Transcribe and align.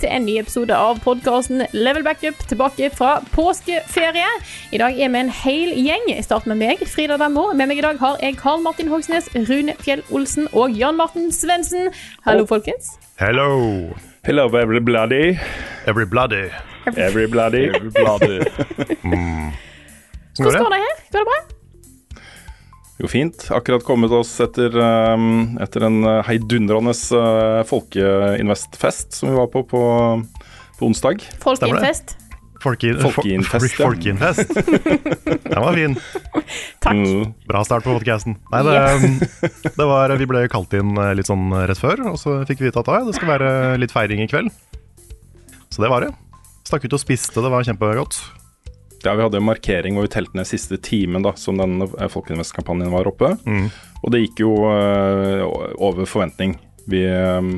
Til 0.00 0.10
en 0.12 0.24
ny 0.26 0.36
episode 0.40 0.74
av 0.74 1.00
podkasten 1.04 1.64
Level 1.74 2.04
Backup 2.06 2.38
tilbake 2.50 2.90
fra 2.94 3.18
påskeferie. 3.34 4.28
I 4.72 4.80
dag 4.82 4.94
er 4.98 5.10
vi 5.12 5.20
en 5.20 5.32
hel 5.42 5.74
gjeng. 5.74 6.06
Jeg 6.12 6.24
starter 6.26 6.52
med 6.52 6.60
meg, 6.62 6.84
Frida 6.88 7.18
Dammo. 7.20 7.48
Med 7.52 7.70
meg 7.70 7.82
i 7.82 7.84
dag 7.84 7.98
har 8.02 8.16
jeg 8.22 8.38
Karl 8.38 8.62
Martin 8.62 8.90
Hogsnes, 8.92 9.30
Rune 9.50 9.74
Fjell 9.82 10.04
Olsen 10.14 10.48
og 10.52 10.76
Jan 10.78 10.98
Martin 11.00 11.32
Svendsen. 11.34 11.90
Hallo, 12.26 12.46
folkens. 12.46 12.94
Hello. 13.18 13.92
Hello, 14.24 14.46
everybody. 14.54 15.38
Everybody. 15.86 16.48
Everybody. 16.96 17.68
Everybody. 17.74 18.38
Hvordan 20.38 20.62
går 20.62 20.74
det 20.74 20.82
her? 20.86 20.98
Går 21.12 21.18
det 21.18 21.30
bra? 21.32 21.57
Jo, 22.98 23.06
fint. 23.06 23.46
Akkurat 23.54 23.84
kommet 23.86 24.10
oss 24.10 24.32
etter, 24.42 24.74
um, 24.74 25.58
etter 25.62 25.84
en 25.86 26.00
uh, 26.02 26.14
heidundrende 26.26 26.94
uh, 27.14 27.60
folkeinvestfest 27.68 29.20
som 29.20 29.30
vi 29.30 29.36
var 29.38 29.46
på 29.52 29.62
på, 29.70 29.82
på 30.80 30.88
onsdag. 30.88 31.22
Folkeinfest. 31.44 32.16
Folkeinfest. 32.58 33.14
Folkeinfest. 33.14 33.78
ja. 33.78 33.86
Folkinfest. 33.86 34.54
Den 35.46 35.62
var 35.62 35.78
fin. 35.78 35.94
Takk. 36.82 36.98
Mm. 36.98 37.36
Bra 37.46 37.62
start 37.64 37.86
på 37.86 37.94
podcasten. 37.94 38.34
Nei, 38.50 38.64
det, 38.66 38.74
um, 38.98 39.20
det 39.78 39.86
var, 39.92 40.16
vi 40.18 40.26
ble 40.26 40.42
kalt 40.50 40.74
inn 40.74 40.98
eh, 40.98 41.12
litt 41.14 41.30
sånn 41.30 41.52
rett 41.70 41.78
før, 41.78 42.02
og 42.10 42.18
så 42.18 42.40
fikk 42.50 42.64
vi 42.64 42.72
vite 42.72 42.82
at 42.82 42.90
det 43.06 43.14
skal 43.14 43.30
være 43.36 43.52
litt 43.78 43.94
feiring 43.94 44.24
i 44.24 44.30
kveld. 44.30 44.50
Så 45.70 45.86
det 45.86 45.92
var 45.92 46.02
det. 46.02 46.10
Stakk 46.66 46.88
ut 46.88 46.98
og 46.98 47.04
spiste, 47.04 47.38
det 47.38 47.54
var 47.54 47.62
kjempegodt. 47.62 48.18
Ja, 49.04 49.14
Vi 49.14 49.22
hadde 49.22 49.38
en 49.38 49.46
markering 49.46 49.94
hvor 49.94 50.08
vi 50.08 50.12
telte 50.12 50.38
ned 50.38 50.48
siste 50.48 50.78
timen 50.82 51.22
da, 51.22 51.34
som 51.38 51.58
den 51.60 51.82
uh, 51.84 52.08
Folkeinvest-kampanjen 52.10 52.90
var 52.94 53.10
oppe. 53.10 53.34
Mm. 53.46 53.68
Og 54.02 54.14
det 54.14 54.24
gikk 54.24 54.42
jo 54.42 54.54
uh, 54.66 55.44
over 55.78 56.08
forventning. 56.08 56.56
Vi, 56.90 57.04
uh, 57.06 57.52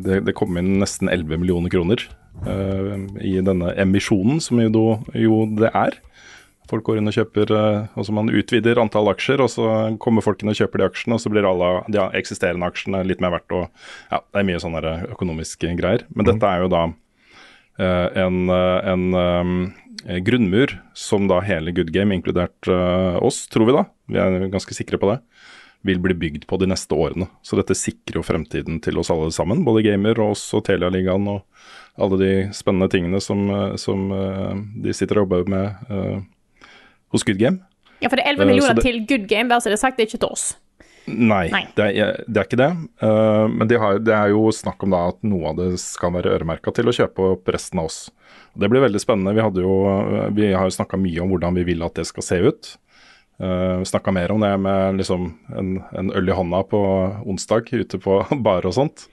det, 0.00 0.22
det 0.24 0.36
kom 0.38 0.56
inn 0.60 0.78
nesten 0.80 1.12
11 1.12 1.42
millioner 1.42 1.72
kroner 1.72 2.06
uh, 2.48 2.96
i 3.20 3.36
denne 3.44 3.74
emisjonen, 3.80 4.40
som 4.44 4.62
jo, 4.64 4.88
jo 5.12 5.44
det 5.60 5.72
er. 5.74 6.00
Folk 6.70 6.86
går 6.86 6.96
inn 6.96 7.10
og 7.10 7.16
kjøper 7.18 7.50
uh, 7.52 8.00
så 8.00 8.16
Man 8.16 8.32
utvider 8.32 8.80
antall 8.80 9.12
aksjer, 9.12 9.44
og 9.44 9.52
så 9.52 9.70
kommer 10.00 10.24
folk 10.24 10.40
inn 10.40 10.54
og 10.54 10.56
kjøper 10.56 10.80
de 10.80 10.88
aksjene, 10.88 11.18
og 11.18 11.24
så 11.24 11.32
blir 11.32 11.44
alle 11.48 11.74
de 11.92 12.00
eksisterende 12.16 12.72
aksjene 12.72 13.04
litt 13.04 13.20
mer 13.20 13.36
verdt. 13.36 13.52
Og, 13.52 13.88
ja, 14.08 14.24
det 14.24 14.40
er 14.40 14.48
mye 14.48 14.62
sånne 14.62 14.98
økonomiske 15.12 15.76
greier. 15.76 16.08
Men 16.16 16.32
dette 16.32 16.48
er 16.48 16.64
jo 16.64 16.72
da 16.72 16.86
en, 17.74 18.36
en 18.54 19.04
um, 19.18 19.54
grunnmur 20.04 20.74
som 20.94 21.28
da 21.30 21.40
hele 21.44 21.72
Good 21.72 21.92
Game, 21.94 22.14
inkludert 22.14 22.68
uh, 22.68 23.16
oss, 23.24 23.46
tror 23.48 23.66
vi 23.68 23.76
da, 23.76 23.84
vi 24.12 24.20
er 24.20 24.48
ganske 24.52 24.76
sikre 24.76 24.98
på 25.00 25.08
det, 25.12 25.18
vil 25.84 26.00
bli 26.00 26.14
bygd 26.16 26.46
på 26.48 26.58
de 26.60 26.68
neste 26.70 26.96
årene. 26.96 27.28
Så 27.44 27.56
dette 27.60 27.76
sikrer 27.76 28.20
jo 28.20 28.24
fremtiden 28.24 28.80
til 28.84 28.98
oss 29.00 29.10
alle 29.12 29.30
sammen, 29.32 29.64
både 29.64 29.84
gamer 29.84 30.20
og 30.20 30.34
oss 30.36 30.44
og 30.56 30.64
Telia-ligaen 30.68 31.28
og 31.32 31.42
alle 32.00 32.18
de 32.20 32.32
spennende 32.56 32.88
tingene 32.92 33.20
som, 33.22 33.44
uh, 33.50 33.76
som 33.80 34.08
de 34.84 34.92
sitter 34.96 35.20
og 35.20 35.26
jobber 35.28 35.48
med 35.48 35.88
uh, 35.92 36.20
hos 37.14 37.24
Good 37.24 37.40
Game. 37.40 37.62
Ja, 38.02 38.10
for 38.10 38.18
det 38.20 38.26
er 38.26 38.34
11 38.34 38.42
Eh, 38.42 38.44
så 38.44 38.50
millioner 38.50 38.74
det- 38.74 38.84
til 38.84 39.00
Good 39.06 39.28
Game, 39.28 39.48
bare 39.48 39.60
så 39.60 39.70
det 39.70 39.78
er 39.78 39.84
sagt, 39.84 39.96
det 39.96 40.04
er 40.04 40.10
ikke 40.12 40.24
til 40.26 40.32
oss. 40.34 40.56
Nei, 41.06 41.48
Nei. 41.52 41.64
Det, 41.76 41.86
er, 41.92 42.20
det 42.24 42.40
er 42.40 42.46
ikke 42.48 42.60
det. 42.60 42.70
Uh, 43.02 43.44
men 43.52 43.68
de 43.68 43.78
har, 43.80 43.98
det 44.00 44.14
er 44.16 44.32
jo 44.32 44.48
snakk 44.56 44.86
om 44.86 44.94
da 44.94 45.02
at 45.10 45.18
noe 45.26 45.50
av 45.50 45.58
det 45.58 45.74
skal 45.82 46.14
være 46.14 46.32
øremerka 46.38 46.72
til 46.74 46.88
å 46.88 46.94
kjøpe 46.96 47.26
opp 47.34 47.50
resten 47.52 47.82
av 47.82 47.90
oss. 47.90 48.06
Det 48.56 48.70
blir 48.72 48.84
veldig 48.84 49.02
spennende. 49.02 49.34
Vi, 49.36 49.44
hadde 49.44 49.64
jo, 49.64 49.74
uh, 49.84 50.30
vi 50.34 50.52
har 50.54 50.64
jo 50.64 50.76
snakka 50.78 51.00
mye 51.00 51.20
om 51.24 51.34
hvordan 51.34 51.60
vi 51.60 51.66
vil 51.68 51.84
at 51.84 52.00
det 52.00 52.08
skal 52.08 52.24
se 52.24 52.40
ut. 52.46 52.72
Uh, 53.42 53.82
snakka 53.84 54.14
mer 54.14 54.32
om 54.32 54.40
det 54.40 54.52
med 54.62 55.00
liksom 55.02 55.32
en, 55.58 55.76
en 55.92 56.12
øl 56.14 56.30
i 56.30 56.36
hånda 56.38 56.62
på 56.70 56.80
onsdag 57.26 57.72
ute 57.74 57.98
på 58.00 58.20
bar 58.46 58.64
og 58.64 58.76
sånt. 58.78 59.08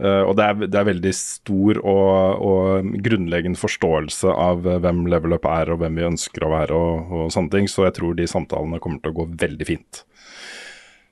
Uh, 0.00 0.22
og 0.28 0.34
det 0.38 0.44
er, 0.44 0.66
det 0.68 0.80
er 0.80 0.88
veldig 0.90 1.12
stor 1.16 1.78
og, 1.80 2.42
og 2.46 2.96
grunnleggende 3.04 3.60
forståelse 3.60 4.32
av 4.32 4.64
hvem 4.64 5.06
Level 5.08 5.36
Up 5.36 5.48
er 5.48 5.72
og 5.72 5.80
hvem 5.80 6.00
vi 6.00 6.08
ønsker 6.14 6.44
å 6.44 6.52
være 6.52 6.76
og, 6.76 7.14
og 7.16 7.32
sånne 7.32 7.52
ting, 7.52 7.68
så 7.68 7.88
jeg 7.88 7.96
tror 8.00 8.16
de 8.16 8.28
samtalene 8.28 8.80
kommer 8.80 9.00
til 9.04 9.12
å 9.12 9.20
gå 9.22 9.30
veldig 9.44 9.68
fint. 9.68 10.04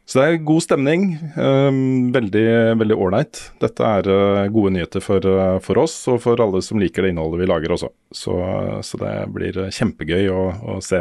Så 0.04 0.20
det 0.20 0.24
er 0.24 0.42
god 0.44 0.60
stemning. 0.60 1.06
Um, 1.36 2.10
veldig 2.12 2.48
veldig 2.80 2.96
ålreit. 3.06 3.40
Dette 3.62 3.86
er 3.88 4.08
uh, 4.10 4.42
gode 4.52 4.74
nyheter 4.74 5.00
for, 5.04 5.24
uh, 5.24 5.56
for 5.64 5.80
oss 5.80 5.94
og 6.12 6.20
for 6.26 6.42
alle 6.44 6.60
som 6.64 6.80
liker 6.82 7.06
det 7.06 7.14
innholdet 7.14 7.40
vi 7.40 7.48
lager 7.48 7.72
også. 7.76 7.88
Så, 8.12 8.36
så 8.84 9.00
det 9.00 9.14
blir 9.32 9.56
uh, 9.62 9.72
kjempegøy 9.72 10.28
å, 10.28 10.42
å 10.74 10.76
se 10.84 11.00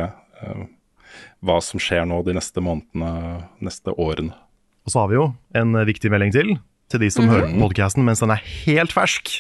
hva 1.44 1.60
som 1.64 1.82
skjer 1.82 2.08
nå 2.08 2.22
de 2.24 2.36
neste 2.38 2.64
månedene, 2.64 3.44
neste 3.64 3.94
årene. 4.00 4.36
Og 4.84 4.92
så 4.92 5.04
har 5.04 5.12
vi 5.12 5.20
jo 5.20 5.28
en 5.56 5.76
eh, 5.80 5.88
viktig 5.88 6.12
melding 6.12 6.34
til, 6.36 6.56
til 6.92 7.04
de 7.04 7.10
som 7.14 7.30
hører 7.32 7.52
på 7.52 7.68
podcasten 7.68 8.06
mens 8.08 8.24
den 8.24 8.34
er 8.34 8.44
helt 8.66 8.96
fersk. 8.96 9.32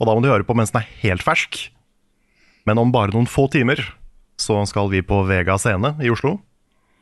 Og 0.00 0.08
da 0.08 0.14
må 0.14 0.24
du 0.24 0.30
høre 0.30 0.46
på 0.48 0.56
mens 0.56 0.72
den 0.72 0.82
er 0.82 0.92
helt 1.02 1.24
fersk. 1.24 1.66
Men 2.68 2.80
om 2.80 2.92
bare 2.94 3.12
noen 3.14 3.28
få 3.28 3.48
timer 3.52 3.82
så 4.40 4.62
skal 4.68 4.88
vi 4.92 5.02
på 5.04 5.22
Vega 5.28 5.58
scene 5.60 5.94
i 6.02 6.10
Oslo 6.12 6.38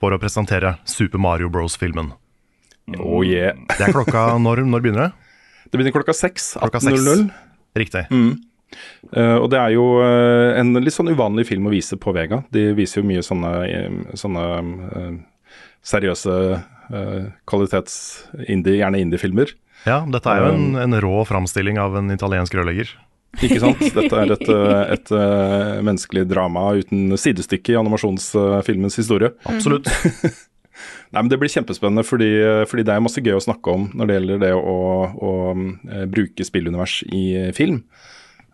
for 0.01 0.15
å 0.15 0.21
presentere 0.21 0.77
Super 0.89 1.21
Mario 1.23 1.51
Bros.-filmen. 1.53 2.13
Oh 2.99 3.21
yeah. 3.23 3.59
Det 3.77 3.87
er 3.87 3.95
klokka 3.95 4.33
Når, 4.45 4.65
når 4.67 4.85
begynner 4.85 5.09
det? 5.09 5.35
Det 5.71 5.79
begynner 5.79 5.95
klokka 5.95 6.17
seks. 6.17 6.55
Klokka 6.59 6.83
seks. 6.83 7.05
18.00. 7.05 7.29
Riktig. 7.79 8.07
Uh, 8.11 9.37
og 9.37 9.49
det 9.53 9.59
er 9.61 9.75
jo 9.75 9.85
uh, 10.03 10.57
en 10.59 10.75
litt 10.83 10.95
sånn 10.95 11.11
uvanlig 11.13 11.47
film 11.51 11.69
å 11.69 11.75
vise 11.75 11.99
på 12.01 12.15
Vega. 12.17 12.41
De 12.55 12.71
viser 12.75 13.03
jo 13.03 13.09
mye 13.11 13.23
sånne, 13.27 13.53
eh, 13.67 14.17
sånne 14.19 14.45
uh, 14.91 15.13
seriøse 15.87 16.37
uh, 16.57 17.21
kvalitets-indie, 17.51 18.81
gjerne 18.81 19.03
indie-filmer. 19.05 19.55
Ja, 19.87 20.03
dette 20.11 20.33
er 20.33 20.43
jo 20.43 20.51
en, 20.55 20.75
en 20.81 20.99
rå 21.03 21.23
framstilling 21.29 21.79
av 21.81 21.95
en 21.99 22.11
italiensk 22.13 22.57
rørlegger. 22.59 22.91
Ikke 23.39 23.61
sant? 23.63 23.83
Dette 23.95 24.23
er 24.25 24.35
et, 24.35 24.47
uh, 24.51 24.83
et 24.91 25.13
uh, 25.15 25.79
menneskelig 25.87 26.27
drama 26.31 26.73
uten 26.81 27.15
sidestykke 27.21 27.77
i 27.77 27.79
animasjonsfilmens 27.79 28.99
historie. 28.99 29.31
Absolutt. 29.47 29.87
Nei, 31.11 31.23
men 31.23 31.31
Det 31.31 31.39
blir 31.41 31.51
kjempespennende, 31.51 32.05
fordi, 32.07 32.31
fordi 32.71 32.85
det 32.87 32.95
er 32.95 33.03
masse 33.03 33.23
gøy 33.23 33.37
å 33.37 33.43
snakke 33.43 33.75
om 33.75 33.89
når 33.99 34.09
det 34.09 34.17
gjelder 34.17 34.43
det 34.45 34.53
å, 34.57 34.77
å 35.11 35.33
eh, 35.57 36.05
bruke 36.11 36.47
spillunivers 36.47 37.01
i 37.11 37.25
eh, 37.39 37.51
film. 37.57 37.83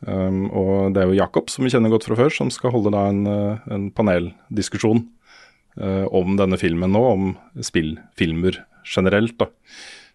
Um, 0.06 0.46
og 0.52 0.94
det 0.94 1.02
er 1.02 1.10
jo 1.10 1.18
Jakob, 1.18 1.50
som 1.50 1.64
vi 1.64 1.72
kjenner 1.72 1.92
godt 1.92 2.06
fra 2.08 2.18
før, 2.18 2.32
som 2.32 2.50
skal 2.52 2.72
holde 2.74 2.92
da 2.94 3.06
en, 3.10 3.22
eh, 3.30 3.68
en 3.72 3.86
paneldiskusjon 3.96 5.04
uh, 5.80 6.06
om 6.14 6.36
denne 6.40 6.58
filmen 6.60 6.92
nå, 6.92 7.04
om 7.12 7.30
spillfilmer 7.64 8.62
generelt. 8.86 9.36
da. 9.40 9.50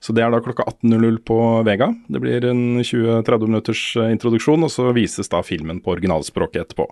Så 0.02 0.16
det 0.18 0.24
er 0.26 0.32
da 0.34 0.40
klokka 0.42 0.66
18.00 0.66 1.20
på 1.30 1.36
Vega. 1.68 1.92
Det 2.10 2.22
blir 2.24 2.46
en 2.50 2.80
20-30 2.82 3.46
minutters 3.52 3.84
eh, 4.02 4.10
introduksjon, 4.16 4.66
og 4.66 4.72
så 4.74 4.88
vises 4.98 5.30
da 5.30 5.44
filmen 5.46 5.78
på 5.84 5.94
originalspråket 5.94 6.64
etterpå. 6.64 6.88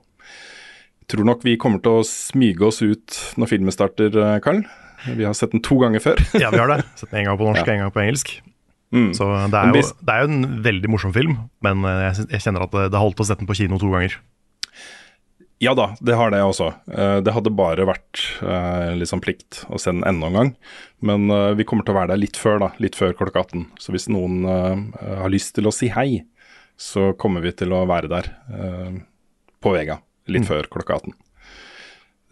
Tror 1.10 1.26
nok 1.26 1.42
vi 1.48 1.56
kommer 1.58 1.82
til 1.82 2.04
å 2.04 2.06
smyge 2.06 2.68
oss 2.68 2.84
ut 2.86 3.18
når 3.42 3.50
filmen 3.50 3.74
starter, 3.74 4.14
eh, 4.14 4.36
Karl. 4.46 4.62
Vi 5.16 5.26
har 5.26 5.34
sett 5.34 5.56
den 5.56 5.64
to 5.66 5.80
ganger 5.82 6.04
før. 6.04 6.22
Ja, 6.38 6.52
vi 6.54 6.60
har 6.62 6.70
det. 6.70 6.84
Sett 7.00 7.10
den 7.10 7.24
en 7.24 7.32
gang 7.32 7.40
på 7.40 7.48
norsk, 7.50 7.66
Ja. 7.66 7.74
en 7.80 7.86
gang 7.88 7.94
på 7.96 8.04
engelsk. 8.04 8.36
Mm. 8.94 9.12
Så 9.18 9.26
det 9.54 9.58
er, 9.58 9.70
jo, 9.74 9.82
det 10.06 10.14
er 10.14 10.24
jo 10.26 10.30
en 10.34 10.46
veldig 10.66 10.90
morsom 10.90 11.12
film, 11.14 11.36
men 11.66 11.86
eh, 11.86 12.04
jeg, 12.10 12.28
jeg 12.36 12.42
kjenner 12.46 12.66
at 12.66 12.74
det, 12.76 12.88
det 12.94 13.02
holdt 13.02 13.22
å 13.22 13.26
sette 13.26 13.42
den 13.42 13.50
på 13.50 13.58
kino 13.58 13.78
to 13.82 13.90
ganger. 13.94 14.20
Ja 15.60 15.74
da, 15.76 15.90
det 16.00 16.16
har 16.16 16.32
det 16.32 16.40
også. 16.40 16.70
Eh, 16.88 17.18
Det 17.26 17.34
hadde 17.36 17.52
bare 17.52 17.84
vært 17.90 18.22
liksom 18.96 19.20
plikt 19.20 19.66
å 19.68 19.80
se 19.82 19.92
den 19.92 20.06
enda 20.08 20.30
en 20.30 20.38
gang. 20.38 20.52
Men 21.04 21.28
eh, 21.36 21.52
vi 21.60 21.66
kommer 21.68 21.84
til 21.84 21.96
å 21.96 22.00
være 22.00 22.14
der 22.14 22.22
litt 22.22 22.40
før, 22.40 22.60
da. 22.64 22.70
Litt 22.80 22.96
før 22.96 23.12
klokka 23.20 23.44
18. 23.44 23.66
Så 23.80 23.92
hvis 23.96 24.08
noen 24.12 24.46
har 24.48 25.30
lyst 25.32 25.56
til 25.58 25.68
å 25.68 25.74
si 25.76 25.92
hei, 25.92 26.24
så 26.80 27.10
kommer 27.20 27.44
vi 27.44 27.52
til 27.60 27.74
å 27.76 27.82
være 27.90 28.08
der 28.08 28.30
på 29.60 29.74
Vega 29.76 29.98
litt 30.32 30.46
før 30.48 30.68
klokka 30.72 30.96
18. 31.02 31.14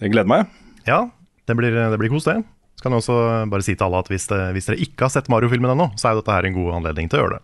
Jeg 0.05 0.13
gleder 0.13 0.29
meg. 0.29 0.45
Ja, 0.87 1.09
det 1.49 1.55
blir, 1.59 1.73
det 1.75 1.97
blir 1.99 2.11
kos, 2.13 2.27
det. 2.29 2.37
Så 2.77 2.85
kan 2.85 2.93
jeg 2.93 3.01
også 3.01 3.17
bare 3.51 3.65
si 3.65 3.73
til 3.73 3.87
alle 3.87 3.99
at 4.05 4.11
hvis, 4.13 4.27
det, 4.29 4.39
hvis 4.55 4.67
dere 4.69 4.79
ikke 4.85 5.07
har 5.07 5.11
sett 5.15 5.27
Mario-filmen 5.33 5.73
ennå, 5.73 5.89
så 5.97 6.07
er 6.07 6.15
jo 6.15 6.21
dette 6.21 6.35
her 6.35 6.47
en 6.47 6.55
god 6.55 6.75
anledning 6.77 7.09
til 7.09 7.17
å 7.19 7.23
gjøre 7.25 7.39
det. 7.39 7.43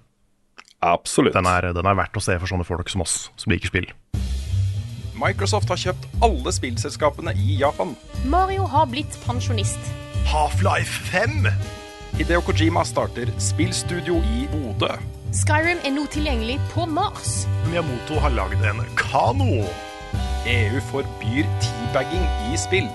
Absolutt. 0.86 1.34
Den 1.36 1.48
er, 1.50 1.72
den 1.76 1.90
er 1.90 1.98
verdt 1.98 2.20
å 2.20 2.24
se 2.24 2.36
for 2.40 2.52
sånne 2.52 2.68
folk 2.68 2.92
som 2.94 3.02
oss, 3.04 3.16
som 3.42 3.52
liker 3.52 3.72
spill. 3.72 3.90
Microsoft 5.24 5.72
har 5.72 5.80
kjøpt 5.80 6.08
alle 6.26 6.52
spillselskapene 6.52 7.32
i 7.40 7.56
Japan. 7.62 7.94
Mario 8.28 8.66
har 8.68 8.90
blitt 8.92 9.16
pensjonist. 9.24 9.80
Half-Life 10.28 11.06
5! 11.12 11.48
Hideo 12.18 12.44
Kojima 12.46 12.84
starter 12.86 13.32
spillstudio 13.42 14.20
i 14.36 14.48
Bodø. 14.52 14.92
Skyrim 15.34 15.80
er 15.82 15.96
nå 15.96 16.04
tilgjengelig 16.14 16.60
på 16.74 16.86
Mars. 16.86 17.46
Miyamoto 17.70 18.20
har 18.22 18.36
lagd 18.36 18.68
en 18.68 18.84
kano. 19.00 19.64
EU 20.50 20.82
forbyr 20.92 21.48
teabagging 21.64 22.28
i 22.52 22.60
spill. 22.60 22.90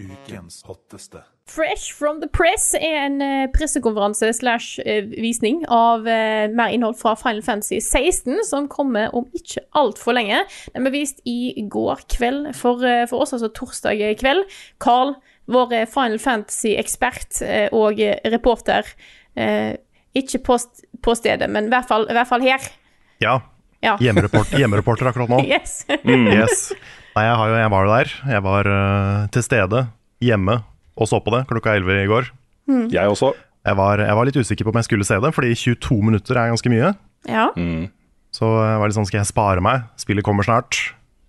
Ukens 0.00 0.62
hotteste. 0.66 1.22
Fresh 1.48 1.94
from 1.96 2.20
the 2.20 2.28
press 2.28 2.74
er 2.76 3.06
en 3.06 3.22
eh, 3.24 3.46
pressekonferanse 3.54 4.28
slash 4.36 4.82
eh, 4.84 5.06
visning 5.08 5.62
av 5.72 6.04
eh, 6.08 6.44
mer 6.52 6.74
innhold 6.74 6.98
fra 7.00 7.14
Final 7.16 7.40
Fantasy 7.46 7.78
16, 7.80 8.42
som 8.44 8.68
kommer 8.68 9.14
om 9.16 9.24
ikke 9.36 9.64
altfor 9.78 10.18
lenge. 10.18 10.42
Den 10.74 10.84
ble 10.84 10.92
vist 10.98 11.22
i 11.24 11.64
går 11.72 12.04
kveld 12.12 12.50
for, 12.58 12.84
for 13.08 13.24
oss, 13.24 13.32
altså 13.36 13.48
torsdag 13.56 14.04
kveld. 14.20 14.44
Carl, 14.84 15.14
vår 15.48 15.72
Final 15.88 16.20
Fantasy-ekspert 16.20 17.40
og 17.72 18.02
reporter, 18.28 18.84
ikke 20.18 20.40
på, 20.44 20.58
på 21.00 21.14
stedet, 21.16 21.48
men 21.48 21.70
i 21.70 21.72
hvert 21.72 21.88
fall, 21.88 22.04
i 22.10 22.16
hvert 22.18 22.28
fall 22.28 22.44
her. 22.44 22.68
Ja, 23.24 23.38
Ja. 23.80 23.94
Hjemmereporter, 24.02 24.58
hjemmereporter 24.58 25.06
akkurat 25.12 25.30
nå. 25.30 25.38
Yes. 25.54 25.84
Yes. 25.88 26.72
Nei, 27.14 27.24
jeg, 27.24 27.36
har 27.40 27.50
jo, 27.50 27.58
jeg 27.62 27.70
var 27.70 27.86
jo 27.86 27.92
der. 27.94 28.10
Jeg 28.34 28.44
var 28.44 28.70
uh, 28.74 29.28
til 29.34 29.44
stede 29.46 29.84
hjemme 30.22 30.58
og 30.98 31.08
så 31.10 31.20
på 31.22 31.32
det 31.34 31.44
klokka 31.50 31.76
11 31.78 32.02
i 32.02 32.08
går. 32.10 32.28
Jeg 32.92 33.08
også. 33.08 33.32
Jeg 33.68 33.76
var, 33.78 34.00
jeg 34.02 34.16
var 34.16 34.28
litt 34.28 34.36
usikker 34.38 34.66
på 34.66 34.72
om 34.74 34.78
jeg 34.80 34.88
skulle 34.88 35.06
se 35.06 35.16
det, 35.22 35.30
fordi 35.36 35.54
22 35.56 35.96
minutter 36.04 36.38
er 36.40 36.52
ganske 36.52 36.72
mye. 36.72 36.92
ja. 37.28 37.48
Så 38.36 38.44
jeg 38.44 38.78
var 38.80 38.90
litt 38.90 38.96
sånn, 38.98 39.06
skal 39.08 39.22
jeg 39.22 39.30
spare 39.30 39.62
meg? 39.64 39.86
Spillet 39.96 40.26
kommer 40.26 40.44
snart. 40.44 40.76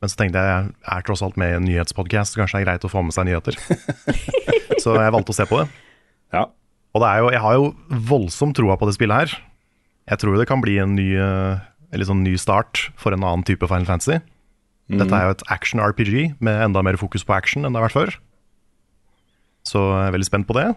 Men 0.04 0.12
så 0.12 0.18
tenkte 0.19 0.42
jeg 0.44 0.50
jeg 0.51 0.95
er 0.95 1.06
tross 1.07 1.21
alt 1.24 1.38
med 1.39 1.54
i 1.54 1.56
en 1.57 1.63
nyhetspodkast, 1.68 2.36
kanskje 2.36 2.60
det 2.60 2.62
er 2.62 2.68
greit 2.68 2.88
å 2.88 2.92
få 2.92 3.04
med 3.07 3.16
seg 3.16 3.27
nyheter. 3.30 3.56
så 4.83 4.95
jeg 4.98 5.13
valgte 5.16 5.31
å 5.31 5.38
se 5.38 5.45
på 5.48 5.62
det. 5.62 5.69
Ja. 6.36 6.44
Og 6.95 7.04
det 7.04 7.10
er 7.10 7.24
jo, 7.24 7.31
jeg 7.36 7.44
har 7.45 7.56
jo 7.56 7.69
voldsomt 8.10 8.57
troa 8.60 8.75
på 8.80 8.89
det 8.89 8.98
spillet 8.98 9.24
her. 9.24 9.36
Jeg 10.12 10.22
tror 10.22 10.36
det 10.39 10.48
kan 10.50 10.63
bli 10.63 10.75
en 10.83 10.95
ny, 10.98 11.07
en 11.15 12.06
sånn 12.12 12.24
ny 12.25 12.36
start 12.42 12.89
for 13.00 13.15
en 13.15 13.24
annen 13.24 13.48
type 13.48 13.68
Final 13.69 13.88
Fantasy. 13.88 14.19
Dette 14.89 15.13
er 15.13 15.27
jo 15.27 15.36
et 15.36 15.44
action-RPG 15.54 16.13
med 16.42 16.63
enda 16.65 16.81
mer 16.86 16.98
fokus 17.00 17.24
på 17.24 17.36
action 17.36 17.63
enn 17.63 17.75
det 17.75 17.80
har 17.80 17.88
vært 17.88 17.98
før. 18.00 18.15
Så 19.68 19.82
jeg 19.82 20.08
er 20.08 20.16
veldig 20.16 20.30
spent 20.30 20.48
på 20.50 20.56
det. 20.58 20.70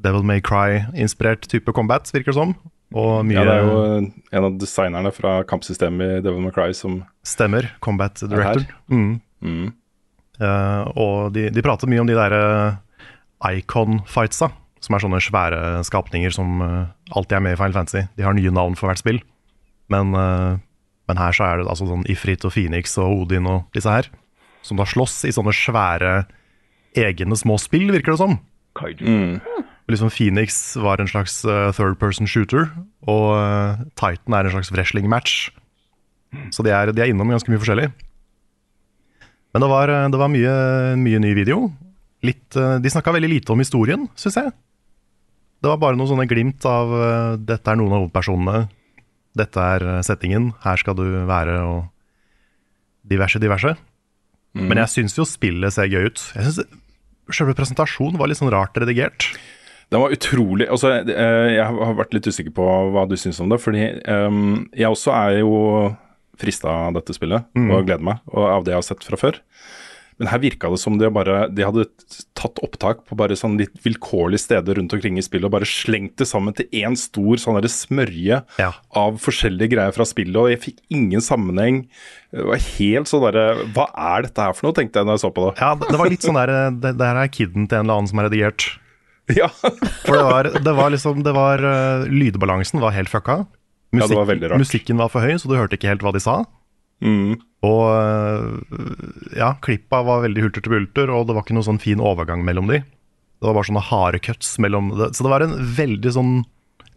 Devil 0.00 0.24
May 0.26 0.42
Cry-inspirert 0.44 1.48
type 1.50 1.72
combat, 1.76 2.08
virker 2.14 2.32
det 2.32 2.38
som. 2.38 2.54
Og 2.96 3.20
mye 3.26 3.38
ja, 3.38 3.44
det 3.46 3.54
er 3.54 3.66
jo 3.68 3.82
en 4.34 4.46
av 4.48 4.54
designerne 4.58 5.12
fra 5.14 5.40
kampsystemet 5.46 6.16
i 6.16 6.22
Devil 6.24 6.42
May 6.42 6.54
Cry 6.54 6.72
som 6.74 7.02
stemmer. 7.26 7.68
Combat 7.84 8.16
Director. 8.24 8.66
Mm. 8.90 9.20
mm. 9.44 9.68
Uh, 10.40 10.88
og 10.96 11.34
de, 11.36 11.50
de 11.52 11.62
prater 11.62 11.90
mye 11.90 12.00
om 12.00 12.08
de 12.08 12.16
der 12.16 12.32
eh, 12.32 12.78
icon-fightsa, 13.58 14.48
som 14.80 14.96
er 14.96 15.02
sånne 15.04 15.18
svære 15.20 15.58
skapninger 15.84 16.32
som 16.32 16.62
eh, 16.64 16.86
alltid 17.12 17.36
er 17.36 17.42
med 17.44 17.52
i 17.52 17.58
Final 17.60 17.76
Fantasy. 17.76 18.06
De 18.16 18.24
har 18.24 18.32
nye 18.32 18.52
navn 18.56 18.78
for 18.78 18.88
hvert 18.88 19.02
spill. 19.02 19.20
Men, 19.92 20.14
uh, 20.16 20.56
men 21.10 21.20
her 21.20 21.36
så 21.36 21.44
er 21.44 21.60
det 21.60 21.68
altså 21.68 21.90
sånn 21.90 22.06
Ifrit 22.08 22.46
og 22.48 22.54
Phoenix 22.56 22.96
og 23.02 23.26
Odin 23.26 23.50
og 23.52 23.68
disse 23.76 23.92
her, 23.92 24.08
som 24.64 24.80
da 24.80 24.88
slåss 24.88 25.26
i 25.28 25.34
sånne 25.36 25.52
svære 25.56 26.14
egne 26.98 27.36
små 27.38 27.58
spill, 27.60 27.90
virker 27.92 28.14
det 28.14 28.22
som. 28.22 28.38
Mm. 28.80 29.40
Liksom 29.90 30.10
Phoenix 30.10 30.76
var 30.76 31.00
en 31.00 31.08
slags 31.10 31.44
eh, 31.44 31.72
third 31.74 31.98
person 31.98 32.28
shooter, 32.30 32.70
og 33.10 33.34
eh, 33.34 33.82
Titan 33.98 34.36
er 34.36 34.46
en 34.46 34.54
slags 34.54 34.72
wrestling-match. 34.72 35.50
Så 36.54 36.62
de 36.62 36.70
er, 36.70 36.92
de 36.94 37.02
er 37.02 37.10
innom 37.10 37.30
ganske 37.30 37.50
mye 37.50 37.60
forskjellig. 37.60 37.90
Men 39.50 39.64
det 39.64 39.70
var, 39.70 39.90
eh, 39.90 40.08
det 40.12 40.20
var 40.20 40.30
mye, 40.30 40.56
mye 41.00 41.22
ny 41.22 41.34
video. 41.34 41.70
Litt, 42.22 42.52
de 42.52 42.90
snakka 42.92 43.14
veldig 43.16 43.30
lite 43.32 43.54
om 43.54 43.62
historien, 43.62 44.04
syns 44.14 44.36
jeg. 44.36 44.52
Det 45.60 45.70
var 45.70 45.80
bare 45.80 45.96
noen 45.96 46.10
sånne 46.10 46.28
glimt 46.28 46.64
av 46.68 46.92
dette 47.40 47.68
er 47.68 47.78
noen 47.80 47.94
av 47.96 48.02
hovedpersonene. 48.02 48.66
Dette 49.36 49.64
er 49.76 49.84
settingen. 50.04 50.50
Her 50.60 50.80
skal 50.80 50.98
du 50.98 51.04
være, 51.28 51.54
og 51.64 53.08
diverse, 53.08 53.40
diverse. 53.40 53.72
Men 54.58 54.80
jeg 54.82 54.92
syns 54.94 55.16
jo 55.18 55.26
spillet 55.28 55.74
ser 55.74 55.90
gøy 55.90 56.10
ut. 56.10 56.22
Jeg 56.34 56.46
synes 56.48 56.78
Selve 57.30 57.54
presentasjonen 57.54 58.18
var 58.18 58.26
litt 58.26 58.40
sånn 58.40 58.50
rart 58.50 58.74
redigert. 58.80 59.28
Den 59.90 60.02
var 60.02 60.14
utrolig 60.14 60.66
altså, 60.70 60.96
eh, 60.98 61.48
Jeg 61.54 61.66
har 61.66 61.94
vært 61.98 62.16
litt 62.16 62.26
usikker 62.26 62.54
på 62.56 62.66
hva 62.94 63.04
du 63.06 63.14
syns 63.18 63.38
om 63.42 63.52
det. 63.52 63.60
Fordi 63.62 63.84
um, 64.10 64.64
jeg 64.74 64.90
også 64.90 65.14
er 65.14 65.36
jo 65.44 65.52
frista 66.40 66.72
av 66.88 66.96
dette 66.96 67.14
spillet 67.14 67.46
og 67.52 67.84
gleder 67.84 68.02
meg, 68.06 68.22
og 68.32 68.46
av 68.48 68.64
det 68.64 68.72
jeg 68.72 68.80
har 68.80 68.86
sett 68.86 69.04
fra 69.04 69.18
før. 69.20 69.38
Men 70.20 70.28
her 70.28 70.40
virka 70.42 70.68
det 70.68 70.76
som 70.82 70.98
de, 71.00 71.08
bare, 71.08 71.46
de 71.48 71.64
hadde 71.64 71.86
tatt 72.36 72.58
opptak 72.60 72.98
på 73.08 73.16
bare 73.16 73.36
sånn 73.38 73.54
litt 73.56 73.72
vilkårlige 73.80 74.42
steder 74.42 74.76
rundt 74.76 74.92
omkring 74.92 75.16
i 75.16 75.24
spillet 75.24 75.48
og 75.48 75.54
bare 75.54 75.68
slengt 75.68 76.18
det 76.20 76.26
sammen 76.28 76.52
til 76.56 76.68
én 76.76 76.96
stor 77.00 77.40
sånn 77.40 77.56
smørje 77.64 78.42
Ja. 78.60 78.68
av 79.00 79.16
forskjellige 79.24 79.72
greier 79.72 79.96
fra 79.96 80.04
spillet, 80.04 80.36
og 80.36 80.50
jeg 80.52 80.60
fikk 80.60 80.82
ingen 80.92 81.24
sammenheng. 81.24 81.86
Det 82.30 82.44
var 82.44 82.60
helt 82.60 83.08
sånn 83.08 83.24
derre 83.24 83.64
Hva 83.72 83.88
er 83.96 84.28
dette 84.28 84.44
her 84.44 84.52
for 84.52 84.68
noe, 84.68 84.76
tenkte 84.76 85.00
jeg 85.00 85.08
da 85.08 85.16
jeg 85.16 85.24
så 85.24 85.32
på 85.32 85.48
det. 85.48 85.54
Ja, 85.60 85.72
det, 85.80 85.96
var 85.98 86.12
litt 86.12 86.22
sånn 86.28 86.38
der 86.38 86.52
Det, 86.70 86.92
det 87.00 87.08
her 87.08 87.22
er 87.24 87.32
kiden 87.32 87.66
til 87.66 87.80
en 87.80 87.88
eller 87.88 87.96
annen 88.02 88.12
som 88.12 88.20
er 88.20 88.28
redigert. 88.28 88.68
Ja, 89.40 89.46
For 89.54 90.16
det 90.16 90.22
var, 90.26 90.48
det 90.66 90.72
var 90.74 90.90
liksom 90.90 91.20
det 91.22 91.32
var, 91.36 91.62
eh, 91.62 92.08
Lydbalansen 92.10 92.80
var 92.82 92.90
helt 92.96 93.08
fucka. 93.12 93.44
Ja, 93.94 94.06
det 94.06 94.16
var 94.16 94.26
veldig 94.26 94.50
rart. 94.52 94.58
Musikken 94.62 94.98
var 94.98 95.08
for 95.10 95.22
høy, 95.22 95.36
så 95.38 95.48
du 95.50 95.54
hørte 95.54 95.78
ikke 95.78 95.90
helt 95.90 96.02
hva 96.02 96.12
de 96.14 96.22
sa. 96.22 96.40
Mm. 97.04 97.38
Og 97.66 97.82
eh, 97.92 98.78
ja, 99.36 99.50
klippa 99.60 100.00
var 100.06 100.22
veldig 100.24 100.46
hulter 100.46 100.64
til 100.64 100.72
bulter, 100.72 101.12
og 101.12 101.26
det 101.28 101.36
var 101.36 101.44
ikke 101.44 101.56
noen 101.58 101.68
sånn 101.72 101.82
fin 101.82 102.00
overgang 102.00 102.44
mellom 102.46 102.70
de. 102.70 102.80
Det 102.80 103.48
var 103.48 103.56
bare 103.56 103.68
sånne 103.68 103.88
harde 103.88 104.20
cuts 104.24 104.54
mellom 104.60 104.92
det. 104.96 105.10
Så 105.16 105.24
det 105.26 105.32
var 105.32 105.44
en 105.44 105.58
veldig 105.76 106.14
sånn 106.16 106.32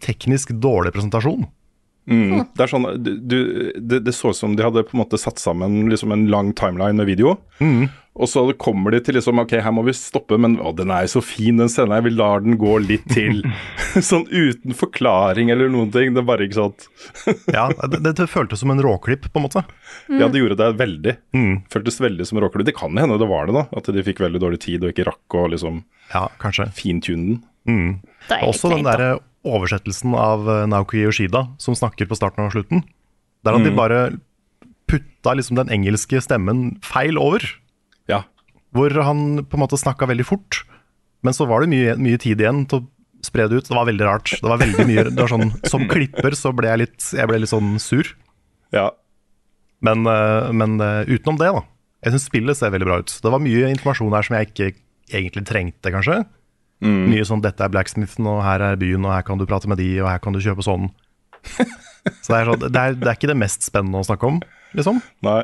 teknisk 0.03 0.53
dårlig 0.63 0.94
presentasjon. 0.95 1.45
Mm. 2.09 2.45
Det 2.51 2.65
er 2.65 2.71
sånn, 2.71 2.88
du, 3.00 3.11
du, 3.17 3.38
det, 3.79 4.03
det 4.07 4.15
så 4.15 4.33
ut 4.33 4.39
som 4.39 4.57
de 4.57 4.65
hadde 4.65 4.83
på 4.88 4.97
en 4.97 5.03
måte 5.05 5.19
satt 5.21 5.39
sammen 5.39 5.85
liksom 5.91 6.11
en 6.15 6.27
lang 6.31 6.51
timeline 6.57 7.00
med 7.00 7.07
video. 7.07 7.38
Og 8.13 8.29
så 8.29 8.44
kommer 8.61 8.94
de 8.94 9.00
til 9.01 9.17
liksom 9.17 9.41
Ok, 9.41 9.55
her 9.63 9.73
må 9.73 9.81
vi 9.88 9.95
stoppe, 9.97 10.38
men 10.41 10.59
å, 10.61 10.69
den 10.77 10.91
er 10.94 11.07
jo 11.07 11.15
så 11.15 11.23
fin, 11.25 11.57
den 11.57 11.71
scenen 11.71 11.95
her. 11.95 12.03
Vi 12.05 12.13
lar 12.13 12.43
den 12.45 12.60
gå 12.62 12.75
litt 12.83 13.05
til. 13.13 13.41
sånn 14.10 14.25
uten 14.29 14.75
forklaring 14.77 15.51
eller 15.53 15.72
noen 15.74 15.91
ting. 15.93 16.13
Det 16.13 16.22
er 16.22 16.29
bare 16.29 16.48
ikke 16.48 16.60
sant. 16.62 16.88
Ja, 17.53 17.67
det, 17.89 18.01
det, 18.05 18.27
føltes 18.29 18.63
som 18.63 18.72
en 18.74 18.81
råklipp, 18.83 19.27
på 19.31 19.39
en 19.39 19.45
måte. 19.48 19.63
Ja, 20.10 20.29
det 20.31 20.41
gjorde 20.41 20.57
det 20.60 20.69
veldig. 20.79 21.15
Mm. 21.36 21.53
Føltes 21.74 22.00
veldig 22.01 22.27
som 22.29 22.39
en 22.39 22.45
råklipp. 22.45 22.67
Det 22.69 22.77
kan 22.77 22.98
hende 22.98 23.19
det 23.22 23.29
var 23.29 23.50
det, 23.50 23.57
da. 23.57 23.65
At 23.74 23.89
de 23.93 24.05
fikk 24.05 24.22
veldig 24.24 24.41
dårlig 24.41 24.62
tid 24.63 24.86
og 24.86 24.93
ikke 24.93 25.10
rakk 25.10 25.38
å 25.39 25.48
liksom 25.53 25.83
Ja, 26.13 26.27
fintune 26.77 27.33
den. 27.33 27.43
Mm. 27.63 27.91
Det 28.27 28.38
er 28.38 28.50
Også 28.50 28.74
den 28.74 28.86
der 28.86 29.22
oversettelsen 29.43 30.15
av 30.17 30.47
eh, 30.50 30.65
Naoki 30.71 31.03
Yoshida, 31.03 31.45
som 31.62 31.75
snakker 31.77 32.07
på 32.09 32.17
starten 32.19 32.45
og 32.47 32.53
slutten. 32.55 32.83
Der 33.43 33.57
at 33.57 33.65
de 33.65 33.73
bare 33.75 34.00
putta 34.88 35.33
liksom 35.35 35.57
den 35.59 35.71
engelske 35.73 36.21
stemmen 36.23 36.77
feil 36.85 37.19
over. 37.19 37.43
Ja. 38.07 38.23
Hvor 38.75 38.93
han 39.03 39.43
på 39.43 39.57
en 39.57 39.63
måte 39.65 39.79
snakka 39.79 40.07
veldig 40.07 40.25
fort, 40.27 40.63
men 41.23 41.35
så 41.35 41.47
var 41.47 41.63
det 41.63 41.71
mye, 41.73 41.95
mye 42.00 42.19
tid 42.19 42.41
igjen 42.43 42.63
til 42.71 42.81
å 42.81 42.88
spre 43.23 43.47
det 43.47 43.59
ut. 43.59 43.67
Det 43.67 43.75
var 43.75 43.88
veldig 43.88 44.07
rart. 44.07 44.31
Det 44.39 44.47
var 44.47 44.59
veldig 44.59 44.88
mye, 44.88 45.05
det 45.12 45.19
var 45.19 45.31
sånn, 45.31 45.53
Som 45.71 45.88
klipper 45.91 46.35
så 46.35 46.51
ble 46.55 46.71
jeg 46.71 46.81
litt, 46.85 47.00
jeg 47.15 47.29
ble 47.31 47.39
litt 47.43 47.51
sånn 47.53 47.77
sur. 47.83 48.15
ja. 48.75 48.91
Men, 49.83 50.05
eh, 50.07 50.45
men 50.55 50.77
eh, 50.79 51.09
utenom 51.12 51.35
det, 51.41 51.50
da. 51.51 51.59
Jeg 52.05 52.13
syns 52.13 52.27
spillet 52.29 52.55
ser 52.55 52.71
veldig 52.71 52.88
bra 52.88 52.97
ut. 53.03 53.12
Det 53.19 53.31
var 53.31 53.41
mye 53.43 53.67
informasjon 53.73 54.13
her 54.15 54.23
som 54.23 54.38
jeg 54.38 54.47
ikke 54.47 54.67
egentlig 55.12 55.43
trengte, 55.50 55.91
kanskje. 55.91 56.21
Mye 56.84 57.24
sånn 57.24 57.42
'dette 57.42 57.63
er 57.63 57.70
blacksmithen, 57.72 58.28
og 58.28 58.44
her 58.44 58.60
er 58.62 58.75
byen, 58.75 59.06
og 59.08 59.13
her 59.16 59.22
kan 59.24 59.38
du 59.40 59.46
prate 59.48 59.68
med 59.72 59.78
de, 59.80 60.02
og 60.04 60.10
her 60.10 60.20
kan 60.20 60.34
du 60.36 60.40
kjøpe 60.44 60.63
sånn'. 60.66 60.90
Så 62.24 62.34
det 62.34 62.38
er, 62.42 62.46
sånn, 62.52 62.60
det 62.60 62.75
er, 62.82 62.94
det 63.00 63.08
er 63.08 63.16
ikke 63.16 63.30
det 63.32 63.38
mest 63.40 63.63
spennende 63.63 64.02
å 64.02 64.04
snakke 64.08 64.28
om, 64.28 64.42
liksom. 64.75 65.02
Nei. 65.24 65.44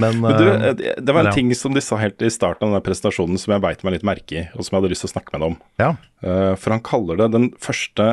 Men, 0.00 0.22
Men 0.22 0.38
du, 0.40 0.46
eh, 0.48 0.62
eh, 0.72 0.94
det 1.04 1.12
var 1.12 1.20
en 1.26 1.26
ja. 1.28 1.32
ting 1.36 1.50
som 1.54 1.74
de 1.74 1.80
sa 1.84 1.98
helt 2.00 2.22
i 2.24 2.30
starten 2.32 2.64
av 2.64 2.70
denne 2.72 2.80
presentasjonen 2.86 3.36
som 3.36 3.52
jeg 3.52 3.60
beit 3.60 3.82
meg 3.84 3.92
litt 3.98 4.06
merke 4.08 4.32
i, 4.40 4.44
og 4.56 4.64
som 4.64 4.72
jeg 4.72 4.80
hadde 4.80 4.92
lyst 4.94 5.04
til 5.04 5.10
å 5.10 5.12
snakke 5.12 5.32
med 5.34 5.40
deg 5.42 5.50
om. 5.52 5.56
ja. 5.82 5.90
Eh, 6.24 6.54
for 6.56 6.70
han 6.72 6.80
kaller 6.80 7.16
det 7.20 7.30
den 7.34 7.50
første 7.60 8.06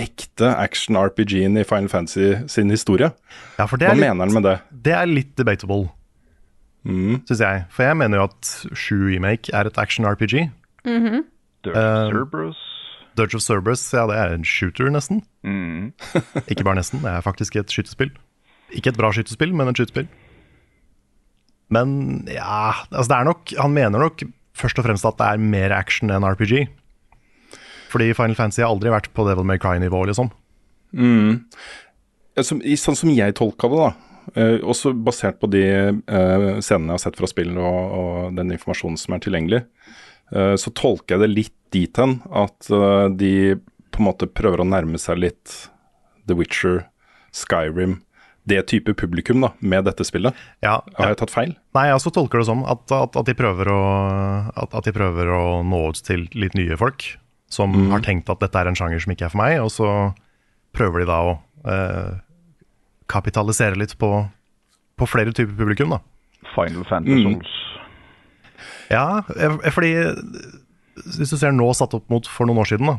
ekte 0.00 0.48
action-RPG-en 0.56 1.56
i 1.60 1.64
Final 1.68 1.88
Fantasy 1.92 2.48
sin 2.48 2.70
historie. 2.72 3.12
ja, 3.58 3.66
for 3.66 3.76
det 3.76 3.88
Hva 3.88 3.94
litt, 3.96 4.00
mener 4.06 4.24
han 4.24 4.32
med 4.32 4.42
det? 4.48 4.56
det 4.72 4.92
er 4.96 5.06
litt 5.06 5.36
debatable, 5.36 5.90
Mm. 6.86 7.20
syns 7.26 7.40
jeg. 7.40 7.64
For 7.68 7.82
jeg 7.82 7.96
mener 7.96 8.18
jo 8.18 8.24
at 8.24 8.50
Shoe 8.78 9.08
Remake 9.10 9.50
er 9.52 9.66
et 9.66 9.74
action-RPG. 9.76 10.50
Eh, 10.86 11.20
Dirge 13.16 13.38
of 13.38 13.42
Cerberus, 13.42 13.82
ja, 13.96 14.04
det 14.10 14.16
er 14.20 14.34
en 14.34 14.44
shooter, 14.44 14.90
nesten. 14.92 15.22
ikke 16.50 16.66
bare 16.66 16.80
nesten, 16.80 17.00
det 17.04 17.12
er 17.12 17.24
faktisk 17.24 17.56
et 17.56 17.72
skytespill. 17.72 18.12
Ikke 18.76 18.92
et 18.92 18.98
bra 18.98 19.12
skytespill, 19.14 19.54
men 19.56 19.70
et 19.70 19.80
skytespill. 19.80 20.08
Men 21.72 22.26
ja, 22.30 22.74
altså 22.92 23.08
det 23.10 23.16
er 23.16 23.24
nok 23.26 23.52
Han 23.58 23.72
mener 23.74 23.98
nok 23.98 24.22
først 24.54 24.78
og 24.78 24.84
fremst 24.86 25.06
at 25.08 25.16
det 25.18 25.26
er 25.26 25.40
mer 25.42 25.72
action 25.74 26.12
enn 26.14 26.26
RPG. 26.26 26.66
Fordi 27.90 28.12
Final 28.14 28.36
Fantasy 28.38 28.62
har 28.62 28.70
aldri 28.70 28.92
vært 28.92 29.10
på 29.16 29.24
Devil 29.26 29.46
May 29.48 29.58
Cry-nivå, 29.62 30.04
liksom. 30.10 30.30
Mm. 30.96 31.42
som, 32.40 32.60
Sånn 32.62 32.98
som 32.98 33.10
jeg 33.12 33.34
tolka 33.38 33.70
det, 33.72 33.80
da, 33.82 33.94
Uh, 34.34 34.58
også 34.66 34.90
basert 35.06 35.36
på 35.38 35.46
de 35.52 35.62
uh, 35.94 36.56
scenene 36.58 36.90
jeg 36.90 36.96
har 36.96 37.02
sett 37.04 37.18
fra 37.20 37.28
spill 37.30 37.52
og, 37.62 37.76
og 37.94 38.16
den 38.34 38.50
informasjonen 38.56 38.98
som 38.98 39.14
er 39.14 39.20
tilgjengelig, 39.22 39.60
uh, 40.34 40.56
så 40.58 40.72
tolker 40.74 41.14
jeg 41.14 41.22
det 41.22 41.28
litt 41.30 41.55
dit 41.74 42.00
hen 42.00 42.18
at 42.30 42.70
eh, 42.70 43.06
de 43.18 43.32
på 43.94 44.02
en 44.02 44.08
måte 44.10 44.28
prøver 44.28 44.62
å 44.62 44.68
nærme 44.68 45.00
seg 45.00 45.22
litt 45.22 45.54
The 46.28 46.36
Witcher, 46.36 46.84
Skyrim, 47.34 48.00
det 48.46 48.60
type 48.70 48.94
publikum 48.94 49.42
da, 49.42 49.50
med 49.58 49.86
dette 49.88 50.04
spillet. 50.06 50.36
Ja, 50.62 50.78
Har 50.98 51.10
jeg 51.10 51.18
tatt 51.22 51.34
feil? 51.34 51.54
Nei, 51.74 51.88
jeg 51.88 51.98
også 51.98 52.12
tolker 52.14 52.42
det 52.42 52.48
som 52.48 52.62
at, 52.68 52.84
at, 52.94 53.16
at, 53.18 53.26
de 53.26 53.34
prøver 53.38 53.70
å, 53.72 53.80
at, 54.54 54.76
at 54.76 54.86
de 54.86 54.94
prøver 54.94 55.30
å 55.34 55.62
nå 55.66 55.80
ut 55.90 56.02
til 56.06 56.28
litt 56.38 56.54
nye 56.58 56.78
folk 56.78 57.08
som 57.50 57.74
har 57.92 58.02
tenkt 58.02 58.30
at 58.30 58.42
dette 58.42 58.58
er 58.58 58.70
en 58.70 58.78
sjanger 58.78 59.02
som 59.02 59.12
ikke 59.14 59.28
er 59.28 59.32
for 59.32 59.40
meg, 59.40 59.58
og 59.62 59.70
så 59.70 59.90
prøver 60.76 61.02
de 61.02 61.08
da 61.08 61.18
å 61.22 61.34
eh, 61.70 62.16
kapitalisere 63.10 63.78
litt 63.78 63.94
på, 63.98 64.10
på 64.98 65.08
flere 65.08 65.34
typer 65.34 65.54
publikum, 65.58 65.94
da. 65.96 66.02
Final 66.54 66.86
Fantasy 66.88 67.36
Mm. 67.36 67.40
Ja, 68.88 69.22
eh, 69.36 69.70
fordi 69.74 69.90
hvis 71.04 71.32
du 71.34 71.36
ser 71.36 71.52
nå 71.54 71.68
satt 71.76 71.94
opp 71.96 72.08
mot 72.12 72.26
for 72.30 72.48
noen 72.48 72.62
år 72.62 72.70
siden, 72.72 72.88
da. 72.90 72.96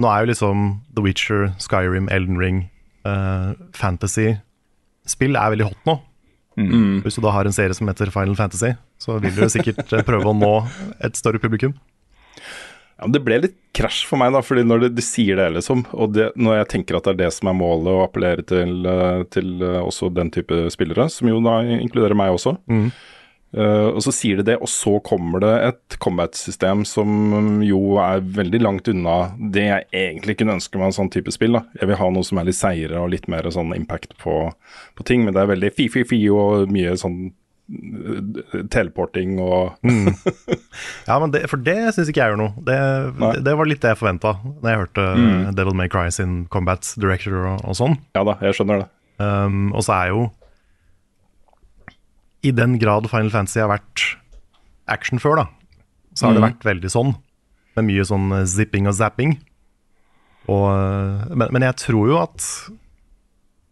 Nå 0.00 0.08
er 0.08 0.22
jo 0.24 0.30
liksom 0.30 0.68
The 0.96 1.02
Witcher, 1.04 1.48
Skyrim, 1.60 2.08
Elden 2.12 2.38
Ring, 2.40 2.62
uh, 3.04 3.52
fantasy-spill 3.76 5.36
er 5.36 5.52
veldig 5.56 5.68
hot 5.72 5.88
nå. 5.88 5.98
Hvis 7.04 7.16
du 7.16 7.22
da 7.24 7.32
har 7.32 7.48
en 7.48 7.54
serie 7.56 7.74
som 7.76 7.88
heter 7.88 8.10
Final 8.12 8.36
Fantasy, 8.36 8.74
så 9.00 9.18
vil 9.22 9.32
du 9.36 9.46
sikkert 9.48 9.92
eh, 9.96 10.02
prøve 10.04 10.28
å 10.28 10.36
nå 10.36 10.54
et 11.00 11.16
større 11.16 11.40
publikum. 11.40 11.72
Ja, 13.00 13.08
Det 13.08 13.22
ble 13.24 13.38
litt 13.46 13.54
krasj 13.76 14.02
for 14.08 14.20
meg, 14.20 14.34
da, 14.34 14.42
fordi 14.44 14.64
når 14.66 14.90
de 14.92 15.04
sier 15.04 15.38
det, 15.40 15.46
liksom, 15.56 15.86
og 15.96 16.12
det, 16.16 16.30
når 16.36 16.58
jeg 16.58 16.68
tenker 16.74 16.98
at 16.98 17.06
det 17.08 17.14
er 17.14 17.20
det 17.22 17.30
som 17.32 17.48
er 17.48 17.56
målet, 17.56 17.88
å 17.94 18.02
appellere 18.04 18.44
til, 18.44 18.74
eh, 18.84 19.22
til 19.32 19.54
eh, 19.64 19.78
også 19.80 20.10
den 20.12 20.32
type 20.34 20.66
spillere, 20.74 21.08
som 21.12 21.30
jo 21.30 21.40
da 21.44 21.60
inkluderer 21.78 22.18
meg 22.18 22.34
også, 22.36 22.58
eh, 23.56 23.88
og 23.90 24.00
så 24.04 24.12
sier 24.14 24.40
de 24.40 24.46
det, 24.50 24.56
og 24.62 24.70
så 24.70 24.96
kommer 25.06 25.42
det 25.44 25.52
et 25.68 25.96
combat-system 26.02 26.84
som 26.88 27.60
jo 27.66 27.98
er 28.02 28.22
veldig 28.38 28.62
langt 28.62 28.90
unna 28.92 29.18
det 29.38 29.66
jeg 29.66 29.88
egentlig 30.04 30.38
kunne 30.40 30.56
ønske 30.58 30.80
meg 30.80 30.90
en 30.90 30.96
sånn 31.00 31.12
type 31.12 31.34
spill. 31.34 31.58
da. 31.58 31.64
Jeg 31.80 31.90
vil 31.90 32.00
ha 32.00 32.08
noe 32.14 32.26
som 32.26 32.40
er 32.40 32.48
litt 32.48 32.58
seigere 32.58 33.02
og 33.02 33.12
litt 33.14 33.28
mer 33.32 33.48
sånn 33.52 33.74
impact 33.76 34.16
på, 34.22 34.38
på 34.96 35.06
ting, 35.08 35.26
men 35.26 35.36
det 35.36 35.44
er 35.44 35.52
veldig 35.54 35.74
fi-fi-fi 35.76 36.22
og 36.34 36.72
mye 36.74 36.96
sånn 37.00 37.18
eh, 37.28 38.64
teleporting 38.72 39.38
og 39.42 39.76
Ja, 41.08 41.18
men 41.18 41.34
det, 41.34 41.44
For 41.50 41.62
det 41.62 41.78
syns 41.96 42.10
ikke 42.10 42.22
jeg 42.22 42.34
gjør 42.34 42.42
noe. 42.44 42.64
Det, 42.66 42.80
det, 43.20 43.34
det 43.46 43.58
var 43.58 43.70
litt 43.70 43.82
det 43.84 43.94
jeg 43.94 44.02
forventa 44.02 44.36
da 44.62 44.74
jeg 44.74 44.84
hørte 44.86 45.10
mm. 45.18 45.38
Devil 45.58 45.78
May 45.78 45.92
Cry 45.92 46.08
sin 46.14 46.44
combat 46.52 46.94
director 47.00 47.42
og, 47.54 47.62
og 47.66 47.78
sånn. 47.78 48.00
Ja 48.18 48.26
da, 48.26 48.38
jeg 48.46 48.58
skjønner 48.58 48.84
det. 48.84 48.90
Um, 49.20 49.74
og 49.76 49.84
så 49.84 49.98
er 49.98 50.14
jo 50.14 50.28
I 52.42 52.50
den 52.56 52.78
grad 52.80 53.08
Final 53.10 53.30
Fantasy 53.32 53.60
har 53.60 53.68
vært 53.72 54.04
action 54.90 55.20
før, 55.22 55.42
da, 55.42 55.46
så 56.16 56.26
har 56.28 56.34
det 56.38 56.42
vært 56.46 56.64
veldig 56.66 56.90
sånn. 56.90 57.14
Med 57.76 57.86
mye 57.86 58.04
sånn 58.08 58.30
eh, 58.32 58.46
zipping 58.50 58.88
og 58.90 58.96
zapping. 58.96 59.36
Og, 60.50 60.66
eh, 60.72 61.34
men, 61.36 61.48
men 61.52 61.62
jeg 61.68 61.76
tror 61.84 62.08
jo 62.10 62.16
at 62.22 62.46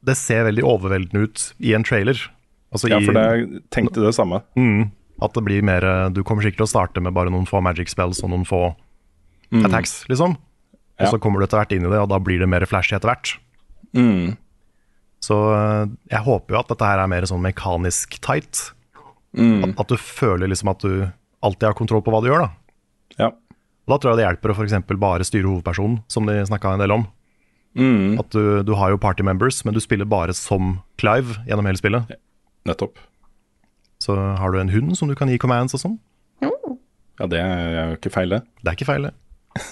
det 0.07 0.15
ser 0.21 0.45
veldig 0.47 0.63
overveldende 0.69 1.25
ut 1.27 1.47
i 1.65 1.73
en 1.75 1.83
trailer. 1.87 2.21
Altså 2.73 2.91
Ja, 2.93 3.01
i, 3.01 3.07
for 3.09 3.17
det, 3.17 3.25
jeg 3.41 3.63
tenkte 3.75 4.05
det 4.05 4.13
samme. 4.15 4.43
Mm, 4.55 4.91
at 5.25 5.33
det 5.35 5.43
blir 5.49 5.65
mer 5.65 5.83
eh, 5.89 6.09
Du 6.15 6.21
kommer 6.23 6.45
sikkert 6.45 6.61
til 6.63 6.69
å 6.69 6.71
starte 6.77 7.01
med 7.03 7.17
bare 7.17 7.33
noen 7.33 7.49
få 7.49 7.63
magic 7.65 7.89
spells 7.91 8.21
og 8.23 8.31
noen 8.31 8.45
få 8.47 8.75
attacks, 9.65 10.05
liksom. 10.13 10.37
Og 10.37 10.45
Mm. 10.99 11.05
Ja. 11.07 11.11
så 11.13 11.19
kommer 11.23 11.39
du 11.39 11.45
etter 11.47 11.61
hvert 11.61 11.73
inn 11.73 11.85
i 11.87 11.91
det, 11.93 11.99
og 12.03 12.09
da 12.11 12.19
blir 12.19 12.41
det 12.43 12.49
mer 12.51 12.65
flashy 12.67 12.97
etter 12.97 13.07
hvert. 13.07 13.37
Mm. 13.95 14.37
Så 15.25 15.37
eh, 15.55 15.85
jeg 16.13 16.25
håper 16.27 16.55
jo 16.55 16.61
at 16.61 16.71
dette 16.73 16.89
her 16.89 17.03
er 17.03 17.11
mer 17.11 17.27
sånn 17.29 17.43
mekanisk 17.45 18.19
tight. 18.25 18.69
Mm. 19.37 19.67
At, 19.67 19.85
at 19.85 19.93
du 19.93 19.99
føler 20.01 20.51
liksom 20.51 20.73
at 20.73 20.85
du 20.85 20.93
alltid 21.45 21.69
har 21.71 21.79
kontroll 21.79 22.03
på 22.05 22.15
hva 22.15 22.23
du 22.23 22.31
gjør, 22.31 22.47
da. 22.47 22.51
Ja. 23.19 23.29
Og 23.89 23.95
da 23.95 23.99
tror 23.99 24.13
jeg 24.13 24.21
det 24.21 24.27
hjelper 24.27 24.53
å 24.53 24.57
f.eks. 24.59 24.79
bare 25.01 25.27
styre 25.27 25.49
hovedpersonen, 25.49 26.03
som 26.13 26.29
de 26.29 26.37
snakka 26.49 26.75
en 26.75 26.83
del 26.83 26.95
om. 26.95 27.07
Mm. 27.79 28.19
At 28.21 28.33
du, 28.35 28.63
du 28.67 28.75
har 28.79 28.93
jo 28.93 29.01
party 29.01 29.25
members, 29.27 29.61
men 29.65 29.77
du 29.77 29.81
spiller 29.83 30.09
bare 30.09 30.35
som 30.37 30.79
Clive 31.01 31.39
gjennom 31.49 31.69
hele 31.69 31.81
spillet. 31.81 32.19
Nettopp. 32.69 32.99
Så 34.03 34.15
har 34.15 34.53
du 34.55 34.61
en 34.61 34.71
hund 34.71 34.95
som 34.99 35.11
du 35.11 35.17
kan 35.19 35.31
gi 35.31 35.39
commands 35.41 35.75
og 35.75 35.83
sånn. 35.83 35.99
Ja, 37.19 37.27
det 37.27 37.41
er 37.43 37.91
jo 37.91 37.97
ikke 37.97 38.13
feil, 38.15 38.31
det. 38.31 38.45
Det 38.63 38.71
er 38.71 38.79
ikke 38.79 38.89
feil, 38.93 39.09
det. 39.09 39.15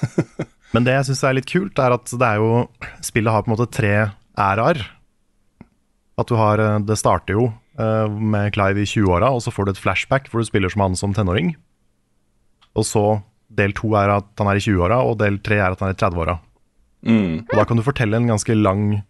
Men 0.75 0.87
det 0.87 0.97
jeg 0.97 1.09
syns 1.11 1.23
er 1.29 1.37
litt 1.39 1.51
kult, 1.51 1.79
er 1.79 1.95
at 1.95 2.11
det 2.11 2.27
er 2.27 2.41
jo 2.43 2.65
Spillet 3.07 3.31
har 3.31 3.45
på 3.45 3.51
en 3.51 3.55
måte 3.55 3.69
tre 3.71 3.93
æraer. 4.35 4.81
At 6.17 6.29
du 6.31 6.37
har 6.41 6.59
eh, 6.63 6.79
Det 6.89 6.97
starter 6.97 7.37
jo 7.37 7.47
eh, 7.79 8.09
med 8.09 8.55
Clive 8.57 8.83
i 8.83 8.89
20-åra, 8.89 9.31
og 9.37 9.43
så 9.45 9.53
får 9.53 9.67
du 9.69 9.75
et 9.75 9.81
flashback 9.83 10.31
hvor 10.33 10.41
du 10.41 10.49
spiller 10.49 10.73
som 10.73 10.87
han 10.87 10.97
som 10.97 11.15
tenåring. 11.17 11.55
Og 12.77 12.85
så 12.89 13.03
del 13.57 13.73
to 13.77 13.93
er 13.97 14.11
at 14.17 14.27
han 14.41 14.49
er 14.51 14.59
i 14.61 14.65
20-åra, 14.65 15.01
og 15.07 15.19
del 15.21 15.39
tre 15.45 15.61
er 15.61 15.73
at 15.77 15.81
han 15.85 15.93
er 15.93 15.97
i 15.97 16.01
30-åra. 16.01 16.39
Mm. 17.07 17.45
Og 17.47 17.53
da 17.55 17.65
kan 17.69 17.79
du 17.79 17.85
fortelle 17.87 18.19
en 18.19 18.27
ganske 18.33 18.57
lang, 18.57 19.03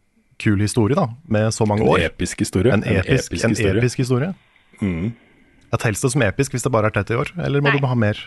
kul 0.42 0.60
historie, 0.60 0.94
da, 0.98 1.06
med 1.32 1.48
så 1.54 1.64
mange 1.66 1.86
En 1.86 1.94
år. 1.94 2.02
episk 2.10 2.42
historie. 2.44 2.74
En 2.74 2.82
episk, 2.84 3.32
en 3.38 3.54
historie. 3.54 3.78
episk 3.80 4.02
historie. 4.02 4.34
Mm. 4.82 5.14
Jeg 5.72 5.80
Telles 5.80 6.02
det 6.04 6.10
som 6.12 6.22
episk 6.22 6.52
hvis 6.52 6.62
det 6.66 6.72
bare 6.74 6.90
er 6.90 6.98
30 6.98 7.16
år, 7.22 7.30
eller 7.46 7.62
må 7.64 7.70
Nei. 7.72 7.80
du 7.80 7.86
ha 7.88 7.94
mer? 7.96 8.20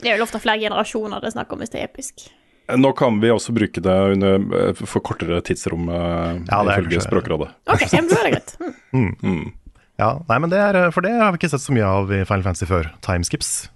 Det 0.00 0.10
er 0.10 0.16
vel 0.18 0.24
ofte 0.26 0.40
flere 0.42 0.58
generasjoner 0.60 1.22
det 1.22 1.30
er 1.30 1.36
snakk 1.38 1.52
om 1.54 1.62
hvis 1.62 1.70
det 1.72 1.80
er 1.80 1.86
episk. 1.88 2.26
Nå 2.74 2.90
kan 2.98 3.20
vi 3.22 3.30
også 3.30 3.54
bruke 3.54 3.78
det 3.82 3.94
under, 4.16 4.40
eh, 4.58 4.72
for 4.80 5.00
kortere 5.04 5.38
tidsrom, 5.46 5.86
eh, 5.88 6.40
Ja, 6.50 6.62
ifølge 6.64 7.00
Språkrådet. 7.04 7.52
Ok, 7.70 7.84
ja, 7.92 8.00
men 8.00 8.10
da 8.10 8.22
er 8.24 8.30
greit. 8.36 8.56
Mm. 8.96 9.12
Mm. 9.20 9.52
Ja, 9.98 10.22
nei, 10.28 10.38
men 10.40 10.48
det 10.48 10.56
er, 10.56 10.90
For 10.94 11.04
det 11.04 11.10
har 11.12 11.32
vi 11.34 11.36
ikke 11.40 11.50
sett 11.52 11.60
så 11.60 11.74
mye 11.74 11.84
av 11.84 12.10
i 12.12 12.22
Final 12.24 12.44
Fantasy 12.46 12.64
før. 12.68 12.88
Timeskips. 13.04 13.68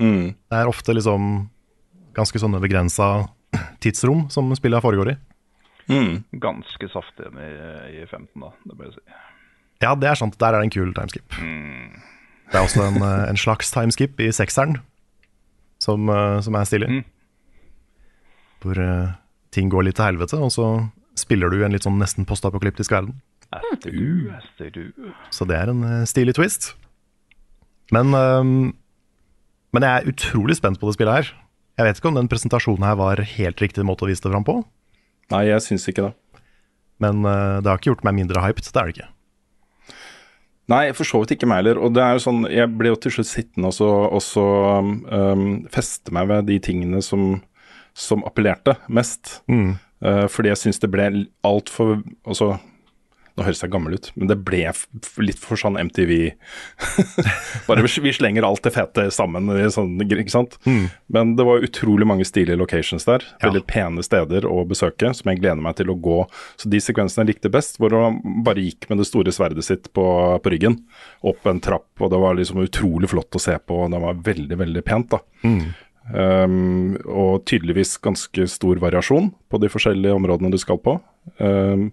Mm. 0.00 0.34
Det 0.34 0.58
er 0.58 0.66
ofte 0.70 0.94
liksom 0.96 1.48
ganske 2.16 2.40
sånne 2.42 2.58
begrensa 2.62 3.28
tidsrom 3.84 4.26
som 4.34 4.50
spillet 4.58 4.82
foregår 4.82 5.12
i. 5.12 5.16
Mm. 5.92 6.24
Ganske 6.42 6.88
saftig 6.90 7.28
i, 7.38 7.50
i 8.02 8.06
15, 8.08 8.26
da. 8.40 8.50
Det 8.64 8.74
må 8.74 8.88
jeg 8.88 8.96
si. 8.96 9.04
Ja, 9.84 9.94
det 9.94 10.10
er 10.10 10.18
sant. 10.18 10.38
Der 10.40 10.54
er 10.54 10.62
det 10.62 10.68
en 10.70 10.74
kul 10.74 10.92
timeskip. 10.96 11.28
Det 11.38 12.58
er 12.58 12.64
også 12.64 12.84
en, 12.88 13.00
eh, 13.02 13.28
en 13.30 13.38
slags 13.40 13.70
timeskip 13.74 14.20
i 14.24 14.30
sekseren 14.34 14.78
som, 15.82 16.08
eh, 16.08 16.40
som 16.44 16.54
er 16.58 16.66
stilig. 16.68 16.90
Hvor 18.64 18.80
eh, 18.80 19.14
ting 19.54 19.70
går 19.72 19.86
litt 19.86 19.98
til 20.00 20.08
helvete, 20.08 20.40
og 20.40 20.50
så 20.54 20.68
spiller 21.18 21.52
du 21.52 21.60
i 21.60 21.66
en 21.66 21.74
litt 21.76 21.86
sånn 21.86 22.00
nesten 22.00 22.26
postapokalyptisk 22.26 22.94
verden. 22.96 23.20
Etter 23.54 23.92
du, 23.94 24.32
etter 24.34 24.72
du. 24.74 25.12
Så 25.30 25.46
det 25.46 25.58
er 25.60 25.70
en 25.70 25.84
eh, 25.86 26.06
stilig 26.10 26.34
twist. 26.38 26.72
Men, 27.94 28.14
ehm, 28.16 28.72
men 29.76 29.86
jeg 29.86 30.00
er 30.00 30.10
utrolig 30.10 30.56
spent 30.58 30.80
på 30.80 30.88
det 30.88 30.96
spillet 30.96 31.20
her. 31.20 31.32
Jeg 31.78 31.86
vet 31.88 32.00
ikke 32.00 32.10
om 32.10 32.18
den 32.18 32.30
presentasjonen 32.30 32.86
her 32.86 32.96
var 32.98 33.20
helt 33.36 33.60
riktig 33.62 33.84
måte 33.86 34.06
å 34.06 34.10
vise 34.10 34.24
det 34.24 34.32
fram 34.32 34.46
på, 34.46 34.62
Nei, 35.32 35.46
jeg 35.48 35.62
syns 35.64 35.86
ikke 35.88 36.02
det. 36.04 36.40
men 37.00 37.24
eh, 37.24 37.60
det 37.64 37.70
har 37.70 37.78
ikke 37.80 37.92
gjort 37.94 38.04
meg 38.06 38.16
mindre 38.18 38.42
hyped. 38.44 38.66
Det 38.66 38.80
er 38.80 38.88
det 38.88 38.94
ikke. 38.96 39.08
Nei, 40.72 40.84
for 40.96 41.08
så 41.08 41.20
vidt 41.20 41.34
ikke 41.36 41.48
meg 41.48 41.62
heller. 41.62 41.80
Og 41.84 41.92
det 41.96 42.02
er 42.04 42.16
jo 42.16 42.22
sånn, 42.24 42.44
jeg 42.48 42.70
ble 42.76 42.92
jo 42.92 42.98
til 43.00 43.16
slutt 43.16 43.28
sittende 43.28 43.68
og 43.68 43.76
så, 43.76 43.88
og 44.16 44.22
så 44.24 44.44
um, 44.80 45.48
feste 45.72 46.14
meg 46.14 46.30
ved 46.30 46.46
de 46.48 46.58
tingene 46.64 47.02
som, 47.04 47.42
som 47.96 48.24
appellerte 48.26 48.76
mest. 48.88 49.40
Mm. 49.50 49.74
Uh, 50.04 50.26
fordi 50.28 50.52
jeg 50.52 50.60
syns 50.66 50.82
det 50.82 50.90
ble 50.92 51.06
altfor 51.46 52.00
Altså, 52.26 52.56
nå 53.34 53.42
høres 53.42 53.64
jeg 53.64 53.70
gammel 53.72 53.96
ut, 53.96 54.08
men 54.14 54.28
det 54.30 54.36
ble 54.46 54.60
litt 55.26 55.40
for 55.42 55.58
sånn 55.58 55.78
MTV 55.80 56.12
Bare 57.68 57.82
vi, 57.82 58.12
slenger 58.14 58.46
alt 58.46 58.62
det 58.66 58.70
fete 58.76 59.08
sammen, 59.14 59.50
sånn, 59.74 59.96
ikke 60.04 60.30
sant. 60.30 60.54
Men 61.10 61.32
det 61.38 61.46
var 61.46 61.64
utrolig 61.66 62.06
mange 62.06 62.26
stilige 62.28 62.58
locations 62.60 63.06
der. 63.08 63.24
Ja. 63.40 63.48
Veldig 63.48 63.64
pene 63.70 64.04
steder 64.06 64.46
å 64.46 64.60
besøke, 64.70 65.10
som 65.18 65.32
jeg 65.32 65.40
gleder 65.42 65.62
meg 65.64 65.74
til 65.80 65.90
å 65.90 65.98
gå. 65.98 66.20
Så 66.60 66.70
de 66.70 66.78
sekvensene 66.82 67.24
jeg 67.24 67.34
likte 67.34 67.50
best, 67.54 67.80
hvor 67.82 67.96
han 67.98 68.20
bare 68.46 68.62
gikk 68.62 68.86
med 68.90 69.02
det 69.02 69.08
store 69.08 69.34
sverdet 69.34 69.66
sitt 69.66 69.90
på, 69.96 70.06
på 70.38 70.54
ryggen, 70.54 70.78
opp 71.26 71.50
en 71.50 71.62
trapp, 71.64 71.90
og 71.98 72.14
det 72.14 72.22
var 72.22 72.38
liksom 72.38 72.62
utrolig 72.62 73.10
flott 73.10 73.34
å 73.34 73.42
se 73.42 73.58
på, 73.58 73.82
og 73.86 73.90
det 73.94 74.02
var 74.04 74.22
veldig, 74.30 74.60
veldig 74.62 74.84
pent, 74.86 75.10
da. 75.16 75.24
Um, 76.12 76.98
og 77.08 77.46
tydeligvis 77.48 77.96
ganske 78.04 78.44
stor 78.52 78.76
variasjon 78.82 79.30
på 79.48 79.60
de 79.62 79.70
forskjellige 79.72 80.12
områdene 80.18 80.52
du 80.52 80.58
skal 80.60 80.76
på. 80.84 80.98
Um, 81.40 81.90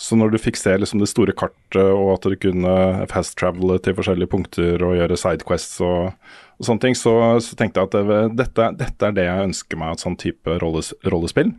så 0.00 0.16
når 0.16 0.32
du 0.32 0.40
fikk 0.40 0.56
se 0.56 0.72
liksom 0.80 1.02
det 1.02 1.10
store 1.10 1.34
kartet, 1.36 1.82
og 1.84 2.14
at 2.14 2.24
du 2.24 2.38
kunne 2.40 3.06
fast 3.10 3.36
travele 3.36 3.76
til 3.84 3.98
forskjellige 3.98 4.32
punkter 4.32 4.80
og 4.80 4.96
gjøre 4.96 5.18
sidequests 5.20 5.82
og, 5.84 6.14
og 6.56 6.68
sånne 6.68 6.86
ting, 6.86 6.96
så, 6.96 7.12
så 7.44 7.58
tenkte 7.58 7.82
jeg 7.82 7.90
at 7.90 7.98
det, 8.08 8.20
dette, 8.40 8.70
dette 8.80 9.10
er 9.10 9.18
det 9.18 9.28
jeg 9.28 9.50
ønsker 9.50 9.82
meg 9.82 9.92
et 9.92 10.06
sånn 10.06 10.16
type 10.20 10.56
rolles, 10.64 10.94
rollespill. 11.04 11.52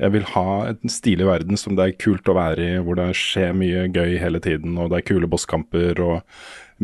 Jeg 0.00 0.12
vil 0.14 0.28
ha 0.32 0.46
en 0.70 0.92
stilig 0.92 1.26
verden 1.28 1.60
som 1.60 1.76
det 1.76 1.86
er 1.86 1.98
kult 2.00 2.28
å 2.28 2.36
være 2.36 2.66
i, 2.66 2.76
hvor 2.84 2.96
det 3.00 3.10
skjer 3.16 3.56
mye 3.56 3.88
gøy 3.92 4.16
hele 4.20 4.40
tiden, 4.44 4.76
og 4.80 4.92
det 4.92 5.00
er 5.00 5.08
kule 5.08 5.28
bosskamper 5.28 6.00
og 6.04 6.20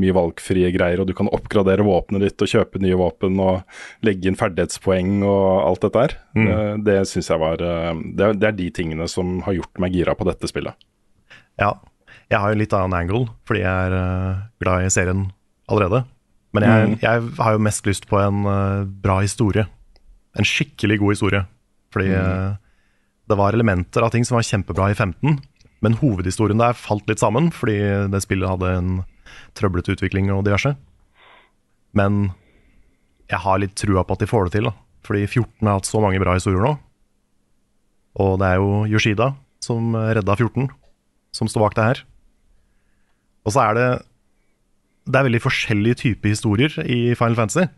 mye 0.00 0.15
valgfrie 0.17 0.71
greier, 0.75 1.00
og 1.00 1.09
du 1.09 1.15
kan 1.17 1.31
oppgradere 1.33 1.85
våpenet 1.87 2.26
ditt 2.26 2.45
og 2.45 2.50
kjøpe 2.53 2.81
nye 2.85 2.99
våpen 3.00 3.38
og 3.43 3.62
legge 4.07 4.29
inn 4.29 4.38
ferdighetspoeng 4.38 5.23
og 5.25 5.47
alt 5.65 5.87
dette 5.87 6.05
her. 6.05 6.17
Mm. 6.37 6.85
det 6.85 6.99
syns 7.09 7.31
jeg 7.33 7.41
var 7.41 7.62
eh, 7.65 7.93
det, 8.19 8.35
det 8.43 8.50
er 8.50 8.59
de 8.59 8.71
tingene 8.76 9.09
som 9.09 9.41
har 9.47 9.57
gjort 9.57 9.81
meg 9.83 9.97
gira 9.97 10.17
på 10.19 10.26
dette 10.29 10.50
spillet. 10.50 10.76
Ja, 11.61 11.73
jeg 12.29 12.43
har 12.43 12.53
jo 12.53 12.61
litt 12.61 12.75
annen 12.76 12.99
angle, 12.99 13.25
fordi 13.49 13.65
jeg 13.65 13.88
er 13.88 13.97
eh, 13.97 14.45
glad 14.62 14.85
i 14.85 14.93
serien 14.93 15.26
allerede. 15.71 16.05
Men 16.57 16.65
jeg, 16.65 16.87
Mm. 16.87 16.99
jeg 17.03 17.25
har 17.38 17.53
jo 17.53 17.65
mest 17.65 17.87
lyst 17.87 18.07
på 18.09 18.21
en 18.21 18.45
eh, 18.47 18.85
bra 18.85 19.21
historie. 19.21 19.67
En 20.37 20.45
skikkelig 20.45 20.99
god 21.00 21.17
historie. 21.17 21.43
Fordi 21.93 22.12
mm. 22.12 22.57
det 23.29 23.37
var 23.38 23.57
elementer 23.57 24.05
av 24.05 24.11
ting 24.12 24.25
som 24.25 24.37
var 24.37 24.45
kjempebra 24.45 24.91
i 24.93 24.95
15, 24.95 25.38
men 25.85 25.97
hovedhistorien 26.00 26.61
der 26.61 26.76
falt 26.76 27.07
litt 27.09 27.23
sammen, 27.23 27.50
fordi 27.55 27.79
det 28.12 28.21
spillet 28.25 28.50
hadde 28.50 28.73
en 28.76 28.91
trøblete 29.59 29.97
utvikling 29.97 30.31
og 30.35 30.45
diverse. 30.47 30.75
Men 31.97 32.31
jeg 33.31 33.43
har 33.43 33.62
litt 33.62 33.76
trua 33.78 34.05
på 34.07 34.16
at 34.16 34.23
de 34.23 34.31
får 34.31 34.49
det 34.49 34.59
til, 34.59 34.69
da. 34.71 34.75
Fordi 35.07 35.23
14 35.26 35.69
har 35.69 35.78
hatt 35.78 35.88
så 35.88 36.02
mange 36.02 36.21
bra 36.23 36.35
historier 36.37 36.62
nå. 36.62 36.75
Og 38.23 38.37
det 38.40 38.49
er 38.49 38.61
jo 38.62 38.85
Yoshida 38.88 39.33
som 39.62 39.95
redda 39.95 40.37
14, 40.37 40.69
som 41.37 41.50
står 41.50 41.66
bak 41.66 41.76
det 41.76 41.88
her. 41.90 42.05
Og 43.47 43.55
så 43.55 43.62
er 43.69 43.75
det 43.78 43.88
Det 45.07 45.19
er 45.21 45.26
veldig 45.28 45.43
forskjellige 45.45 46.00
typer 46.00 46.33
historier 46.33 46.73
i 46.83 47.14
Final 47.14 47.37
Fantasy. 47.38 47.69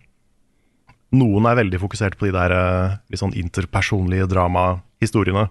Noen 1.12 1.44
er 1.44 1.58
veldig 1.58 1.80
fokusert 1.82 2.16
på 2.16 2.24
de 2.24 2.32
der 2.32 2.52
eh, 2.56 2.94
litt 3.12 3.20
sånn 3.20 3.36
interpersonlige 3.36 4.24
dramahistoriene. 4.32 5.42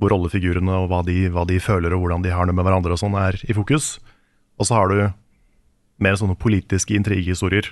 Hvor 0.00 0.14
rollefigurene 0.14 0.78
og 0.80 0.88
hva 0.88 1.02
de, 1.04 1.28
hva 1.28 1.44
de 1.44 1.60
føler 1.60 1.92
og 1.92 2.00
hvordan 2.06 2.24
de 2.24 2.32
har 2.32 2.48
det 2.48 2.56
med 2.56 2.64
hverandre 2.64 2.96
og 2.96 3.02
sånn, 3.02 3.18
er 3.20 3.36
i 3.44 3.52
fokus. 3.52 3.98
Og 4.56 4.64
så 4.64 4.78
har 4.78 4.88
du 4.88 4.96
mer 6.02 6.16
sånne 6.18 6.36
politiske 6.38 6.96
intrigehistorier. 6.96 7.68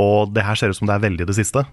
Og 0.00 0.32
det 0.32 0.44
her 0.46 0.58
ser 0.58 0.72
ut 0.72 0.78
som 0.78 0.88
det 0.88 0.96
er 0.96 1.06
veldig 1.06 1.28
det 1.28 1.36
siste. 1.36 1.64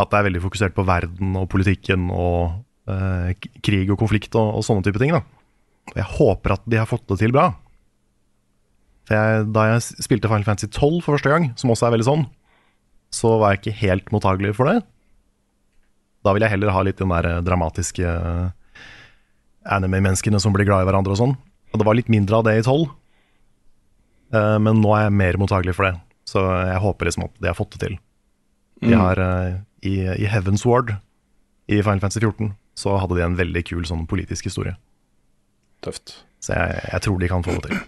At 0.00 0.12
det 0.12 0.18
er 0.20 0.28
veldig 0.30 0.42
fokusert 0.44 0.76
på 0.76 0.86
verden 0.88 1.34
og 1.36 1.48
politikken 1.52 2.08
og 2.12 2.62
eh, 2.88 3.32
krig 3.64 3.90
og 3.92 4.00
konflikt 4.00 4.36
og, 4.38 4.54
og 4.60 4.64
sånne 4.64 4.84
type 4.86 5.00
ting. 5.02 5.12
da. 5.16 5.24
Jeg 5.96 6.06
håper 6.16 6.56
at 6.56 6.64
de 6.70 6.80
har 6.80 6.88
fått 6.88 7.06
det 7.10 7.20
til 7.20 7.34
bra. 7.34 7.50
Jeg, 9.10 9.48
Da 9.52 9.66
jeg 9.72 10.04
spilte 10.06 10.30
Final 10.30 10.46
Fantasy 10.46 10.70
12 10.70 11.02
for 11.02 11.16
første 11.16 11.32
gang, 11.32 11.50
som 11.60 11.72
også 11.72 11.88
er 11.88 11.96
veldig 11.96 12.08
sånn, 12.08 12.24
så 13.10 13.34
var 13.40 13.52
jeg 13.52 13.60
ikke 13.60 13.78
helt 13.80 14.12
mottagelig 14.14 14.54
for 14.56 14.70
det. 14.70 14.80
Da 16.24 16.32
vil 16.36 16.44
jeg 16.44 16.52
heller 16.52 16.72
ha 16.72 16.82
litt 16.86 17.00
den 17.00 17.12
der 17.12 17.26
eh, 17.26 17.42
dramatiske 17.44 18.06
eh, 18.06 18.48
anime-menneskene 19.76 20.40
som 20.40 20.54
blir 20.54 20.68
glad 20.68 20.84
i 20.84 20.88
hverandre 20.88 21.16
og 21.16 21.20
sånn. 21.20 21.36
Og 21.70 21.80
det 21.80 21.86
var 21.86 21.96
litt 21.98 22.10
mindre 22.12 22.40
av 22.40 22.46
det 22.46 22.56
i 22.60 22.64
12. 22.64 22.86
Eh, 24.34 24.56
men 24.62 24.80
nå 24.82 24.94
er 24.96 25.08
jeg 25.08 25.18
mer 25.18 25.38
mottagelig 25.40 25.76
for 25.78 25.88
det. 25.88 25.94
Så 26.28 26.42
jeg 26.42 26.82
håper 26.84 27.08
liksom 27.08 27.26
at 27.26 27.36
de 27.42 27.50
har 27.50 27.58
fått 27.58 27.76
det 27.76 27.82
til. 27.86 27.98
De 28.80 28.96
har 28.96 29.20
eh, 29.20 29.60
i, 29.86 29.94
I 30.06 30.28
Heaven's 30.30 30.64
Ward 30.68 30.94
i 31.70 31.80
Final 31.82 32.02
Fantasy 32.02 32.22
14 32.22 32.54
så 32.80 32.96
hadde 32.96 33.18
de 33.18 33.24
en 33.26 33.38
veldig 33.38 33.62
kul 33.68 33.84
sånn 33.88 34.06
politisk 34.08 34.48
historie. 34.48 34.76
Tøft. 35.84 36.20
Så 36.40 36.54
jeg, 36.56 36.84
jeg 36.94 37.04
tror 37.04 37.18
de 37.20 37.28
kan 37.28 37.44
få 37.44 37.56
det 37.58 37.68
til. 37.68 37.82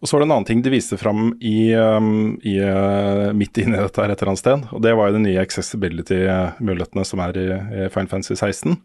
Og 0.00 0.08
så 0.08 0.16
var 0.16 0.22
det 0.22 0.26
en 0.26 0.32
annen 0.34 0.48
ting 0.48 0.62
de 0.64 0.72
viste 0.72 0.96
fram 0.98 1.34
i, 1.44 1.74
um, 1.76 2.38
i, 2.40 2.54
uh, 2.64 3.30
midt 3.36 3.60
inni 3.60 3.76
dette 3.76 4.00
her 4.00 4.10
et 4.10 4.16
eller 4.16 4.32
annet 4.32 4.42
sted. 4.42 4.64
Og 4.72 4.80
det 4.82 4.94
var 4.96 5.10
jo 5.10 5.18
de 5.18 5.24
nye 5.26 5.42
accessibility-mulighetene 5.42 7.04
som 7.06 7.22
er 7.26 7.36
i, 7.36 7.48
i 7.52 7.90
Final 7.92 8.08
Fantasy 8.14 8.32
16. 8.38 8.78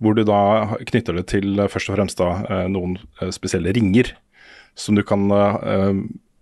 Hvor 0.00 0.16
du 0.16 0.22
da 0.24 0.40
knytter 0.88 1.18
det 1.18 1.26
til 1.34 1.60
først 1.68 1.92
og 1.92 1.98
fremst 1.98 2.22
da, 2.22 2.64
noen 2.70 2.96
spesielle 3.34 3.74
ringer 3.76 4.14
som 4.78 4.98
du 4.98 5.02
kan 5.06 5.26
uh, 5.32 5.92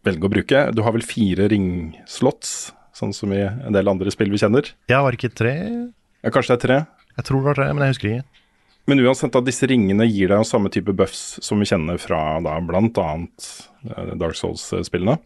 velge 0.07 0.29
å 0.29 0.33
bruke. 0.33 0.65
Du 0.77 0.83
har 0.87 0.95
vel 0.95 1.05
fire 1.07 1.49
ringslots, 1.53 2.55
sånn 2.97 3.15
som 3.17 3.33
i 3.35 3.43
en 3.43 3.77
del 3.77 3.91
andre 3.91 4.13
spill 4.13 4.33
vi 4.33 4.41
kjenner. 4.41 4.69
Ja, 4.93 5.03
var 5.05 5.15
det 5.15 5.23
ikke 5.23 5.37
tre? 5.43 5.57
Ja, 6.23 6.33
kanskje 6.33 6.55
det 6.55 6.59
er 6.59 6.65
tre. 6.67 6.81
Jeg 7.17 7.29
tror 7.29 7.41
det 7.41 7.49
var 7.51 7.61
tre, 7.61 7.69
men 7.73 7.87
jeg 7.87 7.97
husker 7.97 8.13
ikke. 8.13 8.43
Men 8.87 9.03
uansett, 9.03 9.33
da, 9.35 9.43
disse 9.43 9.67
ringene 9.67 10.07
gir 10.07 10.31
deg 10.31 10.41
jo 10.41 10.47
samme 10.47 10.71
type 10.71 10.95
buffs 10.95 11.41
som 11.43 11.59
vi 11.59 11.67
kjenner 11.67 11.99
fra 11.99 12.39
da, 12.45 12.59
bl.a. 12.63 13.07
Uh, 13.89 14.13
Dark 14.21 14.39
Souls-spillene. 14.39 15.19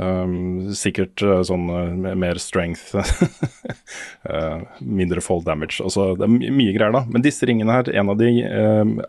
Um, 0.00 0.72
sikkert 0.72 1.20
uh, 1.20 1.42
sånn 1.44 1.66
uh, 1.68 2.14
mer 2.16 2.38
strength, 2.40 2.94
uh, 2.96 4.62
mindre 5.00 5.20
fall 5.24 5.44
damage. 5.44 5.82
Altså, 5.84 6.14
det 6.16 6.26
er 6.26 6.32
my 6.32 6.50
mye 6.56 6.74
greier, 6.74 6.94
da. 6.96 7.04
Men 7.12 7.24
disse 7.24 7.46
ringene 7.48 7.76
her, 7.76 7.92
en 8.00 8.12
av 8.12 8.18
de 8.20 8.32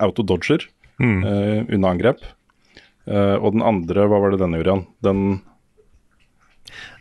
auto-dodger 0.03 0.67
uh, 0.99 1.63
unna 1.63 1.93
angrep. 1.95 2.21
Uh, 3.07 3.35
og 3.43 3.51
den 3.57 3.63
andre, 3.65 4.05
hva 4.07 4.19
var 4.23 4.31
det 4.31 4.39
denne 4.39 4.59
gjorde 4.61 4.71
igjen? 4.71 4.85
Den 5.03 5.23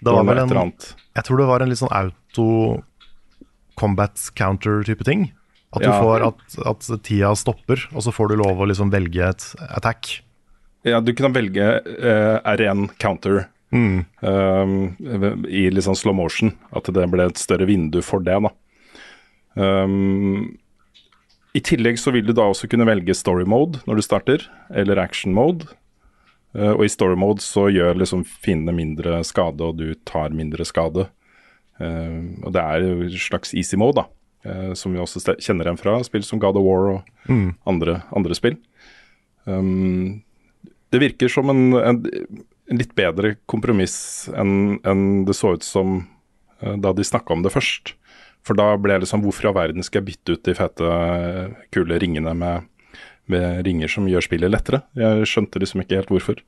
Det 0.02 0.10
var 0.16 0.24
vel 0.26 0.40
en, 0.42 0.72
jeg 1.14 1.24
tror 1.24 1.38
det 1.38 1.46
var 1.46 1.62
en 1.62 1.70
litt 1.70 1.78
sånn 1.78 1.94
auto 1.94 2.82
combat 3.78 4.18
counter-type 4.34 5.04
ting. 5.06 5.32
At 5.72 5.82
du 5.82 5.88
Ja. 5.88 6.00
får 6.02 6.26
at, 6.26 6.42
at 6.68 7.02
tida 7.06 7.30
stopper, 7.38 7.86
og 7.94 8.02
så 8.04 8.12
får 8.12 8.28
du 8.28 8.36
lov 8.42 8.58
å 8.60 8.66
liksom 8.68 8.90
velge 8.92 9.22
et 9.30 9.46
attack. 9.70 10.20
Ja, 10.84 11.00
du 11.00 11.12
kunne 11.14 11.32
velge 11.32 11.62
uh, 11.80 12.40
R1 12.44 12.90
counter 12.98 13.46
Mm. 13.72 14.04
um, 14.20 14.96
i 15.48 15.70
litt 15.72 15.84
sånn 15.86 15.96
slow 15.96 16.12
motion. 16.14 16.52
At 16.76 16.84
det 16.92 17.06
ble 17.10 17.24
et 17.24 17.40
større 17.40 17.64
vindu 17.64 18.02
for 18.04 18.20
det, 18.20 18.36
da. 18.44 18.50
Um, 19.56 20.58
I 21.54 21.60
tillegg 21.60 21.96
så 22.00 22.12
vil 22.12 22.26
du 22.26 22.34
da 22.36 22.42
også 22.50 22.68
kunne 22.68 22.84
velge 22.88 23.14
story 23.16 23.44
mode 23.48 23.80
når 23.86 23.96
du 23.96 24.02
starter, 24.04 24.44
eller 24.74 25.00
action 25.00 25.32
mode. 25.32 25.68
Uh, 26.56 26.74
og 26.74 26.84
i 26.86 26.90
story 26.92 27.16
mode 27.18 27.44
så 27.44 27.68
gjør 27.72 28.00
liksom 28.00 28.24
fiendene 28.28 28.74
mindre 28.76 29.22
skade, 29.24 29.64
og 29.64 29.78
du 29.80 29.94
tar 30.08 30.34
mindre 30.36 30.66
skade. 30.68 31.06
Uh, 31.80 32.42
og 32.42 32.52
det 32.54 32.64
er 32.64 32.84
jo 32.84 32.98
en 33.06 33.16
slags 33.28 33.54
easy 33.56 33.78
mode, 33.80 34.02
da. 34.02 34.08
uh, 34.50 34.72
som 34.78 34.92
vi 34.92 35.00
også 35.00 35.36
kjenner 35.40 35.68
igjen 35.70 35.80
fra 35.80 35.96
spill 36.06 36.26
som 36.26 36.42
God 36.42 36.60
of 36.60 36.66
War 36.66 36.90
og 36.96 37.32
andre, 37.68 38.02
andre 38.12 38.36
spill. 38.38 38.60
Um, 39.44 40.22
det 40.92 41.00
virker 41.00 41.32
som 41.32 41.48
en, 41.50 41.72
en, 41.80 42.02
en 42.68 42.80
litt 42.80 42.92
bedre 42.98 43.36
kompromiss 43.50 44.28
enn 44.36 44.78
en 44.88 45.24
det 45.26 45.36
så 45.38 45.54
ut 45.56 45.64
som 45.64 46.02
eh, 46.60 46.76
da 46.76 46.92
de 46.92 47.06
snakka 47.06 47.32
om 47.32 47.44
det 47.44 47.54
først. 47.54 47.94
For 48.42 48.58
da 48.58 48.74
ble 48.76 48.96
jeg 48.96 49.04
liksom 49.04 49.22
Hvorfor 49.24 49.46
i 49.46 49.50
all 49.52 49.56
verden 49.56 49.86
skal 49.86 50.02
jeg 50.02 50.10
bytte 50.10 50.36
ut 50.36 50.44
de 50.48 50.54
fete, 50.58 50.90
eh, 50.90 51.54
kule 51.74 51.98
ringene 52.02 52.34
med, 52.36 52.68
med 53.30 53.62
ringer 53.66 53.90
som 53.92 54.08
gjør 54.10 54.24
spillet 54.26 54.50
lettere? 54.50 54.82
Jeg 54.98 55.28
skjønte 55.30 55.60
liksom 55.62 55.82
ikke 55.84 56.00
helt 56.00 56.10
hvorfor. 56.12 56.40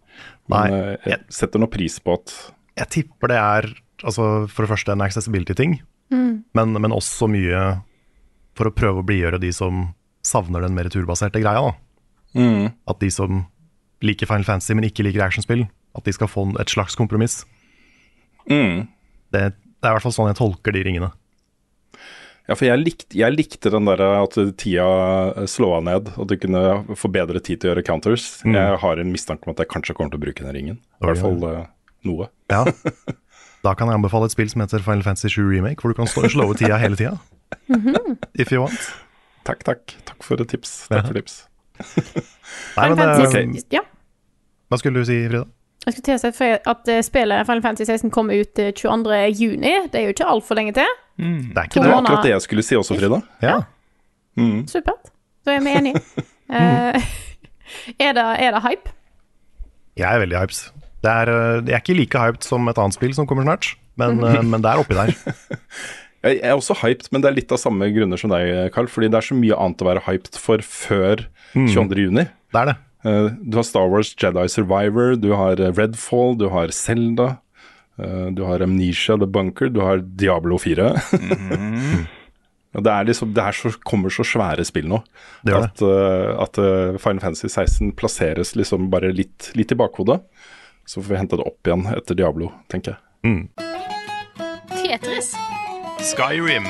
Men 0.51 0.57
Nei, 0.75 0.83
jeg, 0.83 1.01
jeg 1.13 1.37
setter 1.39 1.63
nå 1.63 1.69
pris 1.73 2.01
på 2.03 2.17
at 2.19 2.35
Jeg 2.81 2.91
tipper 2.97 3.31
det 3.31 3.39
er 3.39 3.69
altså, 4.03 4.47
for 4.51 4.65
det 4.65 4.73
første 4.73 4.95
en 4.95 5.05
accessibility-ting, 5.07 5.79
men, 6.55 6.75
men 6.81 6.95
også 6.95 7.29
mye 7.31 7.61
for 8.55 8.71
å 8.71 8.75
prøve 8.75 9.03
å 9.03 9.07
blidgjøre 9.07 9.41
de 9.43 9.51
som 9.55 9.89
savner 10.25 10.63
den 10.65 10.75
mer 10.77 10.91
turbaserte 10.93 11.41
greia. 11.43 11.63
da. 11.63 11.73
At 12.91 13.01
de 13.03 13.11
som 13.11 13.45
liker 14.05 14.29
Final 14.29 14.47
Fantasy, 14.47 14.75
men 14.77 14.87
ikke 14.89 15.07
liker 15.07 15.25
actionspill, 15.25 15.67
at 15.95 16.07
de 16.07 16.15
skal 16.15 16.31
få 16.31 16.49
et 16.61 16.71
slags 16.71 16.97
kompromiss. 16.99 17.45
mm. 18.51 18.89
Det, 19.35 19.41
det 19.51 19.89
er 19.89 19.91
i 19.91 19.97
hvert 19.97 20.05
fall 20.05 20.15
sånn 20.15 20.29
jeg 20.31 20.39
tolker 20.39 20.75
de 20.75 20.83
ringene. 20.87 21.09
Ja, 22.45 22.53
for 22.59 22.67
jeg 22.69 22.81
likte, 22.83 23.17
jeg 23.17 23.33
likte 23.33 23.71
den 23.73 23.87
der 23.89 24.03
at 24.05 24.35
tida 24.61 25.47
slåa 25.49 25.79
ned, 25.87 26.11
og 26.21 26.27
du 26.29 26.35
kunne 26.37 26.63
få 27.01 27.09
bedre 27.13 27.41
tid 27.41 27.63
til 27.63 27.71
å 27.71 27.73
gjøre 27.73 27.85
counters. 27.87 28.27
Jeg 28.45 28.81
har 28.83 29.01
en 29.01 29.13
mistanke 29.15 29.49
om 29.49 29.55
at 29.55 29.63
jeg 29.63 29.71
kanskje 29.73 29.97
kommer 29.97 30.13
til 30.13 30.21
å 30.21 30.25
bruke 30.27 30.45
den 30.45 30.53
ringen. 30.57 30.81
I 31.01 31.09
hvert 31.09 31.23
fall 31.25 31.41
uh, 31.41 31.63
noe. 32.05 32.29
Ja. 32.53 32.67
Da 33.65 33.73
kan 33.73 33.89
jeg 33.89 33.97
anbefale 33.97 34.29
et 34.29 34.35
spill 34.35 34.51
som 34.53 34.61
heter 34.61 34.83
Final 34.85 35.01
Fantasy 35.07 35.31
7 35.33 35.41
Remake, 35.49 35.81
hvor 35.81 35.95
du 35.95 35.97
kan 35.97 36.11
stå 36.11 36.27
og 36.27 36.35
slå 36.35 36.51
ut 36.51 36.61
tida 36.61 36.77
hele 36.77 36.99
tida. 37.01 37.17
If 38.37 38.53
you 38.53 38.61
want. 38.61 38.77
Takk, 39.49 39.65
takk. 39.65 39.95
Takk 40.05 40.21
for 40.27 40.37
tips. 40.45 40.83
Takk 40.91 41.01
Ja. 41.01 41.07
for 41.09 41.17
tips. 41.17 41.39
Nei, 42.77 42.89
men, 42.93 42.99
Final 43.01 43.57
eh, 43.57 43.63
ja. 43.73 43.81
Hva 44.69 44.79
skulle 44.81 45.01
du 45.01 45.09
si, 45.09 45.17
Frida? 45.31 45.47
Jeg 45.85 45.97
skulle 45.97 46.05
til 46.05 46.17
å 46.17 46.35
si 46.37 46.51
at 46.75 46.93
eh, 46.93 47.01
spillet 47.05 47.49
Final 47.49 47.65
Fantasy 47.65 47.89
16 47.89 48.13
kommer 48.13 48.37
ut 48.41 48.61
eh, 48.61 48.71
22. 48.77 49.17
juni. 49.41 49.73
Det 49.93 50.01
er 50.01 50.07
jo 50.11 50.15
ikke 50.15 50.29
altfor 50.29 50.61
lenge 50.61 50.77
til. 50.77 50.93
Det 51.19 51.57
er 51.57 51.69
ikke 51.69 51.83
Det 51.83 51.95
akkurat 51.95 52.27
det 52.27 52.33
jeg 52.35 52.45
skulle 52.45 52.65
si 52.67 52.77
også, 52.79 52.97
Frida. 52.99 53.21
Ja. 53.43 53.59
Mm. 54.37 54.65
Supert. 54.71 55.13
Da 55.47 55.59
er 55.59 55.67
vi 55.67 55.77
enige. 55.81 56.05
Eh, 56.45 57.01
er, 58.05 58.11
det, 58.13 58.23
er 58.45 58.51
det 58.53 58.61
hype? 58.61 58.91
Jeg 59.97 60.05
er 60.05 60.21
veldig 60.21 60.43
hyped. 60.43 60.59
Det 61.01 61.09
er, 61.11 61.31
eh, 61.33 61.63
jeg 61.65 61.73
er 61.73 61.81
ikke 61.81 61.97
like 61.97 62.21
hyped 62.21 62.45
som 62.45 62.69
et 62.69 62.79
annet 62.79 62.97
spill 62.99 63.15
som 63.17 63.27
kommer 63.27 63.47
snart, 63.47 63.71
men, 63.97 64.21
eh, 64.21 64.43
men 64.53 64.61
det 64.61 64.69
er 64.69 64.83
oppi 64.83 64.99
der. 64.99 65.15
Jeg 66.29 66.43
er 66.45 66.53
også 66.53 66.77
hyped, 66.83 67.09
men 67.11 67.25
det 67.25 67.31
er 67.31 67.39
litt 67.39 67.57
av 67.57 67.63
samme 67.63 67.89
grunner 67.97 68.21
som 68.21 68.33
deg, 68.33 68.53
Carl. 68.77 68.91
Fordi 68.93 69.09
det 69.09 69.19
er 69.23 69.27
så 69.31 69.39
mye 69.41 69.57
annet 69.57 69.81
å 69.81 69.89
være 69.89 70.05
hyped 70.05 70.37
for 70.37 70.61
før 70.69 71.25
22. 71.57 72.05
juni. 72.11 72.27
Det 72.53 72.61
er 72.61 72.71
det. 72.75 72.77
Eh, 73.05 73.31
du 73.41 73.59
har 73.61 73.67
Star 73.69 73.89
Wars 73.93 74.15
Jedi 74.17 74.47
Survivor, 74.49 75.17
du 75.21 75.33
har 75.37 75.61
Redfall, 75.61 76.37
du 76.41 76.49
har 76.53 76.73
Zelda. 76.77 77.39
Eh, 77.99 78.27
du 78.35 78.43
har 78.49 78.61
Amnesia 78.65 79.17
The 79.21 79.27
Bunker, 79.27 79.69
du 79.73 79.81
har 79.81 79.99
Diablo 80.03 80.59
4. 80.59 80.93
mm. 81.21 82.05
Det 82.75 82.91
er 82.91 83.05
liksom, 83.07 83.31
det 83.31 83.39
er 83.39 83.55
så, 83.55 83.71
kommer 83.87 84.11
så 84.11 84.25
svære 84.27 84.65
spill 84.67 84.89
nå 84.91 84.97
Det 85.47 85.53
det. 85.53 85.59
at, 85.63 85.83
eh, 85.87 86.31
at 86.43 86.59
eh, 86.59 86.97
Final 86.99 87.21
Fantasy 87.23 87.47
16 87.47 87.93
plasseres 87.95 88.57
liksom 88.59 88.89
bare 88.91 89.13
litt, 89.15 89.53
litt 89.55 89.71
i 89.71 89.79
bakhodet. 89.79 90.17
Så 90.85 90.99
får 90.99 91.13
vi 91.13 91.21
hente 91.21 91.39
det 91.39 91.47
opp 91.47 91.71
igjen 91.71 91.87
etter 91.95 92.19
Diablo, 92.19 92.51
tenker 92.69 92.97
jeg. 92.97 93.47
Tetris. 94.75 95.31
Skyrim. 96.11 96.67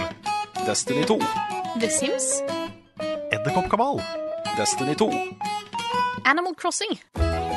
Destiny 0.68 1.02
2. 1.08 1.16
The 1.80 1.88
Sims. 1.90 2.28
Edderkoppkabal. 3.32 4.02
Destiny 4.60 4.94
2. 4.94 5.08
Animal 6.24 6.54
Crossing. 6.60 7.00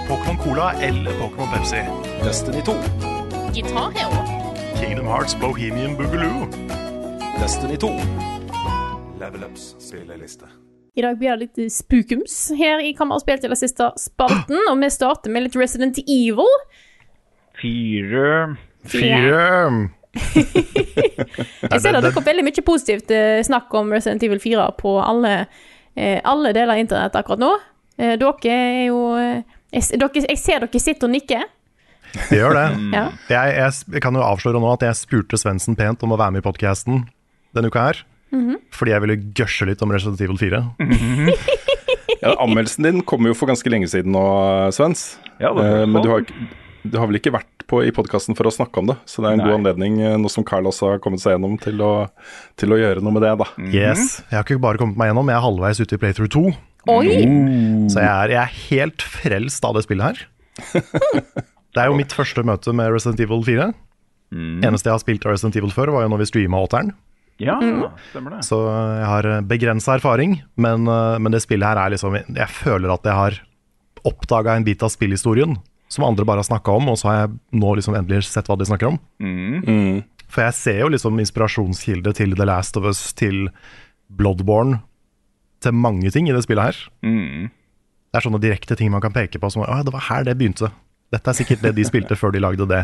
Pokémon 0.08 0.38
Cola 0.38 0.72
eller 0.82 1.20
Pokémon 1.20 1.52
Pepsi. 1.54 1.84
Destiny 2.24 2.64
2. 2.66 3.17
Guitar 3.58 3.92
Hero. 3.92 4.22
Kingdom 4.80 5.08
Hearts 5.08 5.40
Bohemian 5.40 5.96
Boogaloo. 5.98 6.46
Destiny 7.40 7.78
2. 7.78 7.90
Level 9.20 9.44
Ups 9.44 9.76
spilleliste. 9.80 10.46
I 10.94 11.02
dag 11.02 11.18
blir 11.18 11.32
det 11.32 11.48
litt 11.48 11.74
spookums 11.74 12.36
her 12.54 12.84
i 12.86 12.92
Kammerspill 12.94 13.42
til 13.42 13.50
den 13.50 13.58
siste 13.58 13.88
spalten, 13.98 14.62
og 14.70 14.78
vi 14.78 14.92
starter 14.94 15.34
med 15.34 15.48
litt 15.48 15.58
Resident 15.58 15.98
Evil. 16.06 16.54
Fire 17.58 18.30
Fire. 18.86 19.42
Jeg 21.74 21.82
ser 21.82 21.98
det 21.98 22.06
dukker 22.06 22.22
opp 22.22 22.30
veldig 22.30 22.46
mye 22.46 22.68
positivt 22.70 23.10
eh, 23.10 23.42
snakk 23.42 23.74
om 23.74 23.90
Resident 23.90 24.30
Evil 24.30 24.44
4 24.46 24.70
på 24.78 25.00
alle, 25.02 25.34
eh, 25.98 26.22
alle 26.22 26.54
deler 26.54 26.78
av 26.78 26.86
internett 26.86 27.18
akkurat 27.18 27.42
nå. 27.42 27.56
Eh, 27.98 28.20
dere 28.22 28.54
er 28.54 28.82
jo 28.92 29.02
eh, 29.18 29.42
jeg, 29.74 29.98
dere, 29.98 30.28
jeg 30.30 30.46
ser 30.46 30.62
dere 30.62 30.88
sitter 30.92 31.10
og 31.10 31.18
nikker. 31.18 31.50
Det 32.30 32.38
gjør 32.40 32.54
det. 32.58 32.66
Ja. 32.98 33.06
Jeg, 33.30 33.56
jeg, 33.58 33.74
jeg 33.98 34.02
kan 34.06 34.16
jo 34.18 34.24
avsløre 34.26 34.60
nå 34.62 34.70
at 34.74 34.86
jeg 34.88 34.96
spurte 35.00 35.38
Svendsen 35.40 35.76
pent 35.78 36.04
om 36.08 36.14
å 36.16 36.20
være 36.20 36.38
med 36.38 36.44
i 36.44 36.48
podkasten 36.48 37.04
denne 37.56 37.72
uka 37.72 37.88
her. 37.90 38.04
Fordi 38.76 38.92
jeg 38.92 39.02
ville 39.06 39.16
gørse 39.40 39.66
litt 39.70 39.82
om 39.86 39.92
Resident 39.96 40.20
Evil 40.22 40.38
4. 40.42 40.64
Ja, 42.18 42.32
anmeldelsen 42.42 42.82
din 42.88 43.02
kom 43.06 43.28
jo 43.30 43.34
for 43.38 43.46
ganske 43.52 43.70
lenge 43.70 43.86
siden 43.92 44.10
nå, 44.16 44.22
Svens. 44.74 45.18
Ja, 45.38 45.52
det 45.54 45.66
Eh, 45.68 45.84
men 45.86 46.02
du 46.02 46.08
har, 46.10 46.24
ikke- 46.26 46.48
du 46.90 46.96
har 46.98 47.06
vel 47.12 47.20
ikke 47.20 47.32
vært 47.36 47.66
på 47.70 47.84
i 47.86 47.92
podkasten 47.94 48.34
for 48.36 48.48
å 48.50 48.54
snakke 48.54 48.80
om 48.82 48.88
det, 48.90 48.96
så 49.06 49.22
det 49.22 49.28
er 49.30 49.34
en 49.36 49.38
Nei. 49.44 49.46
god 49.52 49.58
anledning, 49.60 50.00
eh, 50.02 50.16
nå 50.18 50.32
som 50.34 50.44
Carl 50.44 50.66
også 50.66 50.90
har 50.96 51.00
kommet 51.04 51.22
seg 51.22 51.36
gjennom, 51.36 51.60
til 51.62 51.78
å, 51.84 52.10
til 52.58 52.74
å 52.74 52.80
gjøre 52.80 53.04
noe 53.06 53.14
med 53.14 53.22
det, 53.28 53.36
da. 53.44 53.46
Yes, 53.70 54.24
Jeg 54.32 54.40
har 54.40 54.48
ikke 54.48 54.58
bare 54.66 54.82
kommet 54.82 54.98
meg 54.98 55.12
gjennom, 55.12 55.30
jeg 55.30 55.38
er 55.38 55.46
halvveis 55.46 55.80
ute 55.84 55.94
i 55.94 56.02
Playthrough 56.02 56.32
2. 56.34 56.44
Oi! 56.96 57.08
Så 57.94 58.02
jeg 58.02 58.10
er, 58.10 58.34
jeg 58.34 58.42
er 58.42 58.58
helt 58.72 59.02
frelst 59.06 59.64
av 59.70 59.78
det 59.78 59.86
spillet 59.86 60.10
her. 60.10 60.26
Det 61.76 61.84
er 61.84 61.92
jo 61.92 61.98
mitt 62.00 62.16
første 62.16 62.44
møte 62.48 62.74
med 62.76 62.92
Resident 62.94 63.22
Evil 63.26 63.44
4. 63.46 63.68
Eneste 64.36 64.90
jeg 64.90 64.96
har 64.96 65.04
spilt 65.04 65.26
av 65.28 65.36
Resident 65.36 65.60
Evil 65.60 65.74
før, 65.76 65.94
var 65.96 66.06
jo 66.06 66.12
når 66.12 66.24
vi 66.24 66.30
streama 66.32 66.62
åtteren. 66.64 66.94
Ja, 67.40 67.58
stemmer 68.10 68.34
det. 68.34 68.44
Så 68.48 68.58
jeg 68.66 69.08
har 69.08 69.28
begrensa 69.46 69.98
erfaring, 70.00 70.40
men, 70.58 70.88
eh, 70.90 71.18
men 71.22 71.32
det 71.32 71.44
spillet 71.44 71.68
her 71.70 71.78
er 71.78 71.94
liksom 71.94 72.16
Jeg 72.18 72.50
føler 72.50 72.90
at 72.90 73.06
jeg 73.06 73.14
har 73.14 73.38
oppdaga 74.08 74.56
en 74.56 74.66
bit 74.66 74.82
av 74.82 74.90
spillhistorien 74.90 75.58
som 75.88 76.04
andre 76.04 76.26
bare 76.26 76.42
har 76.44 76.50
snakka 76.50 76.72
om, 76.72 76.90
og 76.92 76.98
så 77.00 77.08
har 77.08 77.20
jeg 77.22 77.36
nå 77.62 77.76
liksom 77.78 77.96
endelig 77.96 78.28
sett 78.28 78.50
hva 78.50 78.58
de 78.60 78.68
snakker 78.68 78.90
om. 78.90 78.98
Mm. 79.24 80.04
For 80.28 80.44
jeg 80.44 80.58
ser 80.58 80.82
jo 80.82 80.90
liksom 80.92 81.20
inspirasjonskilde 81.24 82.12
til 82.18 82.36
The 82.36 82.48
Last 82.50 82.78
of 82.80 82.88
Us, 82.90 83.14
til 83.16 83.48
Bloodborne, 84.12 84.82
til 85.64 85.74
mange 85.74 86.12
ting 86.12 86.28
i 86.28 86.36
det 86.36 86.44
spillet 86.44 86.70
her. 86.74 86.82
Mm. 87.08 87.48
Det 88.12 88.20
er 88.20 88.28
sånne 88.28 88.44
direkte 88.44 88.76
ting 88.80 88.92
man 88.92 89.04
kan 89.04 89.16
peke 89.16 89.40
på 89.40 89.50
som 89.52 89.64
Å, 89.64 89.80
det 89.86 89.96
var 89.96 90.10
her 90.10 90.28
det 90.28 90.36
begynte. 90.40 90.72
Dette 91.14 91.32
er 91.32 91.38
sikkert 91.38 91.62
det 91.64 91.76
de 91.78 91.86
spilte 91.88 92.16
før 92.20 92.34
de 92.36 92.40
lagde 92.44 92.68
det. 92.68 92.84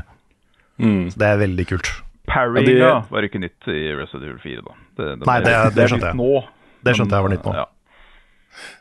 Mm. 0.80 1.10
Så 1.12 1.18
det 1.20 1.28
er 1.28 1.38
veldig 1.44 1.66
kult. 1.70 1.90
Parrying 2.28 2.70
Ja, 2.80 3.02
de- 3.02 3.12
var 3.12 3.22
ikke 3.28 3.42
nytt 3.44 3.68
i 3.68 3.82
Resident 4.00 4.24
Evil 4.30 4.40
4, 4.40 4.62
da. 4.64 4.76
Det, 4.98 5.28
Nei, 5.28 5.40
det- 5.44 5.76
det 5.76 5.90
skjønte 5.92 6.12
jeg. 6.14 6.44
Det 6.84 6.96
skjønte 6.96 7.18
jeg 7.18 7.24
var 7.28 7.30
nytt 7.34 7.44
nå. 7.50 7.54
Ja. 7.54 7.66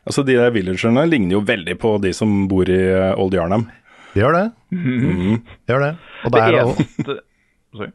Altså, 0.07 0.23
De 0.25 0.35
der 0.37 0.51
villagerne 0.53 1.07
ligner 1.09 1.33
jo 1.33 1.41
veldig 1.41 1.79
på 1.81 2.01
de 2.03 2.13
som 2.13 2.47
bor 2.49 2.69
i 2.69 2.77
eh, 2.93 3.15
Old 3.19 3.35
Yarnham. 3.35 3.67
De 4.15 4.21
gjør 4.21 4.33
det. 4.37 4.53
Mm. 4.71 5.43
De 5.67 5.73
gjør 5.73 5.81
det. 5.87 5.93
Og 6.25 6.31
Det 6.33 6.41
det 6.41 6.43
er, 6.43 6.63
eneste 6.63 7.19
Sorry. 7.75 7.93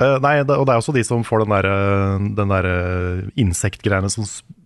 Eh, 0.00 0.18
nei, 0.22 0.34
det, 0.46 0.54
og 0.54 0.64
det 0.66 0.72
er 0.72 0.78
også 0.78 0.94
de 0.94 1.02
som 1.02 1.24
får 1.26 1.40
den 1.44 1.50
der, 1.56 1.66
eh, 1.66 2.18
den 2.38 2.48
der 2.54 2.68
insektgreiene 3.36 4.08
som 4.10 4.24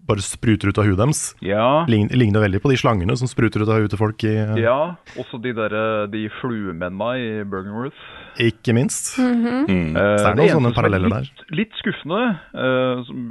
bare 0.08 0.24
spruter 0.24 0.72
ut 0.72 0.78
av 0.80 0.88
huet 0.88 0.98
deres. 0.98 1.20
Ja, 1.44 1.84
Ligner, 1.90 2.16
ligner 2.18 2.44
veldig 2.44 2.62
på 2.64 2.72
de 2.72 2.78
slangene 2.80 3.14
som 3.18 3.30
spruter 3.30 3.62
ut 3.62 3.70
av 3.70 3.82
huet 3.82 3.92
til 3.92 4.00
folk, 4.00 4.24
i, 4.26 4.32
uh... 4.34 4.56
ja, 4.60 4.78
også 5.20 5.38
de 5.44 5.52
der, 5.56 5.76
de 6.12 6.24
fluemennene 6.40 7.10
i 7.20 7.28
Bergenworth. 7.48 8.08
ikke 8.42 8.74
minst. 8.76 9.14
Mm. 9.18 9.68
Eh, 9.68 9.94
Så 9.94 10.26
er 10.26 10.34
det 10.34 10.40
noen 10.40 10.42
det 10.42 10.56
sånne 10.56 10.72
er 10.72 10.78
paralleller 10.80 11.14
litt, 11.28 11.44
Litt 11.62 11.78
skuffende, 11.78 12.22
uh, 12.56 13.04
som, 13.06 13.22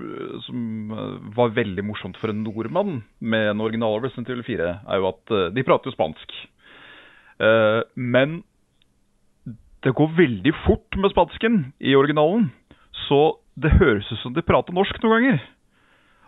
som 0.47 0.95
var 1.35 1.53
veldig 1.57 1.85
morsomt 1.89 2.19
for 2.21 2.31
en 2.31 2.43
nordmann 2.45 3.01
med 3.19 3.51
en 3.51 3.65
original 3.65 3.99
Resident 4.03 4.31
Evil 4.31 4.47
4, 4.47 4.71
er 4.87 5.03
jo 5.03 5.11
at 5.11 5.37
de 5.55 5.67
prater 5.67 5.91
jo 5.91 5.97
spansk. 5.97 6.41
Eh, 7.41 7.81
men 7.95 8.41
det 9.81 9.95
går 9.97 10.17
veldig 10.17 10.53
fort 10.65 10.97
med 10.97 11.13
spansken 11.13 11.61
i 11.81 11.95
originalen, 11.97 12.51
så 13.07 13.37
det 13.57 13.73
høres 13.79 14.09
ut 14.11 14.21
som 14.21 14.35
de 14.35 14.45
prater 14.45 14.75
norsk 14.75 14.99
noen 15.01 15.15
ganger. 15.15 15.41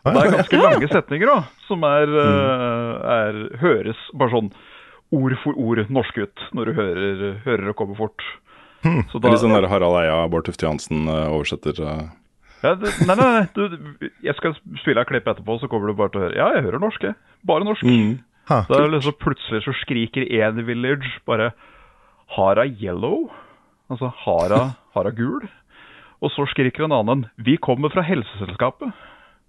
Det 0.04 0.20
er 0.20 0.32
ganske 0.36 0.60
lange 0.60 0.88
setninger 0.92 1.30
da, 1.32 1.36
som 1.68 1.84
er, 1.88 2.10
eh, 2.20 3.12
er 3.18 3.38
høres 3.62 4.00
bare 4.14 4.34
sånn 4.34 4.50
ord 5.14 5.36
for 5.44 5.56
ord 5.56 5.80
norsk 5.94 6.18
ut 6.18 6.44
når 6.58 6.66
du 6.66 6.74
hører, 6.80 7.22
hører 7.46 7.70
det 7.70 7.76
komme 7.80 7.96
fort. 7.96 8.24
Så 8.84 9.22
Litt 9.24 9.40
sånn 9.40 9.54
der 9.56 9.70
Harald 9.72 9.96
Eia, 10.02 10.18
Bård 10.28 10.44
Tufte 10.50 10.66
Johansen 10.66 11.06
eh, 11.08 11.30
oversetter. 11.32 11.78
eh. 11.80 12.04
Ja, 12.64 12.74
det, 12.80 12.92
nei, 13.08 13.16
nei, 13.16 13.30
nei. 13.38 13.46
Du, 13.56 14.10
jeg 14.24 14.36
skal 14.40 14.58
spille 14.82 15.00
et 15.04 15.08
klipp 15.08 15.28
etterpå, 15.28 15.56
så 15.62 15.70
kommer 15.72 15.88
du 15.92 15.96
bare 16.00 16.12
til 16.12 16.20
å 16.22 16.26
høre 16.26 16.36
Ja, 16.40 16.50
jeg 16.58 16.66
hører 16.68 16.84
norsk, 16.84 17.04
jeg. 17.08 17.16
Bare 17.48 17.64
norsk. 17.68 17.84
Mm. 17.88 18.18
Ha, 18.52 18.58
Da 18.68 18.76
er 18.82 18.90
det 18.90 18.98
liksom 18.98 19.16
plutselig 19.24 19.64
så 19.64 19.72
skriker 19.86 20.28
én 20.28 20.60
village 20.68 21.08
bare 21.28 21.54
Hara 22.36 22.66
yellow? 22.68 23.30
Altså 23.92 24.12
Hara, 24.26 24.62
hara 24.96 25.12
gul? 25.16 25.48
Og 26.24 26.32
så 26.36 26.44
skriker 26.52 26.84
en 26.88 26.96
annen 26.96 27.26
Vi 27.40 27.56
kommer 27.58 27.92
fra 27.94 28.04
Helseselskapet. 28.04 28.92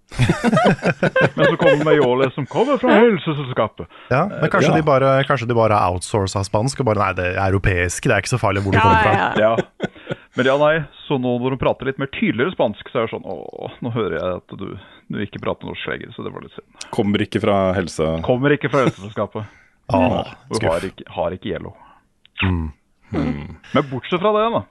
Men 1.35 1.45
så 1.49 1.55
kommer 1.57 1.83
Mayole 1.87 2.27
som 2.35 2.45
kommer 2.45 2.77
fra 2.81 2.93
Helseselskapet. 3.01 3.87
ja, 4.09 4.25
men 4.29 4.49
kanskje, 4.53 4.69
Ja. 4.71 4.75
de 4.77 4.83
bare, 4.85 5.23
kanskje 5.27 5.47
de 5.49 5.55
bare 5.57 5.73
har 5.73 5.91
outsourca 5.95 6.43
spansk 6.45 6.79
og 6.83 6.85
bare 6.91 7.01
Nei, 7.01 7.13
det 7.17 7.25
er 7.35 7.49
europeisk, 7.49 8.03
det 8.07 8.13
er 8.15 8.21
ikke 8.23 8.33
så 8.35 8.39
farlig 8.41 8.63
hvor 8.63 8.71
du 8.71 8.77
Ja, 8.77 8.83
kommer 8.85 9.01
fra. 9.01 9.13
ja, 9.13 9.33
ja. 9.35 9.55
Ja. 9.55 9.89
Men 10.35 10.45
ja, 10.49 10.55
nei. 10.59 10.75
Så 11.07 11.17
nå 11.21 11.35
når 11.39 11.55
hun 11.55 11.61
prater 11.61 11.85
litt 11.89 11.99
mer 12.01 12.09
tydeligere 12.11 12.51
spansk, 12.55 12.87
så 12.91 13.01
er 13.01 13.07
det 13.07 13.13
sånn 13.15 13.25
Å, 13.29 13.69
nå 13.81 13.91
hører 13.95 14.15
jeg 14.19 14.39
at 14.41 14.55
du, 14.59 14.65
du 15.13 15.19
ikke 15.23 15.39
prater 15.43 15.69
norsk 15.69 15.87
lenger, 15.91 16.11
så 16.15 16.25
det 16.25 16.33
var 16.33 16.43
litt 16.45 16.55
synd. 16.57 16.87
Kommer 16.95 17.23
ikke 17.25 17.39
fra 17.43 17.57
helse... 17.77 18.07
Kommer 18.25 18.55
ikke 18.55 18.71
fra 18.73 18.85
Helseselskapet. 18.85 19.45
Ah, 19.93 20.33
Og 20.49 20.57
har 20.59 20.79
skuff. 20.81 20.87
ikke, 20.89 21.05
har 21.13 21.35
ikke 21.37 21.51
yellow. 21.53 21.75
Mm. 22.43 22.71
Men 23.13 23.83
bortsett 23.91 24.19
fra 24.19 24.31
det, 24.35 24.47
da. 24.57 24.63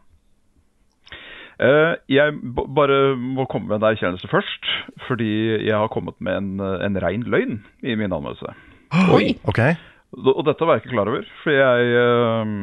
Eh, 1.63 1.95
jeg 2.11 2.35
b 2.43 2.65
bare 2.75 3.15
må 3.17 3.47
komme 3.51 3.71
med 3.71 3.81
en 3.81 3.89
erkjennelse 3.93 4.31
først. 4.31 4.71
Fordi 5.09 5.31
jeg 5.67 5.75
har 5.75 5.91
kommet 5.93 6.17
med 6.19 6.37
en, 6.41 6.61
en 6.61 7.03
rein 7.03 7.27
løgn 7.27 7.61
i 7.83 7.95
min 7.95 8.13
anmeldelse. 8.13 8.55
Oi. 9.15 9.35
Ok, 9.49 9.59
Og 10.15 10.45
dette 10.47 10.63
var 10.63 10.77
jeg 10.77 10.85
ikke 10.85 10.95
klar 10.95 11.11
over. 11.11 11.27
For 11.43 11.51
jeg, 11.51 11.89
eh, 11.99 12.55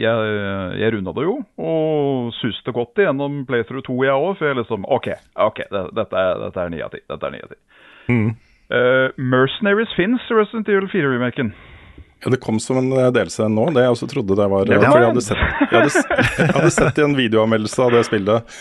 jeg, 0.00 0.34
jeg 0.80 0.94
runda 0.94 1.12
det 1.16 1.26
jo, 1.26 1.36
og 1.60 2.32
suste 2.40 2.72
godt 2.72 3.02
igjennom 3.02 3.44
Playthrough 3.48 3.84
2, 3.84 3.98
jeg 4.08 4.16
òg. 4.16 4.34
For 4.38 4.48
jeg 4.48 4.60
liksom 4.62 4.88
OK, 4.88 5.10
ok, 5.48 5.62
dette 5.70 6.24
er 6.24 6.44
dette 6.46 6.64
er 6.64 6.72
ni 6.72 6.82
av 6.84 6.92
ti. 6.94 7.02
Dette 7.08 7.28
er 7.28 7.36
ni 7.36 7.42
av 7.44 7.52
ti. 7.52 7.60
Mm. 8.08 8.28
Eh, 8.66 9.08
Mercenaries 9.16 9.92
fins 9.94 10.24
i 10.30 10.38
Resident 10.38 10.68
Evil 10.68 10.88
4-remaken. 10.90 11.52
Ja, 12.24 12.30
Det 12.32 12.40
kom 12.42 12.58
som 12.62 12.78
en 12.80 12.90
eh, 12.96 13.10
delelse 13.14 13.48
nå, 13.52 13.68
det 13.76 13.84
jeg 13.84 13.94
også 13.94 14.08
trodde 14.10 14.38
det 14.38 14.48
var. 14.52 14.64
Det 14.68 14.76
eh, 14.76 14.82
var 14.82 14.90
fordi 14.94 15.04
jeg 15.04 15.12
hadde 15.12 15.26
sett, 15.26 15.44
jeg 15.60 15.76
hadde, 15.76 16.18
jeg 16.40 16.54
hadde 16.56 16.72
sett 16.78 16.98
i 16.98 17.04
en 17.06 17.16
videoanmeldelse 17.18 17.84
av 17.84 17.94
det 17.96 18.02
spillet 18.08 18.56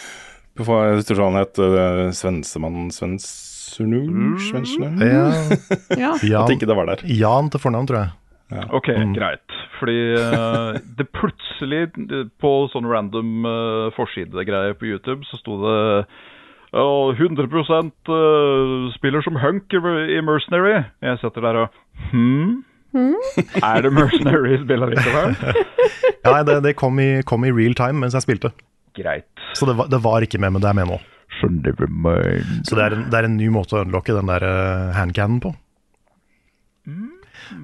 på- 0.55 0.81
Jeg 0.87 1.07
tror 1.09 1.23
han 1.25 1.39
het 1.41 1.59
uh, 1.59 2.11
Svensemann 2.15 2.91
Svensunu? 2.95 4.03
Mm. 4.07 4.37
ja, 5.03 6.13
Ja. 6.23 6.43
At 6.43 6.53
ikke 6.53 6.69
det 6.69 6.77
var 6.77 6.87
der. 6.87 7.03
Jan 7.11 7.49
til 7.51 7.59
fornavn, 7.63 7.89
tror 7.89 8.03
jeg. 8.03 8.13
Ok, 8.77 8.87
greit. 9.17 9.57
Fordi 9.79 9.97
uh, 10.15 10.77
det 10.95 11.09
plutselig, 11.11 11.89
på 12.39 12.53
sånn 12.71 12.87
random 12.87 13.43
uh, 13.43 13.89
forsidegreier 13.97 14.77
på 14.79 14.87
YouTube, 14.93 15.25
så 15.27 15.39
sto 15.41 15.57
det 15.65 15.75
og 16.75 17.15
100 17.15 17.45
eh, 17.47 18.93
spiller 18.97 19.23
som 19.23 19.37
hunk 19.39 19.71
i, 19.71 19.79
i 20.17 20.21
Mercenary. 20.25 20.81
Jeg 21.03 21.21
setter 21.21 21.45
der 21.45 21.59
og 21.63 21.81
Hm? 22.11 22.65
Er 22.95 23.81
det 23.85 23.91
Mercenaries 23.93 24.63
spiller 24.65 24.93
likevel? 24.93 25.35
Ja, 26.25 26.31
nei, 26.31 26.43
det, 26.47 26.55
det 26.65 26.71
kom, 26.79 26.97
i, 26.99 27.21
kom 27.29 27.43
i 27.45 27.51
real 27.53 27.75
time 27.77 27.99
mens 28.01 28.15
jeg 28.17 28.23
spilte. 28.25 28.49
Greit. 28.97 29.27
Så 29.53 29.67
det 29.69 29.75
var, 29.77 29.89
det 29.93 29.99
var 30.01 30.23
ikke 30.25 30.39
med, 30.41 30.55
men 30.55 30.63
det 30.63 30.71
er 30.71 30.77
med 30.79 30.89
nå. 30.89 30.97
Så 31.37 31.49
never 31.51 31.85
mind. 31.91 32.63
Så 32.65 32.77
det 32.79 32.85
er 32.87 32.95
en, 32.95 33.03
det 33.11 33.19
er 33.19 33.27
en 33.27 33.35
ny 33.37 33.49
måte 33.53 33.75
å 33.77 33.83
unlocke 33.85 34.15
den 34.15 34.31
der 34.31 34.45
uh, 34.47 34.93
handcannen 34.97 35.37
på. 35.43 35.51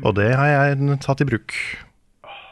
Og 0.06 0.14
det 0.18 0.28
har 0.38 0.50
jeg 0.52 1.00
tatt 1.02 1.24
i 1.24 1.28
bruk 1.32 1.56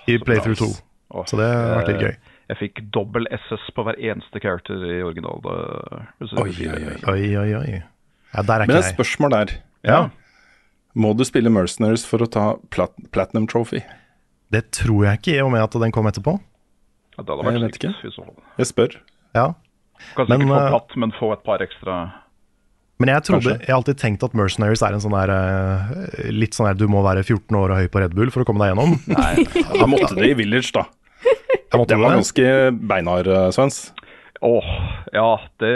i 0.09 0.15
så 0.17 0.25
Playthrough 0.25 0.57
bra, 0.57 0.69
2. 0.71 1.19
oh, 1.19 1.25
Så 1.29 1.37
det 1.37 1.47
har 1.51 1.75
vært 1.81 1.91
litt 1.91 1.99
eh, 2.01 2.07
gøy. 2.07 2.15
Jeg 2.49 2.59
fikk 2.63 2.81
dobbel 2.95 3.27
SS 3.35 3.67
på 3.77 3.85
hver 3.85 3.99
eneste 4.01 4.41
character 4.41 4.81
i 4.89 5.01
original. 5.05 5.37
eh, 5.45 6.31
Oi, 6.41 6.49
oi, 6.65 6.79
oi. 6.89 6.95
Oi, 7.37 7.53
oi. 7.59 7.81
Ja, 8.33 8.41
der 8.45 8.63
er 8.63 8.71
Men 8.71 8.79
et 8.81 8.89
spørsmål 8.95 9.35
der. 9.35 9.53
Ja. 9.85 9.99
Må 10.99 11.13
du 11.15 11.23
spille 11.27 11.51
Mercenaries 11.53 12.03
for 12.07 12.25
å 12.25 12.27
ta 12.27 12.45
plat 12.73 12.91
Platinum 13.15 13.47
Trophy? 13.47 13.79
Det 14.51 14.65
tror 14.75 15.05
jeg 15.07 15.19
ikke, 15.21 15.35
i 15.37 15.43
og 15.45 15.51
med 15.53 15.63
at 15.63 15.75
den 15.79 15.93
kom 15.95 16.09
etterpå. 16.09 16.33
Ja, 17.15 17.23
det 17.23 17.29
hadde 17.35 17.43
Jeg 17.43 17.45
vært 17.45 17.61
vet 17.63 17.77
sykt 17.77 17.85
ikke. 17.85 18.31
Jeg 18.59 18.67
spør. 18.69 18.95
Ja. 19.37 19.45
Kanskje 20.17 20.31
Men, 20.33 20.41
sikkert 20.41 20.55
få 20.55 20.63
eh, 20.63 20.71
platt, 20.73 20.97
men 21.03 21.13
få 21.15 21.29
et 21.35 21.41
par 21.45 21.63
ekstra 21.63 21.95
Men 23.03 23.11
jeg 23.11 23.23
trodde, 23.27 23.43
Kanskje. 23.51 23.65
jeg 23.65 23.71
har 23.73 23.77
alltid 23.81 23.99
tenkt 23.99 24.23
at 24.23 24.35
Mercenaries 24.39 24.83
er 24.87 24.95
en 24.95 25.03
sånn 25.03 25.15
der 25.17 25.33
eh, 25.35 26.29
Litt 26.31 26.55
sånn 26.55 26.69
der 26.69 26.79
du 26.79 26.85
må 26.91 27.03
være 27.03 27.23
14 27.25 27.57
år 27.59 27.73
og 27.75 27.81
høy 27.83 27.89
på 27.91 28.03
Red 28.03 28.15
Bull 28.15 28.31
for 28.31 28.43
å 28.43 28.47
komme 28.47 28.63
deg 28.63 28.71
gjennom. 28.73 28.95
Nei, 29.15 29.43
Da 29.75 29.87
måtte 29.91 30.15
det 30.19 30.31
i 30.31 30.37
Village, 30.39 30.71
da. 30.75 30.85
Det 31.69 31.99
var 31.99 32.15
ganske 32.15 32.45
beinhard, 32.89 33.27
eh, 33.27 33.49
Svens. 33.55 33.89
Åh, 34.43 34.69
ja, 35.15 35.31
det 35.59 35.73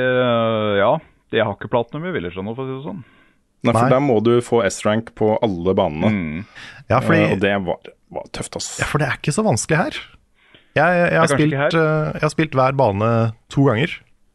Ja. 0.79 0.93
Jeg 1.33 1.47
har 1.47 1.55
ikke 1.57 1.71
platinum 1.73 2.03
i 2.05 2.11
Village 2.13 2.37
ennå, 2.37 2.53
for 2.53 2.63
å 2.63 2.69
si 2.69 2.75
det 2.77 2.83
sånn. 2.85 2.99
Nei, 3.63 3.71
for 3.71 3.85
Nei. 3.85 3.91
der 3.93 4.01
må 4.03 4.17
du 4.23 4.33
få 4.43 4.59
S-rank 4.67 5.13
på 5.19 5.33
alle 5.45 5.75
banene. 5.77 6.09
Mm. 6.11 6.39
Ja, 6.91 6.99
fordi, 6.99 7.21
uh, 7.23 7.35
og 7.35 7.43
det 7.43 7.53
var, 7.63 7.91
var 8.11 8.25
tøft, 8.35 8.57
ass. 8.59 8.73
ja, 8.81 8.87
for 8.89 8.99
det 8.99 9.07
er 9.07 9.21
ikke 9.21 9.35
så 9.35 9.45
vanskelig 9.45 9.79
her. 9.79 9.99
Jeg, 10.73 10.89
jeg, 10.97 11.09
jeg, 11.13 11.19
har 11.21 11.29
spilt, 11.29 11.55
her. 11.59 11.75
eh, 11.77 12.07
jeg 12.17 12.23
har 12.25 12.31
spilt 12.33 12.55
hver 12.57 12.75
bane 12.77 13.09
to 13.53 13.67
ganger 13.67 13.91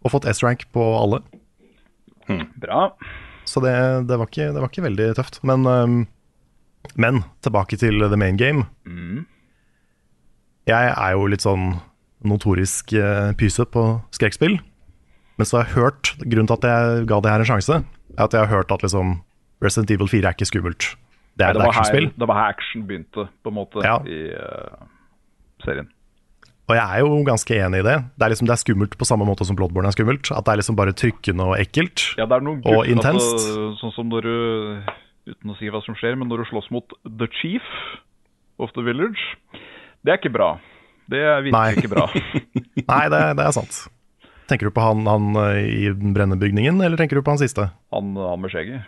og 0.07 0.12
fått 0.14 0.29
S-rank 0.31 0.69
på 0.73 0.85
alle. 0.95 1.19
Bra. 2.62 2.93
Så 3.49 3.61
det, 3.64 3.75
det, 4.07 4.19
var 4.21 4.29
ikke, 4.31 4.53
det 4.55 4.62
var 4.62 4.71
ikke 4.71 4.85
veldig 4.85 5.09
tøft. 5.19 5.41
Men, 5.49 5.67
um, 5.67 5.99
men 7.01 7.23
tilbake 7.45 7.79
til 7.81 8.05
the 8.05 8.21
main 8.21 8.38
game. 8.41 8.69
Mm. 8.87 9.27
Jeg 10.69 10.93
er 10.93 11.17
jo 11.17 11.29
litt 11.33 11.45
sånn 11.45 11.73
notorisk 12.29 12.93
uh, 12.97 13.33
pyse 13.38 13.64
på 13.73 13.85
skrekkspill. 14.14 14.59
Men 15.38 15.47
så 15.47 15.61
har 15.61 15.69
jeg 15.69 15.79
hørt 15.79 16.12
Grunnen 16.25 16.49
til 16.51 16.59
at 16.59 16.67
jeg 16.69 17.07
ga 17.11 17.21
det 17.23 17.33
her 17.33 17.45
en 17.45 17.51
sjanse, 17.53 17.83
at 18.19 18.33
jeg 18.35 18.41
har 18.47 18.51
hørt 18.53 18.73
at 18.75 18.83
liksom 18.83 19.21
Resident 19.63 19.91
Evil 19.95 20.09
4 20.11 20.27
er 20.29 20.35
ikke 20.37 20.47
skummelt. 20.51 20.89
Det 21.39 21.47
er 21.47 21.53
det, 21.55 21.63
et 21.63 21.69
actionspill. 21.71 22.09
det 22.19 22.27
var 22.29 22.35
her 22.41 22.49
action 22.55 22.83
begynte, 22.87 23.29
på 23.45 23.51
en 23.53 23.55
måte, 23.55 23.83
Ja. 23.87 23.99
i 24.07 24.35
uh, 24.35 24.87
serien. 25.65 25.89
Og 26.69 26.77
jeg 26.77 26.85
er 26.85 26.99
jo 27.01 27.23
ganske 27.25 27.55
enig 27.57 27.79
i 27.81 27.87
det. 27.87 27.97
Det 28.19 28.25
er 28.27 28.29
liksom 28.35 28.47
det 28.51 28.53
er 28.53 28.61
skummelt 28.61 28.97
på 29.01 29.07
samme 29.09 29.25
måte 29.25 29.47
som 29.49 29.57
Bloodborne 29.57 29.89
er 29.89 29.95
skummelt. 29.97 30.29
At 30.35 30.45
det 30.45 30.53
er 30.53 30.61
liksom 30.61 30.77
bare 30.77 30.93
trykkende 30.93 31.47
og 31.49 31.55
ekkelt. 31.63 32.03
Ja, 32.19 32.27
det 32.29 32.37
er 32.37 32.45
noen 32.45 32.59
Og 32.67 32.83
gutt- 32.85 32.91
intenst. 32.93 33.39
Altså, 33.39 33.69
sånn 33.81 33.95
som 33.97 34.09
når 34.13 34.27
du 34.27 34.35
Uten 35.29 35.51
å 35.53 35.57
si 35.59 35.69
hva 35.69 35.81
som 35.85 35.95
skjer, 35.95 36.15
men 36.17 36.29
når 36.29 36.41
du 36.41 36.45
slåss 36.49 36.71
mot 36.73 36.93
The 37.05 37.27
Chief 37.41 37.65
of 38.59 38.71
the 38.73 38.81
Village 38.81 39.21
Det 40.05 40.13
er 40.15 40.17
ikke 40.21 40.33
bra. 40.33 40.55
Det 41.09 41.19
er 41.21 41.43
virkelig 41.45 41.53
Nei. 41.53 41.75
ikke 41.77 41.91
bra. 41.93 42.07
Nei, 42.93 43.09
det, 43.13 43.21
det 43.37 43.45
er 43.47 43.53
sant. 43.57 43.81
Tenker 44.49 44.69
du 44.71 44.73
på 44.75 44.81
han, 44.85 45.05
han 45.09 45.37
eh, 45.37 45.59
i 45.69 45.85
den 45.93 46.15
brennende 46.17 46.41
bygningen, 46.41 46.81
eller 46.81 46.97
tenker 47.01 47.19
du 47.19 47.23
på 47.27 47.35
han 47.35 47.41
siste? 47.43 47.69
Han, 47.95 48.15
han 48.17 48.41
med 48.41 48.53
skjegget. 48.55 48.87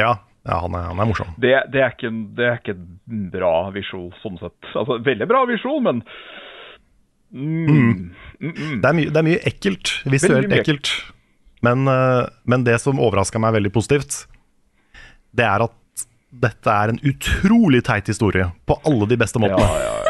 Ja, 0.00 0.14
ja 0.48 0.58
han, 0.64 0.74
er, 0.78 0.86
han 0.92 1.02
er 1.02 1.08
morsom. 1.10 1.34
Det, 1.42 1.52
det, 1.74 1.82
er 1.84 1.92
ikke, 1.92 2.10
det 2.38 2.46
er 2.48 2.58
ikke 2.62 2.74
en 2.78 3.26
bra 3.34 3.52
visjon, 3.74 4.08
sånn 4.22 4.38
sett. 4.40 4.70
Altså, 4.72 4.96
veldig 5.04 5.28
bra 5.28 5.42
visjon, 5.50 5.84
men 5.84 6.00
mm, 7.34 7.68
mm, 7.68 8.08
mm. 8.40 8.80
Det 8.80 8.88
er, 8.88 8.96
mye- 8.96 9.12
det 9.12 9.20
er 9.22 9.28
mye 9.28 9.42
ekkelt. 9.52 9.92
Visuelt 10.08 10.54
ekkelt. 10.60 10.92
Men, 11.66 11.84
eh, 11.90 12.24
men 12.48 12.64
det 12.64 12.78
som 12.80 13.00
overraska 13.02 13.40
meg 13.42 13.56
veldig 13.58 13.72
positivt, 13.74 14.22
det 15.36 15.44
er 15.44 15.66
at 15.66 15.74
dette 16.28 16.68
er 16.70 16.92
en 16.92 16.98
utrolig 17.08 17.80
teit 17.86 18.08
historie 18.10 18.46
på 18.68 18.76
alle 18.86 19.06
de 19.10 19.16
beste 19.20 19.40
måtene. 19.42 19.64
ja, 19.64 19.84
ja. 19.84 20.07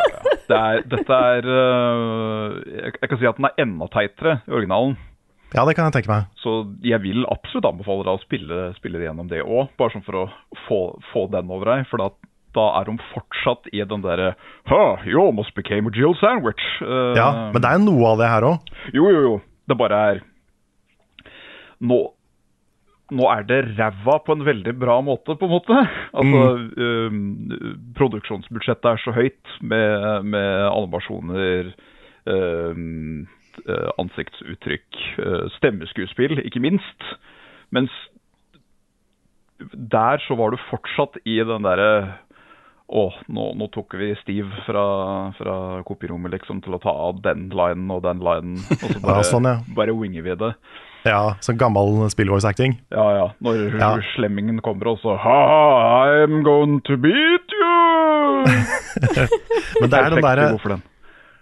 Det 0.48 0.56
er, 0.56 0.82
dette 0.88 1.18
er 1.32 1.48
øh, 1.52 2.56
jeg, 2.72 2.92
jeg 3.02 3.10
kan 3.10 3.20
si 3.20 3.28
at 3.28 3.36
den 3.40 3.48
er 3.50 3.62
enda 3.64 3.88
teitere 3.92 4.38
i 4.48 4.54
originalen. 4.56 4.96
Ja, 5.54 5.62
det 5.64 5.74
kan 5.78 5.86
jeg 5.88 5.94
tenke 5.96 6.12
meg. 6.12 6.26
Så 6.42 6.54
jeg 6.84 7.00
vil 7.04 7.22
absolutt 7.32 7.68
anbefale 7.70 8.04
deg 8.04 8.18
å 8.18 8.22
spille, 8.24 8.56
spille 8.76 9.00
gjennom 9.00 9.30
det 9.30 9.40
òg, 9.44 9.70
bare 9.80 9.94
sånn 9.94 10.04
for 10.04 10.22
å 10.22 10.24
få, 10.66 10.80
få 11.12 11.22
den 11.32 11.48
over 11.52 11.70
deg. 11.72 11.86
For 11.88 12.00
da, 12.02 12.10
da 12.56 12.66
er 12.80 12.90
hun 12.92 13.00
fortsatt 13.14 13.70
i 13.72 13.80
den 13.80 14.04
derre 14.04 14.34
huh, 14.68 15.04
You 15.08 15.22
almost 15.24 15.54
became 15.56 15.88
a 15.88 15.94
Jill 15.96 16.16
sandwich. 16.20 16.64
Uh, 16.84 17.14
Ja, 17.16 17.28
Men 17.54 17.64
det 17.64 17.70
er 17.72 17.80
noe 17.84 18.12
av 18.12 18.20
det 18.20 18.28
her 18.28 18.48
òg. 18.50 18.72
Jo, 18.92 19.08
jo, 19.08 19.22
jo. 19.24 19.34
Det 19.68 19.76
bare 19.80 20.02
er 20.12 20.20
Nå, 21.88 21.98
nå 23.14 23.28
er 23.32 23.46
det 23.48 23.58
ræva 23.78 24.18
på 24.24 24.36
en 24.36 24.44
veldig 24.44 24.74
bra 24.78 24.98
måte, 25.04 25.36
på 25.40 25.48
en 25.48 25.54
måte. 25.54 25.78
Altså, 26.12 26.42
eh, 26.84 27.16
Produksjonsbudsjettet 27.96 28.90
er 28.90 29.02
så 29.04 29.14
høyt 29.16 29.54
med, 29.64 30.28
med 30.28 30.68
animasjoner, 30.68 31.72
eh, 32.28 32.84
ansiktsuttrykk, 33.98 35.02
eh, 35.24 35.48
stemmeskuespill, 35.56 36.38
ikke 36.44 36.62
minst. 36.62 37.10
Mens 37.74 37.94
der 39.72 40.20
så 40.28 40.36
var 40.38 40.52
du 40.54 40.60
fortsatt 40.68 41.18
i 41.26 41.40
den 41.42 41.66
derre 41.66 41.90
å, 42.88 43.08
nå, 43.28 43.50
nå 43.58 43.66
tok 43.74 43.98
vi 44.00 44.14
Steve 44.22 44.62
fra, 44.64 44.84
fra 45.36 45.56
kopirommet 45.84 46.32
liksom 46.32 46.62
til 46.64 46.76
å 46.76 46.80
ta 46.80 46.92
av 47.08 47.18
den 47.24 47.48
linen 47.52 47.90
og 47.92 48.04
den 48.06 48.22
linen. 48.24 48.60
Og 48.62 48.84
så 48.94 49.00
bare, 49.04 49.18
Ja, 49.20 49.26
sånn, 49.28 49.48
ja. 49.48 49.58
bare 49.76 49.96
winger 49.96 50.24
vi 50.24 50.36
det. 50.40 50.52
Ja, 51.08 51.34
sånn 51.44 51.56
gammel 51.60 52.04
spillvoice-acting. 52.12 52.76
Ja, 52.92 53.06
ja. 53.16 53.26
Når 53.44 53.78
Ja. 53.80 53.90
slemmingen 54.14 54.60
kommer 54.64 54.92
og 54.92 54.98
så 55.02 55.16
Ha, 55.18 55.38
I'm 56.22 56.42
going 56.44 56.80
to 56.88 56.96
beat 57.00 57.54
you! 57.56 58.44
Men 59.80 59.90
det 59.90 59.98
er 59.98 60.10
den 60.14 60.22
der... 60.22 60.42
derre. 60.44 60.80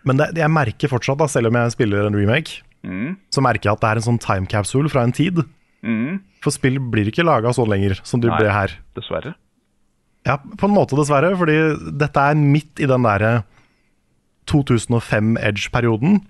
Men 0.07 0.21
det, 0.21 0.29
jeg 0.39 0.51
merker 0.55 0.89
fortsatt, 0.93 1.19
da, 1.19 1.27
selv 1.27 1.49
om 1.51 1.59
jeg 1.59 1.75
spiller 1.77 2.07
en 2.09 2.17
remake, 2.19 2.63
Mm, 2.87 3.17
så 3.35 3.43
merker 3.43 3.67
jeg 3.67 3.73
at 3.75 3.81
det 3.83 3.89
er 3.89 3.99
en 3.99 4.05
sånn 4.05 4.19
time 4.23 4.47
capsule 4.47 4.87
fra 4.93 5.03
en 5.03 5.11
tid. 5.17 5.41
mm, 5.83 6.21
For 6.45 6.55
spill 6.55 6.77
blir 6.79 7.09
ikke 7.11 7.25
laga 7.27 7.51
sånn 7.57 7.67
lenger 7.73 7.99
som 8.07 8.21
de 8.23 8.29
Nei. 8.31 8.37
ble 8.39 8.53
her. 8.55 8.77
dessverre. 8.95 9.33
Ja, 10.25 10.37
på 10.39 10.69
en 10.69 10.75
måte 10.77 10.95
dessverre, 10.95 11.33
fordi 11.37 11.57
dette 11.99 12.23
er 12.31 12.39
midt 12.39 12.79
i 12.79 12.87
den 12.87 13.03
derre 13.03 13.43
2005 14.47 15.35
Edge-perioden, 15.43 16.21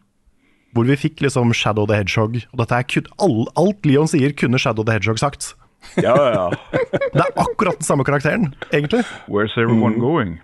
hvor 0.75 0.89
vi 0.89 0.97
fikk 0.99 1.23
liksom 1.25 1.53
Shadow 1.57 1.87
the 1.89 1.97
Hedgehog. 2.01 2.41
Og 2.53 2.61
dette 2.63 2.81
er 2.81 2.89
kun, 2.91 3.07
all, 3.23 3.47
alt 3.57 3.87
Leon 3.89 4.11
sier, 4.11 4.35
kunne 4.37 4.61
Shadow 4.61 4.85
the 4.85 4.97
Hedgehog 4.97 5.21
sagt. 5.23 5.55
Ja, 5.97 6.15
ja, 6.17 6.31
ja. 6.35 6.47
Det 7.15 7.23
er 7.23 7.33
akkurat 7.37 7.79
den 7.79 7.87
samme 7.87 8.05
karakteren, 8.05 8.55
egentlig. 8.73 9.05
Where's 9.29 9.57
everyone 9.57 10.01
going? 10.01 10.41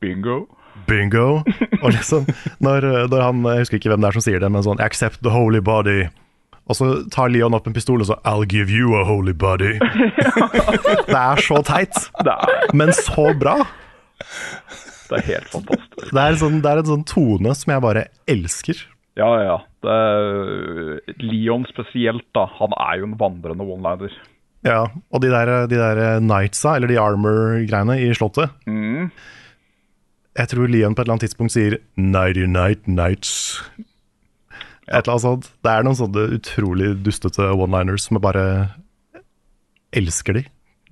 Bingo. 0.00 0.44
Bingo. 0.86 1.42
Og 1.82 1.90
liksom, 1.92 2.26
når, 2.60 3.08
når 3.08 3.22
han, 3.22 3.44
Jeg 3.44 3.64
husker 3.64 3.80
ikke 3.80 3.92
hvem 3.92 4.04
det 4.04 4.08
er 4.10 4.18
som 4.18 4.24
sier 4.24 4.42
det, 4.42 4.50
men 4.52 4.64
sånn 4.66 4.82
Accept 4.84 5.22
the 5.24 5.32
holy 5.32 5.60
body. 5.64 6.04
Og 6.64 6.78
så 6.78 6.88
tar 7.12 7.28
Leon 7.32 7.56
opp 7.56 7.66
en 7.68 7.76
pistol 7.76 8.00
og 8.00 8.08
så 8.08 8.16
I'll 8.24 8.46
give 8.48 8.72
you 8.72 8.94
a 8.96 9.04
holy 9.04 9.34
body. 9.36 9.74
Det 11.10 11.20
er 11.20 11.42
så 11.44 11.60
teit, 11.66 11.98
men 12.72 12.92
så 12.96 13.26
bra. 13.36 13.58
det 15.10 15.18
er 15.18 15.26
helt 15.28 15.50
fantastisk. 15.52 16.08
Det 16.08 16.22
er, 16.22 16.38
sånn, 16.40 16.62
det 16.64 16.70
er 16.70 16.80
en 16.80 16.88
sånn 16.88 17.04
tone 17.08 17.52
som 17.58 17.74
jeg 17.74 17.84
bare 17.84 18.06
elsker. 18.30 18.80
Ja, 19.18 19.30
ja. 19.44 19.58
Det 19.84 21.14
Leon 21.22 21.66
spesielt, 21.70 22.26
da. 22.34 22.48
Han 22.58 22.74
er 22.74 22.98
jo 22.98 23.08
en 23.10 23.18
vandrende 23.20 23.66
one-liner. 23.66 24.14
Ja, 24.64 24.86
Og 25.12 25.20
de 25.20 25.28
der, 25.28 25.66
de 25.68 25.76
der 25.76 26.20
knightsa, 26.24 26.76
eller 26.76 26.88
de 26.88 27.00
armor-greiene 27.00 27.98
i 28.00 28.12
slottet 28.16 28.50
Mm. 28.66 29.10
Jeg 30.34 30.48
tror 30.50 30.66
Leon 30.66 30.96
på 30.96 31.02
et 31.02 31.06
eller 31.06 31.14
annet 31.14 31.28
tidspunkt 31.28 31.52
sier 31.54 31.78
'Nighty 31.96 32.46
night 32.46 32.88
nights'. 32.88 33.62
Et 34.88 35.06
eller 35.06 35.12
annet 35.14 35.22
sånt. 35.22 35.50
Det 35.62 35.70
er 35.70 35.84
noen 35.84 35.94
sånne 35.94 36.24
utrolig 36.34 37.04
dustete 37.04 37.52
one-liners 37.54 38.08
som 38.08 38.16
jeg 38.16 38.22
bare 38.22 38.74
elsker 39.92 40.32
de. 40.34 40.44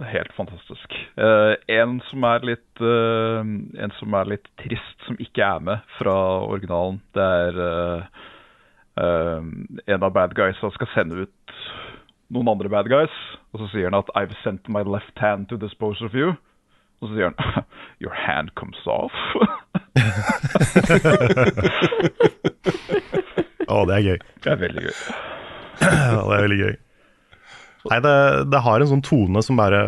Helt 0.02 0.32
fantastisk. 0.36 0.94
Uh, 1.16 1.54
en 1.70 2.00
som 2.08 2.24
er 2.26 2.40
litt 2.46 2.80
uh, 2.82 3.40
En 3.44 3.92
som 3.98 4.14
er 4.18 4.24
litt 4.34 4.48
trist, 4.62 4.98
som 5.06 5.16
ikke 5.22 5.42
er 5.46 5.60
med 5.62 5.78
fra 5.98 6.14
originalen, 6.46 7.00
det 7.16 7.22
er 7.22 7.52
eh, 7.62 8.02
en 9.86 10.02
av 10.04 10.12
bad 10.12 10.34
guysa 10.36 10.70
skal 10.74 10.88
sende 10.92 11.14
ut 11.24 11.52
noen 12.32 12.48
andre 12.52 12.68
bad 12.72 12.88
guys, 12.92 13.14
og 13.52 13.60
så 13.60 13.66
sier 13.72 13.84
han 13.88 13.98
at 13.98 14.10
'I've 14.14 14.36
sent 14.42 14.68
my 14.68 14.82
left 14.84 15.18
hand 15.18 15.48
to 15.48 15.56
dispose 15.56 16.04
of 16.04 16.14
you'. 16.14 16.36
Og 17.00 17.08
så 17.08 17.14
sier 17.14 17.24
han 17.30 17.36
'Your 18.00 18.14
hand 18.14 18.48
comes 18.54 18.86
off'. 18.86 19.22
Å, 23.72 23.84
det 23.88 23.94
er 23.96 24.02
gøy. 24.06 24.18
det 24.44 24.50
er 24.52 24.58
veldig 24.60 24.82
gøy. 24.86 24.96
Ja, 25.82 26.22
det 26.28 26.36
er 26.36 26.42
veldig 26.46 26.60
gøy. 26.62 26.74
Nei, 27.90 27.98
det, 28.04 28.14
det 28.52 28.60
har 28.62 28.80
en 28.80 28.90
sånn 28.92 29.02
tone 29.02 29.42
som 29.42 29.56
bare 29.58 29.80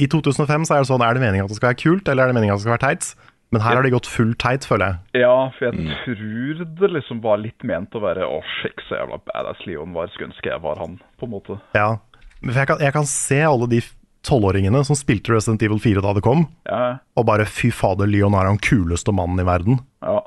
I 0.00 0.08
2005 0.10 0.64
så 0.66 0.76
er 0.76 0.82
det 0.82 0.88
sånn 0.90 1.04
Er 1.04 1.14
det 1.16 1.22
meningen 1.22 1.46
at 1.46 1.52
det 1.52 1.58
skal 1.60 1.72
være 1.72 1.82
kult, 1.82 2.08
eller 2.08 2.24
er 2.24 2.32
det 2.32 2.36
meningen 2.38 2.56
at 2.56 2.62
det 2.62 2.66
skal 2.66 2.76
være 2.76 2.86
teit? 2.88 3.10
Men 3.54 3.62
her 3.62 3.76
har 3.76 3.84
de 3.86 3.90
gått 3.94 4.08
full 4.10 4.32
teit, 4.40 4.64
føler 4.66 4.88
jeg. 4.88 5.20
Ja, 5.22 5.34
for 5.54 5.68
jeg 5.68 5.98
tror 6.02 6.62
det 6.80 6.88
liksom 6.90 7.20
var 7.22 7.36
litt 7.38 7.62
ment 7.62 7.92
å 7.94 8.00
være 8.02 8.24
'Å, 8.26 8.40
sjekk 8.58 8.82
så 8.88 8.96
jævla 8.98 9.20
badass 9.28 9.60
Leon 9.68 9.92
var'. 9.94 10.08
Skulle 10.10 10.32
ønske 10.32 10.50
jeg 10.50 10.62
var 10.64 10.80
han, 10.82 10.96
på 11.20 11.28
en 11.28 11.30
måte. 11.36 11.60
Ja. 11.76 11.98
For 12.42 12.58
jeg 12.58 12.66
kan, 12.66 12.80
jeg 12.82 12.92
kan 12.96 13.06
se 13.06 13.38
alle 13.46 13.68
de 13.70 13.80
tolvåringene 14.26 14.82
som 14.88 14.98
spilte 14.98 15.30
Resident 15.36 15.62
Evil 15.62 15.78
4 15.78 16.02
da 16.02 16.14
det 16.16 16.24
kom, 16.24 16.48
Ja, 16.66 16.98
og 17.14 17.26
bare 17.28 17.46
fy 17.46 17.70
fader, 17.70 18.08
Leon 18.10 18.34
er 18.34 18.48
han 18.48 18.58
kuleste 18.58 19.14
mannen 19.14 19.38
i 19.38 19.46
verden. 19.46 19.78
ja. 20.02 20.20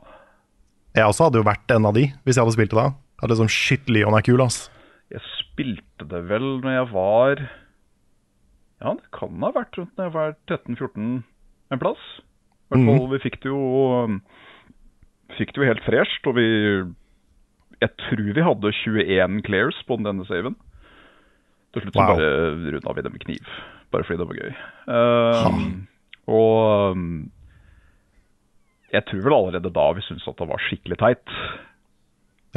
Jeg 0.96 1.06
også 1.06 1.28
hadde 1.28 1.38
jo 1.38 1.44
vært 1.46 1.70
en 1.76 1.86
av 1.86 1.94
de, 1.94 2.08
hvis 2.26 2.38
jeg 2.38 2.42
hadde 2.46 2.56
spilt 2.56 2.72
det 2.72 2.80
da. 2.80 2.88
Hadde 3.22 3.36
liksom, 3.36 3.50
Shit, 3.52 3.90
Leon 3.90 4.16
er 4.18 4.24
kul, 4.26 4.42
ass. 4.42 4.70
Jeg 5.14 5.24
spilte 5.38 6.08
det 6.12 6.20
vel 6.30 6.48
når 6.64 6.74
jeg 6.76 6.88
var 6.92 7.42
Ja, 8.84 8.92
det 8.94 9.08
kan 9.16 9.40
ha 9.46 9.52
vært 9.56 9.78
rundt 9.80 9.96
når 9.98 10.10
jeg 10.10 10.16
var 10.18 10.34
13-14 10.52 11.24
en 11.74 11.82
plass. 11.82 12.04
I 12.68 12.76
hvert 12.76 12.84
fall, 12.90 13.08
Vi 13.14 13.20
fikk 13.24 13.38
det 13.44 13.52
jo 13.52 13.62
Fikk 15.38 15.54
det 15.56 15.62
jo 15.64 15.68
helt 15.70 15.84
fresht, 15.88 16.28
og 16.28 16.36
vi 16.38 16.48
Jeg 17.84 17.92
tror 18.04 18.24
vi 18.36 18.46
hadde 18.50 18.74
21 18.84 19.42
clears 19.48 19.80
på 19.88 19.98
denne 20.02 20.26
saven. 20.28 20.56
Til 21.76 21.84
slutt 21.84 21.96
så 21.98 22.02
Wow. 22.02 22.16
bare 22.16 22.30
runda 22.74 22.94
vi 22.98 23.02
det 23.06 23.12
med 23.14 23.24
kniv. 23.26 23.50
Bare 23.92 24.04
fordi 24.04 24.18
det 24.18 24.28
var 24.28 24.40
gøy. 24.40 24.54
Um, 24.88 25.88
og 26.28 26.92
um, 26.92 27.32
jeg 28.92 29.04
tror 29.06 29.22
vel 29.28 29.36
allerede 29.36 29.74
da 29.76 29.86
vi 29.94 30.02
syntes 30.02 30.28
at 30.28 30.40
det 30.40 30.48
var 30.50 30.64
skikkelig 30.64 30.98
teit. 31.00 31.36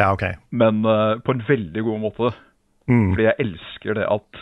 Ja, 0.00 0.08
ok. 0.16 0.24
Men 0.56 0.80
uh, 0.88 1.18
på 1.24 1.34
en 1.36 1.44
veldig 1.48 1.82
god 1.86 2.00
måte. 2.06 2.32
Mm. 2.90 3.10
Fordi 3.12 3.26
jeg 3.28 3.36
elsker 3.44 3.98
det 4.00 4.06
at 4.10 4.40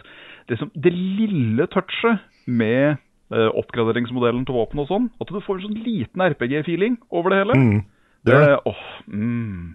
det, 0.49 0.59
som, 0.61 0.71
det 0.79 0.93
lille 0.95 1.67
touchet 1.75 2.23
med 2.49 2.97
uh, 3.35 3.51
oppgraderingsmodellen 3.59 4.47
til 4.49 4.57
våpen 4.57 4.81
og 4.85 4.89
sånn, 4.89 5.11
at 5.21 5.29
du 5.35 5.41
får 5.45 5.59
en 5.59 5.67
sånn 5.67 5.83
liten 5.85 6.23
RPG-feeling 6.31 6.97
over 7.11 7.35
det 7.35 7.43
hele. 7.43 7.59
Mm. 7.59 7.83
Det 8.25 8.35
gjør 8.35 8.47
det. 8.47 8.55
Eh, 8.55 8.71
åh, 8.71 8.87
mm, 9.13 9.67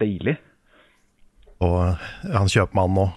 deilig. 0.00 0.36
Og 1.60 1.80
han 2.32 2.48
kjøpmannen 2.48 3.02
òg. 3.06 3.16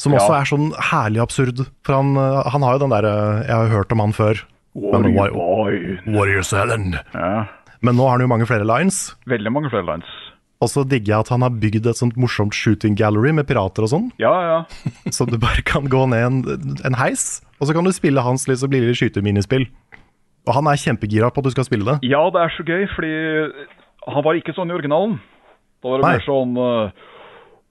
Som 0.00 0.14
Ja. 0.14 0.20
også 0.22 0.34
er 0.36 0.46
sånn 0.48 0.68
herlig 0.90 1.20
absurd. 1.20 1.58
For 1.84 1.96
han, 1.98 2.14
han 2.16 2.62
har 2.64 2.76
jo 2.76 2.82
den 2.84 2.92
derre 2.94 3.14
Jeg 3.44 3.52
har 3.52 3.64
jo 3.66 3.74
hørt 3.74 3.92
om 3.92 4.00
han 4.00 4.12
før. 4.16 4.38
What 4.72 5.02
Men 5.02 5.18
are 5.18 5.28
you? 5.74 5.96
What 6.06 6.28
are 6.28 6.36
you 6.36 6.42
selling? 6.46 6.94
Ja, 7.12 7.46
Men 7.82 7.96
nå 7.98 8.06
har 8.06 8.16
han 8.18 8.20
jo 8.22 8.30
mange 8.30 8.46
flere 8.46 8.64
lines. 8.64 9.16
veldig 9.26 9.50
mange 9.52 9.68
flere 9.72 9.84
lines. 9.88 10.08
Og 10.60 10.68
så 10.68 10.82
digger 10.84 11.14
jeg 11.14 11.24
at 11.24 11.30
han 11.32 11.44
har 11.44 11.54
bygd 11.56 11.86
et 11.88 11.96
sånt 11.96 12.18
morsomt 12.20 12.52
shooting 12.56 12.96
gallery 12.98 13.32
med 13.32 13.46
pirater 13.48 13.86
og 13.86 13.92
sånn. 13.94 14.08
Ja, 14.20 14.32
ja. 14.44 14.58
Så 15.16 15.24
du 15.28 15.38
bare 15.40 15.64
kan 15.64 15.88
gå 15.88 16.02
ned 16.12 16.26
en, 16.26 16.74
en 16.84 16.98
heis, 17.00 17.40
og 17.60 17.68
så 17.68 17.76
kan 17.76 17.88
du 17.88 17.92
spille 17.96 18.20
hans 18.24 18.44
liksom 18.48 18.72
lille 18.74 18.92
skyteminispill. 18.96 19.64
Og 20.48 20.52
han 20.56 20.68
er 20.68 20.80
kjempegira 20.80 21.30
på 21.32 21.40
at 21.40 21.48
du 21.48 21.54
skal 21.54 21.66
spille 21.68 21.88
det. 21.88 22.10
Ja, 22.12 22.20
det 22.32 22.42
er 22.44 22.52
så 22.56 22.64
gøy, 22.64 22.84
fordi 22.92 23.12
han 24.08 24.24
var 24.24 24.36
ikke 24.36 24.54
sånn 24.56 24.72
i 24.72 24.76
originalen. 24.76 25.16
Da 25.80 25.92
var 25.92 26.02
det 26.02 26.12
mer 26.12 26.24
sånn 26.26 26.52
uh, 26.60 27.08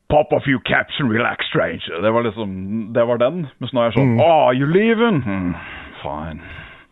Pop 0.10 0.32
a 0.34 0.40
few 0.42 0.58
caps 0.66 0.98
and 1.02 1.14
relax, 1.14 1.46
stranger. 1.52 2.02
Det 2.02 2.10
var 2.14 2.26
liksom, 2.26 2.54
det 2.96 3.06
var 3.06 3.22
den. 3.22 3.44
Mens 3.62 3.74
nå 3.74 3.84
er 3.84 3.92
jeg 3.92 3.98
sånn 4.00 4.16
Mm. 4.16 4.24
Oh, 4.26 4.50
you 4.50 4.66
leaving? 4.66 5.22
Hmm, 5.22 5.52
fine. 6.02 6.42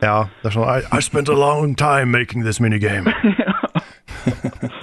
Ja, 0.06 0.28
det 0.44 0.52
er 0.52 0.54
sånn 0.54 0.70
I, 0.70 0.84
I 0.94 1.02
spent 1.02 1.30
a 1.34 1.38
long 1.38 1.74
time 1.74 2.14
making 2.14 2.46
this 2.46 2.62
minigame. 2.62 3.10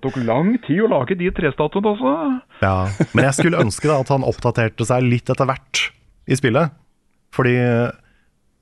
Dette 0.00 0.14
tok 0.16 0.24
lang 0.24 0.54
tid 0.64 0.80
å 0.80 0.88
lage 0.88 1.14
de 1.20 1.28
trestatuene, 1.36 1.90
også. 1.92 2.12
Ja, 2.62 2.88
Men 3.14 3.24
jeg 3.26 3.34
skulle 3.36 3.60
ønske 3.60 3.88
da 3.90 3.98
at 4.00 4.08
han 4.08 4.24
oppdaterte 4.24 4.86
seg 4.88 5.04
litt 5.04 5.28
etter 5.28 5.44
hvert 5.44 5.82
i 6.30 6.38
spillet. 6.38 6.72
Fordi 7.36 7.52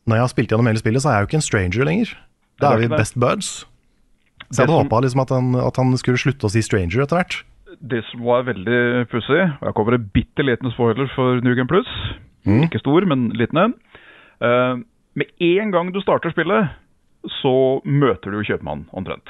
når 0.08 0.16
jeg 0.18 0.24
har 0.24 0.32
spilt 0.32 0.50
gjennom 0.50 0.66
hele 0.66 0.80
spillet, 0.82 1.02
så 1.04 1.10
er 1.12 1.18
jeg 1.18 1.22
jo 1.22 1.28
ikke 1.30 1.38
en 1.38 1.46
stranger 1.46 1.84
lenger. 1.86 2.14
Da 2.58 2.72
er 2.74 2.82
vi 2.82 2.88
det. 2.90 2.98
best 2.98 3.14
buds. 3.14 3.50
Så 4.50 4.62
jeg 4.62 4.66
hadde 4.66 4.80
håpa 4.82 5.00
liksom 5.04 5.20
at, 5.22 5.30
han- 5.30 5.54
at 5.62 5.76
han 5.76 5.96
skulle 6.00 6.18
slutte 6.18 6.48
å 6.48 6.50
si 6.50 6.62
stranger 6.62 7.02
etter 7.04 7.20
hvert. 7.20 7.38
Det 7.78 8.02
som 8.10 8.24
var 8.24 8.42
veldig 8.48 9.06
pussig, 9.12 9.42
og 9.60 9.66
jeg 9.68 9.74
kommer 9.76 9.94
en 9.94 10.10
bitte 10.14 10.42
liten 10.42 10.72
spoiler 10.72 11.06
for 11.14 11.38
Nugen 11.44 11.68
Plus 11.68 11.86
Plus, 12.48 12.64
ikke 12.64 12.80
stor, 12.80 13.04
men 13.06 13.28
liten 13.36 13.58
en. 13.60 13.74
Uh, 14.40 14.80
med 15.14 15.26
en 15.38 15.70
gang 15.70 15.92
du 15.92 16.00
starter 16.00 16.32
spillet, 16.32 16.70
så 17.42 17.82
møter 17.84 18.30
du 18.32 18.38
jo 18.40 18.46
kjøpmannen 18.54 18.86
omtrent. 18.96 19.28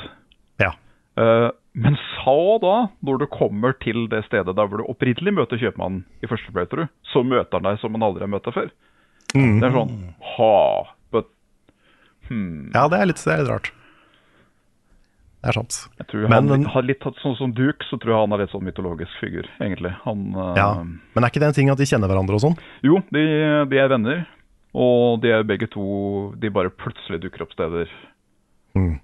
Ja. 0.60 0.70
Eh, 1.18 1.48
men 1.84 1.96
så 2.18 2.36
da, 2.62 2.74
når 3.06 3.22
du 3.22 3.26
kommer 3.32 3.74
til 3.82 4.06
det 4.10 4.24
stedet 4.26 4.54
der 4.56 4.68
hvor 4.68 4.82
du 4.82 4.86
opprinnelig 4.90 5.34
møter 5.36 5.60
kjøpmannen 5.60 6.04
i 6.24 6.30
første 6.30 6.52
playthrough, 6.54 6.90
så 7.12 7.22
møter 7.26 7.58
han 7.58 7.66
deg 7.68 7.80
som 7.82 7.94
han 7.96 8.06
aldri 8.06 8.26
har 8.26 8.32
møtt 8.32 8.46
deg 8.48 8.56
før. 8.56 8.70
Mm. 9.34 9.58
Det 9.60 9.66
er 9.68 9.74
sånn 9.76 9.96
ha, 10.36 10.54
but 11.12 11.28
hmm. 12.30 12.70
Ja, 12.74 12.86
det 12.88 13.00
er 13.02 13.10
litt, 13.10 13.20
det 13.24 13.34
er 13.34 13.42
litt 13.44 13.52
rart. 13.52 13.72
Det 15.38 15.52
er 15.52 15.58
sant. 15.60 15.76
Jeg 16.00 16.06
tror 16.10 16.28
Men- 16.28 16.48
han 16.50 16.64
har 16.64 16.82
litt 16.82 17.04
sånn 17.22 17.36
som 17.38 17.52
Duke, 17.54 17.86
så 17.86 17.98
tror 18.00 18.10
jeg 18.14 18.22
han 18.24 18.32
er 18.34 18.42
litt 18.42 18.50
sånn 18.50 18.64
mytologisk 18.66 19.20
figur, 19.20 19.46
egentlig. 19.60 19.92
Han 20.04 20.34
eh, 20.34 20.56
Ja. 20.58 20.70
Men 20.82 21.24
er 21.24 21.30
ikke 21.30 21.40
det 21.44 21.50
en 21.52 21.58
ting 21.60 21.70
at 21.70 21.78
de 21.78 21.86
kjenner 21.86 22.10
hverandre 22.10 22.34
og 22.34 22.42
sånn? 22.42 22.58
Jo, 22.82 22.98
de, 23.14 23.22
de 23.70 23.78
er 23.78 23.88
venner. 23.88 24.26
Og 24.74 25.20
de 25.22 25.30
er 25.32 25.46
begge 25.48 25.66
to 25.72 26.34
De 26.36 26.50
bare 26.52 26.68
plutselig 26.70 27.22
dukker 27.22 27.42
opp 27.46 27.54
steder. 27.54 27.88
Mm. 28.76 28.98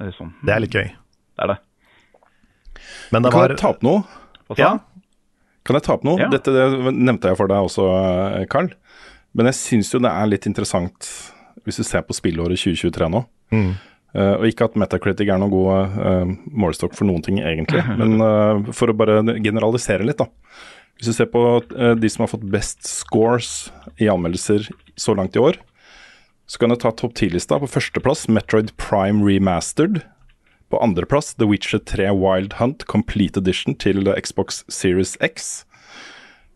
Det 0.00 0.08
er 0.08 0.16
sånn. 0.16 0.32
Det 0.42 0.54
er 0.54 0.60
litt 0.64 0.74
gøy. 0.74 0.88
Det 0.88 1.44
er 1.44 1.52
det. 1.52 1.58
Men 3.14 3.24
det 3.24 3.32
Kan 3.32 3.40
var 3.44 3.54
jeg 3.54 3.60
ta 3.60 3.72
opp 3.74 3.84
noe? 3.86 4.02
Ja. 4.58 4.72
Kan 5.66 5.78
jeg 5.78 5.86
ta 5.86 5.94
opp 5.96 6.06
noe? 6.06 6.18
Ja. 6.20 6.30
Dette 6.32 6.54
det 6.54 6.66
nevnte 6.96 7.32
jeg 7.32 7.38
for 7.38 7.50
deg 7.50 7.68
også, 7.68 7.86
eh, 8.40 8.48
Carl. 8.50 8.72
Men 9.36 9.48
jeg 9.48 9.60
syns 9.60 9.92
jo 9.94 10.02
det 10.02 10.10
er 10.10 10.28
litt 10.28 10.48
interessant, 10.50 11.08
hvis 11.64 11.80
du 11.80 11.86
ser 11.86 12.04
på 12.04 12.16
spillåret 12.16 12.60
2023 12.60 13.08
nå. 13.12 13.24
Mm. 13.54 13.72
Uh, 14.12 14.34
og 14.42 14.44
ikke 14.44 14.66
at 14.68 14.74
Metacritic 14.76 15.30
er 15.32 15.38
noen 15.40 15.52
god 15.54 15.94
uh, 15.96 16.32
målestokk 16.52 16.92
for 16.98 17.08
noen 17.08 17.22
ting, 17.24 17.38
egentlig. 17.40 17.80
Men 18.00 18.20
uh, 18.20 18.72
for 18.76 18.92
å 18.92 18.96
bare 18.96 19.22
generalisere 19.40 20.04
litt, 20.04 20.20
da. 20.20 20.28
Hvis 21.02 21.10
du 21.10 21.16
ser 21.16 21.26
på 21.32 21.40
eh, 21.58 21.96
de 21.98 22.08
som 22.12 22.22
har 22.22 22.30
fått 22.30 22.44
best 22.46 22.86
scores 22.86 23.72
i 23.98 24.06
anmeldelser 24.06 24.68
så 24.94 25.16
langt 25.18 25.34
i 25.34 25.40
år, 25.42 25.56
så 26.46 26.60
kan 26.62 26.70
du 26.70 26.76
ta 26.78 26.92
topp 26.94 27.16
10-lista. 27.16 27.58
På 27.58 27.66
førsteplass 27.70 28.28
Metroid 28.30 28.70
Prime 28.78 29.24
Remastered. 29.26 30.04
På 30.72 30.78
andreplass 30.80 31.34
The 31.36 31.44
Witcher 31.50 31.78
3 31.84 32.06
Wild 32.16 32.54
Hunt 32.56 32.86
Complete 32.88 33.40
Edition 33.42 33.74
til 33.76 34.06
Xbox 34.16 34.62
Series 34.72 35.18
X. 35.20 35.64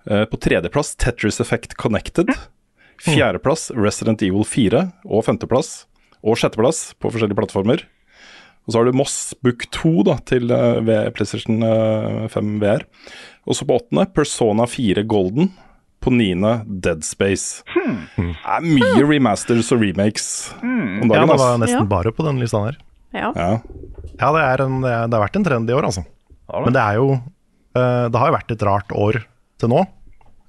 Eh, 0.08 0.24
På 0.24 0.38
tredjeplass 0.40 0.94
Tetris 0.96 1.40
Effect 1.44 1.74
Connected. 1.76 2.30
Fjerdeplass 3.04 3.70
Resident 3.76 4.22
Evil 4.24 4.44
4. 4.48 4.86
Og 5.04 5.26
femteplass 5.26 5.82
og 6.26 6.38
sjetteplass 6.40 6.94
på 6.98 7.10
forskjellige 7.12 7.36
plattformer. 7.38 7.84
Og 8.66 8.72
så 8.72 8.80
har 8.80 8.88
du 8.88 8.96
Moss 8.98 9.34
Book 9.44 9.68
2 9.76 9.92
da, 10.08 10.16
til 10.26 10.48
eh, 10.50 10.80
V- 10.82 11.10
PlayStation 11.14 11.60
eh, 11.62 12.24
5 12.32 12.56
VR. 12.64 12.86
Og 13.46 13.54
så 13.54 13.68
på 13.68 13.76
åttende 13.78 14.08
Persona 14.16 14.64
4 14.66 15.04
Golden. 15.06 15.52
På 16.02 16.10
niende 16.14 16.60
Dead 16.66 17.00
Space. 17.04 17.62
Det 18.16 18.32
er 18.46 18.62
mye 18.62 19.04
remasters 19.08 19.72
og 19.74 19.80
remakes 19.82 20.26
om 20.62 21.08
Ja, 21.10 21.16
dagen. 21.18 21.30
det 21.32 21.38
var 21.40 21.56
nesten 21.58 21.88
bare 21.90 22.12
på 22.14 22.22
den 22.26 22.38
lista 22.42 22.60
der. 22.68 22.76
Ja. 23.16 23.32
Ja. 23.36 23.50
Ja, 24.20 24.28
det, 24.32 24.42
er 24.46 24.62
en, 24.64 24.80
det 24.84 24.90
er- 24.92 25.08
har 25.12 25.24
vært 25.26 25.36
en 25.40 25.44
trend 25.44 25.70
i 25.70 25.74
år, 25.76 25.84
altså. 25.88 26.04
Men 26.52 26.72
det 26.76 26.80
er 26.82 26.94
jo 27.00 27.08
eh, 27.16 28.06
Det 28.08 28.20
har 28.20 28.30
jo 28.30 28.36
vært 28.36 28.52
et 28.54 28.62
rart 28.68 28.92
år 28.96 29.18
til 29.60 29.72
nå, 29.72 29.82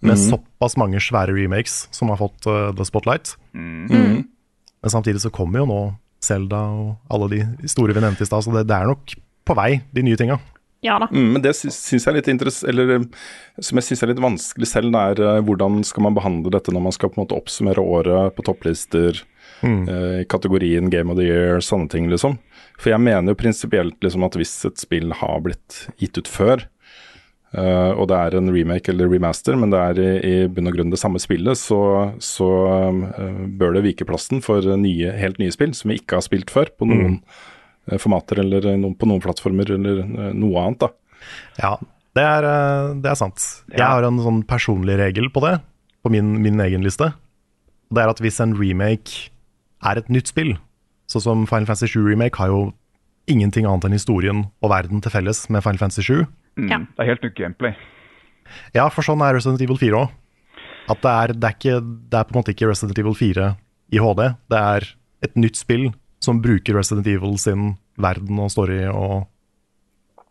med 0.06 0.20
såpass 0.20 0.76
mange 0.78 1.00
svære 1.02 1.34
remakes 1.34 1.88
som 1.96 2.10
har 2.14 2.20
fått 2.20 2.46
uh, 2.46 2.72
the 2.76 2.86
spotlight. 2.86 3.34
Men 4.84 4.92
samtidig 4.94 5.22
så 5.24 5.32
kommer 5.34 5.64
jo 5.64 5.66
nå 5.70 5.80
Zelda 6.24 6.60
og 6.70 7.14
alle 7.14 7.28
de 7.34 7.68
store 7.70 7.94
vi 7.96 8.02
nevnte 8.04 8.24
i 8.26 8.30
stad, 8.30 8.44
så 8.46 8.54
det, 8.54 8.66
det 8.70 8.76
er 8.78 8.88
nok 8.90 9.16
på 9.48 9.56
vei, 9.58 9.82
de 9.96 10.04
nye 10.04 10.18
tinga. 10.20 10.38
ja 10.86 10.98
da. 11.02 11.08
Mm, 11.12 11.32
men 11.34 11.42
det 11.42 11.56
sy- 11.58 11.72
syns 11.74 12.06
jeg 12.06 12.12
er 12.14 12.18
litt 12.20 12.64
eller 12.68 12.94
eh, 12.98 13.06
som 13.64 13.80
jeg 13.80 13.88
syns 13.88 14.04
er 14.04 14.12
litt 14.12 14.22
vanskelig 14.22 14.68
selv, 14.70 14.92
det 14.92 15.24
er 15.26 15.42
hvordan 15.46 15.82
skal 15.88 16.04
man 16.04 16.14
behandle 16.18 16.52
dette 16.54 16.74
når 16.76 16.84
man 16.90 16.96
skal 16.96 17.10
på 17.10 17.18
en 17.20 17.26
måte 17.26 17.38
oppsummere 17.38 17.82
året 17.82 18.36
på 18.38 18.44
topplister, 18.46 19.24
eh, 19.66 20.22
i 20.22 20.26
kategorien 20.30 20.90
Game 20.94 21.12
of 21.12 21.20
the 21.20 21.28
Year, 21.28 21.62
sånne 21.64 21.90
ting, 21.92 22.10
liksom. 22.12 22.38
For 22.78 22.94
jeg 22.94 23.02
mener 23.02 23.34
jo 23.34 23.40
prinsipielt 23.40 23.98
liksom 24.06 24.26
at 24.28 24.38
hvis 24.38 24.54
et 24.70 24.82
spill 24.82 25.14
har 25.18 25.40
blitt 25.46 25.88
gitt 26.02 26.20
ut 26.20 26.30
før, 26.30 26.68
uh, 27.58 27.98
og 27.98 28.06
det 28.12 28.20
er 28.20 28.38
en 28.38 28.52
remake 28.54 28.92
eller 28.94 29.10
remaster, 29.10 29.58
men 29.58 29.74
det 29.74 29.82
er 29.82 30.02
i, 30.04 30.10
i 30.22 30.36
bunn 30.52 30.70
og 30.70 30.78
grunn 30.78 30.94
det 30.94 31.02
samme 31.02 31.22
spillet, 31.22 31.58
så, 31.58 31.80
så 32.22 32.50
uh, 33.18 33.44
bør 33.58 33.80
det 33.80 33.86
vike 33.88 34.06
plassen 34.06 34.44
for 34.46 34.62
nye, 34.78 35.16
helt 35.18 35.42
nye 35.42 35.56
spill 35.56 35.74
som 35.74 35.90
vi 35.90 35.98
ikke 36.04 36.20
har 36.20 36.28
spilt 36.28 36.54
før, 36.54 36.70
på 36.78 36.90
noen 36.92 37.18
mm. 37.18 37.98
formater 37.98 38.44
eller 38.46 38.70
noen, 38.76 38.94
på 38.94 39.10
noen 39.10 39.26
plattformer 39.26 39.74
eller 39.74 40.04
eh, 40.06 40.34
noe 40.38 40.68
annet. 40.68 40.86
da. 40.86 40.94
Ja, 41.58 41.74
det 42.18 42.26
er, 42.26 42.48
eh, 42.50 42.92
det 43.04 43.12
er 43.12 43.20
sant. 43.20 43.44
Jeg 43.72 43.86
har 43.86 44.06
en 44.06 44.22
sånn 44.24 44.44
personlig 44.48 44.98
regel 45.00 45.30
på 45.34 45.44
det, 45.46 45.58
på 46.04 46.14
min, 46.14 46.36
min 46.44 46.62
egen 46.66 46.86
liste. 46.86 47.12
Det 47.94 48.04
er 48.04 48.12
at 48.12 48.22
hvis 48.24 48.40
en 48.44 48.56
remake 48.58 49.30
er 49.86 49.98
et 50.02 50.10
nytt 50.10 50.28
spill, 50.32 50.56
sånn 51.08 51.22
som 51.24 51.46
Final 51.50 51.66
Fantasy 51.70 51.88
7 51.94 52.02
Remake 52.08 52.38
har 52.42 52.50
jo 52.54 52.74
ingenting 53.28 53.66
annet 53.68 53.86
enn 53.86 53.96
historien 53.98 54.46
og 54.64 54.72
verden 54.72 55.02
til 55.04 55.12
felles 55.12 55.50
med 55.52 55.64
Final 55.66 55.78
Fantasy 55.82 56.02
7. 56.08 56.26
Mm, 56.58 56.70
Ja. 56.72 56.78
Det 56.80 57.04
er 57.04 57.10
helt 57.12 57.24
nytt 57.24 57.36
gameplay. 57.36 57.76
Ja, 58.74 58.88
for 58.90 59.04
sånn 59.04 59.22
er 59.22 59.36
Resident 59.36 59.62
Evil 59.62 59.78
4 59.78 60.00
òg. 60.00 60.10
At 60.90 61.02
det 61.04 61.12
er, 61.12 61.34
det, 61.36 61.44
er 61.44 61.56
ikke, 61.58 61.80
det 62.10 62.18
er 62.18 62.24
på 62.24 62.32
en 62.34 62.40
måte 62.40 62.54
ikke 62.56 62.70
Resident 62.70 62.98
Evil 63.02 63.14
4 63.20 63.50
i 63.92 64.00
HD. 64.00 64.22
Det 64.50 64.60
er 64.62 64.88
et 65.28 65.36
nytt 65.36 65.60
spill 65.60 65.90
som 66.24 66.40
bruker 66.42 66.78
Resident 66.80 67.08
Evil 67.12 67.36
sin 67.38 67.74
verden 68.00 68.40
og 68.40 68.50
story 68.54 68.86
og 68.88 69.28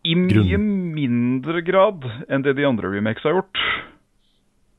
I 0.07 0.15
mye 0.17 0.31
Grunn. 0.33 0.67
mindre 0.97 1.61
grad 1.67 2.05
enn 2.31 2.43
det 2.47 2.57
de 2.57 2.65
andre 2.67 2.89
remakes 2.95 3.23
har 3.27 3.37
gjort. 3.37 3.61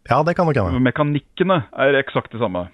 Ja, 0.09 0.21
det 0.23 0.35
kan 0.37 0.47
nok 0.47 0.55
hende. 0.57 0.79
Mekanikkene 0.81 1.61
er 1.77 1.97
eksakt 2.01 2.31
de 2.31 2.39
samme. 2.39 2.65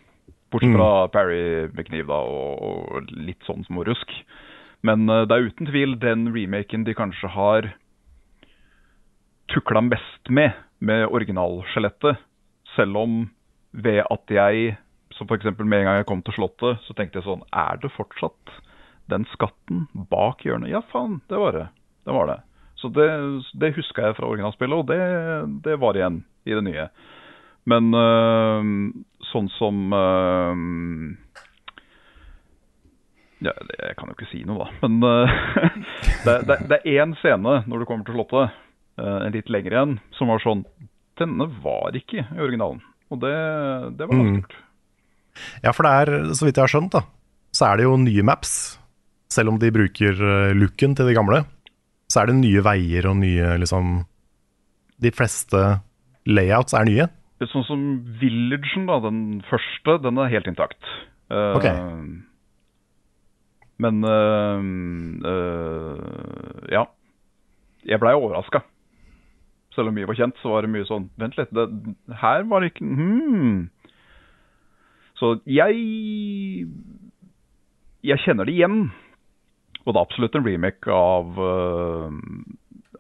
Bortsett 0.54 0.70
Mm. 0.70 0.78
fra 0.78 1.08
Parry 1.10 1.44
med 1.74 1.88
kniv 1.88 2.08
da, 2.12 2.20
og, 2.30 2.62
og 2.62 3.14
litt 3.18 3.42
sånn 3.48 3.66
små 3.66 3.84
rusk. 3.88 4.12
Men 4.86 5.08
uh, 5.10 5.24
det 5.26 5.36
er 5.36 5.48
uten 5.50 5.70
tvil 5.70 5.96
den 6.00 6.28
remaken 6.36 6.86
de 6.86 6.94
kanskje 6.98 7.32
har 7.34 7.72
tukla 9.54 9.82
mest 9.82 10.30
med, 10.30 10.54
med 10.80 11.08
originalskjelettet. 11.10 12.22
Selv 12.76 12.98
om 12.98 13.18
ved 13.74 14.02
at 14.06 14.34
jeg, 14.34 14.76
som 15.18 15.30
f.eks. 15.30 15.46
med 15.60 15.80
en 15.80 15.88
gang 15.90 16.00
jeg 16.00 16.08
kom 16.10 16.24
til 16.26 16.36
Slottet, 16.38 16.82
så 16.86 16.96
tenkte 16.98 17.20
jeg 17.20 17.28
sånn 17.28 17.44
Er 17.54 17.78
det 17.82 17.92
fortsatt 17.94 18.54
den 19.12 19.26
skatten 19.34 19.88
bak 20.10 20.46
hjørnet? 20.46 20.72
Ja, 20.72 20.82
faen, 20.94 21.20
det 21.30 21.38
var 21.42 21.58
det. 21.58 21.68
Det 22.06 22.16
var 22.16 22.30
det. 22.30 22.40
Så 22.82 22.90
det, 22.92 23.08
det 23.62 23.74
huska 23.78 24.10
jeg 24.10 24.18
fra 24.18 24.28
originalspillet, 24.28 24.78
og 24.78 24.90
det, 24.90 25.00
det 25.64 25.78
var 25.80 25.98
igjen 25.98 26.24
i 26.50 26.56
det 26.56 26.64
nye. 26.66 26.88
Men 27.70 27.94
øh, 27.96 28.72
sånn 29.30 29.48
som 29.58 29.94
øh, 29.96 30.64
ja, 33.44 33.54
Jeg 33.56 33.96
kan 34.00 34.12
jo 34.12 34.18
ikke 34.18 34.30
si 34.32 34.44
noe, 34.48 34.66
da. 34.66 34.88
Men 34.88 35.00
øh, 35.08 35.38
det, 36.26 36.36
det, 36.50 36.60
det 36.72 36.80
er 36.82 37.00
én 37.04 37.16
scene 37.22 37.62
når 37.68 37.84
du 37.84 37.88
kommer 37.90 38.08
til 38.08 38.18
Slottet, 38.18 38.60
øh, 39.00 39.20
en 39.28 39.36
litt 39.36 39.52
lengre 39.54 39.78
igjen, 39.78 39.98
som 40.18 40.32
var 40.34 40.44
sånn 40.44 40.66
Denne 41.20 41.46
var 41.62 41.94
ikke 41.96 42.24
i 42.24 42.42
originalen. 42.42 42.82
Og 43.14 43.20
det, 43.22 43.34
det 44.00 44.08
var 44.10 44.18
ganske 44.18 44.54
Mm. 44.54 44.70
Ja, 45.64 45.72
for 45.74 45.86
det 45.88 45.92
er, 45.98 46.10
så 46.38 46.46
vidt 46.46 46.60
jeg 46.60 46.62
har 46.68 46.70
skjønt, 46.70 46.94
da, 46.94 47.00
så 47.58 47.72
er 47.72 47.80
det 47.80 47.88
jo 47.88 47.96
nye 47.98 48.26
maps. 48.26 48.52
Selv 49.34 49.50
om 49.50 49.58
de 49.58 49.72
bruker 49.74 50.14
eh, 50.14 50.52
looken 50.54 50.94
til 50.94 51.10
de 51.10 51.16
gamle, 51.18 51.40
så 52.06 52.22
er 52.22 52.30
det 52.30 52.36
nye 52.38 52.62
veier 52.62 53.08
og 53.10 53.18
nye 53.18 53.56
liksom 53.58 54.04
De 55.02 55.10
fleste 55.10 55.62
layouts 56.30 56.76
er 56.78 56.86
nye. 56.86 57.08
Sånn 57.52 57.66
som 57.68 57.82
Villagen, 58.22 58.88
da, 58.90 59.00
den 59.04 59.42
første, 59.50 59.98
den 60.04 60.22
er 60.22 60.32
helt 60.32 60.50
intakt. 60.52 60.94
Uh, 61.32 61.58
Ok. 61.58 61.68
Men 63.84 64.04
uh, 64.06 64.62
uh, 65.28 66.60
ja. 66.72 66.86
Jeg 67.84 68.00
blei 68.00 68.14
overraska. 68.16 68.62
Selv 69.76 69.90
om 69.90 69.98
mye 69.98 70.08
var 70.08 70.18
kjent, 70.18 70.38
så 70.42 70.54
var 70.54 70.64
det 70.64 70.72
mye 70.74 70.86
sånn 70.88 71.10
Vent 71.20 71.38
litt, 71.40 71.50
det, 71.56 71.66
her 72.22 72.46
var 72.50 72.62
det 72.62 72.70
ikke 72.72 72.86
hmm. 72.86 73.56
Så 75.18 75.32
jeg 75.50 76.68
Jeg 78.06 78.22
kjenner 78.24 78.46
det 78.46 78.54
igjen. 78.54 78.92
Og 79.84 79.92
det 79.92 79.98
er 79.98 80.06
absolutt 80.06 80.38
en 80.38 80.46
remake 80.46 80.94
av 80.96 81.40
eh, 81.44 82.14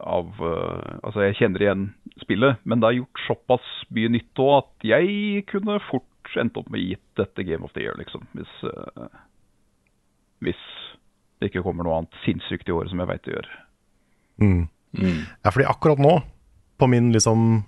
av 0.03 0.39
eh, 0.39 0.95
Altså, 1.03 1.23
jeg 1.27 1.37
kjenner 1.39 1.65
igjen 1.65 1.85
spillet, 2.21 2.61
men 2.63 2.81
det 2.81 2.89
har 2.89 2.99
gjort 2.99 3.23
såpass 3.27 3.69
mye 3.95 4.11
nytt 4.13 4.41
òg 4.41 4.53
at 4.59 4.87
jeg 4.93 5.43
kunne 5.49 5.79
fort 5.89 6.37
endt 6.39 6.57
opp 6.57 6.69
med 6.73 6.83
gitt 6.83 7.03
dette 7.19 7.45
Game 7.45 7.65
of 7.65 7.73
the 7.75 7.83
Year, 7.83 7.97
liksom. 7.99 8.25
Hvis, 8.37 8.53
eh, 8.69 9.19
hvis 10.45 10.63
det 11.39 11.51
ikke 11.51 11.65
kommer 11.65 11.85
noe 11.85 12.01
annet 12.01 12.21
sinnssykt 12.23 12.69
i 12.69 12.75
året 12.75 12.93
som 12.93 13.01
jeg 13.03 13.11
veit 13.11 13.25
det 13.27 13.35
gjør. 13.35 13.49
Mm. 14.43 14.63
Ja, 15.43 15.51
fordi 15.51 15.67
akkurat 15.69 16.01
nå, 16.01 16.17
på 16.77 16.87
min 16.89 17.11
liksom 17.13 17.63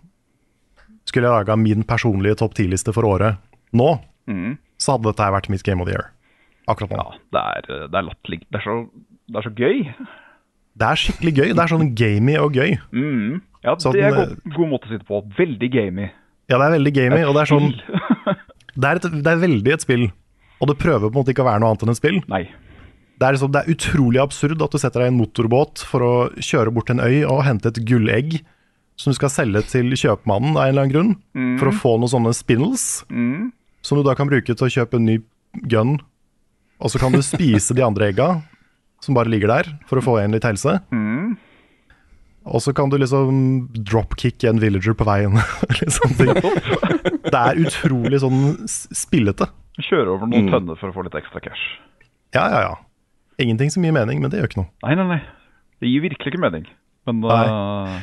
Skulle 1.05 1.27
jeg 1.29 1.37
laga 1.37 1.55
min 1.57 1.83
personlige 1.85 2.39
topp 2.41 2.55
10-liste 2.57 2.93
for 2.93 3.05
året 3.05 3.37
nå, 3.77 3.91
mm. 4.25 4.55
så 4.81 4.95
hadde 4.95 5.11
dette 5.11 5.27
vært 5.35 5.49
mitt 5.53 5.65
Game 5.65 5.83
of 5.83 5.89
the 5.89 5.93
Year. 5.93 6.07
Akkurat 6.71 6.95
nå. 6.95 6.97
Ja, 6.97 7.19
det 7.35 7.43
er, 7.43 7.67
eh, 7.75 7.87
det 7.91 7.99
er 7.99 8.07
latterlig. 8.07 8.39
Det, 8.49 8.61
er 8.61 8.79
det 9.29 9.39
er 9.41 9.45
så 9.45 9.53
gøy. 9.53 9.83
Det 10.75 10.87
er 10.87 10.99
skikkelig 10.99 11.33
gøy. 11.33 11.49
Det 11.55 11.63
er 11.63 11.71
sånn 11.71 11.91
gamey 11.95 12.35
og 12.41 12.57
gøy. 12.57 12.75
Mm. 12.91 13.39
Ja, 13.65 13.73
Sånn, 13.81 13.95
det 13.95 14.03
er 14.05 14.11
en 14.11 14.35
god, 14.35 14.51
god 14.57 14.71
måte 14.73 14.89
å 14.89 14.91
sitte 14.93 15.07
på. 15.07 15.21
Veldig 15.37 15.69
gamey. 15.73 16.11
Ja, 16.51 16.59
det 16.59 16.65
er 16.67 16.75
veldig 16.75 16.93
gamey, 16.93 17.23
og 17.25 17.33
det 17.33 17.45
er 17.45 17.49
sånn 17.49 17.71
det 18.81 18.89
er, 18.89 18.99
et, 18.99 19.07
det 19.25 19.31
er 19.31 19.41
veldig 19.41 19.73
et 19.73 19.85
spill. 19.85 20.05
Og 20.61 20.69
det 20.69 20.77
prøver 20.81 21.07
på 21.07 21.13
en 21.13 21.21
måte 21.23 21.33
ikke 21.33 21.45
å 21.45 21.49
være 21.49 21.63
noe 21.63 21.73
annet 21.73 21.85
enn 21.85 21.93
et 21.95 21.99
spill. 21.99 22.19
Nei. 22.31 22.43
Det 23.15 23.23
er, 23.23 23.37
liksom, 23.37 23.51
det 23.55 23.61
er 23.63 23.71
utrolig 23.71 24.19
absurd 24.19 24.61
at 24.61 24.75
du 24.75 24.81
setter 24.81 25.01
deg 25.01 25.09
i 25.09 25.13
en 25.13 25.19
motorbåt 25.21 25.85
for 25.87 26.03
å 26.03 26.13
kjøre 26.35 26.73
bort 26.75 26.89
til 26.89 26.99
en 26.99 27.05
øy 27.05 27.23
og 27.23 27.45
hente 27.47 27.71
et 27.71 27.79
gullegg 27.87 28.41
som 28.99 29.11
du 29.11 29.17
skal 29.17 29.31
selge 29.31 29.61
til 29.71 29.95
kjøpmannen 29.95 30.55
av 30.55 30.65
en 30.65 30.73
eller 30.73 30.85
annen 30.85 30.93
grunn, 30.93 31.13
mm. 31.35 31.55
for 31.59 31.71
å 31.71 31.75
få 31.75 31.93
noen 31.99 32.11
sånne 32.11 32.31
spindles, 32.35 33.03
mm. 33.11 33.49
som 33.83 33.99
du 33.99 34.03
da 34.07 34.15
kan 34.15 34.29
bruke 34.31 34.51
til 34.51 34.67
å 34.67 34.71
kjøpe 34.71 34.99
en 34.99 35.07
ny 35.07 35.17
gun. 35.71 35.97
Og 36.83 36.91
så 36.91 36.99
kan 36.99 37.15
du 37.15 37.23
spise 37.23 37.75
de 37.75 37.83
andre 37.83 38.11
egga 38.11 38.29
som 39.05 39.15
bare 39.17 39.29
ligger 39.31 39.51
der, 39.53 39.69
for 39.89 40.01
å 40.01 40.05
få 40.05 40.17
igjen 40.19 40.33
litt 40.35 40.47
helse. 40.47 40.79
Mm. 40.93 41.35
Og 42.45 42.61
så 42.61 42.73
kan 42.77 42.91
du 42.91 42.97
liksom 43.01 43.37
dropkicke 43.73 44.49
en 44.51 44.59
villager 44.61 44.93
på 44.97 45.05
veien. 45.07 45.33
Det 47.25 47.39
er 47.39 47.57
utrolig 47.61 48.19
sånn 48.21 48.41
spillete. 48.69 49.47
Kjøre 49.81 50.13
over 50.13 50.29
noen 50.29 50.45
Mm. 50.47 50.51
tønner 50.53 50.77
for 50.79 50.91
å 50.91 50.95
få 50.95 51.03
litt 51.07 51.15
ekstra 51.17 51.41
cash. 51.43 51.63
Ja, 52.35 52.45
ja, 52.51 52.59
ja. 52.69 52.75
Ingenting 53.41 53.71
som 53.73 53.83
gir 53.83 53.91
mening, 53.95 54.21
men 54.21 54.31
det 54.31 54.39
gjør 54.39 54.49
ikke 54.51 54.61
noe. 54.61 54.69
Nei, 54.85 54.93
nei, 54.95 55.07
nei. 55.15 55.21
Det 55.81 55.89
gir 55.89 56.03
virkelig 56.05 56.31
ikke 56.33 56.39
mening. 56.45 56.67
Men 57.05 57.23
eh, 57.27 57.97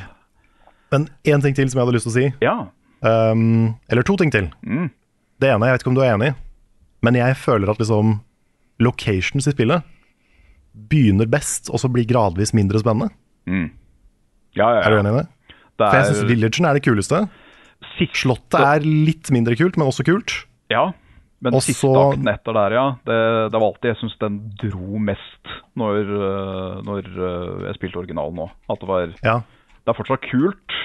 Men 0.92 1.06
én 1.24 1.40
ting 1.42 1.54
til 1.56 1.70
som 1.70 1.78
jeg 1.80 1.86
hadde 1.86 1.94
lyst 1.96 2.08
til 2.08 2.12
å 2.12 2.18
si. 2.18 2.26
ja. 2.44 2.56
Um, 3.02 3.74
eller 3.90 4.04
to 4.06 4.14
ting 4.16 4.30
til. 4.30 4.44
Mm. 4.62 4.84
Det 5.42 5.48
ene, 5.50 5.66
jeg 5.66 5.74
vet 5.74 5.82
ikke 5.82 5.90
om 5.90 5.96
du 5.96 6.02
er 6.04 6.12
enig, 6.14 6.28
men 7.02 7.16
jeg 7.18 7.34
føler 7.34 7.72
at 7.72 7.80
liksom 7.82 8.20
locations 8.78 9.48
i 9.48 9.54
spillet 9.56 9.82
begynner 10.74 11.28
best, 11.30 11.70
og 11.70 11.80
så 11.82 11.90
blir 11.92 12.06
gradvis 12.08 12.54
mindre 12.56 12.80
spennende. 12.82 13.12
Mm. 13.46 13.70
Ja, 14.56 14.68
ja, 14.68 14.80
ja. 14.80 14.82
Er 14.86 14.90
du 14.90 14.98
enig 15.02 15.12
i 15.12 15.18
det? 15.20 15.26
Det 15.80 15.86
For 15.88 15.98
jeg 15.98 16.08
syns 16.10 16.26
Villagen 16.28 16.68
er 16.68 16.74
det 16.78 16.82
kuleste. 16.84 17.22
siste- 17.98 18.20
Slottet 18.22 18.60
er 18.60 18.84
litt 18.86 19.30
mindre 19.34 19.56
kult, 19.56 19.76
men 19.76 19.88
også 19.88 20.04
kult. 20.06 20.34
Ja, 20.70 20.92
men 21.42 21.56
også... 21.58 21.72
siste 21.72 21.88
akten 21.98 22.28
etter 22.30 22.54
der, 22.54 22.76
ja. 22.76 22.84
Det, 23.04 23.18
det 23.52 23.58
var 23.58 23.66
alltid 23.72 23.90
jeg 23.90 24.00
syns 24.02 24.18
den 24.20 24.36
dro 24.62 25.00
mest 25.02 25.54
når, 25.76 25.98
øh, 26.06 26.82
når 26.86 27.08
øh, 27.10 27.64
jeg 27.66 27.78
spilte 27.80 27.98
originalen 28.04 28.38
nå. 28.38 28.50
At 28.70 28.80
det 28.80 28.88
var 28.88 29.08
Ja. 29.24 29.40
Det 29.82 29.90
er 29.90 29.98
fortsatt 29.98 30.22
kult. 30.30 30.76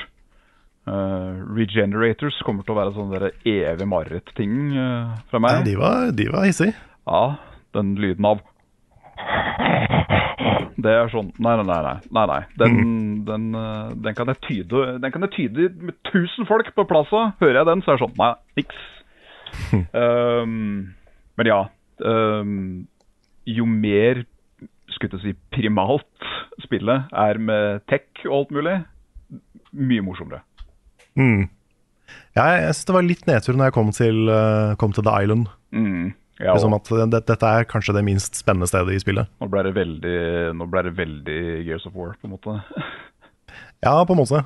Uh, 0.87 1.43
Regenerators 1.51 2.37
kommer 2.47 2.63
til 2.63 2.71
å 2.71 2.77
være 2.79 2.93
sånn 2.95 3.09
der 3.11 3.25
evig 3.43 3.85
mareritt-ting 3.91 4.53
uh, 4.71 5.17
fra 5.27 5.35
ja 5.35 5.43
meg. 5.43 5.65
de, 5.67 5.73
var, 5.75 6.11
de 6.15 6.27
var 6.31 6.45
hissige. 6.47 6.73
Ja, 7.05 7.35
den 7.75 7.91
lyden 7.99 8.25
av 8.25 8.39
Det 10.77 10.93
er 10.93 11.09
sånn 11.11 11.31
Nei, 11.41 11.55
nei, 11.57 11.65
nei. 11.65 11.95
nei, 12.13 12.25
nei. 12.29 12.41
Den, 12.61 12.75
den, 13.27 13.47
øh, 13.57 13.95
den, 13.95 14.13
kan 14.17 14.29
jeg 14.31 14.41
tyde 14.45 14.83
Den 15.01 15.13
kan 15.13 15.25
jeg 15.25 15.33
tyde 15.33 15.69
med 15.81 15.97
tusen 16.11 16.47
folk 16.49 16.69
på 16.75 16.85
plassa. 16.89 17.31
Hører 17.41 17.61
jeg 17.61 17.69
den, 17.71 17.81
så 17.83 17.93
er 17.93 17.97
det 17.97 18.05
sånn 18.05 18.19
Nei, 18.21 18.33
niks. 18.59 18.85
um, 19.95 20.93
men 21.39 21.49
ja. 21.49 21.63
Um, 21.97 22.85
jo 23.47 23.65
mer 23.65 24.21
skulle 24.93 25.17
jeg 25.17 25.33
si 25.33 25.33
primalt 25.53 26.27
spillet 26.61 27.09
er 27.13 27.39
med 27.41 27.83
tech 27.89 28.25
og 28.27 28.35
alt 28.37 28.53
mulig, 28.55 28.75
mye 29.77 30.03
morsommere. 30.05 30.41
Mm. 31.17 31.47
Ja, 32.37 32.45
jeg, 32.53 32.61
jeg 32.67 32.75
syns 32.77 32.87
det 32.89 32.95
var 32.95 33.07
litt 33.07 33.27
nedtur 33.27 33.57
når 33.57 33.69
jeg 33.69 33.75
kom 33.77 33.91
til, 33.95 34.21
uh, 34.29 34.75
kom 34.79 34.93
til 34.95 35.05
The 35.07 35.15
Island. 35.23 35.49
Mm. 35.75 36.13
Ja, 36.37 36.53
Liksom 36.53 36.75
at 36.77 36.89
det, 37.09 37.23
Dette 37.25 37.49
er 37.49 37.65
kanskje 37.65 37.95
det 37.97 38.03
minst 38.05 38.37
spennende 38.37 38.67
stedet 38.69 38.93
i 38.93 39.01
spillet. 39.01 39.29
nå 39.41 39.47
ble 39.49 39.63
det 39.65 39.73
veldig 39.73 40.17
Nå 40.57 40.67
ble 40.69 40.83
det 40.85 40.93
veldig 40.99 41.37
Gears 41.65 41.87
of 41.89 41.95
War, 41.97 42.13
på 42.21 42.29
en 42.29 42.35
måte. 42.37 42.59
Ja, 43.81 43.93
på 44.05 44.13
en 44.13 44.19
måte. 44.19 44.39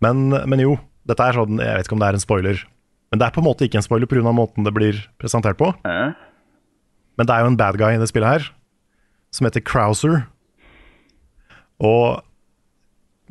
Men, 0.00 0.28
men 0.48 0.60
jo, 0.62 0.74
dette 1.08 1.24
er 1.24 1.36
sånn 1.36 1.60
Jeg 1.60 1.76
vet 1.76 1.88
ikke 1.88 1.96
om 1.96 2.00
det 2.00 2.08
er 2.08 2.16
en 2.16 2.22
spoiler. 2.22 2.60
Men 3.12 3.20
det 3.20 3.26
er 3.26 3.34
på 3.34 3.42
en 3.42 3.46
måte 3.48 3.66
ikke 3.66 3.80
en 3.80 3.84
spoiler 3.84 4.08
pga. 4.08 4.32
måten 4.32 4.64
det 4.64 4.72
blir 4.76 5.00
presentert 5.20 5.58
på. 5.60 5.72
Eh? 5.88 6.12
Men 7.18 7.28
det 7.28 7.34
er 7.34 7.44
jo 7.44 7.50
en 7.50 7.58
bad 7.60 7.76
guy 7.80 7.96
i 7.96 8.00
det 8.00 8.08
spillet 8.08 8.30
her, 8.32 8.46
som 9.34 9.44
heter 9.48 9.60
Crowser. 9.60 10.22
Og 11.80 12.20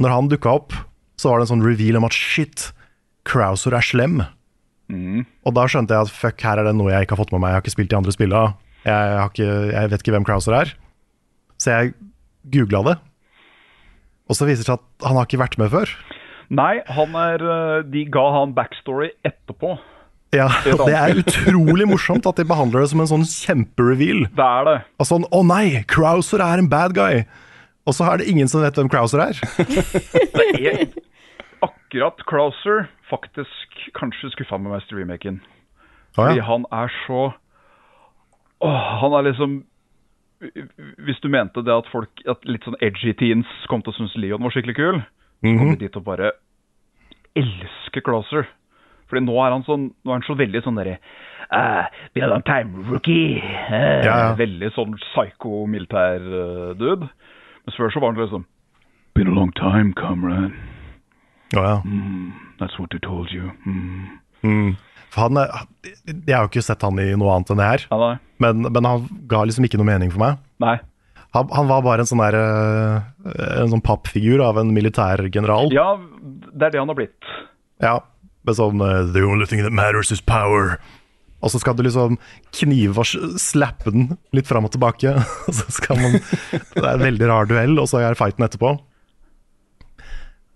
når 0.01 0.13
han 0.13 0.29
dukka 0.31 0.51
opp, 0.59 0.75
så 1.19 1.31
var 1.31 1.39
det 1.39 1.47
en 1.47 1.53
sånn 1.55 1.65
reveal 1.65 1.97
om 1.99 2.05
at 2.07 2.15
shit, 2.15 2.69
Crowser 3.29 3.73
er 3.77 3.85
slem. 3.85 4.21
Mm. 4.89 5.25
Og 5.45 5.55
da 5.55 5.65
skjønte 5.69 5.95
jeg 5.95 6.07
at 6.07 6.13
fuck, 6.13 6.41
her 6.41 6.61
er 6.61 6.69
det 6.69 6.75
noe 6.77 6.91
jeg 6.93 7.05
ikke 7.05 7.15
har 7.15 7.21
fått 7.23 7.33
med 7.35 7.43
meg. 7.43 7.53
Jeg 7.53 7.59
har 7.59 7.65
ikke 7.65 7.75
spilt 7.75 7.91
de 7.91 7.99
andre 7.99 8.15
spillene. 8.15 8.55
Jeg, 8.87 9.17
har 9.19 9.29
ikke, 9.29 9.51
jeg 9.73 9.91
vet 9.91 10.03
ikke 10.03 10.15
hvem 10.15 10.25
Krauser 10.27 10.55
er. 10.57 10.73
Så 11.59 11.75
jeg 11.75 11.93
googla 12.53 12.81
det. 12.87 12.95
Og 14.29 14.37
så 14.37 14.47
viser 14.47 14.63
det 14.63 14.69
seg 14.69 14.79
at 14.79 15.07
han 15.09 15.17
har 15.17 15.27
ikke 15.27 15.41
vært 15.41 15.57
med 15.61 15.71
før. 15.73 15.93
Nei, 16.49 16.79
han 16.89 17.13
er 17.17 17.43
øh, 17.45 17.79
De 17.85 18.03
ga 18.09 18.25
han 18.39 18.55
backstory 18.57 19.11
etterpå. 19.27 19.75
Ja, 20.33 20.47
Det 20.63 20.75
og 20.77 20.85
Det 20.85 20.95
er 20.97 21.17
utrolig 21.17 21.87
morsomt 21.89 22.25
at 22.29 22.37
de 22.37 22.45
behandler 22.45 22.83
det 22.83 22.91
som 22.91 23.01
en 23.01 23.09
sånn 23.09 23.25
kjempereveal. 23.25 24.27
Det 24.37 24.45
er 24.45 24.67
det. 24.67 24.75
Og 25.01 25.09
sånn, 25.09 25.25
å 25.33 25.41
nei, 25.45 25.81
Krauser 25.89 26.43
er 26.45 26.61
en 26.61 26.69
bad 26.69 26.93
guy. 26.97 27.23
Og 27.89 27.95
så 27.97 28.05
er 28.11 28.21
det 28.21 28.29
ingen 28.29 28.49
som 28.49 28.61
vet 28.61 28.77
hvem 28.77 28.89
Krauser 28.91 29.23
er. 29.23 29.39
det 30.37 30.49
er 30.69 30.83
akkurat 31.65 32.21
Crowser 32.29 32.87
faktisk 33.09 33.89
kanskje 33.97 34.31
skuffa 34.35 34.57
med 34.59 34.71
meg 34.71 34.81
til 34.87 34.97
remaken. 35.01 35.39
ja. 35.41 36.23
Fordi 36.23 36.39
han 36.41 36.65
er 36.71 36.91
så 37.07 37.33
Åh, 38.61 38.99
han 39.01 39.13
er 39.13 39.21
liksom 39.31 39.63
Hvis 41.05 41.19
du 41.23 41.29
mente 41.29 41.61
det 41.63 41.71
at 41.73 41.87
folk 41.91 42.09
At 42.27 42.43
litt 42.45 42.63
sånn 42.63 42.75
edgy 42.81 43.13
teens 43.13 43.47
kom 43.71 43.81
til 43.81 43.93
å 43.93 43.95
synes 43.97 44.15
Leon 44.17 44.41
var 44.43 44.51
skikkelig 44.51 44.75
kul, 44.75 44.99
så 44.99 45.57
kom 45.57 45.67
Mhm. 45.67 45.77
de 45.77 45.85
dit 45.87 45.95
og 45.95 46.03
bare 46.03 46.31
elsker 47.35 48.01
Crowser. 48.01 48.47
Fordi 49.09 49.23
nå 49.25 49.35
er 49.45 49.51
han 49.51 49.63
sånn, 49.63 49.89
nå 50.05 50.11
er 50.11 50.19
han 50.19 50.25
så 50.27 50.35
veldig 50.37 50.61
sånn 50.65 50.75
derre 50.77 50.97
uh, 51.51 51.85
Been 52.13 52.23
a 52.25 52.27
long 52.27 52.43
time, 52.43 52.83
rookie. 52.91 53.39
Uh, 53.41 54.03
Ja, 54.05 54.17
ja. 54.29 54.35
Veldig 54.37 54.71
sånn 54.75 54.95
psycho-militær 54.99 56.19
uh, 56.21 56.73
dude. 56.77 57.07
Men 57.65 57.75
før 57.77 57.89
så 57.93 57.99
var 58.01 58.13
han 58.13 58.21
liksom 58.21 58.45
Been 59.15 59.27
a 59.27 59.35
long 59.35 59.51
time, 59.57 59.93
comrade. 59.93 60.51
Å 61.57 61.63
ja. 61.65 61.75
That's 62.59 62.77
what 62.77 62.91
they 62.93 62.99
told 63.01 63.31
you. 63.33 63.49
Mm. 63.65 64.19
Mm. 64.43 64.69
For 65.09 65.25
han, 65.25 65.39
jeg 66.05 66.35
har 66.35 66.43
jo 66.45 66.51
ikke 66.51 66.61
sett 66.65 66.83
han 66.85 66.99
i 67.01 67.07
noe 67.17 67.33
annet 67.33 67.49
enn 67.55 67.57
det 67.61 67.65
her, 67.71 67.85
Ja, 67.89 68.09
men, 68.43 68.61
men 68.69 68.85
han 68.85 69.07
ga 69.31 69.41
liksom 69.49 69.65
ikke 69.65 69.79
noe 69.81 69.87
mening 69.89 70.11
for 70.13 70.21
meg. 70.21 70.37
nei. 70.61 70.77
Han, 71.37 71.45
han 71.53 71.67
var 71.69 71.83
bare 71.85 72.01
en 72.01 72.07
sånn 72.09 72.21
der 72.23 72.33
eh, 72.39 73.33
En 73.61 73.69
sånn 73.69 73.83
pappfigur 73.85 74.41
av 74.41 74.57
en 74.57 74.71
militærgeneral. 74.73 75.67
Ja, 75.75 75.91
det 76.25 76.63
er 76.65 76.71
det 76.73 76.79
han 76.81 76.89
har 76.89 76.97
blitt. 76.97 77.27
Ja, 77.85 77.99
med 78.49 78.57
sånn 78.57 78.81
eh, 78.81 79.11
The 79.13 79.21
only 79.27 79.45
thing 79.45 79.61
that 79.61 79.75
matters 79.77 80.09
is 80.15 80.23
power. 80.25 80.79
Og 81.45 81.53
så 81.53 81.61
skal 81.61 81.77
du 81.77 81.83
liksom 81.85 82.17
knive 82.57 82.97
og 83.05 83.37
slappe 83.39 83.93
den 83.93 84.09
litt 84.33 84.49
fram 84.49 84.65
og 84.65 84.73
tilbake. 84.73 85.13
Og 85.47 85.53
så 85.53 85.69
skal 85.77 86.01
man 86.01 86.17
Det 86.17 86.81
er 86.81 86.95
en 86.95 87.05
veldig 87.05 87.29
rar 87.29 87.45
duell, 87.51 87.77
og 87.77 87.85
så 87.93 88.01
er 88.01 88.17
fighten 88.17 88.47
etterpå. 88.49 88.73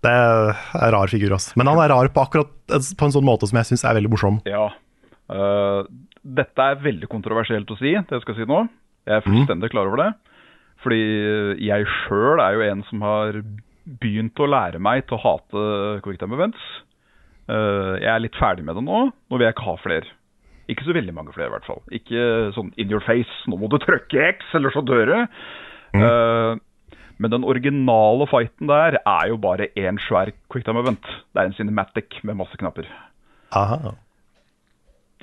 Det 0.04 0.12
er 0.12 0.52
en 0.52 0.94
rar 0.94 1.12
figur, 1.12 1.34
altså. 1.36 1.54
Men 1.60 1.70
han 1.72 1.80
er 1.82 1.92
rar 1.94 2.10
på 2.12 2.24
akkurat 2.24 2.52
på 2.68 3.08
en 3.08 3.14
sånn 3.14 3.26
måte 3.26 3.48
som 3.50 3.60
jeg 3.60 3.70
syns 3.72 3.84
er 3.88 3.96
veldig 3.98 4.12
morsom. 4.12 4.40
Ja. 4.48 4.68
Uh, 5.32 5.84
dette 6.24 6.68
er 6.70 6.82
veldig 6.84 7.08
kontroversielt 7.12 7.70
å 7.72 7.78
si, 7.80 7.94
det 7.96 8.18
jeg 8.18 8.24
skal 8.24 8.38
si 8.38 8.48
nå. 8.48 8.64
Jeg 9.08 9.18
er 9.18 9.26
fullstendig 9.26 9.72
klar 9.72 9.90
over 9.90 10.00
det. 10.00 10.10
Fordi 10.84 11.00
jeg 11.64 11.86
sjøl 12.04 12.40
er 12.44 12.56
jo 12.56 12.66
en 12.66 12.82
som 12.88 13.04
har 13.04 13.40
begynt 14.00 14.40
å 14.40 14.48
lære 14.48 14.80
meg 14.80 15.04
til 15.08 15.18
å 15.18 15.22
hate 15.22 15.64
Quick 16.04 16.20
Time 16.20 16.36
Events. 16.36 16.60
Uh, 17.48 18.00
jeg 18.00 18.08
er 18.08 18.22
litt 18.24 18.38
ferdig 18.40 18.64
med 18.64 18.78
det 18.78 18.84
nå. 18.86 19.06
Nå 19.12 19.40
vil 19.40 19.46
jeg 19.48 19.56
ikke 19.56 19.68
ha 19.68 19.76
flere. 19.82 20.12
Ikke 20.72 20.86
så 20.86 20.96
veldig 20.96 21.12
mange 21.12 21.34
flere, 21.34 21.50
i 21.50 21.54
hvert 21.56 21.68
fall. 21.68 21.82
Ikke 21.92 22.24
sånn 22.56 22.72
in 22.80 22.92
your 22.92 23.04
face, 23.04 23.32
nå 23.50 23.58
må 23.60 23.68
du 23.72 23.76
trykke 23.82 24.30
X, 24.32 24.46
eller 24.56 24.72
så 24.72 24.80
dør 24.84 25.10
du. 25.10 25.18
Eh, 25.94 26.52
men 27.18 27.30
den 27.30 27.44
originale 27.46 28.26
fighten 28.30 28.66
der 28.70 28.96
er 29.00 29.28
jo 29.30 29.36
bare 29.40 29.68
én 29.78 29.98
svær 30.02 30.32
quicktime 30.52 30.80
event. 30.82 31.04
Det 31.34 31.42
er 31.42 31.50
en 31.50 31.56
cinematic 31.58 32.18
med 32.26 32.36
masse 32.40 32.56
knapper. 32.60 32.88
Aha. 33.54 33.94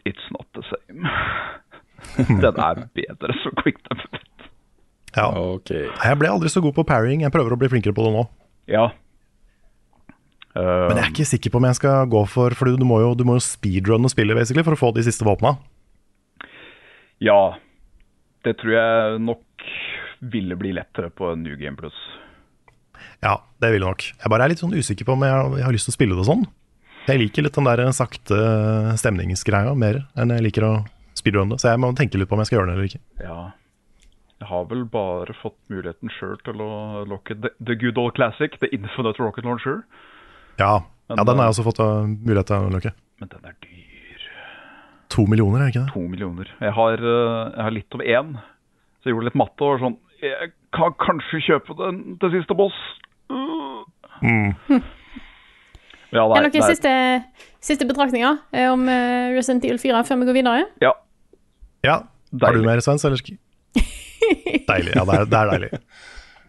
It's 0.07 0.27
not 0.33 0.47
the 0.55 0.63
same. 0.69 1.03
den 2.41 2.57
er 2.63 2.85
bedre 2.95 3.35
som 3.43 3.55
quicktime 3.61 3.99
event. 4.07 4.47
Ja. 5.17 5.27
Okay. 5.57 5.89
Jeg 5.91 6.17
ble 6.21 6.29
aldri 6.31 6.49
så 6.49 6.61
god 6.63 6.73
på 6.77 6.85
parrying. 6.87 7.21
Jeg 7.25 7.33
prøver 7.35 7.51
å 7.53 7.59
bli 7.59 7.67
flinkere 7.73 7.93
på 7.97 8.05
det 8.07 8.13
nå. 8.15 8.23
Ja. 8.71 8.85
Eh, 10.55 10.87
Men 10.87 10.97
jeg 10.97 11.03
er 11.05 11.11
ikke 11.11 11.27
sikker 11.27 11.51
på 11.51 11.59
om 11.59 11.67
jeg 11.67 11.77
skal 11.79 12.07
gå 12.11 12.21
for 12.27 12.51
For 12.59 12.71
du 12.75 12.83
må 12.87 12.97
jo, 13.03 13.11
du 13.15 13.23
må 13.27 13.37
jo 13.37 13.43
speedrunne 13.43 14.09
spillet 14.11 14.35
basically 14.39 14.63
for 14.67 14.75
å 14.75 14.79
få 14.79 14.89
de 14.95 15.03
siste 15.07 15.27
våpna. 15.27 15.57
ja. 17.19 17.41
Det 18.41 18.55
tror 18.57 18.71
jeg 18.73 19.19
nok 19.21 19.43
ville 20.21 20.55
bli 20.59 20.73
lettere 20.77 21.09
på 21.09 21.33
New 21.35 21.57
Game 21.59 21.77
Plus. 21.79 21.97
Ja, 23.21 23.39
det 23.61 23.71
vil 23.73 23.81
jeg 23.81 23.87
nok. 23.89 24.07
Jeg 24.13 24.33
bare 24.33 24.45
er 24.45 24.53
litt 24.53 24.61
sånn 24.61 24.75
usikker 24.77 25.07
på 25.07 25.15
om 25.17 25.25
jeg, 25.25 25.45
jeg 25.59 25.65
har 25.67 25.75
lyst 25.75 25.89
til 25.89 25.93
å 25.93 25.97
spille 25.97 26.17
det 26.17 26.27
sånn. 26.27 26.45
Jeg 27.07 27.17
liker 27.17 27.45
litt 27.45 27.57
den 27.57 27.69
der 27.69 27.81
sakte 27.97 28.37
stemningsgreia 29.01 29.73
mer 29.77 30.03
enn 30.21 30.33
jeg 30.35 30.45
liker 30.45 30.67
å 30.67 30.73
speedrunne. 31.17 31.57
Så 31.61 31.71
jeg 31.71 31.81
må 31.81 31.89
tenke 31.97 32.21
litt 32.21 32.29
på 32.29 32.37
om 32.37 32.43
jeg 32.43 32.51
skal 32.51 32.59
gjøre 32.59 32.69
det 32.69 32.77
eller 32.77 32.91
ikke. 32.91 33.01
Ja. 33.25 33.39
Jeg 34.41 34.49
har 34.49 34.63
vel 34.71 34.85
bare 34.89 35.35
fått 35.37 35.57
muligheten 35.69 36.09
sjøl 36.15 36.39
til 36.45 36.61
å 36.65 36.71
locke 37.09 37.35
the, 37.37 37.51
the 37.61 37.77
good 37.77 37.99
old 38.01 38.15
classic, 38.17 38.57
The 38.61 38.71
Infinite 38.73 39.21
Rocket 39.21 39.45
Launcher. 39.45 39.83
Ja, 40.57 40.81
Men, 41.09 41.21
ja 41.21 41.25
den 41.29 41.41
har 41.41 41.49
jeg 41.49 41.55
også 41.55 41.65
fått 41.67 41.81
uh, 41.81 42.09
mulighet 42.09 42.49
til 42.49 42.65
å 42.65 42.71
lukke. 42.73 42.93
Men 43.21 43.33
den 43.33 43.49
er 43.51 43.57
dyr. 43.61 44.25
To 45.13 45.27
millioner, 45.29 45.61
er 45.61 45.69
det 45.69 45.75
ikke 45.75 45.83
det? 45.83 45.93
To 45.93 46.05
millioner. 46.09 46.49
Jeg 46.57 46.73
har, 46.77 47.03
eh, 47.03 47.51
jeg 47.51 47.65
har 47.67 47.75
litt 47.75 47.97
over 47.97 48.09
én, 48.15 48.33
så 49.01 49.09
jeg 49.09 49.13
gjorde 49.13 49.27
litt 49.27 49.39
matte 49.41 49.65
og 49.65 49.73
var 49.73 49.83
sånn 49.83 49.97
Jeg 50.21 50.51
kan 50.75 50.93
kanskje 51.01 51.41
kjøpe 51.47 51.75
den 51.79 52.01
til 52.21 52.33
siste 52.37 52.57
boss. 52.57 52.77
Mm. 54.21 54.53
Ja, 56.11 56.25
Er 56.27 56.43
nei, 56.43 56.49
det 56.51 56.59
noen 56.59 56.73
siste, 56.75 56.91
siste 57.63 57.85
betraktninger 57.87 58.41
eh, 58.51 58.65
om 58.67 58.81
eh, 58.91 59.29
Resident 59.31 59.63
Evil 59.63 59.77
4 59.79 60.01
før 60.09 60.17
vi 60.19 60.25
går 60.27 60.35
videre? 60.35 60.65
Ja, 60.83 60.89
Ja, 61.87 61.93
har 62.41 62.57
du 62.57 62.65
mer, 62.65 62.81
Svens? 62.83 63.05
Eller? 63.07 63.21
deilig. 64.71 64.91
Ja, 64.91 65.05
det 65.07 65.15
er, 65.15 65.23
det 65.31 65.39
er 65.39 65.51
deilig. 65.53 65.69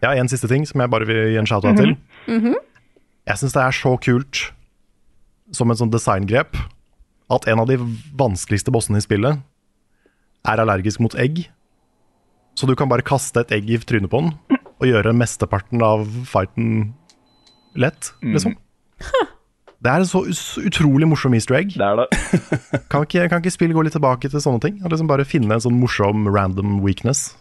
Jeg 0.03 0.09
har 0.09 0.19
en 0.19 0.27
siste 0.33 0.49
ting 0.51 0.67
som 0.67 0.83
jeg 0.83 0.91
bare 0.91 1.07
vil 1.07 1.21
gi 1.31 1.39
en 1.39 1.47
shout-out 1.47 1.79
til. 1.79 1.95
Jeg 2.27 3.39
syns 3.39 3.55
det 3.55 3.63
er 3.63 3.77
så 3.79 3.95
kult 4.03 4.41
som 5.55 5.71
et 5.71 5.79
sånt 5.79 5.95
designgrep 5.95 6.59
at 7.31 7.47
en 7.47 7.63
av 7.63 7.71
de 7.71 7.79
vanskeligste 8.19 8.73
bossene 8.75 8.99
i 8.99 9.05
spillet 9.05 9.39
er 10.43 10.59
allergisk 10.59 10.99
mot 10.99 11.15
egg. 11.15 11.45
Så 12.55 12.67
du 12.69 12.75
kan 12.77 12.89
bare 12.91 13.05
kaste 13.05 13.41
et 13.41 13.51
egg 13.55 13.69
i 13.73 13.77
trynet 13.81 14.11
på 14.11 14.21
den 14.21 14.59
og 14.83 14.85
gjøre 14.89 15.13
mesteparten 15.15 15.81
av 15.85 16.03
fighten 16.27 16.93
lett, 17.79 18.11
liksom. 18.21 18.53
Det 19.83 19.91
er 19.91 19.99
en 20.03 20.07
så 20.07 20.21
utrolig 20.63 21.07
morsom 21.11 21.33
easter 21.35 21.57
egg. 21.59 21.73
det 21.75 21.83
er 21.83 21.97
det. 21.99 22.07
Kan 22.91 23.03
ikke, 23.03 23.25
kan 23.27 23.41
ikke 23.41 23.51
spill 23.51 23.73
gå 23.75 23.81
litt 23.83 23.95
tilbake 23.97 24.29
til 24.31 24.39
sånne 24.43 24.61
ting? 24.63 24.77
Og 24.83 24.93
liksom 24.93 25.09
Bare 25.09 25.25
finne 25.27 25.57
en 25.57 25.63
sånn 25.63 25.75
morsom 25.75 26.29
random 26.31 26.77
weakness. 26.85 27.33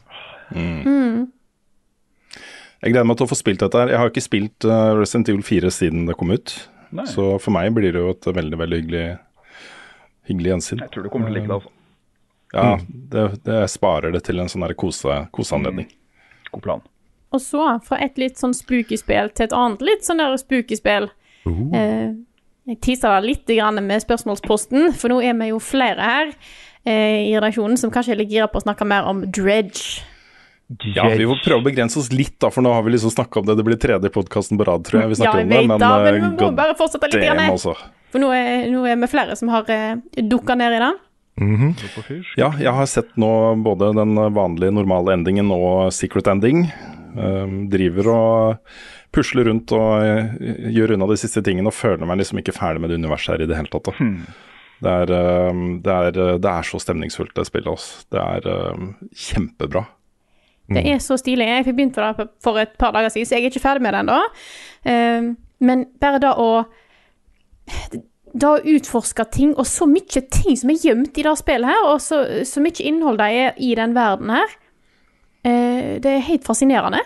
Jeg 2.82 2.90
gleder 2.90 3.06
meg 3.06 3.20
til 3.20 3.28
å 3.28 3.30
få 3.30 3.38
spilt 3.38 3.62
dette 3.62 3.78
her. 3.78 3.92
Jeg 3.94 4.00
har 4.02 4.10
ikke 4.10 4.24
spilt 4.24 4.66
uh, 4.66 4.90
Resident 4.98 5.30
Evil 5.30 5.44
4 5.46 5.70
siden 5.70 6.08
det 6.08 6.16
kom 6.18 6.32
ut. 6.34 6.56
Nei. 6.90 7.06
Så 7.08 7.28
for 7.38 7.54
meg 7.54 7.70
blir 7.76 7.94
det 7.94 8.02
jo 8.02 8.10
et 8.10 8.26
veldig 8.26 8.58
veldig 8.58 8.80
hyggelig, 8.80 9.04
hyggelig 10.32 10.52
gjensyn. 10.56 10.82
Jeg 10.82 10.90
tror 10.96 11.06
du 11.06 11.12
kommer 11.14 11.30
til 11.30 11.36
å 11.36 11.38
like 11.38 11.46
det. 11.52 11.60
altså. 11.60 11.70
Ja, 12.53 12.76
det, 12.86 13.26
det 13.46 13.61
sparer 13.72 14.12
det 14.12 14.24
til 14.26 14.40
en 14.42 14.50
sånn 14.53 14.66
kose, 14.78 15.22
koseanledning. 15.32 15.88
God 16.53 16.62
plan. 16.66 16.82
Og 17.32 17.40
så, 17.40 17.64
fra 17.86 17.96
et 18.05 18.18
litt 18.20 18.36
sånn 18.40 18.53
spooky-spill 18.53 19.30
til 19.32 19.46
et 19.48 19.55
annet 19.57 19.80
litt 19.84 20.05
sånn 20.05 20.20
der 20.20 20.36
spooky-spill. 20.36 21.09
Eh, 21.48 22.11
jeg 22.68 22.78
tisa 22.84 23.14
deg 23.16 23.30
litt 23.30 23.48
grann 23.57 23.80
med 23.82 24.05
spørsmålsposten, 24.05 24.92
for 24.94 25.11
nå 25.11 25.22
er 25.24 25.34
vi 25.40 25.48
jo 25.50 25.59
flere 25.64 26.05
her 26.05 26.28
eh, 26.84 27.30
i 27.30 27.32
redaksjonen 27.34 27.80
som 27.80 27.90
kanskje 27.94 28.12
er 28.14 28.20
litt 28.20 28.30
gira 28.34 28.50
på 28.53 28.61
å 28.61 28.66
snakke 28.66 28.86
mer 28.86 29.09
om 29.09 29.24
Dredge. 29.32 30.05
Ja, 30.94 31.09
vi 31.11 31.24
får 31.28 31.40
prøve 31.44 31.61
å 31.61 31.64
begrense 31.66 31.98
oss 32.00 32.12
litt, 32.14 32.36
da, 32.40 32.48
for 32.53 32.64
nå 32.64 32.70
har 32.72 32.84
vi 32.86 32.94
liksom 32.94 33.11
snakka 33.12 33.40
om 33.40 33.48
det. 33.48 33.57
Det 33.59 33.64
blir 33.66 33.80
tredje 33.80 34.12
podkasten 34.12 34.61
på 34.61 34.64
rad, 34.68 34.84
tror 34.86 35.03
jeg. 35.03 35.11
Vi 35.11 35.16
Ja, 35.18 35.22
snakker 35.24 35.42
jeg 35.42 35.48
om 35.48 35.50
det, 35.50 35.59
vet 35.59 35.68
men, 35.72 35.82
da, 35.82 35.90
men 35.98 36.14
eh, 36.14 36.20
vi 36.20 36.46
må 36.46 36.53
bare 36.57 36.76
fortsette 36.78 37.11
litt. 37.12 37.24
damn, 37.26 37.42
altså. 37.53 37.74
for 38.12 38.22
nå 38.22 38.30
er, 38.36 38.68
nå 38.72 38.84
er 38.88 39.00
vi 39.03 39.09
flere 39.11 39.36
som 39.40 39.50
har 39.53 39.68
eh, 39.72 39.96
dukka 40.20 40.57
ned 40.61 40.76
i 40.78 40.84
det. 40.84 40.92
Ja, 42.38 42.53
jeg 42.61 42.72
har 42.76 42.88
sett 42.90 43.12
nå 43.20 43.30
både 43.64 43.93
den 43.97 44.16
vanlige 44.36 44.74
normale 44.74 45.16
endingen 45.16 45.53
og 45.55 45.93
secret 45.95 46.30
ending. 46.30 46.66
Um, 47.12 47.66
driver 47.68 48.09
og 48.09 48.76
pusler 49.12 49.45
rundt 49.51 49.68
og 49.76 50.01
eh, 50.01 50.30
gjør 50.72 50.95
unna 50.95 51.05
de 51.11 51.18
siste 51.20 51.43
tingene 51.45 51.68
og 51.68 51.76
føler 51.76 52.09
meg 52.09 52.22
liksom 52.22 52.38
ikke 52.40 52.55
ferdig 52.57 52.80
med 52.80 52.88
det 52.88 52.97
universet 53.03 53.34
her 53.34 53.45
i 53.45 53.49
det 53.51 53.59
hele 53.59 53.68
tatt. 53.68 53.90
Mm. 54.01 54.22
Det, 54.82 54.93
er, 54.93 55.12
um, 55.51 55.66
det, 55.84 55.97
er, 55.99 56.20
det 56.40 56.53
er 56.53 56.68
så 56.68 56.80
stemningsfullt, 56.80 57.34
det 57.36 57.45
spillet. 57.51 57.68
Også. 57.68 58.07
Det 58.12 58.22
er 58.22 58.72
um, 58.72 58.95
kjempebra. 59.12 59.84
Det 60.72 60.84
er 60.88 61.03
så 61.03 61.18
stilig. 61.20 61.47
Jeg 61.49 61.66
fikk 61.66 61.76
begynt 61.78 61.97
på 61.97 62.05
det 62.07 62.28
for 62.43 62.61
et 62.62 62.72
par 62.80 62.95
dager 62.97 63.12
siden, 63.12 63.28
så 63.28 63.36
jeg 63.36 63.45
er 63.45 63.53
ikke 63.53 63.64
ferdig 63.66 63.84
med 63.84 63.93
det 63.95 64.01
ennå. 64.05 64.20
Eh, 64.88 65.28
men 65.68 65.84
bare 66.01 66.22
det 66.22 66.32
å 66.40 66.49
Da 68.33 68.55
å 68.57 68.61
utforske 68.74 69.26
ting, 69.35 69.51
og 69.61 69.66
så 69.68 69.85
mye 69.89 70.22
ting 70.33 70.57
som 70.57 70.72
er 70.72 70.80
gjemt 70.80 71.18
i 71.20 71.24
det 71.26 71.35
spillet 71.37 71.68
her, 71.68 71.89
og 71.91 71.99
så, 72.01 72.22
så 72.49 72.62
mye 72.64 72.87
innhold 72.89 73.20
det 73.20 73.30
er 73.37 73.59
i 73.61 73.74
den 73.76 73.93
verden 73.97 74.33
her, 74.33 74.55
eh, 75.45 75.99
det 76.01 76.14
er 76.16 76.24
helt 76.30 76.47
fascinerende. 76.49 77.03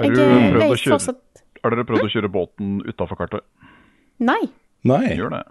Har, 0.00 0.14
du 0.14 0.22
eh, 0.24 0.46
prøvd 0.54 0.64
å 0.64 0.78
kjøre, 0.80 0.96
fortsatt 0.96 1.24
har 1.60 1.74
dere 1.74 1.86
prøvd 1.88 2.06
å 2.06 2.12
kjøre 2.12 2.32
båten 2.32 2.76
utafor 2.88 3.18
kartet? 3.20 3.44
Nei. 4.20 4.40
Nei. 4.88 5.16
Gjør 5.18 5.34
det. 5.34 5.42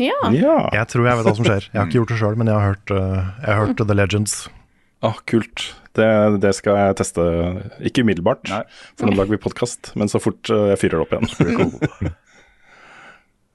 Ja. 0.00 0.18
Ja. 0.32 0.56
Jeg 0.74 0.88
tror 0.92 1.08
jeg 1.08 1.20
vet 1.20 1.28
hva 1.28 1.36
som 1.38 1.46
skjer. 1.46 1.68
Jeg 1.70 1.78
har 1.78 1.88
ikke 1.88 1.98
gjort 2.02 2.12
det 2.12 2.18
sjøl, 2.20 2.40
men 2.40 2.50
jeg 2.50 2.58
har 2.58 2.74
hørt, 2.74 2.92
uh, 2.92 3.30
jeg 3.44 3.48
har 3.48 3.62
hørt 3.62 3.80
The 3.80 3.96
Legends. 3.96 4.34
Ah, 5.02 5.16
kult. 5.28 5.72
Det, 5.96 6.08
det 6.40 6.52
skal 6.56 6.78
jeg 6.78 6.98
teste, 7.00 7.24
ikke 7.84 8.04
umiddelbart, 8.04 8.46
Nei. 8.48 8.62
for 8.96 9.08
nå 9.08 9.16
lager 9.16 9.34
vi 9.34 9.40
podkast, 9.42 9.90
men 9.98 10.08
så 10.08 10.20
fort 10.22 10.48
eh, 10.48 10.70
jeg 10.70 10.78
fyrer 10.80 11.02
det 11.02 11.04
opp 11.04 11.16
igjen. 11.18 12.12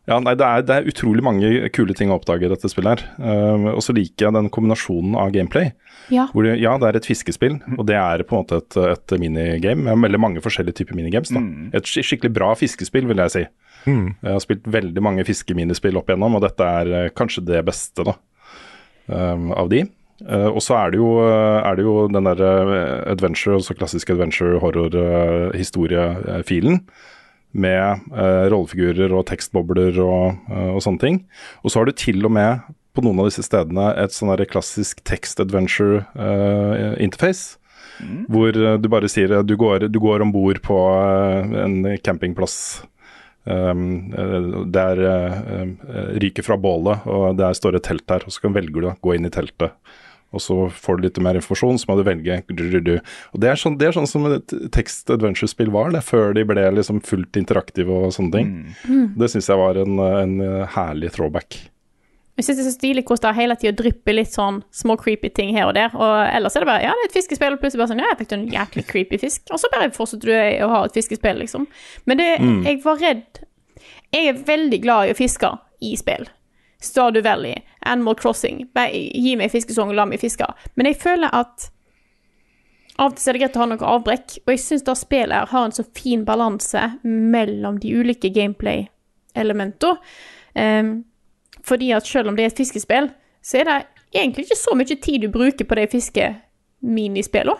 ja, 0.07 0.17
nei, 0.23 0.33
det 0.39 0.47
er, 0.47 0.63
det 0.63 0.77
er 0.77 0.89
utrolig 0.89 1.23
mange 1.25 1.51
kule 1.75 1.95
ting 1.97 2.13
å 2.13 2.17
oppdage 2.17 2.47
i 2.47 2.51
dette 2.51 2.71
spillet 2.71 2.95
her. 2.95 3.05
Uh, 3.19 3.73
og 3.75 3.83
så 3.83 3.95
liker 3.97 4.29
jeg 4.29 4.37
den 4.37 4.49
kombinasjonen 4.53 5.19
av 5.19 5.33
gameplay. 5.35 5.73
ja. 6.13 6.29
Hvor 6.31 6.47
det, 6.47 6.55
ja, 6.63 6.77
det 6.79 6.89
er 6.89 7.01
et 7.01 7.09
fiskespill, 7.09 7.59
og 7.75 7.85
det 7.89 7.99
er 7.99 8.23
på 8.23 8.37
en 8.37 8.45
måte 8.45 8.61
et, 8.63 8.79
et 8.95 9.17
minigame. 9.19 9.99
veldig 10.07 10.23
mange 10.23 10.43
forskjellige 10.43 10.81
typer 10.81 10.97
minigames. 10.97 11.33
Da. 11.35 11.43
Et 11.77 11.91
skikkelig 11.91 12.33
bra 12.39 12.53
fiskespill, 12.59 13.09
vil 13.11 13.25
jeg 13.25 13.35
si. 13.35 13.47
Jeg 13.87 14.33
har 14.33 14.41
spilt 14.43 14.65
veldig 14.67 15.01
mange 15.03 15.23
fiskeminispill 15.27 15.97
opp 15.99 16.09
igjennom, 16.11 16.35
og 16.37 16.43
dette 16.43 16.63
er 16.79 16.87
eh, 16.91 17.13
kanskje 17.15 17.41
det 17.47 17.61
beste 17.67 18.03
da, 18.07 18.13
um, 19.07 19.51
av 19.55 19.69
de. 19.71 19.81
Uh, 20.25 20.49
og 20.49 20.61
så 20.65 20.73
er 20.79 20.87
det 20.91 20.97
jo, 20.99 21.09
eh, 21.23 21.59
er 21.61 21.75
det 21.77 21.83
jo 21.85 22.07
den 22.11 22.25
der 22.25 22.39
adventure, 23.13 23.55
altså 23.59 23.73
klassiske 23.77 24.13
adventure 24.15 24.59
horror-historiefilen, 24.63 26.75
med 27.55 28.09
uh, 28.11 28.47
rollefigurer 28.51 29.13
og 29.15 29.27
tekstbobler 29.29 29.95
og, 30.03 30.41
uh, 30.51 30.73
og 30.75 30.81
sånne 30.83 31.01
ting. 31.01 31.21
Og 31.63 31.71
så 31.71 31.79
har 31.79 31.87
du 31.87 31.95
til 31.97 32.25
og 32.27 32.33
med 32.35 32.67
på 32.97 33.05
noen 33.05 33.21
av 33.21 33.29
disse 33.29 33.45
stedene 33.45 33.91
et 34.01 34.15
sånn 34.15 34.33
klassisk 34.49 35.03
text 35.05 35.41
adventure 35.43 36.01
eh, 36.17 36.97
interface. 37.03 37.59
Hvor 38.29 38.53
eh, 38.57 38.77
du 38.81 38.89
bare 38.89 39.09
sier 39.09 39.39
du 39.45 39.55
går, 39.57 39.87
du 39.93 39.99
går 40.01 40.25
om 40.25 40.33
bord 40.33 40.61
på 40.65 40.77
en 41.63 41.81
campingplass. 42.03 42.59
Um, 43.47 44.09
der 44.75 44.99
uh, 44.99 45.69
ryker 46.19 46.43
fra 46.43 46.57
bålet, 46.59 47.05
og 47.07 47.37
der 47.39 47.53
står 47.55 47.77
et 47.77 47.85
telt 47.87 48.03
der. 48.11 48.25
Og 48.27 48.33
så 48.35 48.43
kan 48.43 48.57
velger 48.57 48.83
du 48.83 48.89
å 48.89 48.95
gå 48.99 49.13
inn 49.15 49.29
i 49.29 49.31
teltet. 49.31 49.71
Og 50.35 50.43
så 50.43 50.57
får 50.73 50.97
du 50.97 51.05
litt 51.07 51.21
mer 51.23 51.37
informasjon, 51.39 51.79
så 51.79 51.87
må 51.87 51.95
du 51.99 52.03
velge. 52.07 52.41
Og 52.51 53.39
Det 53.39 53.49
er 53.49 53.59
sånn, 53.59 53.77
det 53.79 53.87
er 53.87 53.95
sånn 53.95 54.09
som 54.09 54.27
et 54.27 54.53
text 54.75 55.09
adventure-spill 55.13 55.71
var, 55.71 55.93
det, 55.95 56.03
før 56.03 56.35
de 56.35 56.43
ble 56.47 56.65
liksom 56.75 56.99
fullt 57.07 57.39
interaktive 57.39 57.93
og 57.93 58.11
sånne 58.15 58.35
ting. 58.35 58.51
Det 59.17 59.31
syns 59.31 59.47
jeg 59.47 59.61
var 59.61 59.79
en, 59.79 59.97
en 60.03 60.37
herlig 60.75 61.13
throwback. 61.15 61.61
Jeg 62.37 62.45
syns 62.45 62.59
det 62.59 62.63
er 62.65 62.69
så 62.69 62.75
stilig 62.75 63.01
hvordan 63.07 63.31
det 63.31 63.39
hele 63.39 63.55
tida 63.57 63.73
drypper 63.79 64.13
litt 64.13 64.29
sånn 64.29 64.59
små 64.69 64.93
creepy 65.01 65.31
ting 65.33 65.55
her 65.55 65.71
og 65.71 65.73
der. 65.73 65.89
Og 65.97 66.11
ellers 66.27 66.53
er 66.53 66.61
det 66.61 66.69
bare 66.69 66.83
ja, 66.85 66.91
det 66.93 67.07
er 67.07 67.09
et 67.09 67.15
fiskespill, 67.17 67.55
og 67.55 67.63
plutselig 67.63 67.81
bare 67.81 67.91
sånn 67.95 68.03
ja, 68.03 68.11
jeg 68.11 68.19
fikk 68.19 68.35
en 68.35 68.43
jæklig 68.53 68.83
creepy 68.91 69.17
fisk. 69.23 69.47
Og 69.49 69.61
så 69.63 69.71
bare 69.73 69.89
fortsetter 69.95 70.29
du 70.29 70.65
å 70.67 70.71
ha 70.75 70.83
et 70.85 70.99
fiskespill, 70.99 71.39
liksom. 71.41 71.65
Men 72.05 72.21
det, 72.21 72.27
jeg 72.67 72.83
var 72.85 73.01
redd 73.01 73.41
Jeg 74.13 74.29
er 74.29 74.43
veldig 74.47 74.79
glad 74.83 75.07
i 75.07 75.15
å 75.15 75.17
fiske 75.17 75.49
i 75.81 75.95
spill. 75.97 76.27
Stardew 76.83 77.23
Valley, 77.25 77.55
Animal 77.81 78.15
Crossing. 78.15 78.65
Gi 79.13 79.33
meg 79.39 79.51
fiskesong 79.51 79.95
la 79.95 80.05
meg 80.05 80.21
fiske. 80.21 80.45
Men 80.75 80.91
jeg 80.91 80.99
føler 81.01 81.33
at 81.33 81.71
av 82.97 83.11
og 83.11 83.17
til 83.17 83.29
er 83.29 83.37
det 83.37 83.41
greit 83.43 83.57
å 83.57 83.61
ha 83.61 83.67
noe 83.69 83.89
avbrekk, 83.93 84.39
og 84.41 84.51
jeg 84.53 84.61
syns 84.63 84.85
det 84.87 84.95
spillet 84.97 85.35
her 85.35 85.51
har 85.51 85.67
en 85.67 85.75
så 85.75 85.83
fin 85.93 86.23
balanse 86.25 86.81
mellom 87.05 87.77
de 87.81 87.93
ulike 87.93 88.31
gameplay-elementene. 88.33 90.01
Um, 90.57 90.89
fordi 91.67 91.91
at 91.93 92.07
selv 92.09 92.31
om 92.31 92.37
det 92.37 92.45
er 92.45 92.51
et 92.53 92.57
fiskespill, 92.57 93.11
så 93.45 93.59
er 93.59 93.69
det 93.69 93.77
egentlig 94.15 94.47
ikke 94.47 94.57
så 94.57 94.73
mye 94.77 94.97
tid 94.97 95.21
du 95.21 95.29
bruker 95.29 95.67
på 95.67 95.77
de 95.77 95.85
fiskeminispillene. 95.91 97.59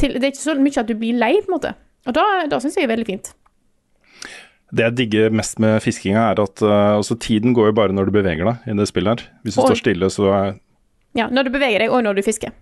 Det 0.00 0.16
er 0.16 0.30
ikke 0.32 0.42
så 0.42 0.56
mye 0.56 0.80
at 0.80 0.88
du 0.88 0.96
blir 0.96 1.16
lei, 1.16 1.34
på 1.40 1.50
en 1.50 1.56
måte. 1.56 1.74
Og 2.08 2.16
da, 2.16 2.24
da 2.48 2.60
syns 2.60 2.76
jeg 2.76 2.88
er 2.88 2.92
veldig 2.92 3.08
fint. 3.08 3.32
Det 4.70 4.86
jeg 4.86 4.96
digger 5.00 5.34
mest 5.34 5.58
med 5.62 5.80
fiskinga, 5.82 6.30
er 6.30 6.42
at 6.42 6.62
uh, 6.62 6.96
altså, 7.00 7.16
tiden 7.18 7.54
går 7.56 7.70
jo 7.70 7.76
bare 7.80 7.94
når 7.96 8.10
du 8.10 8.16
beveger 8.20 8.46
deg 8.46 8.70
i 8.70 8.76
det 8.78 8.88
spillet 8.90 9.18
her. 9.18 9.38
Hvis 9.44 9.58
du 9.58 9.64
og, 9.64 9.70
står 9.70 9.80
stille, 9.82 10.10
så 10.14 10.30
er 10.30 10.50
Ja, 11.18 11.26
når 11.26 11.48
du 11.48 11.54
beveger 11.56 11.82
deg, 11.82 11.90
og 11.90 12.04
når 12.06 12.20
du 12.20 12.26
fisker. 12.26 12.54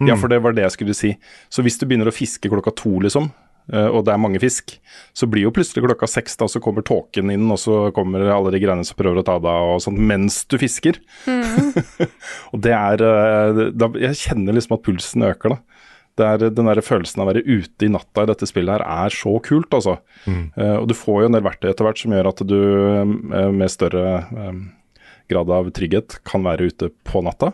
Ja, 0.00 0.16
for 0.16 0.32
det 0.32 0.40
var 0.40 0.54
det 0.56 0.64
jeg 0.64 0.72
skulle 0.78 0.96
si. 0.96 1.14
Så 1.52 1.64
hvis 1.64 1.76
du 1.76 1.84
begynner 1.84 2.08
å 2.08 2.14
fiske 2.14 2.48
klokka 2.48 2.72
to, 2.80 2.96
liksom, 3.04 3.28
uh, 3.74 3.88
og 3.90 4.06
det 4.06 4.14
er 4.14 4.22
mange 4.24 4.40
fisk, 4.40 4.78
så 5.12 5.28
blir 5.28 5.44
jo 5.44 5.52
plutselig 5.54 5.84
klokka 5.84 6.08
seks, 6.08 6.38
da, 6.40 6.48
så 6.48 6.62
kommer 6.64 6.86
tåken 6.86 7.32
inn, 7.34 7.44
og 7.52 7.60
så 7.60 7.90
kommer 7.96 8.24
alle 8.32 8.54
de 8.54 8.62
greiene 8.64 8.86
som 8.88 8.96
prøver 8.96 9.20
å 9.20 9.26
ta 9.26 9.36
deg 9.44 9.74
og 9.74 9.84
sånn, 9.84 10.00
mens 10.00 10.42
du 10.48 10.56
fisker. 10.60 11.02
og 12.54 12.64
det 12.64 12.72
er 12.72 13.04
uh, 13.04 13.66
da, 13.76 13.92
Jeg 14.00 14.22
kjenner 14.24 14.56
liksom 14.56 14.78
at 14.78 14.86
pulsen 14.88 15.28
øker, 15.28 15.58
da. 15.58 15.73
Det 16.14 16.22
er, 16.22 16.44
den 16.54 16.68
der 16.70 16.78
følelsen 16.86 17.18
av 17.18 17.26
å 17.26 17.32
være 17.32 17.42
ute 17.42 17.86
i 17.86 17.90
natta 17.90 18.22
i 18.22 18.28
dette 18.30 18.46
spillet 18.46 18.76
her 18.76 18.84
er 18.86 19.10
så 19.10 19.32
kult, 19.42 19.74
altså. 19.74 19.96
Eh, 20.54 20.76
og 20.78 20.86
du 20.86 20.94
får 20.94 21.24
jo 21.24 21.26
en 21.26 21.34
del 21.34 21.42
verktøy 21.42 21.72
etter 21.72 21.88
hvert 21.88 21.98
som 21.98 22.14
gjør 22.14 22.28
at 22.30 22.42
du 22.46 22.54
uh, 22.54 23.50
med 23.50 23.72
større 23.72 24.04
eh, 24.22 24.60
grad 25.32 25.50
av 25.56 25.72
trygghet 25.74 26.20
kan 26.22 26.46
være 26.46 26.68
ute 26.70 26.90
på 27.10 27.22
natta. 27.26 27.48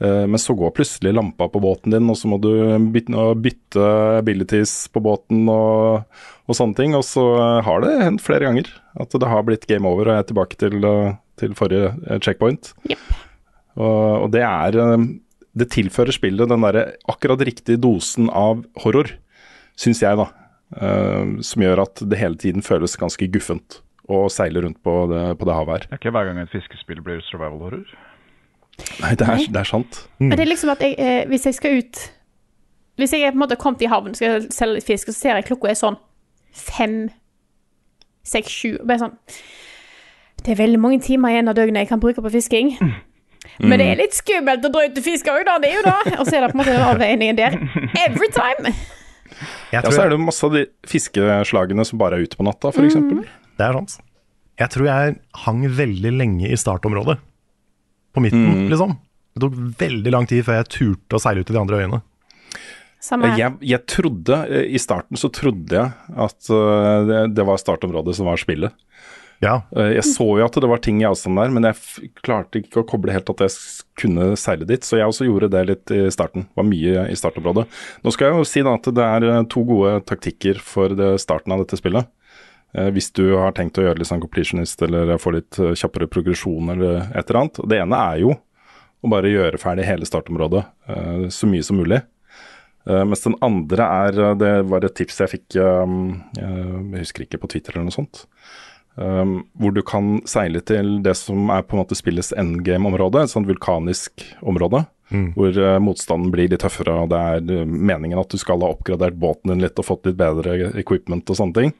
Eh, 0.00 0.22
Men 0.30 0.38
så 0.38 0.54
går 0.54 0.70
plutselig 0.76 1.12
lampa 1.16 1.48
på 1.50 1.60
båten 1.60 1.90
din, 1.96 2.06
og 2.12 2.18
så 2.20 2.30
må 2.30 2.38
du 2.38 2.52
bytte, 2.94 3.24
bytte 3.42 3.88
abilities 4.20 4.74
på 4.94 5.02
båten 5.04 5.48
og, 5.50 6.06
og 6.46 6.56
sånne 6.56 6.78
ting. 6.78 6.94
Og 6.94 7.02
så 7.08 7.24
har 7.66 7.82
det 7.82 7.96
hendt 8.04 8.22
flere 8.22 8.46
ganger 8.46 8.70
at 9.02 9.18
det 9.18 9.32
har 9.32 9.42
blitt 9.48 9.66
game 9.66 9.88
over, 9.90 10.06
og 10.06 10.14
jeg 10.14 10.24
er 10.24 10.30
tilbake 10.30 10.60
til, 10.62 10.86
til 11.42 11.58
forrige 11.58 12.20
checkpoint. 12.22 12.70
Yep. 12.86 13.02
Og, 13.80 14.00
og 14.24 14.30
det 14.34 14.46
er 14.46 14.78
Det 15.60 15.68
tilfører 15.74 16.16
spillet 16.16 16.50
den 16.50 16.64
derre 16.64 16.86
akkurat 17.10 17.42
riktige 17.46 17.80
dosen 17.80 18.30
av 18.32 18.64
horror, 18.84 19.12
syns 19.78 20.02
jeg, 20.04 20.16
da. 20.20 20.30
Uh, 20.70 21.40
som 21.42 21.64
gjør 21.64 21.82
at 21.82 22.00
det 22.06 22.18
hele 22.20 22.38
tiden 22.38 22.62
føles 22.62 22.94
ganske 22.98 23.26
guffent 23.34 23.80
å 24.10 24.28
seile 24.30 24.62
rundt 24.62 24.78
på 24.86 24.94
det, 25.10 25.24
på 25.38 25.48
det 25.48 25.56
havet 25.56 25.74
her. 25.74 25.86
Det 25.88 25.96
er 25.96 26.02
ikke 26.02 26.14
hver 26.14 26.28
gang 26.28 26.40
et 26.42 26.52
fiskespill 26.52 27.02
blir 27.06 27.22
survival 27.26 27.60
horror. 27.66 27.90
Nei, 29.02 29.14
det 29.18 29.26
er, 29.26 29.44
det 29.50 29.60
er 29.60 29.68
sant. 29.68 30.02
Men 30.18 30.36
det 30.38 30.44
er 30.46 30.50
liksom 30.50 30.72
at 30.72 30.82
jeg, 30.84 30.96
eh, 30.98 31.22
hvis 31.28 31.46
jeg 31.46 31.56
skal 31.58 31.82
ut 31.82 31.98
Hvis 32.96 33.12
jeg 33.12 33.22
er 33.24 33.32
på 33.32 33.38
en 33.38 33.42
måte 33.42 33.58
kommet 33.60 33.82
i 33.82 33.88
havn 33.88 34.14
skal 34.16 34.46
selge 34.52 34.78
litt 34.78 34.86
fisk, 34.86 35.08
og 35.08 35.14
så 35.14 35.20
ser 35.20 35.38
jeg 35.38 35.48
klokka 35.50 35.70
er 35.70 35.78
sånn 35.78 35.98
fem, 36.52 36.96
seks, 38.26 38.52
sju 38.52 38.70
og 38.78 38.86
bare 38.88 39.02
sånn 39.04 39.14
Det 40.40 40.54
er 40.54 40.62
veldig 40.62 40.80
mange 40.80 41.00
timer 41.04 41.34
igjen 41.34 41.52
av 41.52 41.56
døgnet 41.58 41.84
jeg 41.84 41.90
kan 41.92 42.02
bruke 42.02 42.24
på 42.24 42.32
fisking. 42.32 42.72
Men 43.58 43.80
det 43.82 43.88
er 43.90 43.98
litt 44.00 44.16
skummelt 44.16 44.64
å 44.64 44.70
dra 44.72 44.86
ut 44.86 45.00
og 45.00 45.04
fiske 45.04 45.32
òg, 45.32 45.42
da. 45.48 45.58
Det 45.60 45.72
er 45.72 45.76
jo 45.80 45.84
det. 45.88 46.14
Og 46.20 46.24
så 46.28 46.38
er 46.38 46.46
det 46.46 46.52
på 46.52 46.56
en 46.56 46.62
måte 46.62 46.76
den 46.76 46.86
avveiningen 46.86 47.40
der. 47.40 47.58
Every 48.06 48.30
time. 48.32 48.72
Jeg 49.70 49.80
Ja, 49.80 49.82
så 49.90 50.04
er 50.04 50.12
det 50.12 50.20
masse 50.20 50.44
av 50.46 50.54
de 50.56 50.64
fiskeslagene 50.88 51.84
som 51.86 52.00
bare 52.00 52.18
er 52.18 52.26
ute 52.28 52.38
på 52.38 52.44
natta, 52.46 52.72
f.eks. 52.72 52.90
eksempel 52.92 53.24
det 53.60 53.66
er 53.66 53.76
sant. 53.76 53.98
Jeg 54.60 54.72
tror 54.72 54.88
jeg 54.88 55.16
hang 55.44 55.64
veldig 55.76 56.12
lenge 56.16 56.48
i 56.48 56.58
startområdet. 56.58 57.18
På 58.16 58.22
midten, 58.24 58.68
liksom. 58.72 58.96
Det 59.36 59.42
tok 59.44 59.58
veldig 59.80 60.12
lang 60.12 60.26
tid 60.28 60.42
før 60.46 60.58
jeg 60.58 60.70
turte 60.74 61.18
å 61.18 61.22
seile 61.22 61.42
ut 61.44 61.48
til 61.48 61.56
de 61.56 61.60
andre 61.60 61.82
øyene. 61.82 62.00
Samme. 63.00 63.30
Jeg, 63.38 63.54
jeg 63.64 63.80
trodde, 63.88 64.36
eh, 64.52 64.66
I 64.76 64.80
starten 64.80 65.16
så 65.16 65.30
trodde 65.32 65.72
jeg 65.72 66.16
at 66.26 66.50
eh, 66.52 66.96
det, 67.08 67.20
det 67.38 67.46
var 67.48 67.60
startområdet 67.60 68.16
som 68.18 68.28
var 68.28 68.40
spillet. 68.40 68.74
Ja, 69.40 69.62
Eh, 69.76 69.94
Jeg 69.96 70.04
så 70.04 70.26
jo 70.36 70.44
at 70.44 70.52
det 70.60 70.68
var 70.68 70.82
ting 70.84 71.00
i 71.00 71.06
avstand 71.08 71.38
der, 71.40 71.48
men 71.48 71.64
jeg 71.64 72.10
klarte 72.20 72.60
ikke 72.60 72.82
å 72.82 72.88
koble 72.88 73.12
helt 73.14 73.30
at 73.32 73.40
jeg 73.40 73.84
kunne 73.96 74.34
seile 74.36 74.66
dit. 74.68 74.84
Så 74.84 74.98
jeg 74.98 75.08
også 75.08 75.24
gjorde 75.28 75.50
det 75.54 75.62
litt 75.66 75.90
i 75.96 76.02
starten. 76.12 76.46
Var 76.54 76.66
mye 76.68 77.06
i 77.08 77.16
startområdet. 77.16 77.66
Nå 78.04 78.12
skal 78.12 78.28
jeg 78.28 78.36
jo 78.36 78.48
si 78.48 78.62
da 78.66 78.74
at 78.76 78.90
det 78.92 79.06
er 79.06 79.28
eh, 79.30 79.42
to 79.48 79.64
gode 79.64 80.04
taktikker 80.04 80.60
for 80.60 80.92
starten 81.18 81.56
av 81.56 81.64
dette 81.64 81.80
spillet. 81.80 82.08
Eh, 82.76 82.90
hvis 82.92 83.10
du 83.16 83.34
har 83.40 83.56
tenkt 83.56 83.80
å 83.80 83.86
gjøre 83.86 83.98
litt 84.02 84.10
sånn 84.12 84.22
completionist 84.22 84.82
eller 84.82 85.16
få 85.18 85.32
litt 85.38 85.56
kjappere 85.56 86.10
progresjon 86.10 86.76
eller 86.76 87.08
et 87.16 87.24
eller 87.24 87.40
annet. 87.40 87.64
Det 87.64 87.80
ene 87.80 88.04
er 88.12 88.22
jo 88.26 88.36
å 89.00 89.08
bare 89.08 89.32
gjøre 89.32 89.56
ferdig 89.56 89.88
hele 89.88 90.04
startområdet 90.04 90.66
så 91.32 91.48
mye 91.48 91.64
som 91.64 91.78
mulig. 91.80 92.02
Uh, 92.88 93.04
mens 93.04 93.22
den 93.24 93.36
andre 93.44 93.84
er 93.84 94.34
Det 94.40 94.50
var 94.68 94.84
et 94.84 94.94
tips 94.96 95.20
jeg 95.20 95.30
fikk, 95.34 95.56
um, 95.60 96.22
jeg 96.36 97.02
husker 97.04 97.24
ikke, 97.26 97.40
på 97.40 97.48
Twitter 97.52 97.76
eller 97.76 97.88
noe 97.88 97.96
sånt. 97.96 98.24
Um, 98.98 99.44
hvor 99.56 99.72
du 99.72 99.80
kan 99.86 100.18
seile 100.28 100.60
til 100.66 100.98
det 101.04 101.14
som 101.16 101.48
er 101.54 101.62
på 101.64 101.76
en 101.76 101.80
måte 101.84 101.96
spillets 101.96 102.32
endgame-område, 102.36 103.22
et 103.22 103.32
sånt 103.32 103.48
vulkanisk 103.48 104.24
område. 104.42 104.82
Hvor 105.10 105.56
uh, 105.58 105.76
motstanden 105.82 106.30
blir 106.30 106.50
litt 106.50 106.62
tøffere, 106.62 106.94
og 107.02 107.10
det 107.10 107.18
er 107.18 107.62
eh, 107.62 107.66
meningen 107.66 108.20
at 108.20 108.30
du 108.30 108.38
skal 108.38 108.62
ha 108.62 108.68
oppgradert 108.70 109.16
båten 109.18 109.50
din 109.50 109.64
litt 109.64 109.78
og 109.82 109.88
fått 109.88 110.06
litt 110.06 110.18
bedre 110.20 110.70
equipment 110.78 111.32
og 111.32 111.38
sånne 111.38 111.56
ting. 111.56 111.72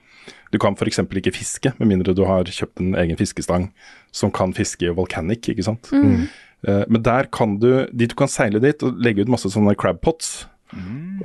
Du 0.50 0.58
kan 0.62 0.74
f.eks. 0.74 0.98
ikke 1.04 1.34
fiske, 1.36 1.70
med 1.78 1.92
mindre 1.92 2.14
du 2.16 2.24
har 2.26 2.50
kjøpt 2.50 2.82
en 2.82 2.96
egen 2.98 3.18
fiskestang 3.18 3.68
som 4.10 4.32
kan 4.34 4.54
fiske 4.56 4.88
i 4.88 4.94
volcanic, 4.94 5.46
ikke 5.52 5.66
sant. 5.66 5.92
Eh, 6.66 6.82
men 6.90 7.04
der 7.06 7.30
kan 7.30 7.54
du, 7.62 7.86
dit 7.94 8.10
du 8.10 8.16
kan 8.18 8.30
seile 8.30 8.62
dit 8.62 8.82
og 8.82 8.98
legge 8.98 9.22
ut 9.22 9.30
masse 9.30 9.50
sånne 9.52 9.76
crab 9.78 10.02
pots. 10.02 10.48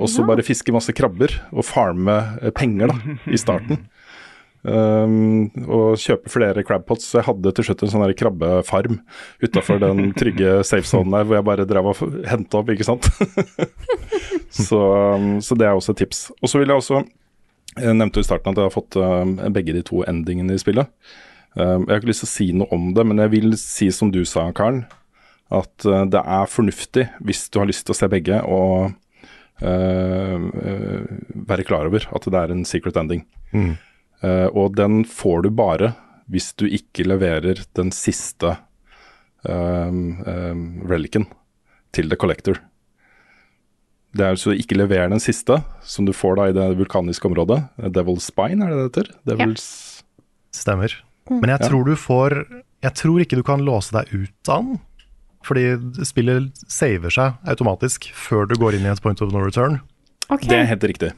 Og 0.02 0.08
så 0.10 0.24
bare 0.26 0.42
fiske 0.46 0.74
masse 0.74 0.90
krabber 0.94 1.30
og 1.52 1.62
farme 1.66 2.16
penger 2.58 2.90
da, 2.90 3.18
i 3.30 3.38
starten. 3.38 3.82
Um, 4.66 5.46
og 5.70 5.98
kjøpe 6.02 6.30
flere 6.32 6.64
crabpots. 6.66 7.12
Jeg 7.14 7.26
hadde 7.28 7.52
til 7.54 7.68
slutt 7.68 7.84
en 7.86 7.92
sånn 7.92 8.14
krabbefarm 8.18 8.98
utafor 9.44 9.78
den 9.82 10.10
trygge 10.18 10.58
safe-zonen 10.66 11.14
der 11.14 11.28
hvor 11.28 11.38
jeg 11.38 11.46
bare 11.46 11.68
drev 11.70 11.92
og 11.92 12.02
henta 12.26 12.62
opp, 12.62 12.72
ikke 12.74 12.88
sant. 12.88 13.06
så, 14.66 14.80
um, 15.14 15.36
så 15.44 15.58
det 15.58 15.68
er 15.68 15.76
også 15.76 15.94
et 15.94 16.02
tips. 16.02 16.26
Og 16.40 16.50
så 16.50 16.62
vil 16.62 16.72
jeg 16.72 16.82
også 16.82 17.04
Jeg 17.76 17.94
nevnte 17.94 18.18
jo 18.18 18.24
i 18.24 18.26
starten 18.26 18.54
at 18.54 18.58
jeg 18.58 18.70
har 18.70 18.74
fått 18.74 18.98
um, 18.98 19.36
begge 19.54 19.76
de 19.76 19.84
to 19.86 20.02
endingene 20.08 20.56
i 20.56 20.62
spillet. 20.62 20.90
Jeg 21.56 21.88
har 21.88 22.00
ikke 22.00 22.10
lyst 22.10 22.20
til 22.24 22.28
å 22.28 22.34
si 22.34 22.46
noe 22.52 22.68
om 22.72 22.90
det, 22.96 23.04
men 23.08 23.20
jeg 23.22 23.32
vil 23.32 23.54
si 23.56 23.86
som 23.92 24.10
du 24.12 24.22
sa, 24.28 24.42
Karen, 24.56 24.82
at 25.52 25.86
uh, 25.88 26.04
det 26.10 26.20
er 26.20 26.50
fornuftig 26.50 27.06
hvis 27.24 27.46
du 27.52 27.60
har 27.62 27.68
lyst 27.68 27.86
til 27.86 27.94
å 27.94 27.98
se 28.00 28.08
begge, 28.12 28.42
og 28.44 28.96
uh, 29.62 30.36
uh, 30.36 31.04
være 31.48 31.66
klar 31.68 31.88
over 31.88 32.08
at 32.10 32.28
det 32.32 32.40
er 32.42 32.54
en 32.54 32.64
secret 32.68 32.98
ending. 33.00 33.22
Eh, 33.54 33.76
og 34.24 34.76
den 34.78 35.02
får 35.04 35.42
du 35.44 35.50
bare 35.52 35.92
hvis 36.32 36.52
du 36.58 36.64
ikke 36.66 37.06
leverer 37.06 37.60
den 37.78 37.92
siste 37.94 38.56
um, 39.46 40.22
um, 40.26 40.64
relicen 40.88 41.26
til 41.94 42.10
The 42.10 42.18
Collector. 42.18 42.58
Det 44.16 44.24
er 44.24 44.32
altså 44.32 44.54
ikke 44.56 44.78
lever 44.78 45.10
den 45.12 45.20
siste, 45.20 45.58
som 45.84 46.06
du 46.08 46.14
får 46.16 46.38
da 46.38 46.48
i 46.48 46.56
det 46.56 46.66
vulkaniske 46.78 47.28
området. 47.28 47.60
Eh, 47.82 47.90
Devil's 47.92 48.30
Spine, 48.30 48.64
er 48.64 48.72
det 48.72 48.78
det 48.78 48.86
heter? 48.88 49.10
Devil's 49.28 49.66
stemmer. 50.56 50.94
Men 51.28 51.52
jeg 51.52 51.68
tror 51.68 51.84
du 51.84 51.96
får 51.98 52.36
Jeg 52.84 52.94
tror 52.94 53.20
ikke 53.20 53.36
du 53.36 53.42
kan 53.42 53.64
låse 53.66 53.92
deg 53.92 54.12
ut 54.14 54.48
av 54.52 54.62
den. 54.62 54.80
Fordi 55.46 56.04
spillet 56.06 56.64
saver 56.70 57.12
seg 57.12 57.36
automatisk 57.50 58.08
før 58.14 58.48
du 58.50 58.56
går 58.58 58.78
inn 58.78 58.86
i 58.86 58.90
et 58.90 59.02
point 59.02 59.20
of 59.22 59.32
no 59.34 59.42
return. 59.42 59.80
Okay. 60.28 60.48
Det 60.48 60.58
er 60.58 60.70
helt 60.70 60.86
riktig. 60.86 61.12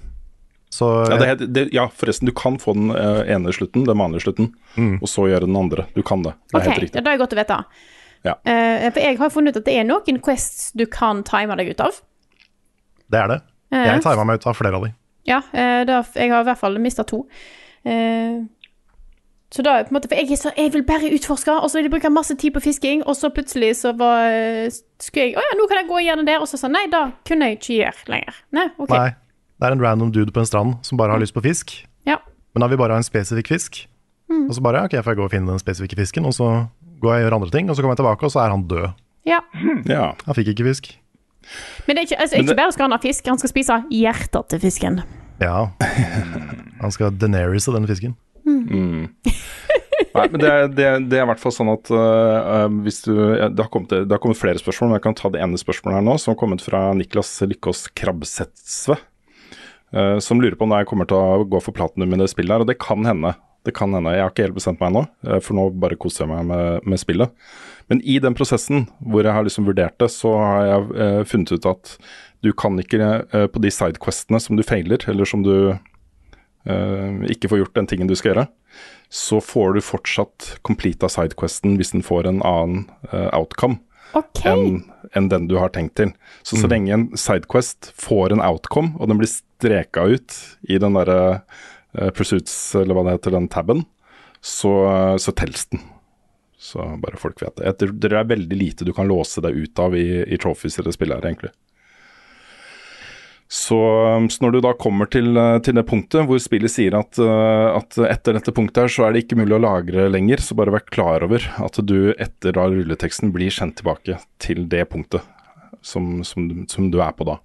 Så 0.71 0.89
Ja, 1.09 1.17
det, 1.17 1.47
det, 1.55 1.69
ja, 1.73 1.87
forresten, 1.89 2.29
du 2.29 2.35
kan 2.37 2.59
få 2.61 2.75
den 2.77 2.91
eh, 2.93 3.23
ene 3.35 3.53
slutten, 3.57 3.87
den 3.89 3.99
vanlige 3.99 4.27
slutten, 4.27 4.51
og 5.01 5.09
så 5.09 5.29
gjøre 5.31 5.49
den 5.49 5.57
andre. 5.57 5.87
Du 5.97 6.03
kan 6.03 6.23
det. 6.27 6.35
Det 6.53 6.59
er 6.59 6.61
Ok, 6.61 6.83
helt 6.83 6.99
ja, 6.99 7.05
det 7.05 7.15
er 7.15 7.23
godt 7.23 7.33
å 7.33 7.39
vite. 7.39 7.63
Ja. 8.27 8.35
Uh, 8.43 8.89
for 8.91 9.01
jeg 9.01 9.19
har 9.21 9.31
funnet 9.31 9.55
ut 9.55 9.61
at 9.63 9.69
det 9.69 9.77
er 9.79 9.87
noen 9.87 10.19
quests 10.25 10.73
du 10.77 10.85
kan 10.91 11.23
time 11.27 11.55
deg 11.61 11.71
ut 11.73 11.81
av. 11.81 12.01
det 13.09 13.21
er 13.21 13.33
det. 13.33 13.41
Jeg 13.73 14.03
tima 14.05 14.25
meg 14.27 14.41
ut 14.41 14.47
av 14.49 14.57
flere 14.59 14.77
av 14.77 14.85
de. 14.85 14.93
Ja, 15.29 15.41
uh, 15.53 15.83
da, 15.89 16.03
jeg 16.17 16.33
har 16.33 16.45
i 16.45 16.49
hvert 16.51 16.61
fall 16.61 16.79
mista 16.83 17.05
to. 17.09 17.23
Uh, 17.87 18.45
så 19.55 19.65
da, 19.65 19.79
på 19.81 19.95
en 19.95 19.97
måte, 19.97 20.11
for 20.11 20.21
jeg, 20.21 20.37
så, 20.37 20.51
jeg 20.57 20.75
vil 20.75 20.85
bare 20.85 21.09
utforske, 21.15 21.55
og 21.55 21.71
så 21.71 21.79
vil 21.79 21.87
jeg 21.87 21.95
bruke 21.95 22.11
masse 22.13 22.35
tid 22.37 22.53
på 22.53 22.61
fisking, 22.61 23.07
og 23.09 23.17
så 23.17 23.31
plutselig 23.33 23.79
så 23.79 23.95
var, 23.97 24.29
skulle 25.01 25.31
jeg 25.31 25.39
Å 25.41 25.45
ja, 25.47 25.55
nå 25.57 25.65
kan 25.71 25.81
jeg 25.81 25.89
gå 25.89 25.97
og 25.97 26.05
gjøre 26.05 26.21
det 26.21 26.29
der, 26.29 26.43
og 26.45 26.51
så 26.51 26.61
sa 26.61 26.69
nei, 26.69 26.85
da 26.93 27.07
kunne 27.25 27.49
jeg 27.49 27.57
ikke 27.57 27.79
gjøre 27.79 28.13
lenger. 28.13 28.43
Nei, 28.59 28.67
ok. 28.77 28.93
Nei, 28.93 29.09
det 29.59 29.67
er 29.69 29.75
en 29.75 29.83
random 29.83 30.11
dude 30.15 30.33
på 30.35 30.41
en 30.43 30.47
strand 30.49 30.77
som 30.87 30.99
bare 31.01 31.11
har 31.15 31.21
lyst 31.23 31.35
på 31.35 31.43
fisk. 31.43 31.73
Ja. 32.07 32.19
Men 32.55 32.63
da 32.63 32.69
vil 32.71 32.77
vi 32.79 32.83
bare 32.85 32.95
ha 32.97 33.03
en 33.03 33.07
spesifikk 33.07 33.51
fisk. 33.51 33.87
Og 34.31 34.53
så 34.55 34.61
bare, 34.65 34.85
ok, 34.87 34.95
får 35.03 35.15
jeg 35.15 35.19
gå 35.19 35.25
og 35.25 35.33
finne 35.33 35.49
den 35.51 35.61
spesifikke 35.61 35.97
fisken, 35.97 36.27
og 36.29 36.35
så 36.37 36.47
går 37.01 37.15
jeg 37.15 37.25
og 37.25 37.27
gjør 37.29 37.37
andre 37.39 37.51
ting, 37.55 37.69
og 37.71 37.77
så 37.77 37.83
kommer 37.83 37.95
jeg 37.97 38.01
tilbake, 38.03 38.25
og 38.29 38.33
så 38.35 38.41
er 38.45 38.51
han 38.55 38.65
død. 38.69 38.89
ja. 39.29 39.39
Ja. 39.89 40.07
Han 40.27 40.35
fikk 40.37 40.51
ikke 40.55 40.67
fisk. 40.69 40.91
Men 41.87 41.97
det 41.97 42.03
er 42.03 42.07
ikke, 42.11 42.19
altså, 42.21 42.37
ikke 42.43 42.57
bare 42.59 42.73
skal 42.75 42.85
han 42.89 42.93
ha 42.93 42.99
fisk, 43.01 43.27
han 43.31 43.39
skal 43.41 43.51
spise 43.55 43.77
hjertet 43.95 44.49
til 44.53 44.61
fisken. 44.61 45.01
Ja. 45.41 45.69
Han 46.83 46.93
skal 46.93 47.15
denerise 47.17 47.73
den 47.73 47.87
fisken. 47.89 48.17
Nei, 50.19 50.25
men 50.33 50.41
det 50.41 50.49
er, 50.51 50.69
det, 50.73 50.85
er- 50.89 51.03
det 51.05 51.19
er 51.19 51.25
i 51.25 51.29
hvert 51.31 51.41
fall 51.43 51.53
sånn 51.55 51.71
at 51.73 51.91
øh, 51.95 52.69
hvis 52.85 53.03
du 53.05 53.13
det, 53.15 53.59
har 53.61 53.69
kommet, 53.73 53.93
det 54.09 54.13
har 54.15 54.21
kommet 54.23 54.39
flere 54.41 54.61
spørsmål, 54.61 54.91
men 54.93 54.99
jeg 54.99 55.05
kan 55.09 55.17
ta 55.19 55.31
det 55.35 55.43
ene 55.45 55.61
spørsmålet 55.61 55.99
her 56.01 56.07
nå, 56.07 56.17
som 56.21 56.33
har 56.35 56.41
kommet 56.41 56.65
fra 56.65 56.81
Niklas 56.97 57.31
Lykkås 57.49 57.87
Krabbsetsve. 57.99 58.97
Øh, 59.95 60.19
som 60.25 60.41
lurer 60.43 60.57
på 60.59 60.67
om 60.67 60.75
jeg 60.77 60.89
kommer 60.91 61.09
til 61.09 61.19
å 61.19 61.45
gå 61.49 61.61
for 61.65 61.77
platinum 61.77 62.15
i 62.15 62.21
det 62.23 62.31
spillet 62.33 62.57
her, 62.57 62.65
og 62.65 62.71
det 62.71 62.79
kan 62.83 63.07
hende. 63.07 63.35
Det 63.67 63.75
kan 63.77 63.93
hende. 63.93 64.15
Jeg 64.15 64.25
har 64.25 64.33
ikke 64.33 64.47
helt 64.47 64.59
bestemt 64.59 64.81
meg 64.83 64.93
ennå, 64.93 65.05
øh, 65.27 65.41
for 65.45 65.59
nå 65.59 65.69
bare 65.83 65.99
koser 66.01 66.25
jeg 66.25 66.33
meg 66.33 66.49
med, 66.51 66.89
med 66.89 67.03
spillet. 67.03 67.35
Men 67.91 68.03
i 68.05 68.19
den 68.23 68.37
prosessen 68.39 68.87
hvor 69.01 69.25
jeg 69.25 69.35
har 69.35 69.47
liksom 69.47 69.69
vurdert 69.69 69.99
det, 70.01 70.11
så 70.13 70.35
har 70.37 70.67
jeg 70.67 70.89
uh, 70.93 71.23
funnet 71.25 71.55
ut 71.57 71.69
at 71.71 71.95
du 72.45 72.53
kan 72.53 72.77
ikke 72.79 73.49
på 73.51 73.63
de 73.65 73.71
sidequestene 73.73 74.39
som 74.39 74.55
du 74.55 74.63
feiler, 74.63 75.03
eller 75.11 75.27
som 75.27 75.41
du 75.43 75.73
ikke 77.27 77.49
får 77.51 77.63
gjort 77.63 77.79
den 77.81 77.89
tingen 77.91 78.11
du 78.11 78.15
skal 78.15 78.31
gjøre, 78.31 78.45
så 79.09 79.41
får 79.41 79.73
du 79.75 79.81
fortsatt 79.85 80.49
completa 80.67 81.09
sidequesten 81.11 81.79
hvis 81.81 81.95
den 81.95 82.05
får 82.05 82.29
en 82.29 82.43
annen 82.45 82.85
eh, 83.11 83.29
outcome 83.37 83.81
OK. 84.17 84.45
enn 84.49 84.81
en 85.17 85.29
den 85.29 85.49
du 85.49 85.57
har 85.61 85.73
tenkt 85.75 85.97
til. 86.01 86.13
Så 86.47 86.61
så 86.61 86.69
lenge 86.71 86.93
en 86.95 87.07
sidequest 87.17 87.91
får 87.97 88.35
en 88.35 88.45
outcome, 88.45 88.95
og 88.99 89.09
den 89.11 89.21
blir 89.21 89.31
streka 89.31 90.05
ut 90.09 90.37
i 90.69 90.81
den 90.81 90.97
derre 90.99 91.21
uh, 91.41 92.11
pursuits, 92.17 92.55
eller 92.77 92.97
hva 92.97 93.07
det 93.07 93.19
heter, 93.19 93.37
den 93.37 93.49
taben, 93.53 93.85
så, 94.45 94.73
så 95.21 95.35
tels 95.37 95.67
den. 95.73 95.81
Så 96.59 96.85
bare 97.03 97.21
folk 97.21 97.41
vet 97.43 97.61
det. 97.61 97.89
Det 98.03 98.11
er 98.11 98.29
veldig 98.29 98.59
lite 98.59 98.87
du 98.87 98.93
kan 98.93 99.09
låse 99.09 99.41
deg 99.45 99.57
ut 99.57 99.81
av 99.83 99.97
i, 99.97 100.25
i 100.27 100.39
trophies 100.41 100.79
eller 100.81 100.95
spillet 100.95 101.21
her, 101.21 101.31
egentlig. 101.31 101.53
Så, 103.49 103.79
så 104.29 104.43
når 104.45 104.53
du 104.53 104.59
da 104.61 104.75
kommer 104.77 105.09
til, 105.09 105.31
eh, 105.41 105.55
til 105.65 105.73
det 105.79 105.87
punktet 105.89 106.27
hvor 106.29 106.37
spillet 106.43 106.69
sier 106.69 106.93
at, 106.99 107.17
eh, 107.17 107.69
at 107.79 107.97
etter 108.05 108.37
dette 108.37 108.53
punktet 108.53 108.83
her 108.85 108.93
så 108.93 109.07
er 109.07 109.15
det 109.17 109.23
ikke 109.25 109.39
mulig 109.41 109.57
å 109.57 109.63
lagre 109.65 110.05
lenger, 110.13 110.43
så 110.45 110.53
bare 110.59 110.75
vær 110.75 110.85
klar 110.93 111.25
over 111.25 111.47
at 111.65 111.81
du 111.89 112.11
etter 112.21 112.53
da 112.59 112.67
rulleteksten 112.69 113.33
blir 113.33 113.49
sendt 113.55 113.79
tilbake 113.81 114.19
til 114.45 114.67
det 114.69 114.85
punktet 114.93 115.25
som, 115.81 116.19
som, 116.29 116.51
som 116.69 116.91
du 116.93 117.01
er 117.01 117.15
på 117.17 117.25
da. 117.25 117.39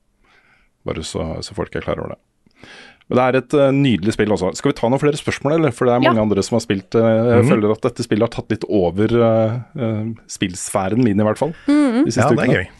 Bare 0.83 1.05
så, 1.07 1.37
så 1.39 1.55
folk 1.55 1.71
er 1.79 1.85
klar 1.87 2.03
over 2.03 2.17
det. 2.17 2.19
Men 3.07 3.19
det 3.19 3.23
er 3.29 3.37
et 3.39 3.53
eh, 3.63 3.71
nydelig 3.79 4.13
spill 4.17 4.31
også. 4.35 4.51
Skal 4.59 4.73
vi 4.73 4.77
ta 4.81 4.91
noen 4.91 4.99
flere 4.99 5.19
spørsmål, 5.19 5.55
eller? 5.61 5.71
For 5.75 5.87
det 5.87 5.95
er 5.95 6.03
mange 6.03 6.19
Ja. 6.19 6.27
andre 6.27 6.43
som 6.43 6.55
har 6.59 6.67
spilt. 6.67 6.95
jeg 6.99 7.47
føler 7.47 7.71
at 7.77 7.83
dette 7.87 8.03
spillet 8.03 8.27
har 8.27 8.35
tatt 8.35 8.51
litt 8.51 8.67
over 8.67 9.15
eh, 9.23 10.05
spillsfæren 10.35 10.99
min, 11.03 11.19
i 11.19 11.27
hvert 11.31 11.39
fall. 11.39 11.55
De 11.67 12.03
siste 12.11 12.27
Ja, 12.27 12.35
det 12.35 12.49
er 12.49 12.57
gøy. 12.59 12.71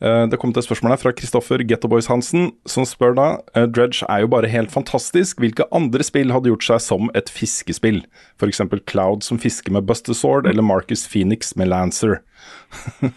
Eh, 0.00 0.26
Det 0.32 0.38
kom 0.40 0.48
et 0.56 0.64
spørsmål 0.64 0.94
her 0.94 1.00
fra 1.02 1.10
Kristoffer 1.12 1.60
Gettoboys 1.68 2.06
Hansen, 2.08 2.52
som 2.66 2.84
spør 2.88 3.12
da 3.18 3.26
eh, 3.54 3.66
Dredge 3.68 4.06
er 4.08 4.20
jo 4.24 4.28
bare 4.32 4.48
helt 4.48 4.70
fantastisk. 4.72 5.38
Hvilke 5.42 5.66
andre 5.76 6.02
spill 6.06 6.32
hadde 6.32 6.48
gjort 6.48 6.64
seg 6.64 6.80
som 6.80 7.10
et 7.14 7.28
fiskespill? 7.28 8.00
F.eks. 8.40 8.62
Cloud 8.88 9.22
som 9.26 9.36
fisker 9.38 9.72
med 9.76 9.84
Buster 9.86 10.14
Sword, 10.16 10.46
eller 10.48 10.62
Marcus 10.64 11.04
Phoenix 11.08 11.52
med 11.56 11.68
Lancer. 11.68 12.22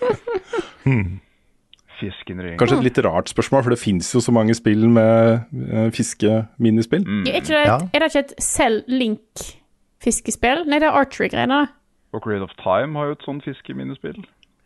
Fisken. 2.00 2.40
Kanskje 2.60 2.78
et 2.80 2.84
litt 2.90 3.00
rart 3.06 3.30
spørsmål, 3.32 3.64
for 3.64 3.74
det 3.76 3.80
fins 3.80 4.10
jo 4.16 4.20
så 4.24 4.34
mange 4.36 4.56
spill 4.58 4.88
med 4.92 5.46
uh, 5.54 5.88
fiskeminispill. 5.94 7.06
Er, 7.30 7.38
ikke 7.40 7.54
det, 7.54 7.62
Ja. 7.70 7.78
er 7.94 8.04
det 8.04 8.10
ikke 8.12 8.24
et 8.26 8.34
selv-link-fiskespill? 8.44 10.66
Nei, 10.68 10.82
det 10.82 10.90
er 10.90 10.98
Archery-greiene. 11.00 11.62
Ocarina 12.14 12.48
of 12.50 12.56
Time 12.60 12.98
har 13.00 13.12
jo 13.12 13.16
et 13.16 13.24
sånt 13.26 13.46
fiskeminnespill. 13.46 14.20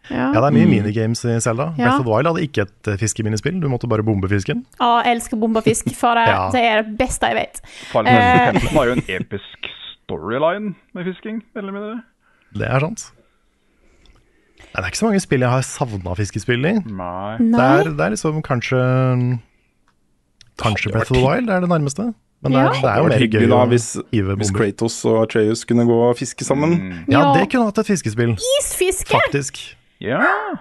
Ja. 0.10 0.30
Ja, 0.34 0.39
det 0.39 0.47
er 0.49 0.55
mye 0.55 0.68
minigames 0.72 1.24
i 1.26 1.36
Zelda. 1.43 1.74
Ja. 1.78 1.84
Breath 1.89 1.99
of 1.99 2.05
the 2.05 2.12
Wild 2.14 2.28
hadde 2.32 2.43
ikke 2.47 2.66
et 2.68 2.91
fiskeminispill, 3.01 3.60
du 3.60 3.68
måtte 3.72 3.89
bare 3.91 4.03
bombe 4.08 4.30
fisken. 4.32 4.66
Å, 4.80 5.03
jeg 5.03 5.18
elsker 5.18 5.38
bombefisk, 5.41 5.89
for 5.97 6.16
det, 6.16 6.28
Ja. 6.34 6.49
det 6.53 6.62
er 6.64 6.82
det 6.84 6.97
beste 6.99 7.28
jeg 7.32 7.36
vet. 7.41 7.62
Final 7.91 8.08
Eh. 8.14 8.22
Fantasy 8.47 8.68
15 8.68 8.78
har 8.78 8.86
jo 8.86 8.95
en 8.97 9.03
episk 9.20 9.70
storyline 10.05 10.76
med 10.95 11.05
fisking, 11.12 11.41
eller 11.55 11.76
mindre. 11.76 11.97
Det 12.55 12.68
er 12.72 12.80
sant. 12.80 13.12
Det 14.58 14.84
er 14.84 14.88
ikke 14.91 14.99
så 14.99 15.08
mange 15.10 15.20
spill 15.24 15.41
jeg 15.43 15.49
har 15.49 15.62
savna 15.66 16.14
fiskespill 16.18 16.66
i. 16.66 16.74
Nei. 16.86 17.38
Det 17.41 17.66
er, 17.66 17.89
det 17.97 18.03
er 18.08 18.14
liksom 18.16 18.41
kanskje 18.45 18.80
Kanskje 20.58 20.91
Breath 20.91 21.12
of 21.12 21.18
the 21.18 21.24
Wild 21.26 21.49
er 21.53 21.62
det 21.62 21.70
nærmeste. 21.70 22.14
Men 22.41 22.51
det 22.53 22.60
Ja. 22.60 22.68
er, 22.70 22.74
det 22.74 22.89
er 22.89 22.97
jo 22.97 23.08
mer 23.10 23.28
gøy 23.34 23.47
da 23.49 23.66
hvis, 23.66 23.86
hvis. 24.14 24.51
Kratos 24.53 25.05
og 25.05 25.24
Atreus 25.24 25.64
kunne 25.66 25.86
gå 25.86 25.97
og 26.10 26.18
fiske 26.18 26.45
sammen. 26.45 26.70
Mm. 26.78 27.05
Ja, 27.10 27.20
Ja. 27.20 27.34
det 27.39 27.49
kunne 27.51 27.66
hatt 27.66 27.78
et 27.80 27.88
fiskespill, 27.88 28.36
Isfiske! 28.60 29.10
faktisk. 29.10 29.76
Ja. 30.00 30.20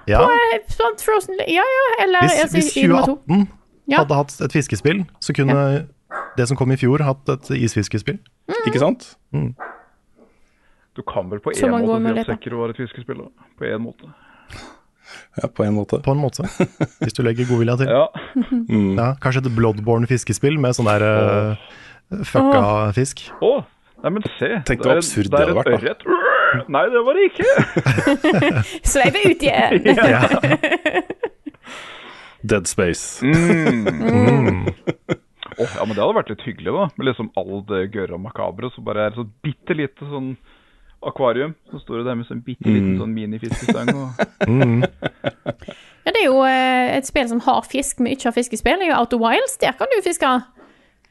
Ja, 0.08 0.22
Eh, 0.54 0.60
Sånn 0.72 0.96
Frozen 1.02 1.36
Ja, 1.44 1.62
ja, 1.64 1.84
eller 2.04 2.20
hvis, 2.24 2.40
altså, 2.42 2.56
hvis 2.56 2.76
i 2.76 2.86
nummer 2.86 3.04
to. 3.06 3.16
2018 3.26 3.48
Ja. 3.88 3.98
hadde 4.02 4.14
hatt 4.18 4.40
et 4.40 4.52
fiskespill, 4.52 5.04
så 5.20 5.34
kunne 5.36 5.86
det 6.36 6.48
som 6.48 6.56
kom 6.56 6.72
i 6.72 6.76
fjor, 6.80 7.02
hatt 7.04 7.28
et 7.28 7.50
isfiskespill. 7.50 8.18
Ikke 8.66 8.78
sant? 8.80 9.16
Du 10.96 11.02
kan 11.02 11.28
vel 11.30 11.40
på 11.44 11.52
en 11.52 11.56
én 11.56 11.74
måte 11.84 12.14
si 12.14 12.20
at 12.20 12.26
Sekiro 12.32 12.62
var 12.62 12.70
et 12.72 12.76
fiskespill. 12.80 13.18
da. 13.18 13.28
På 13.58 13.64
én 13.68 13.82
måte. 13.84 14.08
Ja, 15.42 15.48
på 15.48 15.64
en 15.66 15.74
måte. 15.76 16.00
På 16.02 16.10
en 16.16 16.18
måte. 16.22 16.42
Hvis 17.04 17.12
du 17.14 17.22
legger 17.22 17.44
godvilja 17.46 17.76
til. 17.78 17.86
Ja. 17.92 18.06
Ja, 18.96 19.14
kanskje 19.20 19.44
et 19.44 19.52
Bloodborne 19.54 20.08
fiskespill 20.08 20.56
med 20.58 20.74
sånn 20.74 20.88
der 20.88 21.04
uh, 21.04 22.22
fucka 22.24 22.92
fisk. 22.96 23.26
Å, 23.44 23.52
nei, 24.02 24.10
men 24.16 24.24
se. 24.38 24.48
Tenk 24.66 24.80
det 24.82 24.88
hvor 24.88 24.96
absurd 25.02 25.30
det 25.30 25.42
hadde 25.44 25.58
vært, 25.60 25.72
ørret. 25.76 26.06
Nei, 26.72 26.84
det 26.92 27.00
var 27.06 27.12
det 27.18 27.24
ikke. 27.30 27.50
Sveive 28.86 29.18
ut 29.30 29.42
igjen! 29.42 29.72
Ja. 29.96 30.22
Dead 32.46 32.66
Space. 32.66 33.26
Mm. 33.26 34.66
Åh, 35.58 35.68
ja, 35.76 35.84
men 35.86 35.94
Det 35.96 36.02
hadde 36.02 36.14
vært 36.18 36.30
litt 36.34 36.44
hyggelig, 36.46 36.72
da. 36.76 36.84
Med 36.96 37.04
liksom 37.10 37.28
all 37.40 37.56
det 37.68 37.80
gørre 37.94 38.14
og 38.18 38.22
makabre. 38.26 38.66
Så 38.74 38.80
bare 38.86 39.00
er 39.06 39.10
det 39.14 39.18
så 39.22 39.26
bitte 39.46 39.72
lite 39.78 40.02
sånn 40.10 40.28
akvarium. 41.06 41.52
Så 41.72 41.76
står 41.82 41.94
det 42.00 42.06
der 42.10 42.18
med 42.20 42.28
sånn 42.28 42.44
bitte 42.46 42.68
liten 42.68 42.96
sånn 43.00 43.14
minifiskestang. 43.16 43.86
Og... 43.96 44.08
Ja, 46.06 46.12
det 46.14 46.20
er 46.20 46.28
jo 46.28 46.38
eh, 46.46 46.88
et 46.94 47.06
spill 47.08 47.26
som 47.26 47.40
har 47.42 47.64
fisk, 47.66 47.98
men 47.98 48.12
ikke 48.14 48.28
har 48.28 48.34
fiskespill. 48.36 48.76
Det 48.78 48.84
er 48.86 48.92
jo 48.92 48.98
Outer 49.00 49.18
Wilds. 49.18 49.56
Der 49.58 49.74
kan 49.74 49.90
du 49.90 49.96
fiske. 50.04 50.28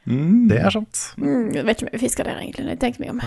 Det 0.06 0.58
er 0.62 0.70
sant. 0.70 1.00
Mm, 1.18 1.48
jeg 1.56 1.66
vet 1.66 1.80
ikke 1.80 1.86
om 1.86 1.90
jeg 1.90 1.96
vil 1.98 2.04
fiske 2.06 2.24
der, 2.28 2.38
egentlig. 2.38 2.66
Jeg 2.76 2.80
tenker 2.84 3.02
meg 3.02 3.10
om. 3.16 3.22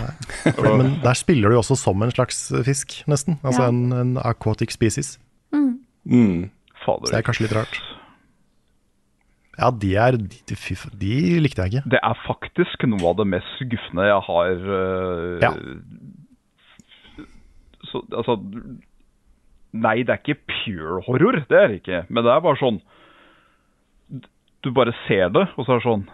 For, 0.55 0.77
men 0.79 0.93
der 1.03 1.17
spiller 1.19 1.49
du 1.51 1.57
jo 1.57 1.61
også 1.63 1.75
som 1.75 2.01
en 2.05 2.11
slags 2.15 2.37
fisk, 2.63 3.01
nesten. 3.11 3.35
Altså 3.43 3.65
Ja. 3.65 3.69
en, 3.73 3.91
en 3.91 4.13
aquatic 4.23 4.71
species. 4.71 5.17
Mm. 5.51 6.49
Fader. 6.85 7.05
Så 7.05 7.11
det 7.11 7.17
er 7.19 7.25
kanskje 7.27 7.43
litt 7.47 7.55
rart. 7.57 7.79
Ja, 9.59 9.67
de 9.75 9.89
er 9.99 10.15
De, 10.15 10.55
fy 10.55 10.77
de 10.95 11.39
likte 11.43 11.65
jeg 11.65 11.73
ikke. 11.81 11.89
Det 11.91 11.99
er 11.99 12.21
faktisk 12.23 12.85
noe 12.87 13.09
av 13.11 13.17
det 13.19 13.25
mest 13.27 13.49
skuffende 13.59 14.05
jeg 14.07 14.21
har 14.29 14.53
uh, 14.71 15.43
Ja. 15.43 15.51
så, 17.91 18.01
Altså 18.15 18.37
Nei, 19.75 19.99
det 20.01 20.09
er 20.15 20.21
ikke 20.23 20.39
pure 20.49 21.01
horror, 21.05 21.43
det 21.51 21.57
er 21.59 21.67
det 21.69 21.81
ikke. 21.83 21.99
Men 22.09 22.23
det 22.25 22.31
er 22.33 22.39
bare 22.47 22.57
sånn 22.61 22.79
Du 24.63 24.71
bare 24.75 24.95
ser 25.07 25.29
det, 25.35 25.45
og 25.59 25.67
så 25.67 25.75
er 25.75 25.83
det 25.83 25.85
sånn 25.89 26.07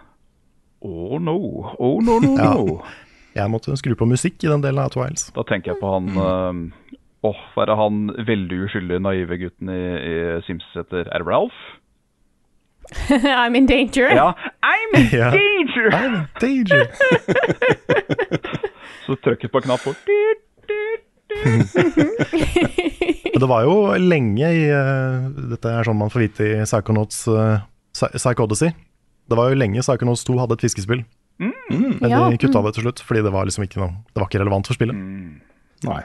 Oh 0.86 1.18
no, 1.18 1.34
oh 1.82 1.98
no, 2.04 2.20
no, 2.22 2.36
Ja. 2.38 2.52
no. 2.54 2.78
Jeg 3.36 3.50
måtte 3.52 3.74
skru 3.76 3.92
på 3.98 4.06
musikk 4.08 4.38
i 4.46 4.48
den 4.48 4.62
delen 4.64 4.80
av 4.80 4.90
Twiles. 4.94 5.26
Da 5.36 5.42
tenker 5.44 5.72
jeg 5.74 5.80
på 5.82 5.90
han 5.92 6.06
øh, 6.16 6.54
Åh, 7.26 7.40
hva 7.52 7.62
er 7.64 7.68
det 7.72 7.76
han 7.80 7.96
veldig 8.28 8.58
uskyldige, 8.68 9.00
naive 9.02 9.36
gutten 9.40 9.68
i, 9.74 9.80
i 9.98 10.14
Sims 10.46 10.64
heter? 10.76 11.02
Er 11.10 11.18
det 11.24 11.28
Ralph? 11.28 11.58
I'm 13.42 13.56
in 13.58 13.66
danger. 13.66 14.08
Ja. 14.14 14.28
I'm 14.62 14.94
in 15.00 15.08
Ja. 15.20 15.28
danger! 15.34 15.86
I'm 15.90 16.14
in 16.14 16.26
danger! 16.40 16.82
Så 19.06 19.12
trykket 19.26 19.50
på 19.52 19.60
knapp 19.66 19.82
og 19.90 19.94
det 23.40 23.48
var 23.50 23.62
jo 23.66 23.74
lenge 24.00 24.48
i 24.54 24.62
uh, 24.72 25.26
Dette 25.52 25.68
er 25.72 25.86
sånn 25.86 25.98
man 26.00 26.10
får 26.12 26.22
vite 26.26 26.46
i 26.46 26.48
Psychonauts 26.64 27.18
uh, 27.28 27.58
Psych 27.96 28.40
Odyssey. 28.42 28.70
Det 29.26 29.38
var 29.38 29.50
jo 29.50 29.58
lenge 29.58 29.82
Psychonauts 29.82 30.24
2 30.28 30.36
hadde 30.40 30.58
et 30.58 30.66
fiskespill. 30.66 31.04
Men 31.38 32.10
Ja, 32.10 32.24
de 32.30 32.38
kutta 32.40 32.62
det 32.64 32.74
til 32.76 32.86
slutt, 32.86 33.02
fordi 33.04 33.22
det 33.26 33.32
var 33.34 33.48
liksom 33.48 33.66
ikke 33.66 33.80
noe 33.82 33.92
Det 34.08 34.22
var 34.22 34.28
ikke 34.30 34.40
relevant 34.40 34.70
for 34.70 34.78
spillet. 34.78 34.96
Nei. 35.86 36.02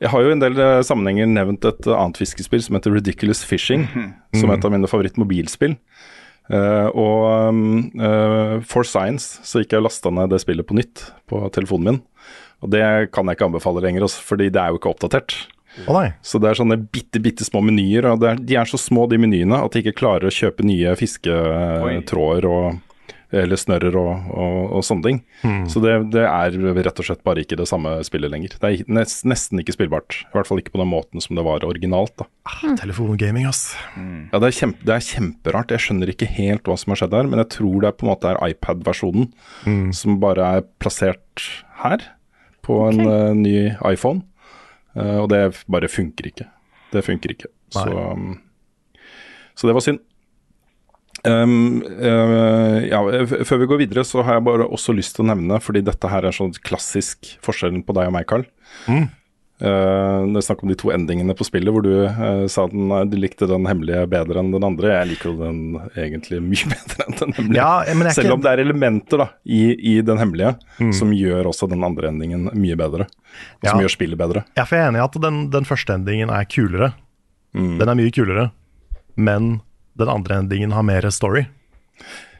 Jeg 0.00 0.08
har 0.12 0.24
jo 0.24 0.30
i 0.30 0.32
en 0.32 0.40
del 0.40 0.56
eh, 0.56 0.80
sammenhenger 0.86 1.28
nevnt 1.28 1.66
et 1.68 1.86
eh, 1.86 1.96
annet 1.96 2.16
fiskespill 2.16 2.62
som 2.64 2.76
heter 2.78 2.94
Ridiculous 2.94 3.42
Fishing, 3.44 3.84
som 4.32 4.48
er 4.48 4.56
et 4.56 4.64
av 4.64 4.72
mine 4.72 4.88
favorittmobilspill. 4.88 5.76
Uh, 6.50 6.88
og 6.98 7.52
um, 7.54 7.58
eh, 7.94 8.56
for 8.66 8.82
science 8.82 9.38
så 9.46 9.60
gikk 9.60 9.76
jeg 9.76 9.84
og 9.84 9.86
lasta 9.86 10.10
ned 10.10 10.32
det 10.32 10.40
spillet 10.42 10.66
på 10.66 10.74
nytt 10.74 11.04
på 11.30 11.44
telefonen 11.54 11.86
min. 11.86 12.00
Og 12.64 12.72
det 12.74 12.82
kan 13.14 13.28
jeg 13.28 13.38
ikke 13.38 13.46
anbefale 13.46 13.82
lenger, 13.84 14.08
også, 14.08 14.24
fordi 14.32 14.48
det 14.50 14.58
er 14.58 14.72
jo 14.72 14.80
ikke 14.80 14.90
oppdatert. 14.90 15.36
Nei. 15.86 16.08
Så 16.22 16.40
det 16.42 16.50
er 16.50 16.58
sånne 16.58 16.76
bitte, 16.90 17.20
bitte 17.22 17.44
små 17.46 17.62
menyer, 17.62 18.08
og 18.10 18.20
det 18.20 18.28
er, 18.32 18.36
de 18.50 18.56
er 18.58 18.64
så 18.70 18.78
små 18.80 19.08
de 19.10 19.18
menyene 19.22 19.60
at 19.64 19.72
de 19.72 19.82
ikke 19.84 19.98
klarer 20.02 20.26
å 20.26 20.34
kjøpe 20.34 20.66
nye 20.66 20.96
fisketråder 20.98 22.48
og 22.50 22.78
eller 23.30 23.54
snørrer 23.54 23.94
og, 23.94 24.24
og, 24.34 24.56
og 24.74 24.80
sånne 24.82 25.04
ting. 25.06 25.18
Så 25.70 25.78
det, 25.78 25.92
det 26.10 26.24
er 26.26 26.56
rett 26.82 26.98
og 26.98 27.06
slett 27.06 27.20
bare 27.22 27.44
ikke 27.44 27.54
det 27.60 27.68
samme 27.70 27.92
spillet 28.02 28.26
lenger. 28.32 28.56
Det 28.58 28.66
er 28.66 28.88
nest, 28.90 29.20
nesten 29.22 29.60
ikke 29.62 29.76
spillbart. 29.76 30.16
I 30.26 30.32
hvert 30.34 30.48
fall 30.48 30.58
ikke 30.58 30.72
på 30.74 30.80
den 30.82 30.90
måten 30.90 31.22
som 31.22 31.38
det 31.38 31.44
var 31.46 31.62
originalt. 31.62 32.10
da. 32.18 32.26
Telefongaming, 32.80 33.46
ass. 33.46 33.68
Ja, 33.94 34.40
det 34.42 34.48
er, 34.50 34.56
kjempe, 34.58 34.82
det 34.82 34.96
er 34.96 35.06
kjemperart. 35.12 35.70
Jeg 35.76 35.84
skjønner 35.86 36.10
ikke 36.10 36.26
helt 36.40 36.66
hva 36.66 36.74
som 36.82 36.90
har 36.90 37.04
skjedd 37.04 37.14
her, 37.20 37.30
men 37.30 37.44
jeg 37.44 37.52
tror 37.54 37.78
det 37.84 37.92
er 37.92 37.96
på 38.00 38.08
en 38.08 38.10
måte 38.10 38.32
er 38.34 38.42
iPad-versjonen 38.50 39.30
som 39.94 40.18
bare 40.26 40.50
er 40.58 40.66
plassert 40.82 41.46
her, 41.84 42.02
på 42.66 42.80
en 42.88 42.98
Ok. 42.98 43.12
eh, 43.14 43.30
ny 43.46 43.54
iPhone. 43.94 44.24
Eh, 45.00 45.16
og 45.22 45.30
det 45.32 45.42
bare 45.70 45.90
funker 45.90 46.30
ikke. 46.30 46.46
Det 46.90 47.02
funker 47.06 47.34
ikke. 47.34 47.50
Så, 47.72 47.86
um, 47.90 48.38
så 49.58 49.68
det 49.68 49.76
var 49.76 49.84
synd. 49.86 50.00
Um, 51.20 51.82
uh, 51.84 52.80
ja, 52.86 53.00
før 53.44 53.60
vi 53.60 53.68
går 53.68 53.82
videre, 53.82 54.04
så 54.08 54.24
har 54.24 54.38
jeg 54.38 54.46
bare 54.46 54.66
også 54.72 54.94
lyst 54.96 55.18
til 55.18 55.26
å 55.26 55.30
nevne, 55.30 55.58
fordi 55.62 55.82
dette 55.84 56.10
her 56.10 56.24
er 56.26 56.34
sånn 56.34 56.54
klassisk 56.64 57.34
forskjellen 57.44 57.82
på 57.84 57.96
deg 57.98 58.08
og 58.08 58.14
meg, 58.16 58.26
Carl. 58.30 58.46
Mm. 58.88 59.10
Eh, 59.60 60.20
det 60.32 60.40
er 60.40 60.44
snakk 60.46 60.62
om 60.64 60.70
de 60.72 60.76
to 60.80 60.88
endingene 60.94 61.34
på 61.36 61.44
spillet, 61.44 61.68
hvor 61.74 61.84
du 61.84 61.90
uh, 62.08 62.46
sa 62.48 62.64
den, 62.72 62.86
eh, 62.96 63.02
du 63.10 63.18
likte 63.20 63.44
den 63.50 63.66
hemmelige 63.68 64.06
bedre 64.08 64.40
enn 64.40 64.52
den 64.54 64.64
andre. 64.64 64.94
Jeg 64.94 65.10
liker 65.10 65.28
jo 65.30 65.34
den 65.42 65.60
egentlig 65.92 66.40
mye 66.44 66.70
bedre 66.74 67.06
enn 67.06 67.18
den 67.18 67.34
hemmelige. 67.36 67.60
Ja, 67.60 67.82
er 67.84 68.16
Selv 68.16 68.38
om 68.38 68.44
det 68.44 68.54
er 68.54 68.62
elementer 68.64 69.20
da, 69.24 69.28
i, 69.44 69.62
i 69.92 69.94
den 70.06 70.20
hemmelige 70.20 70.54
som 70.96 71.12
gjør 71.12 71.50
også 71.52 71.68
den 71.70 71.84
andre 71.84 72.08
endingen 72.08 72.48
mye 72.56 72.78
bedre. 72.80 73.08
Og 73.60 73.68
som 73.68 73.84
gjør 73.84 73.92
spillet 73.92 74.20
bedre. 74.20 74.46
Ja, 74.56 74.64
for 74.64 74.78
jeg 74.78 74.86
er 74.86 74.94
enig 74.94 75.02
i 75.02 75.06
at 75.06 75.20
den, 75.28 75.42
den 75.52 75.68
første 75.68 75.98
endingen 75.98 76.32
er 76.32 76.48
kulere. 76.48 76.92
Den 77.52 77.84
er 77.84 77.98
mye 77.98 78.12
kulere, 78.14 78.48
men 79.18 79.58
den 80.00 80.08
andre 80.08 80.40
endingen 80.40 80.72
har 80.72 80.86
mer 80.86 81.04
story. 81.12 81.44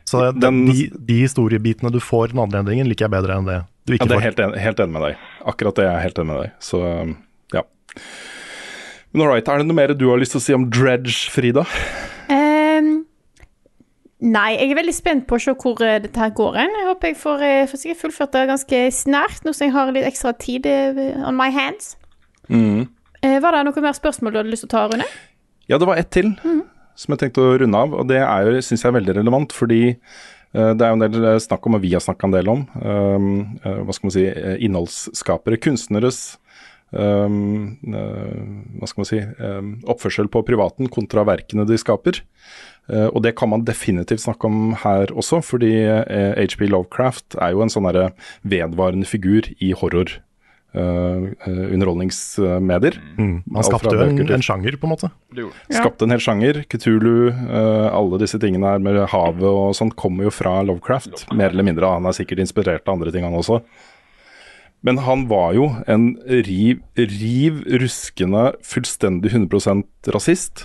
Så 0.09 0.31
Den- 0.33 0.65
de, 0.67 0.89
de 0.97 1.21
historiebitene 1.27 1.93
du 1.93 2.01
får 2.01 2.31
i 2.31 2.33
den 2.33 2.43
andre 2.43 2.65
endingen, 2.65 2.89
liker 2.89 3.07
jeg 3.07 3.15
bedre 3.15 3.37
enn 3.37 3.47
det 3.51 3.61
du 3.91 3.99
Ja, 3.99 4.07
det 4.09 4.17
er 4.17 4.27
helt, 4.29 4.43
en, 4.45 4.57
helt 4.59 4.83
enig 4.83 4.95
med 4.97 5.07
deg. 5.09 5.25
Akkurat 5.51 5.79
det 5.79 5.87
er 5.87 5.93
jeg 5.93 6.07
helt 6.09 6.21
enig 6.23 6.31
med 6.33 6.43
deg. 6.45 6.57
Så 6.65 6.81
um, 6.83 7.15
ja. 7.57 7.65
Men 9.11 9.25
all 9.25 9.33
right, 9.33 9.49
er 9.49 9.63
det 9.63 9.69
noe 9.69 9.79
mer 9.79 9.95
du 9.99 10.07
har 10.11 10.21
lyst 10.23 10.37
til 10.37 10.41
å 10.41 10.45
si 10.45 10.57
om 10.57 10.69
Dredge, 10.71 11.17
Frida? 11.35 11.65
Um, 12.31 12.91
nei, 14.23 14.51
jeg 14.55 14.71
er 14.71 14.79
veldig 14.79 14.95
spent 14.95 15.27
på 15.31 15.39
å 15.39 15.43
se 15.43 15.55
hvor 15.59 15.83
eh, 15.87 15.99
dette 16.05 16.23
her 16.23 16.35
går 16.37 16.61
hen. 16.63 16.77
Jeg 16.83 16.91
håper 16.93 17.13
jeg 17.13 17.21
får, 17.23 17.47
eh, 17.47 17.63
får 17.71 17.83
sikkert 17.83 18.03
fullført 18.05 18.37
det 18.37 18.47
ganske 18.53 18.83
snart, 18.95 19.43
nå 19.47 19.55
som 19.57 19.67
jeg 19.67 19.75
har 19.75 19.95
litt 19.97 20.07
ekstra 20.09 20.35
tid 20.39 20.69
eh, 20.71 21.01
on 21.27 21.39
my 21.39 21.51
hands. 21.55 21.97
Eh, 22.51 23.39
var 23.43 23.55
det 23.57 23.65
noe 23.67 23.83
mer 23.85 23.97
spørsmål 23.97 24.33
du 24.33 24.41
hadde 24.43 24.53
lyst 24.55 24.67
til 24.67 24.71
å 24.71 24.77
ta, 24.77 24.85
Rune? 24.91 25.09
Ja, 25.71 25.79
det 25.79 25.89
var 25.91 25.99
ett 26.01 26.15
til 26.15 26.33
som 27.01 27.15
jeg 27.15 27.23
tenkte 27.23 27.45
å 27.45 27.57
runde 27.61 27.81
av, 27.81 27.95
og 27.97 28.09
det 28.11 28.21
er 28.21 28.47
jo, 28.47 28.61
syns 28.65 28.85
jeg 28.85 28.91
er 28.91 28.99
veldig 28.99 29.17
relevant, 29.21 29.55
fordi 29.57 29.95
det 30.51 30.83
er 30.83 30.91
jo 30.91 30.99
en 30.99 31.05
del 31.05 31.27
eh, 31.33 31.41
snakk 31.43 31.67
om, 31.69 31.77
og 31.79 31.85
vi 31.85 31.93
har 31.95 32.03
snakka 32.03 32.27
en 32.27 32.35
del 32.35 32.49
om, 32.51 32.65
um, 32.83 33.27
eh, 33.63 33.83
hva 33.87 33.95
skal 33.95 34.09
man 34.09 34.15
si, 34.17 34.25
eh, 34.27 34.57
innholdsskapere, 34.67 35.61
kunstneres 35.63 36.23
um, 36.91 37.77
uh, 37.87 38.81
hva 38.81 38.89
skal 38.91 39.03
man 39.03 39.09
si, 39.09 39.21
um, 39.39 39.69
oppførsel 39.91 40.31
på 40.33 40.43
privaten 40.49 40.91
kontra 40.91 41.23
verkene 41.29 41.67
de 41.69 41.79
skaper. 41.79 42.23
Uh, 42.91 43.07
og 43.13 43.23
det 43.23 43.37
kan 43.39 43.53
man 43.53 43.63
definitivt 43.67 44.25
snakke 44.25 44.51
om 44.51 44.75
her 44.83 45.13
også, 45.15 45.39
fordi 45.47 45.71
uh, 45.87 46.35
HP 46.35 46.67
Lovecraft 46.71 47.39
er 47.39 47.55
jo 47.55 47.63
en 47.63 47.71
sånn 47.71 47.87
vedvarende 48.43 49.07
figur 49.07 49.47
i 49.63 49.71
horror. 49.77 50.19
Eh, 50.73 51.61
underholdningsmedier. 51.75 52.99
Mm. 53.19 53.37
Han 53.55 53.67
skapte 53.67 53.95
jo 53.95 54.07
en, 54.07 54.21
en 54.37 54.45
sjanger, 54.45 54.79
på 54.81 54.89
en 54.89 54.95
måte. 54.95 55.13
Det 55.35 55.45
gjorde. 55.45 55.63
Ja. 55.69 55.79
Skapte 55.83 56.07
en 56.07 56.15
hel 56.15 56.25
sjanger. 56.25 56.63
Kutulu, 56.71 57.31
eh, 57.31 57.87
alle 57.91 58.21
disse 58.23 58.41
tingene 58.43 58.75
her 58.75 58.83
med 58.83 59.01
havet 59.13 59.47
og 59.51 59.77
sånt 59.79 59.97
kommer 60.01 60.29
jo 60.29 60.35
fra 60.35 60.61
Lovecraft, 60.67 61.27
mer 61.35 61.55
eller 61.55 61.67
mindre. 61.67 61.95
Han 61.99 62.09
er 62.09 62.17
sikkert 62.17 62.43
inspirert 62.45 62.87
av 62.87 62.99
andre 62.99 63.15
ting, 63.15 63.27
han 63.27 63.39
også. 63.39 63.63
Men 64.87 65.03
han 65.05 65.27
var 65.29 65.53
jo 65.59 65.67
en 65.93 66.15
riv, 66.25 66.81
riv 66.97 67.65
ruskende, 67.83 68.51
fullstendig 68.65 69.35
100 69.35 69.83
rasist. 70.15 70.65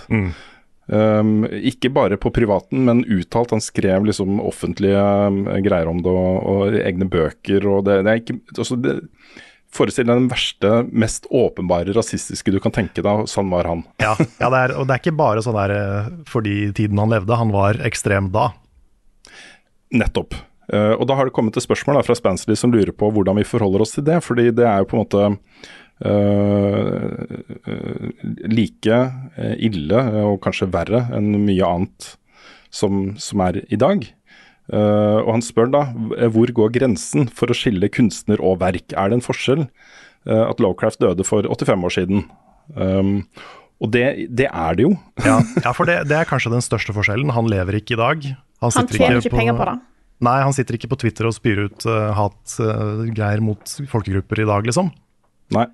Um, 0.86 1.42
ikke 1.50 1.90
bare 1.90 2.16
på 2.20 2.30
privaten, 2.30 2.84
men 2.86 3.02
uttalt. 3.10 3.52
Han 3.52 3.60
skrev 3.64 4.06
liksom 4.06 4.38
offentlige 4.40 5.02
um, 5.02 5.42
greier 5.64 5.90
om 5.90 6.00
det, 6.04 6.12
og, 6.12 6.36
og 6.46 6.78
egne 6.78 7.08
bøker. 7.10 7.66
og 7.66 7.84
det, 7.88 7.98
det 8.06 8.12
er 8.12 8.22
ikke, 8.22 8.38
altså 8.54 8.78
det, 8.80 8.94
Forestill 9.74 10.06
deg 10.06 10.22
den 10.22 10.28
verste, 10.30 10.70
mest 10.88 11.26
åpenbare 11.34 11.92
rasistiske 11.96 12.52
du 12.54 12.58
kan 12.62 12.74
tenke 12.74 13.02
deg. 13.04 13.26
Sånn 13.30 13.50
var 13.52 13.68
han. 13.68 13.84
Ja, 14.02 14.14
ja 14.40 14.50
det 14.52 14.60
er, 14.62 14.76
og 14.78 14.86
det 14.86 14.96
er 14.96 15.02
ikke 15.02 15.18
bare 15.18 15.42
sånn 15.44 15.58
der 15.58 15.74
eh, 15.74 16.10
fordi 16.30 16.56
tiden 16.76 17.00
han 17.02 17.12
levde, 17.12 17.38
han 17.40 17.52
var 17.54 17.80
ekstrem 17.86 18.30
da. 18.34 18.50
Nettopp. 19.96 20.38
Uh, 20.66 20.98
og 20.98 21.04
da 21.06 21.14
har 21.14 21.28
det 21.28 21.34
kommet 21.36 21.54
et 21.54 21.62
spørsmål 21.62 22.00
da, 22.00 22.06
fra 22.08 22.16
Spansley 22.18 22.58
som 22.58 22.72
lurer 22.74 22.90
på 22.90 23.06
hvordan 23.14 23.38
vi 23.38 23.46
forholder 23.46 23.84
oss 23.84 23.94
til 23.94 24.06
det. 24.08 24.18
Fordi 24.26 24.48
det 24.54 24.66
er 24.66 24.82
jo 24.82 24.88
på 24.90 24.96
en 24.96 25.04
måte 25.04 25.22
eh, 26.06 27.10
like 28.50 28.98
ille, 29.62 30.00
og 30.26 30.40
kanskje 30.44 30.72
verre, 30.74 31.06
enn 31.14 31.36
mye 31.44 31.66
annet 31.70 32.16
som, 32.74 33.14
som 33.22 33.42
er 33.46 33.62
i 33.70 33.78
dag. 33.80 34.04
Eh, 34.72 35.18
og 35.22 35.30
han 35.30 35.44
spør 35.44 35.70
da 35.70 35.82
eh, 36.16 36.30
hvor 36.32 36.50
går 36.54 36.72
grensen 36.74 37.28
for 37.32 37.52
å 37.52 37.56
skille 37.56 37.90
kunstner 37.92 38.42
og 38.42 38.60
verk. 38.64 38.90
Er 38.94 39.12
det 39.12 39.20
en 39.20 39.24
forskjell 39.24 39.66
uh, 39.66 40.44
at 40.48 40.62
Lowcraft 40.62 41.02
døde 41.02 41.26
for 41.26 41.46
85 41.46 41.86
år 41.86 41.94
siden? 41.94 42.26
Um, 42.74 43.20
og 43.82 43.92
det, 43.94 44.04
det 44.32 44.48
er 44.50 44.78
det 44.78 44.88
jo. 44.88 44.94
Ja, 45.22 45.38
ja 45.64 45.74
for 45.76 45.88
det, 45.88 46.00
det 46.10 46.18
er 46.18 46.28
kanskje 46.28 46.54
den 46.54 46.64
største 46.64 46.96
forskjellen. 46.96 47.34
Han 47.36 47.50
lever 47.52 47.78
ikke 47.78 47.94
i 47.94 48.02
dag. 48.02 48.28
Han 48.64 48.74
han 48.74 48.90
tjener 48.90 49.20
ikke 49.20 49.36
penger 49.36 49.58
på 49.58 49.70
det. 49.70 49.78
Nei, 50.26 50.38
han 50.40 50.54
sitter 50.56 50.78
ikke 50.78 50.88
på 50.94 50.98
Twitter 51.02 51.28
og 51.28 51.34
spyr 51.36 51.66
ut 51.68 51.84
uh, 51.90 52.14
hatgreier 52.16 53.42
mot 53.44 53.74
folkegrupper 53.90 54.40
i 54.40 54.48
dag, 54.48 54.64
liksom. 54.70 54.88
Nei. 55.54 55.66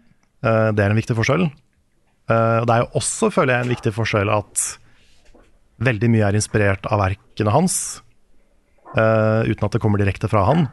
Eh, 0.43 0.71
det 0.75 0.85
er 0.85 0.93
en 0.93 0.99
viktig 0.99 1.17
forskjell. 1.19 1.47
Eh, 1.47 2.57
og 2.63 2.69
det 2.69 2.75
er 2.75 2.85
jo 2.85 2.91
også, 3.01 3.31
føler 3.35 3.57
jeg, 3.57 3.67
en 3.67 3.75
viktig 3.75 3.93
forskjell 3.97 4.33
at 4.33 4.65
veldig 5.83 6.11
mye 6.13 6.29
er 6.29 6.39
inspirert 6.39 6.87
av 6.91 7.03
verkene 7.03 7.55
hans, 7.55 7.77
eh, 8.97 9.51
uten 9.51 9.67
at 9.69 9.77
det 9.77 9.83
kommer 9.83 10.03
direkte 10.03 10.31
fra 10.31 10.45
han. 10.49 10.67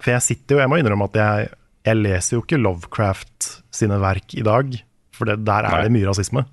For 0.00 0.14
jeg 0.14 0.26
sitter 0.26 0.56
jo, 0.56 0.62
jeg 0.62 0.72
må 0.72 0.78
innrømme 0.80 1.10
at 1.10 1.18
jeg, 1.20 1.50
jeg 1.90 2.00
leser 2.00 2.36
jo 2.36 2.44
ikke 2.44 2.60
Lovecraft 2.60 3.50
sine 3.74 4.00
verk 4.02 4.34
i 4.36 4.44
dag, 4.46 4.74
for 5.16 5.28
det, 5.28 5.40
der 5.48 5.68
er 5.68 5.76
Nei. 5.76 5.84
det 5.86 5.94
mye 5.98 6.08
rasisme 6.08 6.46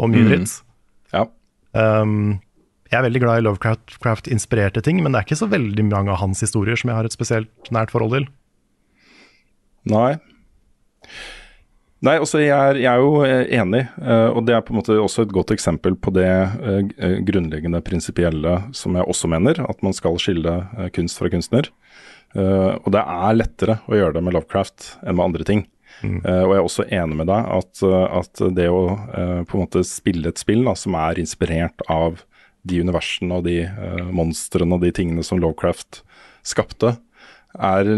og 0.00 0.12
mye 0.12 0.28
Mm. 0.30 0.46
Ja. 1.10 1.24
Um, 1.74 2.38
jeg 2.90 2.98
er 2.98 3.04
veldig 3.06 3.20
glad 3.22 3.40
i 3.40 3.44
Lovecraft-inspirerte 3.46 4.82
ting, 4.82 4.98
men 5.02 5.12
det 5.12 5.20
er 5.20 5.26
ikke 5.26 5.38
så 5.38 5.48
veldig 5.50 5.84
mange 5.86 6.10
av 6.10 6.20
hans 6.22 6.42
historier 6.42 6.78
som 6.78 6.90
jeg 6.90 6.98
har 6.98 7.06
et 7.06 7.14
spesielt 7.14 7.70
nært 7.74 7.92
forhold 7.94 8.16
til. 8.16 8.26
Nei. 9.90 10.18
Nei, 12.00 12.14
altså 12.16 12.40
jeg 12.40 12.54
er, 12.56 12.78
jeg 12.80 12.88
er 12.88 13.02
jo 13.02 13.24
eh, 13.26 13.42
enig, 13.60 13.82
eh, 14.00 14.28
og 14.32 14.46
det 14.48 14.54
er 14.56 14.62
på 14.64 14.72
en 14.72 14.78
måte 14.78 14.96
også 14.96 15.26
et 15.26 15.34
godt 15.36 15.52
eksempel 15.52 15.98
på 16.00 16.12
det 16.16 16.28
eh, 16.30 17.18
grunnleggende 17.28 17.82
prinsipielle 17.84 18.54
som 18.76 18.96
jeg 18.96 19.04
også 19.04 19.28
mener, 19.28 19.60
at 19.68 19.84
man 19.84 19.92
skal 19.96 20.16
skille 20.20 20.54
kunst 20.96 21.20
fra 21.20 21.28
kunstner. 21.32 21.68
Og 22.30 22.86
det 22.94 23.00
er 23.02 23.34
lettere 23.34 23.74
å 23.90 23.96
gjøre 23.98 24.14
det 24.14 24.20
med 24.22 24.36
Lovecraft 24.36 24.84
enn 25.02 25.16
med 25.18 25.24
andre 25.24 25.46
ting. 25.46 25.64
Mm. 26.00 26.20
og 26.22 26.52
jeg 26.54 26.56
er 26.56 26.64
også 26.64 26.84
enig 26.96 27.16
med 27.18 27.26
deg 27.28 27.48
at, 27.52 27.80
at 28.14 28.40
det 28.56 28.68
å 28.70 28.84
på 29.50 29.56
en 29.58 29.64
måte 29.64 29.82
spille 29.84 30.30
et 30.30 30.38
spill 30.40 30.62
da, 30.64 30.76
som 30.78 30.94
er 30.96 31.18
inspirert 31.20 31.82
av 31.90 32.22
de 32.62 32.78
universene 32.80 33.40
og 33.40 33.48
de 33.48 33.56
monstrene 34.14 34.78
og 34.78 34.86
de 34.86 34.92
tingene 34.94 35.26
som 35.26 35.42
Lovecraft 35.42 36.04
skapte, 36.46 36.94
er 37.58 37.88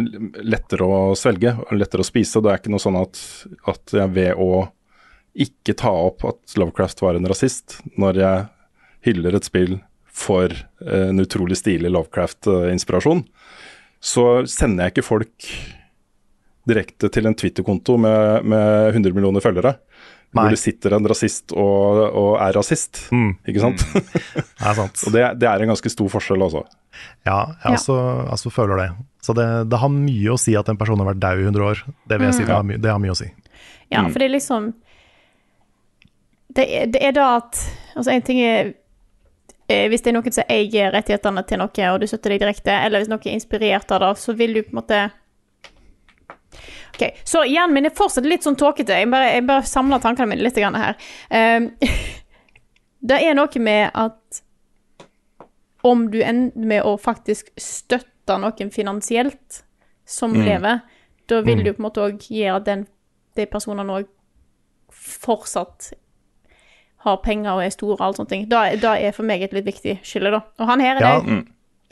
lettere 0.41 0.87
å 0.87 1.01
svelge 1.19 1.55
og 1.61 1.75
lettere 1.77 2.05
å 2.05 2.09
spise. 2.09 2.41
Det 2.41 2.53
er 2.53 2.61
ikke 2.61 2.73
noe 2.73 2.83
sånn 2.83 2.99
at, 3.01 3.21
at 3.69 3.95
jeg 3.99 4.15
ved 4.15 4.41
å 4.41 4.67
ikke 5.33 5.77
ta 5.81 5.93
opp 5.93 6.25
at 6.29 6.57
Lovecraft 6.61 7.03
var 7.05 7.17
en 7.17 7.29
rasist, 7.29 7.81
når 8.01 8.21
jeg 8.21 8.47
hyller 9.09 9.37
et 9.37 9.49
spill 9.49 9.79
for 10.13 10.53
eh, 10.53 11.09
en 11.09 11.23
utrolig 11.23 11.57
stilig 11.61 11.93
Lovecraft-inspirasjon, 11.93 13.25
så 14.03 14.27
sender 14.51 14.89
jeg 14.89 14.97
ikke 14.97 15.09
folk 15.09 15.49
direkte 16.69 17.09
til 17.11 17.27
en 17.27 17.37
Twitter-konto 17.39 17.97
med, 17.99 18.47
med 18.47 18.93
100 18.93 19.17
millioner 19.17 19.43
følgere. 19.43 19.77
Nei. 20.33 20.47
hvor 20.47 20.55
det 20.55 20.61
sitter 20.63 20.95
en 20.97 21.09
rasist 21.09 21.53
og, 21.53 21.99
og 22.17 22.31
er 22.41 22.55
rasist. 22.57 23.03
Mm. 23.13 23.35
Ikke 23.49 23.65
sant? 23.65 23.83
Det 23.93 24.45
er 24.65 24.79
sant. 24.79 25.03
og 25.07 25.13
det, 25.13 25.25
det 25.43 25.49
er 25.51 25.65
en 25.65 25.73
ganske 25.75 25.93
stor 25.93 26.09
forskjell, 26.15 26.45
altså. 26.47 26.65
Ja, 27.27 27.55
jeg 27.65 27.77
også, 27.77 27.97
altså 28.33 28.53
føler 28.53 28.81
det. 28.81 28.89
Så 29.23 29.35
det, 29.37 29.47
det 29.71 29.81
har 29.83 29.93
mye 29.93 30.33
å 30.33 30.39
si 30.41 30.55
at 30.59 30.69
en 30.73 30.79
person 30.81 31.01
har 31.03 31.13
vært 31.13 31.23
dau 31.23 31.35
i 31.37 31.45
100 31.45 31.67
år. 31.69 31.83
Det 32.09 32.19
vil 32.19 32.31
jeg 32.31 32.39
si, 32.41 32.47
det 32.49 32.57
har, 32.57 32.65
my, 32.67 32.79
det 32.81 32.93
har 32.93 33.03
mye 33.03 33.15
å 33.15 33.19
si. 33.19 33.29
Ja, 33.93 34.07
for 34.09 34.23
det 34.23 34.31
er 34.31 34.37
liksom 34.39 34.71
Det 36.57 36.65
er, 36.65 36.87
det 36.89 37.01
er 37.05 37.13
da 37.13 37.27
at 37.43 37.59
Altså, 37.93 38.09
en 38.15 38.23
ting 38.25 38.39
er 38.41 38.71
eh, 39.69 39.85
Hvis 39.93 40.01
det 40.01 40.13
er 40.13 40.17
noen 40.17 40.33
som 40.33 40.49
eier 40.49 40.95
rettighetene 40.95 41.45
til 41.45 41.61
noe, 41.61 41.91
og 41.91 42.01
du 42.01 42.07
støtter 42.09 42.33
deg 42.33 42.47
direkte, 42.47 42.73
eller 42.73 43.03
hvis 43.03 43.13
noe 43.13 43.21
er 43.27 43.37
inspirert 43.37 43.93
av 43.93 44.01
det, 44.01 44.15
så 44.23 44.33
vil 44.39 44.57
du 44.57 44.63
på 44.63 44.73
en 44.73 44.81
måte 44.81 45.03
OK, 46.93 47.05
så 47.25 47.45
hjernen 47.49 47.75
min 47.75 47.89
er 47.89 47.95
fortsatt 47.97 48.27
litt 48.29 48.45
sånn 48.45 48.59
tåkete. 48.61 48.99
Jeg 49.01 49.09
bare, 49.13 49.31
jeg 49.33 49.47
bare 49.49 49.65
samler 49.69 50.03
tankene 50.03 50.35
mine 50.35 50.45
litt 50.45 50.59
her. 50.61 50.99
Um, 51.33 51.71
det 53.11 53.21
er 53.25 53.37
noe 53.39 53.63
med 53.65 53.91
at 53.97 54.43
om 55.83 56.05
du 56.13 56.21
ender 56.23 56.69
med 56.69 56.85
å 56.87 56.95
faktisk 57.01 57.49
støtte 57.59 58.37
noen 58.39 58.71
finansielt 58.71 59.63
som 60.07 60.35
lever, 60.37 60.83
da 61.27 61.41
vil 61.43 61.65
du 61.65 61.73
på 61.73 61.81
en 61.81 61.87
måte 61.89 62.05
òg 62.05 62.29
gjøre 62.29 62.61
at 62.61 62.69
den, 62.69 62.85
de 63.39 63.47
personene 63.51 63.97
òg 64.03 64.07
fortsatt 64.93 65.93
har 67.03 67.19
penger 67.25 67.57
og 67.57 67.65
er 67.65 67.73
store 67.75 67.97
og 67.97 68.05
alt 68.07 68.21
sånne 68.21 68.31
ting. 68.31 68.45
Da, 68.51 68.67
da 68.79 68.95
er 69.01 69.15
for 69.17 69.27
meg 69.27 69.43
et 69.43 69.55
litt 69.57 69.67
viktig 69.67 69.97
skille, 70.07 70.31
da. 70.31 70.45
Og 70.61 70.69
han 70.71 70.85
her 70.85 71.01
er 71.01 71.03
Ja, 71.03 71.17
det. 71.25 71.41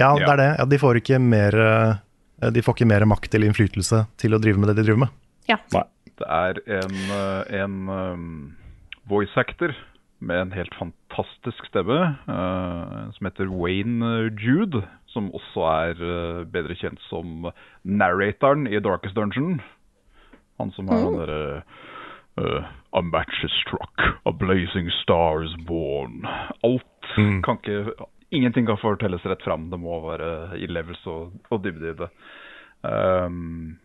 ja 0.03 0.13
det 0.21 0.29
er 0.29 0.41
det. 0.43 0.51
Ja, 0.61 0.69
de 0.71 0.79
får 0.85 1.01
ikke 1.01 1.19
mer 1.23 1.57
eh, 1.65 1.99
De 2.41 2.63
får 2.65 2.79
ikke 2.79 2.89
mer 2.89 3.05
makt 3.09 3.35
eller 3.37 3.51
innflytelse 3.51 4.05
til 4.21 4.37
å 4.37 4.41
drive 4.41 4.61
med 4.61 4.71
det 4.73 4.79
de 4.81 4.87
driver 4.87 5.05
med. 5.05 5.17
Ja. 5.51 5.59
Nei. 5.75 5.85
Det 6.21 6.29
er 6.29 6.59
en, 6.81 6.97
eh, 7.17 7.63
en 7.63 7.77
um, 7.89 8.57
voice 9.09 9.37
actor 9.41 9.73
med 10.21 10.37
en 10.37 10.53
helt 10.53 10.75
fantastisk 10.77 11.65
stemme, 11.71 11.97
uh, 12.29 13.09
som 13.17 13.29
heter 13.29 13.49
Wayne 13.49 14.31
Jude, 14.37 14.83
som 15.09 15.31
også 15.33 15.65
er 15.71 16.03
uh, 16.05 16.43
bedre 16.45 16.77
kjent 16.77 17.01
som 17.09 17.49
narratoren 17.85 18.69
i 18.69 18.83
Darkest 18.85 19.17
Dungeon. 19.17 19.63
Han 20.61 20.73
som 20.77 20.93
har 20.93 21.01
den 21.07 21.17
derre 21.23 21.63
eh, 22.37 22.69
A 22.93 23.01
match 23.01 23.45
is 23.45 23.53
struck, 23.63 24.03
a 24.27 24.33
blazing 24.33 24.91
star 25.01 25.41
is 25.43 25.55
born. 25.67 26.27
Alt 26.63 26.85
kan 27.17 27.57
ikke 27.63 27.95
Ingenting 28.31 28.67
kan 28.67 28.79
fortelles 28.79 29.25
rett 29.27 29.43
fram. 29.43 29.69
Det 29.71 29.79
må 29.81 30.01
være 30.05 30.59
i 30.59 30.69
levels 30.71 31.01
og, 31.11 31.33
og 31.51 31.63
dybde 31.65 31.91
i 31.91 31.97
det. 31.99 32.11
Um, 32.87 33.79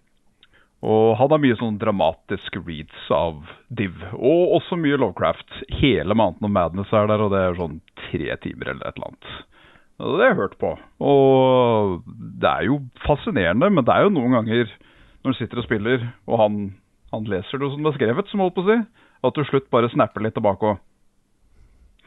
og 0.86 1.16
han 1.18 1.32
har 1.34 1.41
mye 1.41 1.58
sånn 1.58 1.80
dramatiske 1.82 2.62
reads 2.62 3.08
av 3.14 3.39
Div, 3.74 3.96
og 4.14 4.56
også 4.60 4.78
mye 4.78 5.00
Lovecraft. 5.02 5.50
Hele 5.80 6.18
Mountain 6.18 6.46
of 6.46 6.54
Madness 6.54 6.93
er 6.93 7.10
der, 7.10 7.24
og 7.26 7.34
det 7.34 7.41
er 7.41 7.58
sånn 7.58 7.80
tre 8.06 8.38
timer 8.43 8.74
eller 8.74 8.86
et 8.86 9.00
eller 9.00 9.10
annet. 9.10 9.30
Det 9.96 10.12
har 10.12 10.28
jeg 10.28 10.39
hørt 10.41 10.58
på. 10.62 10.74
Og 11.08 12.04
det 12.43 12.52
er 12.52 12.68
jo 12.68 12.82
fascinerende, 13.06 13.72
men 13.72 13.88
det 13.88 13.96
er 13.96 14.06
jo 14.06 14.14
noen 14.14 14.36
ganger 14.38 14.70
når 15.24 15.34
du 15.34 15.39
sitter 15.39 15.62
og 15.62 15.66
spiller, 15.66 16.04
og 16.30 16.38
han, 16.38 16.60
han 17.16 17.26
leser 17.32 17.58
det 17.58 17.72
som 17.72 17.82
det 17.82 17.93
er 17.93 17.98
skrevet, 17.98 18.30
som 18.30 18.43
holdt 18.43 18.58
på 18.60 18.66
å 18.66 18.70
si, 18.70 18.78
at 19.26 19.39
du 19.39 19.48
slutt 19.48 19.72
bare 19.74 19.89
snapper 19.89 20.22
litt 20.22 20.36
tilbake 20.38 20.70
og 20.70 20.78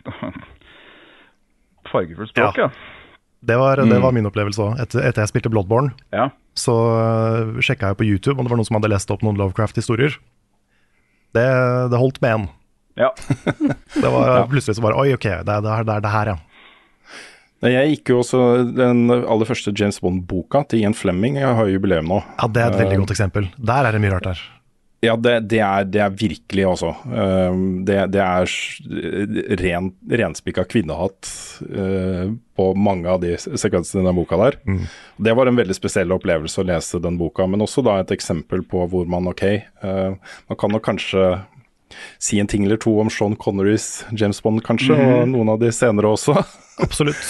Fargefullt 1.92 2.30
språk, 2.34 2.58
ja. 2.58 2.70
Det 3.40 3.54
var, 3.54 3.78
det 3.78 3.98
var 4.02 4.10
min 4.12 4.26
opplevelse 4.26 4.58
òg. 4.64 4.80
Etter, 4.82 5.04
etter 5.06 5.22
jeg 5.22 5.30
spilte 5.30 5.50
Bloodborne, 5.52 5.92
ja. 6.10 6.24
så 6.58 6.74
uh, 6.74 7.60
sjekka 7.62 7.92
jeg 7.92 7.98
på 8.00 8.06
YouTube 8.08 8.34
om 8.40 8.44
det 8.48 8.50
var 8.50 8.58
noen 8.58 8.66
som 8.66 8.78
hadde 8.80 8.90
lest 8.90 9.12
opp 9.14 9.22
noen 9.22 9.38
Lovecraft-historier. 9.38 10.16
Det, 11.36 11.44
det 11.92 12.00
holdt 12.02 12.18
med 12.24 12.34
én. 12.34 12.48
ja. 12.98 13.12
Det 14.02 14.10
var 14.10 14.46
plutselig 14.50 14.74
så 14.78 14.82
bare 14.82 14.98
Oi, 14.98 15.12
ok, 15.14 15.22
det 15.46 15.54
er 15.54 15.62
det, 15.62 15.70
er- 15.70 15.86
det, 15.86 15.94
er 15.94 16.02
det 16.08 16.12
her, 16.16 16.32
ja. 16.34 16.36
Nei, 17.62 17.70
Jeg 17.74 17.94
gikk 17.96 18.10
jo 18.12 18.18
også 18.22 18.40
den 18.74 19.06
aller 19.10 19.46
første 19.48 19.72
James 19.74 19.98
Bond-boka 20.02 20.64
til 20.70 20.82
Ian 20.84 20.94
Flemming. 20.94 21.38
Jeg 21.40 21.54
har 21.58 21.66
jo 21.66 21.74
jubileum 21.78 22.06
nå. 22.10 22.20
Ja, 22.38 22.46
Det 22.46 22.62
er 22.62 22.70
et 22.74 22.78
veldig 22.84 22.98
godt 23.04 23.14
eksempel. 23.16 23.48
Der 23.58 23.86
er 23.88 23.94
det 23.96 24.02
mye 24.02 24.12
rart 24.14 24.28
her. 24.30 24.42
Ja, 25.00 25.14
det, 25.16 25.40
det, 25.46 25.60
er, 25.62 25.84
det 25.86 26.00
er 26.02 26.10
virkelig. 26.10 26.64
Um, 26.82 27.84
det, 27.86 28.00
det 28.16 28.22
er 28.22 28.54
ren, 29.60 29.92
renspikka 30.10 30.64
kvinnehatt 30.66 31.30
uh, 31.70 32.32
på 32.58 32.66
mange 32.74 33.06
av 33.06 33.20
de 33.22 33.36
sekvensene 33.38 34.02
i 34.02 34.08
den 34.08 34.18
boka 34.18 34.40
der. 34.40 34.58
Det 35.22 35.36
var 35.38 35.46
en 35.46 35.60
veldig 35.60 35.76
spesiell 35.78 36.16
opplevelse 36.16 36.64
å 36.64 36.66
lese 36.66 37.02
den 37.04 37.20
boka, 37.20 37.46
men 37.46 37.62
også 37.62 37.86
da 37.86 38.00
et 38.02 38.16
eksempel 38.16 38.66
på 38.66 38.88
hvor 38.90 39.06
man 39.06 39.30
ok, 39.30 39.46
uh, 39.86 40.18
man 40.50 40.58
kan 40.58 40.74
nok 40.74 40.86
kanskje 40.90 41.30
si 42.18 42.42
en 42.42 42.50
ting 42.50 42.66
eller 42.66 42.82
to 42.82 42.98
om 42.98 43.08
Sean 43.08 43.38
Connerys 43.38 44.02
James 44.10 44.42
Bond, 44.42 44.66
kanskje, 44.66 44.98
og 44.98 45.28
noen 45.30 45.54
av 45.54 45.62
de 45.62 45.70
senere 45.72 46.10
også. 46.10 46.34
Absolutt. 46.84 47.22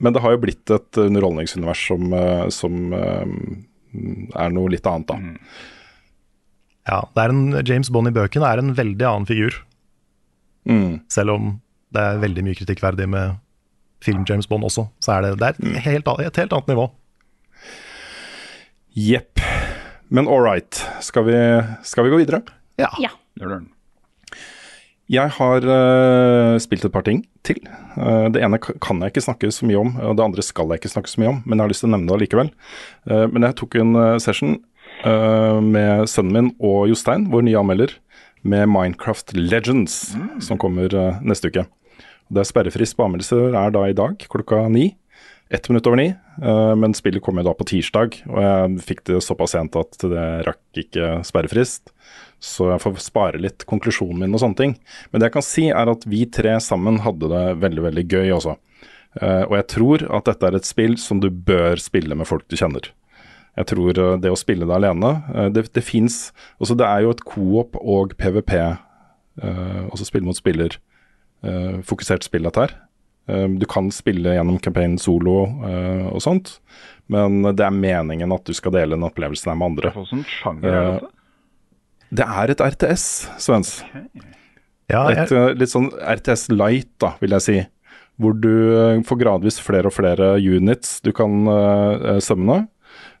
Men 0.00 0.16
det 0.16 0.24
har 0.24 0.32
jo 0.32 0.46
blitt 0.48 0.72
et 0.72 1.04
underholdningsunivers 1.04 1.88
som, 1.92 2.12
uh, 2.16 2.46
som 2.48 2.94
er 2.96 4.54
noe 4.56 4.72
litt 4.72 4.88
annet, 4.88 5.12
da. 5.12 5.74
Ja, 6.88 7.02
det 7.14 7.24
er 7.24 7.34
en, 7.34 7.42
James 7.68 7.90
Bond 7.92 8.08
i 8.08 8.14
bøkene 8.16 8.48
er 8.48 8.62
en 8.62 8.72
veldig 8.76 9.04
annen 9.04 9.28
figur. 9.28 9.60
Mm. 10.68 11.00
Selv 11.12 11.36
om 11.36 11.50
det 11.94 12.04
er 12.04 12.22
veldig 12.22 12.44
mye 12.46 12.56
kritikkverdig 12.56 13.08
med 13.12 13.36
film-James 14.04 14.48
Bond 14.48 14.66
også, 14.68 14.86
så 15.02 15.16
er 15.16 15.26
det, 15.26 15.34
det 15.40 15.48
er 15.48 15.56
et 15.58 15.82
helt, 15.88 16.10
et 16.22 16.40
helt 16.40 16.54
annet 16.54 16.70
nivå. 16.72 16.86
Jepp. 18.98 19.42
Men 20.08 20.28
all 20.30 20.40
right, 20.44 20.80
skal 21.04 21.26
vi, 21.28 21.36
skal 21.84 22.06
vi 22.06 22.12
gå 22.14 22.22
videre? 22.22 22.40
Ja. 22.80 22.88
Ja. 23.02 23.12
Jeg 25.08 25.32
har 25.38 25.64
uh, 25.64 26.56
spilt 26.60 26.84
et 26.84 26.92
par 26.92 27.04
ting 27.04 27.22
til. 27.44 27.60
Uh, 27.96 28.28
det 28.32 28.42
ene 28.44 28.60
kan 28.60 29.00
jeg 29.02 29.12
ikke 29.12 29.24
snakke 29.24 29.52
så 29.52 29.68
mye 29.68 29.80
om, 29.80 29.94
og 30.04 30.16
det 30.16 30.24
andre 30.24 30.44
skal 30.44 30.72
jeg 30.72 30.82
ikke 30.82 30.92
snakke 30.92 31.12
så 31.12 31.20
mye 31.20 31.32
om, 31.34 31.38
men 31.44 31.56
jeg 31.56 31.64
har 31.64 31.72
lyst 31.72 31.84
til 31.84 31.90
å 31.90 31.94
nevne 31.94 32.10
det 32.10 32.16
allikevel. 32.16 32.50
Uh, 33.08 33.24
men 33.32 33.48
jeg 33.48 33.56
tok 33.60 33.78
en 33.80 34.00
session 34.24 34.58
med 35.04 36.08
sønnen 36.10 36.34
min 36.34 36.48
og 36.58 36.88
Jostein, 36.90 37.28
vår 37.30 37.44
nye 37.46 37.58
anmelder, 37.60 37.92
med 38.42 38.68
Minecraft 38.68 39.34
Legends, 39.36 40.14
som 40.40 40.58
kommer 40.58 40.94
eh, 40.94 41.20
neste 41.26 41.50
uke. 41.50 41.66
Det 42.28 42.42
er 42.42 42.48
sperrefrist 42.48 42.96
på 42.96 43.06
anmeldelser 43.06 43.56
er 43.56 43.74
da 43.74 43.84
i 43.88 43.96
dag 43.96 44.24
klokka 44.30 44.66
ni. 44.72 44.92
Ett 45.50 45.70
minutt 45.70 45.86
over 45.88 45.96
ni, 45.96 46.08
eh, 46.12 46.74
men 46.76 46.94
spillet 46.96 47.24
kommer 47.24 47.46
da 47.46 47.54
på 47.56 47.66
tirsdag, 47.70 48.18
og 48.28 48.40
jeg 48.44 48.82
fikk 48.84 49.04
det 49.08 49.22
såpass 49.24 49.54
sent 49.56 49.78
at 49.80 49.96
det 50.04 50.26
rakk 50.48 50.82
ikke 50.84 51.22
sperrefrist. 51.24 51.94
Så 52.38 52.68
jeg 52.70 52.82
får 52.84 53.00
spare 53.02 53.40
litt 53.42 53.64
konklusjonen 53.66 54.20
min 54.22 54.36
og 54.36 54.44
sånne 54.44 54.60
ting. 54.60 54.76
Men 55.10 55.20
det 55.20 55.30
jeg 55.30 55.38
kan 55.38 55.46
si 55.46 55.66
er 55.72 55.90
at 55.90 56.04
vi 56.06 56.26
tre 56.30 56.58
sammen 56.62 57.00
hadde 57.02 57.32
det 57.32 57.44
veldig, 57.64 57.86
veldig 57.88 58.06
gøy 58.06 58.36
også. 58.36 58.54
Eh, 59.22 59.44
og 59.48 59.56
jeg 59.56 59.68
tror 59.72 60.04
at 60.20 60.28
dette 60.28 60.50
er 60.50 60.58
et 60.60 60.68
spill 60.68 60.98
som 61.00 61.24
du 61.24 61.30
bør 61.32 61.80
spille 61.80 62.14
med 62.14 62.28
folk 62.28 62.46
du 62.46 62.58
kjenner. 62.60 62.92
Jeg 63.58 63.68
tror 63.72 63.98
eh, 63.98 64.16
det 64.22 64.32
å 64.32 64.38
spille 64.38 64.68
det 64.68 64.76
alene 64.76 65.10
eh, 65.34 65.48
Det, 65.54 65.66
det 65.74 65.84
fins 65.86 66.28
Altså, 66.58 66.76
det 66.78 66.86
er 66.86 67.04
jo 67.04 67.14
et 67.14 67.24
coop 67.26 67.78
og 67.80 68.14
PVP, 68.20 68.54
eh, 68.58 69.80
altså 69.88 70.06
spille 70.06 70.28
mot 70.28 70.38
spiller, 70.38 70.78
eh, 71.42 71.80
fokusert 71.86 72.26
spill, 72.26 72.46
dette 72.48 72.66
her. 72.66 72.76
Eh, 73.28 73.46
Du 73.58 73.66
kan 73.70 73.90
spille 73.94 74.36
gjennom 74.36 74.60
campaign 74.62 74.98
solo 75.02 75.40
eh, 75.68 76.06
og 76.12 76.22
sånt, 76.24 76.58
men 77.12 77.42
det 77.56 77.64
er 77.64 77.74
meningen 77.74 78.32
at 78.36 78.44
du 78.46 78.54
skal 78.56 78.74
dele 78.76 78.96
den 78.96 79.06
opplevelsen 79.06 79.52
her 79.52 79.58
med 79.60 79.72
andre. 79.72 79.94
Sjanger 80.38 80.68
er 80.68 80.90
dette? 80.92 81.14
Det 82.18 82.24
er 82.24 82.50
et 82.54 82.62
RTS, 82.64 83.04
Svens. 83.44 83.72
Ja, 84.88 85.02
jeg, 85.12 85.26
et, 85.26 85.58
litt 85.60 85.72
sånn 85.72 85.90
RTS 85.92 86.46
light, 86.54 86.94
da, 87.02 87.12
vil 87.20 87.34
jeg 87.36 87.44
si. 87.44 87.56
Hvor 88.18 88.34
du 88.34 88.48
eh, 88.72 89.02
får 89.06 89.20
gradvis 89.20 89.60
flere 89.62 89.90
og 89.90 89.94
flere 89.94 90.32
units 90.40 90.98
du 91.04 91.12
kan 91.14 91.44
uh, 91.46 92.16
sømne. 92.24 92.62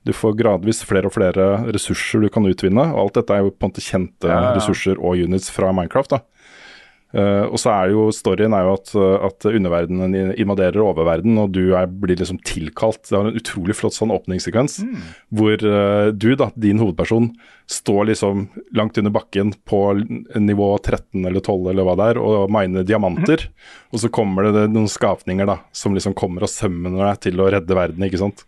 Du 0.08 0.14
får 0.16 0.38
gradvis 0.38 0.80
flere 0.88 1.10
og 1.10 1.12
flere 1.12 1.48
ressurser 1.68 2.22
du 2.24 2.30
kan 2.32 2.46
utvinne. 2.48 2.86
og 2.94 3.02
Alt 3.02 3.18
dette 3.20 3.34
er 3.36 3.44
jo 3.44 3.52
på 3.52 3.66
en 3.68 3.72
måte 3.74 3.84
kjente 3.84 4.30
Ja, 4.30 4.38
ja. 4.48 4.52
ressurser 4.56 4.96
og 4.96 5.20
units 5.20 5.50
fra 5.52 5.68
Minecraft. 5.76 6.16
da. 6.16 6.22
Eh, 7.16 7.44
og 7.48 7.56
så 7.56 7.72
er 7.72 7.92
jo 7.94 8.08
storyen 8.12 8.52
er 8.52 8.66
jo 8.66 8.74
at, 8.76 8.90
eh, 8.92 9.26
at 9.28 9.46
underverdenen 9.48 10.34
invaderer 10.36 10.82
oververden, 10.84 11.38
og 11.40 11.54
du 11.56 11.72
er, 11.72 11.88
blir 11.88 12.18
liksom 12.20 12.40
tilkalt. 12.44 13.06
Det 13.08 13.16
har 13.16 13.30
en 13.30 13.38
utrolig 13.38 13.76
flott 13.78 13.96
sånn 13.96 14.12
åpningssekvens, 14.12 14.82
hvor 15.32 15.56
uh, 15.64 16.10
du, 16.12 16.34
da, 16.36 16.50
din 16.56 16.80
hovedperson, 16.82 17.30
står 17.68 18.10
liksom 18.10 18.46
langt 18.76 18.98
under 19.00 19.12
bakken 19.12 19.52
på 19.68 19.80
nivå 20.40 20.68
13 20.78 21.26
eller 21.28 21.40
12 21.40 21.70
eller 21.72 21.84
hva 21.84 21.96
det 22.00 22.08
er, 22.12 22.20
og 22.20 22.52
miner 22.52 22.84
diamanter. 22.88 23.46
Og 23.92 24.02
så 24.04 24.12
kommer 24.12 24.48
det 24.48 24.66
noen 24.72 24.88
skapninger 24.88 25.48
da, 25.48 25.58
som 25.76 25.96
liksom 25.96 26.16
kommer 26.16 26.44
og 26.44 26.52
sømmer 26.52 26.96
deg 26.96 27.22
til 27.28 27.40
å 27.40 27.48
redde 27.52 27.76
verden, 27.76 28.04
ikke 28.08 28.20
sant. 28.20 28.44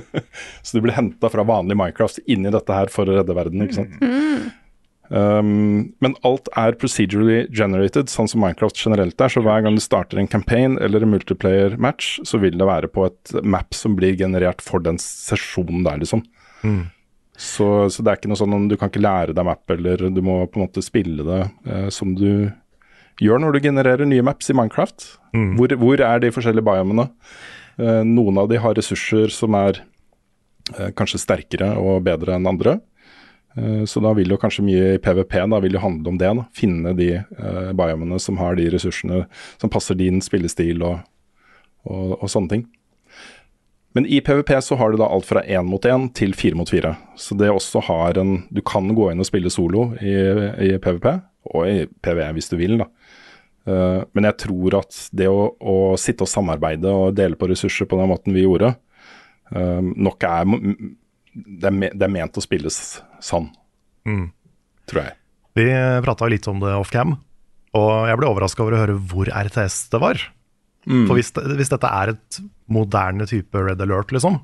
så 0.64 0.76
du 0.76 0.84
blir 0.84 0.96
henta 0.96 1.32
fra 1.32 1.44
vanlig 1.44 1.76
Minecraft 1.80 2.20
inn 2.24 2.48
i 2.48 2.52
dette 2.52 2.76
her 2.76 2.92
for 2.92 3.08
å 3.08 3.20
redde 3.20 3.36
verden, 3.36 3.64
ikke 3.64 3.80
sant. 3.82 3.96
Um, 5.12 5.92
men 6.00 6.14
alt 6.24 6.48
er 6.56 6.76
procedurally 6.80 7.44
generated, 7.52 8.08
sånn 8.08 8.30
som 8.30 8.40
Minecraft 8.40 8.78
generelt 8.86 9.20
er. 9.20 9.32
Så 9.32 9.42
hver 9.44 9.64
gang 9.64 9.76
du 9.76 9.82
starter 9.84 10.20
en 10.20 10.30
campaign 10.30 10.78
eller 10.82 11.04
en 11.04 11.12
multiplayer 11.12 11.76
match, 11.76 12.16
så 12.24 12.40
vil 12.42 12.56
det 12.60 12.68
være 12.68 12.90
på 12.92 13.06
et 13.10 13.34
map 13.44 13.76
som 13.76 13.96
blir 13.98 14.16
generert 14.18 14.64
for 14.64 14.84
den 14.84 15.00
sesjonen 15.02 15.84
der, 15.86 16.00
liksom. 16.00 16.24
Så, 17.36 17.66
så 17.90 18.02
det 18.02 18.12
er 18.12 18.20
ikke 18.20 18.30
noe 18.30 18.38
sånn 18.38 18.68
du 18.70 18.76
kan 18.78 18.92
ikke 18.92 19.02
lære 19.02 19.34
deg 19.36 19.46
map, 19.46 19.64
eller 19.74 20.06
du 20.14 20.20
må 20.24 20.44
på 20.46 20.60
en 20.60 20.68
måte 20.68 20.84
spille 20.86 21.26
det 21.26 21.40
eh, 21.66 21.88
som 21.92 22.14
du 22.16 22.52
gjør 23.22 23.42
når 23.42 23.54
du 23.54 23.66
genererer 23.66 24.08
nye 24.08 24.24
maps 24.26 24.50
i 24.50 24.56
Minecraft. 24.56 25.04
Hvor, 25.58 25.74
hvor 25.82 26.00
er 26.02 26.22
de 26.22 26.32
forskjellige 26.34 26.66
biomene? 26.66 27.08
Eh, 27.78 28.02
noen 28.06 28.38
av 28.38 28.48
de 28.50 28.58
har 28.62 28.76
ressurser 28.78 29.34
som 29.34 29.54
er 29.58 29.82
eh, 30.78 30.90
kanskje 30.96 31.22
sterkere 31.22 31.74
og 31.78 32.04
bedre 32.06 32.38
enn 32.38 32.46
andre. 32.50 32.78
Eh, 33.56 33.84
så 33.88 34.02
da 34.02 34.12
vil 34.18 34.32
jo 34.34 34.38
kanskje 34.40 34.64
mye 34.66 34.94
i 34.94 35.00
PVP 35.02 35.36
da 35.50 35.60
vil 35.62 35.76
jo 35.78 35.82
handle 35.82 36.14
om 36.14 36.20
det. 36.20 36.30
Da. 36.40 36.46
Finne 36.56 36.94
de 36.98 37.10
eh, 37.20 37.72
biomene 37.76 38.20
som 38.22 38.38
har 38.42 38.58
de 38.58 38.68
ressursene 38.74 39.24
som 39.56 39.72
passer 39.72 39.98
din 39.98 40.22
spillestil 40.24 40.82
og, 40.82 41.04
og, 41.86 42.16
og 42.20 42.30
sånne 42.30 42.54
ting. 42.54 42.66
Men 43.94 44.08
i 44.10 44.18
PVP 44.26 44.50
så 44.66 44.74
har 44.74 44.90
du 44.90 44.98
da 44.98 45.06
alt 45.06 45.26
fra 45.28 45.44
én 45.46 45.68
mot 45.70 45.84
én 45.86 46.08
til 46.18 46.32
fire 46.34 46.58
mot 46.58 46.70
fire. 46.70 46.96
Så 47.14 47.36
det 47.38 47.52
også 47.52 47.84
har 47.86 48.18
en 48.18 48.40
Du 48.50 48.58
kan 48.66 48.90
gå 48.90 49.12
inn 49.12 49.22
og 49.22 49.28
spille 49.28 49.52
solo 49.54 49.92
i, 50.02 50.14
i 50.66 50.72
PVP, 50.82 51.06
og 51.54 51.68
i 51.70 51.84
PVE 52.02 52.32
hvis 52.34 52.50
du 52.50 52.56
vil, 52.58 52.80
da. 52.82 52.88
Eh, 53.70 54.00
men 54.12 54.28
jeg 54.28 54.38
tror 54.44 54.80
at 54.80 54.98
det 55.14 55.30
å, 55.30 55.46
å 55.56 55.76
sitte 56.00 56.26
og 56.26 56.32
samarbeide 56.32 56.90
og 56.90 57.14
dele 57.16 57.38
på 57.38 57.48
ressurser 57.52 57.86
på 57.88 58.00
den 58.00 58.10
måten 58.10 58.34
vi 58.34 58.42
gjorde, 58.42 58.74
eh, 59.54 59.80
nok 59.80 60.26
er 60.26 60.50
det, 61.34 61.70
er 61.70 61.94
det 61.94 62.06
er 62.06 62.12
ment 62.14 62.38
å 62.38 62.44
spilles 62.44 62.80
sånn, 63.24 63.50
Mm. 64.06 64.30
tror 64.86 65.02
jeg. 65.04 65.14
Vi 65.56 65.64
prata 66.04 66.28
litt 66.28 66.46
om 66.50 66.58
det 66.60 66.74
off-cam, 66.76 67.16
og 67.74 67.92
jeg 68.08 68.18
ble 68.20 68.28
overraska 68.28 68.62
over 68.64 68.76
å 68.76 68.82
høre 68.84 68.98
hvor 69.00 69.30
RTS 69.30 69.88
det 69.90 70.00
var. 70.02 70.20
For 70.84 71.16
hvis, 71.16 71.30
hvis 71.32 71.70
dette 71.72 71.88
er 71.88 72.10
et 72.12 72.40
moderne 72.68 73.24
type 73.26 73.56
Red 73.56 73.80
Alert, 73.80 74.12
liksom, 74.12 74.36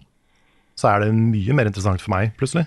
så 0.80 0.88
er 0.94 1.02
det 1.04 1.12
mye 1.12 1.52
mer 1.52 1.68
interessant 1.68 2.00
for 2.00 2.14
meg, 2.14 2.32
plutselig. 2.40 2.64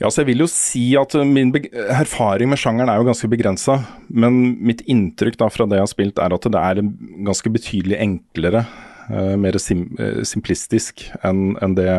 Ja, 0.00 0.08
så 0.08 0.22
jeg 0.22 0.32
vil 0.32 0.42
jo 0.42 0.48
si 0.50 0.96
at 0.98 1.12
min 1.28 1.52
erfaring 1.52 2.48
med 2.50 2.58
sjangeren 2.58 2.88
er 2.90 2.96
jo 2.98 3.06
ganske 3.06 3.28
begrensa. 3.30 3.76
Men 4.08 4.56
mitt 4.64 4.80
inntrykk 4.90 5.36
da 5.38 5.50
fra 5.52 5.68
det 5.70 5.76
jeg 5.78 5.84
har 5.84 5.92
spilt, 5.92 6.18
er 6.18 6.34
at 6.34 6.48
det 6.50 6.62
er 6.62 6.80
ganske 7.28 7.52
betydelig 7.52 8.00
enklere, 8.02 8.64
uh, 9.10 9.34
mer 9.40 9.58
sim 9.62 9.86
uh, 10.00 10.22
simplistisk 10.26 11.06
enn 11.24 11.54
en 11.62 11.76
det 11.76 11.90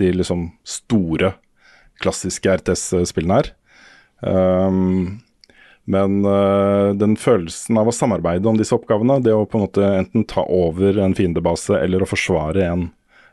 de 0.00 0.12
liksom 0.16 0.50
store, 0.66 1.34
klassiske 2.02 2.58
RTS-spillene 2.60 3.40
er. 3.42 3.50
Um, 4.22 5.20
men 5.88 6.20
uh, 6.26 6.92
den 6.98 7.16
følelsen 7.16 7.78
av 7.80 7.88
å 7.88 7.94
samarbeide 7.94 8.48
om 8.50 8.58
disse 8.58 8.76
oppgavene, 8.76 9.20
det 9.24 9.32
å 9.32 9.46
på 9.48 9.58
en 9.58 9.64
måte 9.64 9.86
enten 10.02 10.26
ta 10.28 10.44
over 10.44 11.00
en 11.00 11.16
fiendebase 11.16 11.78
eller 11.80 12.04
å 12.04 12.10
forsvare 12.10 12.66
en, 12.66 12.88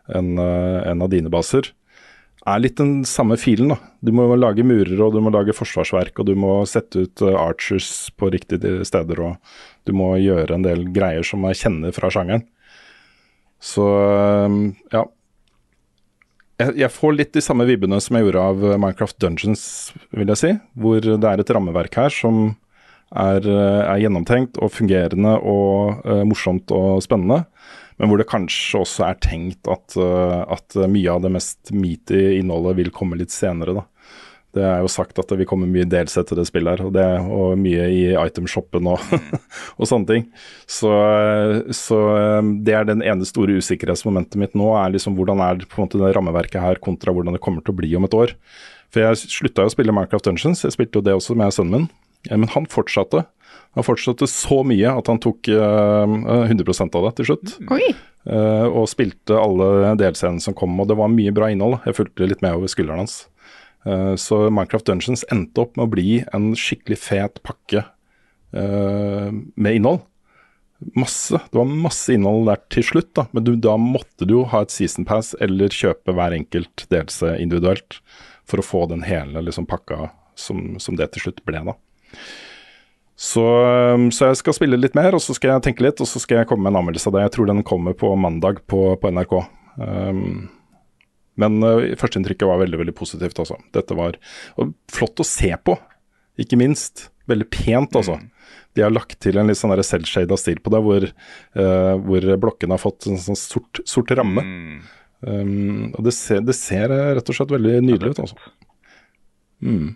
en, 0.07 0.29
uh, 0.39 0.79
en 0.87 1.03
av 1.03 1.11
dine 1.11 1.31
baser, 1.33 1.73
er 2.45 2.61
litt 2.61 2.77
den 2.77 2.99
samme 3.09 3.35
filen. 3.41 3.73
da. 3.73 3.79
Du 4.05 4.13
må 4.15 4.27
lage 4.37 4.63
murer, 4.63 4.95
og 5.01 5.15
du 5.15 5.21
må 5.25 5.33
lage 5.33 5.55
forsvarsverk, 5.57 6.21
og 6.21 6.29
du 6.29 6.35
må 6.37 6.59
sette 6.69 7.07
ut 7.07 7.23
archers 7.25 8.11
på 8.15 8.29
riktige 8.31 8.85
steder, 8.85 9.19
og 9.19 9.89
du 9.89 9.95
må 9.97 10.13
gjøre 10.21 10.55
en 10.55 10.65
del 10.65 10.85
greier 10.93 11.25
som 11.25 11.43
jeg 11.49 11.63
kjenner 11.63 11.95
fra 11.95 12.13
sjangeren. 12.13 12.45
Så 13.65 13.85
um, 14.45 14.59
ja. 14.93 15.05
Jeg, 16.61 16.87
får 16.93 17.15
litt 17.17 17.33
de 17.35 17.43
samme 17.43 17.65
vibbene 17.67 17.97
som 18.03 18.15
jeg 18.15 18.27
gjorde 18.27 18.43
av 18.51 18.61
uh, 18.63 18.75
Minecraft 18.79 19.17
Dungeons, 19.19 19.65
vil 20.15 20.29
jeg 20.31 20.41
si. 20.41 20.51
Hvor 20.79 21.01
det 21.01 21.31
er 21.31 21.41
et 21.41 21.51
rammeverk 21.51 21.97
her 21.99 22.13
som 22.13 22.45
er, 23.11 23.41
uh, 23.41 23.81
er 23.89 24.03
gjennomtenkt 24.03 24.61
og 24.61 24.71
fungerende 24.75 25.35
og 25.41 26.05
uh, 26.05 26.21
morsomt 26.27 26.71
og 26.75 27.01
spennende. 27.03 27.43
Men 27.99 28.11
hvor 28.11 28.19
det 28.19 28.29
kanskje 28.29 28.83
også 28.83 29.07
er 29.07 29.19
tenkt 29.23 29.67
at, 29.71 29.97
uh, 29.97 30.45
at 30.51 30.77
mye 30.91 31.11
av 31.11 31.25
det 31.25 31.33
mest 31.35 31.73
meaty 31.73 32.37
innholdet 32.37 32.77
vil 32.79 32.93
komme 32.95 33.19
litt 33.19 33.33
senere. 33.33 33.81
da. 33.81 33.85
Det 34.55 34.63
er 34.63 34.83
jo 34.83 34.91
sagt 34.91 35.19
at 35.19 35.27
det 35.31 35.37
vil 35.41 35.47
komme 35.49 35.67
mye 35.67 35.87
delsett 35.89 36.29
til 36.29 36.39
det 36.39 36.47
spillet 36.47 36.77
her, 36.77 36.85
og, 36.87 36.93
det, 36.95 37.05
og 37.21 37.57
mye 37.59 37.89
i 37.91 38.03
itemshoppen 38.15 38.87
og, 38.91 39.03
og 39.79 39.89
sånne 39.89 40.07
ting. 40.09 40.29
Så, 40.63 40.91
så 41.75 41.99
um, 42.39 42.55
det 42.65 42.77
er 42.77 42.87
den 42.87 43.03
ene 43.05 43.27
store 43.27 43.57
usikkerhetsmomentet 43.59 44.39
mitt 44.39 44.55
nå, 44.57 44.71
er 44.79 44.95
liksom 44.95 45.19
hvordan 45.19 45.43
er 45.43 45.67
på 45.67 45.81
en 45.81 45.89
måte 45.89 46.01
det 46.01 46.13
rammeverket 46.15 46.63
her 46.63 46.81
kontra 46.83 47.13
hvordan 47.15 47.35
det 47.35 47.43
kommer 47.43 47.65
til 47.65 47.75
å 47.75 47.79
bli 47.81 47.91
om 47.99 48.07
et 48.07 48.17
år. 48.17 48.35
For 48.93 49.03
jeg 49.03 49.27
slutta 49.27 49.65
jo 49.65 49.71
å 49.71 49.75
spille 49.75 49.95
Minecraft 49.95 50.31
Dungeons, 50.31 50.63
jeg 50.63 50.75
spilte 50.75 51.01
jo 51.01 51.05
det 51.05 51.17
også 51.17 51.35
med 51.37 51.55
sønnen 51.55 51.85
min. 51.85 51.93
Men 52.31 52.49
han 52.55 52.65
fortsatte. 52.71 53.27
Han 53.77 53.85
fortsatte 53.85 54.25
så 54.31 54.63
mye 54.65 54.95
at 54.97 55.11
han 55.11 55.19
tok 55.21 55.51
uh, 55.51 56.47
100% 56.47 56.95
av 56.95 57.09
det 57.09 57.17
til 57.19 57.33
slutt. 57.33 57.57
Oi. 57.75 57.91
Eh, 58.25 58.65
og 58.65 58.87
spilte 58.89 59.37
alle 59.37 59.93
delscenene 60.01 60.41
som 60.41 60.55
kom, 60.57 60.73
og 60.81 60.89
det 60.89 60.97
var 60.97 61.11
mye 61.13 61.33
bra 61.35 61.51
innhold. 61.53 61.77
Jeg 61.85 61.97
fulgte 61.99 62.29
litt 62.31 62.41
med 62.41 62.57
over 62.57 62.71
skulderen 62.71 63.03
hans. 63.03 63.25
Eh, 63.85 64.15
så 64.15 64.49
Minecraft 64.49 64.85
Dungeons 64.85 65.25
endte 65.31 65.61
opp 65.61 65.77
med 65.77 65.85
å 65.87 65.93
bli 65.93 66.09
en 66.33 66.51
skikkelig 66.57 66.99
fet 67.03 67.41
pakke 67.45 67.83
eh, 68.55 69.29
med 69.31 69.79
innhold. 69.79 70.03
Masse. 70.97 71.39
Det 71.51 71.57
var 71.57 71.69
masse 71.69 72.13
innhold 72.13 72.49
der 72.49 72.61
til 72.73 72.85
slutt, 72.85 73.13
da. 73.15 73.27
men 73.31 73.45
du, 73.47 73.53
da 73.55 73.77
måtte 73.79 74.27
du 74.27 74.39
jo 74.39 74.47
ha 74.51 74.65
et 74.65 74.73
season 74.73 75.07
pass 75.07 75.33
eller 75.41 75.73
kjøpe 75.73 76.13
hver 76.13 76.35
enkelt 76.35 76.87
delelse 76.91 77.37
individuelt 77.41 78.01
for 78.45 78.61
å 78.61 78.65
få 78.65 78.83
den 78.91 79.05
hele 79.07 79.41
liksom, 79.45 79.65
pakka 79.69 80.09
som, 80.37 80.75
som 80.83 80.99
det 80.99 81.13
til 81.13 81.27
slutt 81.27 81.41
ble. 81.47 81.63
da. 81.71 81.77
Så, 83.15 83.41
um, 83.95 84.09
så 84.11 84.29
jeg 84.29 84.41
skal 84.41 84.57
spille 84.57 84.79
litt 84.79 84.97
mer, 84.97 85.15
og 85.15 85.23
så 85.23 85.33
skal 85.37 85.53
jeg 85.53 85.63
tenke 85.69 85.85
litt, 85.85 86.01
og 86.03 86.09
så 86.09 86.19
skal 86.19 86.41
jeg 86.41 86.49
komme 86.49 86.65
med 86.65 86.75
en 86.75 86.81
anmeldelse 86.83 87.07
av 87.09 87.15
det. 87.15 87.23
Jeg 87.23 87.35
tror 87.37 87.49
den 87.49 87.63
kommer 87.67 87.95
på 87.97 88.11
mandag 88.19 88.59
på, 88.67 88.81
på 88.99 89.11
NRK. 89.15 89.37
Um, 89.79 90.49
men 91.41 91.59
uh, 91.65 91.95
førsteinntrykket 91.99 92.47
var 92.49 92.61
veldig 92.63 92.79
veldig 92.83 92.95
positivt. 92.97 93.41
Altså. 93.43 93.59
Dette 93.75 93.97
var 93.97 94.19
flott 94.91 95.21
å 95.21 95.27
se 95.27 95.51
på, 95.65 95.77
ikke 96.41 96.59
minst. 96.59 97.09
Veldig 97.29 97.47
pent, 97.49 97.95
altså. 97.97 98.19
De 98.77 98.83
har 98.83 98.93
lagt 98.93 99.17
til 99.23 99.39
en 99.39 99.49
litt 99.49 99.57
sånn 99.57 99.73
selvshada 99.81 100.37
stil 100.37 100.59
på 100.61 100.73
det, 100.73 100.81
hvor, 100.85 101.07
uh, 101.57 101.93
hvor 102.05 102.27
blokkene 102.43 102.75
har 102.75 102.83
fått 102.83 103.07
en 103.09 103.19
sånn 103.21 103.39
sort, 103.39 103.81
sort 103.87 104.13
ramme. 104.17 104.43
Um, 105.25 105.93
og 105.95 106.03
det 106.05 106.13
ser, 106.13 106.43
det 106.45 106.53
ser 106.57 106.91
uh, 106.93 107.15
rett 107.17 107.31
og 107.31 107.37
slett 107.37 107.53
veldig 107.55 107.79
nydelig 107.87 108.13
ut, 108.13 108.23
altså. 108.27 108.53
Mm. 109.65 109.95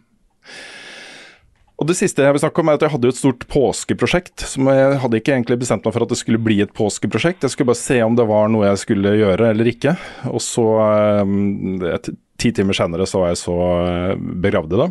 Og 1.80 1.88
Det 1.88 1.96
siste 1.96 2.26
jeg 2.26 2.36
vil 2.36 2.42
snakke 2.44 2.60
om 2.60 2.70
er 2.70 2.76
at 2.76 2.84
jeg 2.84 2.92
hadde 2.92 3.08
jo 3.08 3.14
et 3.14 3.20
stort 3.22 3.44
påskeprosjekt. 3.48 4.44
som 4.52 4.68
Jeg 4.68 5.00
hadde 5.00 5.20
ikke 5.22 5.32
egentlig 5.32 5.60
bestemt 5.62 5.86
meg 5.88 5.96
for 5.96 6.04
at 6.04 6.12
det 6.12 6.20
skulle 6.20 6.42
bli 6.44 6.60
et 6.60 6.74
påskeprosjekt. 6.76 7.46
Jeg 7.46 7.54
skulle 7.54 7.72
bare 7.72 7.80
se 7.80 8.02
om 8.04 8.18
det 8.20 8.28
var 8.28 8.50
noe 8.52 8.68
jeg 8.68 8.82
skulle 8.84 9.16
gjøre 9.16 9.54
eller 9.54 9.70
ikke. 9.72 9.96
Og 10.28 10.44
så, 10.44 10.66
eh, 10.84 11.94
et, 11.96 12.10
ti 12.38 12.52
timer 12.52 12.76
senere, 12.76 13.08
så 13.08 13.24
var 13.24 13.32
jeg 13.32 13.44
så 13.46 13.56
eh, 13.86 14.18
begravd 14.18 14.76
i 14.76 14.82
det 14.84 14.90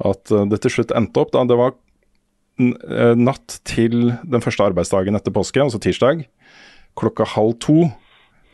at 0.00 0.32
eh, 0.32 0.46
det 0.50 0.60
til 0.62 0.76
slutt 0.76 0.94
endte 0.96 1.22
opp 1.22 1.32
da 1.34 1.44
det 1.48 1.58
var 1.58 1.74
eh, 2.62 3.14
natt 3.18 3.58
til 3.68 4.14
den 4.22 4.44
første 4.44 4.66
arbeidsdagen 4.70 5.18
etter 5.18 5.34
påske, 5.34 5.62
altså 5.62 5.80
tirsdag. 5.82 6.24
Klokka 6.98 7.26
halv 7.34 7.56
to 7.62 7.86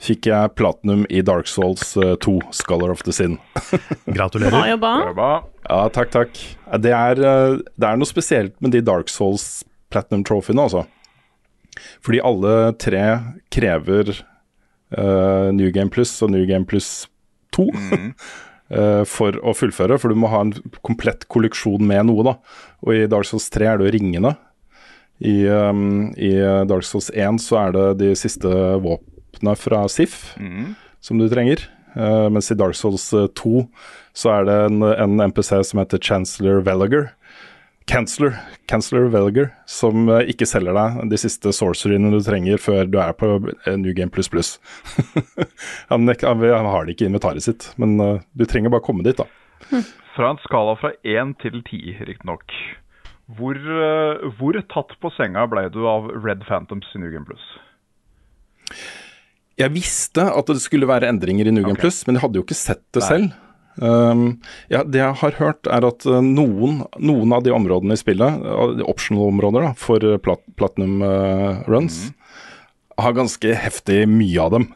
fikk 0.03 0.29
jeg 0.31 0.55
platinum 0.59 1.05
i 1.11 1.23
Dark 1.27 1.49
Souls 1.51 1.97
eh, 1.99 2.15
2, 2.23 2.39
Scholar 2.55 2.93
of 2.95 3.03
the 3.07 3.13
Sin. 3.15 3.39
Gratulerer. 4.17 4.55
Bra 4.55 4.69
jobba. 4.71 4.93
Jobba. 5.11 5.31
Ja, 5.69 5.81
takk, 5.95 6.13
takk. 6.15 6.41
Det 6.85 6.95
er, 6.95 7.19
eh, 7.21 7.59
det 7.75 7.91
er 7.91 7.99
noe 7.99 8.09
spesielt 8.09 8.55
med 8.65 8.77
de 8.77 8.85
Dark 8.85 9.11
Souls 9.13 9.65
Platinum 9.93 10.25
Trophyene, 10.27 10.69
altså. 10.69 10.87
Fordi 12.05 12.23
alle 12.25 12.55
tre 12.81 13.05
krever 13.55 14.11
uh, 14.97 15.49
New 15.55 15.71
Game 15.75 15.93
Plus 15.95 16.11
og 16.25 16.33
New 16.35 16.43
Game 16.49 16.67
Plus 16.67 17.07
2 17.55 17.69
eh, 18.75 19.05
for 19.07 19.39
å 19.39 19.55
fullføre. 19.55 19.99
For 20.01 20.11
du 20.11 20.19
må 20.19 20.31
ha 20.33 20.43
en 20.45 20.55
komplett 20.87 21.29
kolleksjon 21.31 21.85
med 21.87 22.09
noe, 22.11 22.27
da. 22.27 22.35
Og 22.87 22.95
i 22.97 23.07
Dark 23.11 23.29
Souls 23.31 23.49
3 23.55 23.71
er 23.71 23.79
det 23.79 23.89
jo 23.89 23.95
ringene. 23.99 24.35
I, 25.19 25.39
um, 25.51 26.11
I 26.15 26.35
Dark 26.71 26.87
Souls 26.87 27.09
1 27.11 27.41
så 27.43 27.59
er 27.65 27.73
det 27.75 27.87
de 28.05 28.13
siste 28.19 28.51
våpnene 29.39 29.57
fra 29.57 29.89
Sif 29.89 30.35
som 31.01 31.19
du 31.19 31.29
trenger. 31.29 31.69
Uh, 31.97 32.29
mens 32.31 32.51
i 32.51 32.55
Dark 32.55 32.77
Souls 32.77 33.13
eh, 33.17 33.27
2 33.35 33.67
så 34.15 34.31
er 34.31 34.45
det 34.45 34.57
en, 34.69 34.83
en 34.83 35.21
NPC 35.31 35.65
som 35.65 35.81
heter 35.81 35.99
Chancellor 35.99 36.61
Velager. 36.61 37.15
Chancellor, 37.89 38.35
Chancellor 38.69 39.09
Velager, 39.09 39.49
som 39.67 40.09
eh, 40.13 40.29
ikke 40.29 40.47
selger 40.47 40.77
deg 40.77 41.09
de 41.09 41.19
siste 41.19 41.53
sorceryene 41.57 42.11
du 42.13 42.21
trenger 42.21 42.61
før 42.61 42.85
du 42.85 42.99
er 43.01 43.15
på 43.17 43.31
eh, 43.65 43.79
New 43.81 43.95
Game 43.97 44.13
pluss 44.13 44.29
pluss. 44.29 44.59
han, 45.89 46.05
han, 46.05 46.45
han 46.45 46.69
har 46.69 46.85
det 46.85 46.95
ikke 46.95 47.07
i 47.07 47.09
inventaret 47.09 47.47
sitt, 47.47 47.71
men 47.81 47.97
uh, 48.03 48.21
du 48.37 48.45
trenger 48.45 48.75
bare 48.75 48.85
komme 48.85 49.07
dit, 49.07 49.17
da. 49.17 49.25
Fra 50.15 50.35
en 50.35 50.43
skala 50.45 50.77
fra 50.77 50.93
én 51.07 51.33
til 51.41 51.63
ti, 51.65 51.97
riktignok. 51.97 52.53
Hvor, 53.39 53.57
uh, 53.57 54.29
hvor 54.37 54.61
tatt 54.69 54.93
på 55.01 55.15
senga 55.17 55.49
ble 55.49 55.71
du 55.73 55.87
av 55.89 56.13
Red 56.13 56.45
Phantoms 56.45 56.93
i 56.93 57.01
New 57.01 57.15
Game 57.15 57.25
Plus? 57.25 57.49
Jeg 59.59 59.75
visste 59.75 60.25
at 60.31 60.51
det 60.51 60.63
skulle 60.63 60.89
være 60.89 61.11
endringer 61.11 61.51
i 61.51 61.55
Nugen 61.55 61.75
okay. 61.75 61.89
Plus, 61.89 62.01
men 62.07 62.19
jeg 62.19 62.27
hadde 62.27 62.41
jo 62.41 62.47
ikke 62.47 62.59
sett 62.59 62.85
det 62.95 63.03
Nei. 63.05 63.11
selv. 63.11 63.45
Um, 63.79 64.23
ja, 64.73 64.83
det 64.83 64.99
jeg 64.99 65.19
har 65.21 65.37
hørt, 65.39 65.69
er 65.71 65.87
at 65.87 66.07
uh, 66.09 66.19
noen, 66.25 66.81
noen 66.99 67.35
av 67.35 67.45
de 67.47 67.55
områdene 67.55 67.95
i 67.95 68.01
spillet, 68.01 68.41
uh, 68.43 68.73
de 68.79 68.87
optional-områder 68.91 69.69
da, 69.69 69.75
for 69.79 70.03
uh, 70.03 70.17
plat 70.23 70.43
Platinum 70.59 71.03
uh, 71.05 71.63
runs, 71.71 72.09
mm. 72.09 72.43
har 73.05 73.15
ganske 73.19 73.55
heftig 73.67 74.03
mye 74.11 74.43
av 74.43 74.57
dem. 74.57 74.69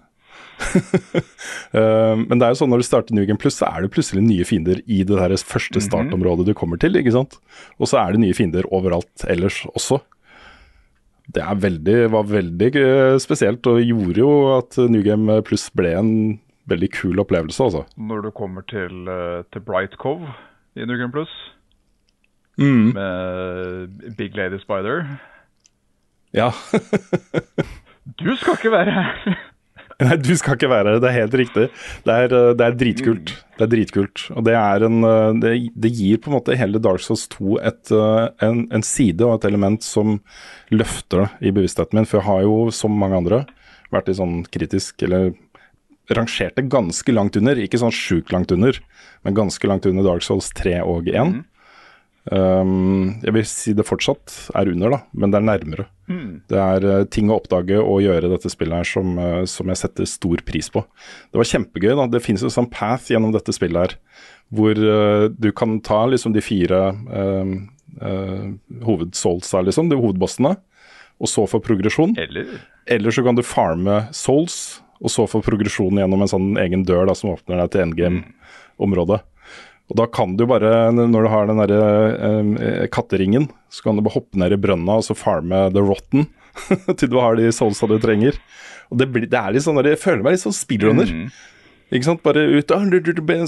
Eh, 1.72 2.16
men 2.28 2.38
det 2.38 2.46
er 2.46 2.52
jo 2.52 2.60
sånn 2.60 2.70
når 2.72 2.82
du 2.82 2.86
starter 2.86 3.16
Nugen 3.16 3.38
Plus, 3.40 3.56
så 3.58 3.66
er 3.70 3.82
det 3.82 3.92
plutselig 3.94 4.22
nye 4.24 4.46
fiender 4.46 4.82
i 4.86 5.02
det 5.08 5.18
der 5.18 5.34
første 5.42 5.82
startområdet 5.82 6.46
du 6.48 6.54
kommer 6.58 6.80
til, 6.80 6.94
ikke 6.98 7.14
sant. 7.14 7.38
Og 7.78 7.90
så 7.90 7.98
er 8.02 8.14
det 8.14 8.22
nye 8.22 8.36
fiender 8.36 8.68
overalt 8.70 9.26
ellers 9.30 9.62
også. 9.72 9.98
Det 11.32 11.44
veldig, 11.62 11.98
var 12.12 12.26
veldig 12.28 12.70
eh, 12.76 13.16
spesielt, 13.22 13.66
og 13.66 13.80
gjorde 13.80 14.20
jo 14.20 14.32
at 14.58 14.76
New 14.92 15.02
Game 15.06 15.38
Plus 15.48 15.68
ble 15.74 15.94
en 15.98 16.10
veldig 16.68 16.90
kul 16.94 17.18
opplevelse, 17.22 17.64
altså. 17.64 17.84
Når 17.96 18.26
du 18.26 18.30
kommer 18.36 18.62
til, 18.70 19.08
eh, 19.08 19.42
til 19.52 19.64
Bright 19.64 19.96
Cove 20.02 20.28
i 20.76 20.84
New 20.86 20.98
Game 21.00 21.12
Plus 21.12 21.32
Mm. 22.60 22.92
med 22.92 24.16
Big 24.18 24.34
Lady 24.36 24.58
Spider 24.60 25.06
Ja. 26.36 26.50
Du 28.20 28.36
skal 28.36 28.58
ikke 28.58 28.70
være 28.74 28.92
her! 28.92 29.38
Nei, 30.06 30.18
du 30.18 30.32
skal 30.38 30.56
ikke 30.56 30.70
være 30.72 30.94
her, 30.94 31.00
det 31.02 31.08
er 31.10 31.18
helt 31.20 31.36
riktig. 31.38 31.66
Det 32.06 32.14
er, 32.24 32.34
eh, 32.34 32.50
det 32.58 32.66
er 32.66 32.78
dritkult. 32.78 33.34
Det 33.58 33.66
er 33.66 33.70
dritkult. 33.74 34.24
Og 34.34 34.46
det 34.48 34.56
er 34.58 34.86
en 34.88 35.06
eh, 35.06 35.34
Det, 35.42 35.52
det 35.84 35.92
gir 35.94 36.18
på 36.22 36.30
en 36.30 36.36
måte 36.38 36.58
hele 36.58 36.82
Dark 36.82 37.04
Souls 37.04 37.28
2 37.36 37.58
et, 37.62 37.92
eh, 37.94 38.26
en, 38.48 38.64
en 38.74 38.86
side 38.86 39.22
og 39.26 39.36
et 39.36 39.48
element 39.50 39.84
som 39.84 40.18
løfter 40.74 41.26
det 41.26 41.50
i 41.50 41.54
bevisstheten 41.54 42.00
min. 42.00 42.08
For 42.08 42.20
jeg 42.20 42.28
har 42.30 42.44
jo, 42.48 42.56
som 42.74 42.96
mange 42.98 43.20
andre, 43.22 43.44
vært 43.92 44.10
i 44.10 44.16
sånn 44.18 44.42
kritisk 44.50 45.04
eller 45.06 45.32
rangerte 46.12 46.64
ganske 46.66 47.14
langt 47.14 47.38
under. 47.38 47.60
Ikke 47.60 47.80
sånn 47.80 47.94
sjukt 47.94 48.32
langt 48.34 48.52
under, 48.54 48.78
men 49.22 49.38
ganske 49.38 49.68
langt 49.70 49.86
under 49.88 50.06
Dark 50.06 50.26
Souls 50.26 50.50
3 50.58 50.80
og 50.82 51.08
1. 51.12 51.42
Um, 52.30 53.18
jeg 53.24 53.34
vil 53.34 53.46
si 53.50 53.72
det 53.74 53.86
fortsatt 53.88 54.34
er 54.54 54.70
under, 54.70 54.94
da, 54.94 55.00
men 55.18 55.32
det 55.32 55.40
er 55.40 55.46
nærmere. 55.48 55.86
Det 56.50 56.58
er 56.58 56.84
eh, 56.86 57.04
ting 57.10 57.30
å 57.30 57.38
oppdage 57.40 57.78
og 57.80 58.02
gjøre 58.04 58.30
dette 58.32 58.50
spillet 58.52 58.82
her 58.82 58.88
som, 58.88 59.14
eh, 59.18 59.44
som 59.48 59.70
jeg 59.70 59.80
setter 59.80 60.08
stor 60.08 60.42
pris 60.46 60.68
på. 60.72 60.82
Det 61.32 61.40
var 61.40 61.48
kjempegøy. 61.48 61.94
da, 61.98 62.06
Det 62.10 62.22
finnes 62.24 62.44
en 62.46 62.52
sånn 62.52 62.70
path 62.70 63.10
gjennom 63.12 63.32
dette 63.34 63.54
spillet 63.54 63.80
her, 63.80 63.96
hvor 64.52 64.76
uh, 64.76 65.30
du 65.32 65.48
kan 65.56 65.78
ta 65.80 66.02
liksom 66.10 66.34
de 66.34 66.42
fire 66.44 66.80
uh, 66.92 67.54
hovedsoulsa, 68.84 69.62
liksom, 69.64 69.88
de 69.88 69.96
hovedbossene, 69.96 70.52
og 71.22 71.30
så 71.30 71.46
få 71.48 71.62
progresjon. 71.64 72.12
Eller 72.20 72.60
Eller 72.86 73.14
så 73.14 73.24
kan 73.24 73.38
du 73.38 73.42
farme 73.46 74.02
souls, 74.12 74.82
og 75.00 75.10
så 75.10 75.24
få 75.30 75.40
progresjon 75.42 75.96
gjennom 75.98 76.22
en 76.22 76.30
sånn 76.30 76.50
egen 76.60 76.84
dør 76.84 77.06
da, 77.08 77.16
som 77.16 77.32
åpner 77.32 77.62
deg 77.62 77.72
til 77.72 77.86
endgame-området. 77.86 79.22
Og 79.92 79.98
da 80.00 80.06
kan 80.08 80.38
du 80.40 80.46
bare, 80.48 80.88
når 80.96 81.26
du 81.26 81.28
har 81.28 81.48
den 81.50 81.58
derre 81.60 81.80
eh, 82.16 82.84
katteringen, 82.92 83.50
så 83.68 83.84
kan 83.84 83.98
du 83.98 84.04
bare 84.06 84.16
hoppe 84.16 84.40
ned 84.40 84.54
i 84.56 84.60
brønna 84.60 84.96
og 85.02 85.04
så 85.04 85.16
farme 85.16 85.66
the 85.74 85.82
rotten 85.84 86.30
til 86.98 87.10
du 87.12 87.18
har 87.20 87.36
de 87.36 87.50
soulsa 87.52 87.88
du 87.90 87.98
trenger. 88.00 88.38
Og 88.88 89.00
det, 89.00 89.10
blir, 89.12 89.28
det 89.28 89.36
er 89.36 89.52
litt 89.52 89.66
sånn 89.66 89.76
der, 89.76 89.92
Jeg 89.92 90.00
føler 90.00 90.24
meg 90.24 90.38
litt 90.38 90.46
sånn 90.46 90.56
speedrunner. 90.56 91.12
Ikke 91.92 92.08
sant? 92.08 92.22
Bare 92.24 92.46
ut, 92.48 92.72
ah, 92.72 92.86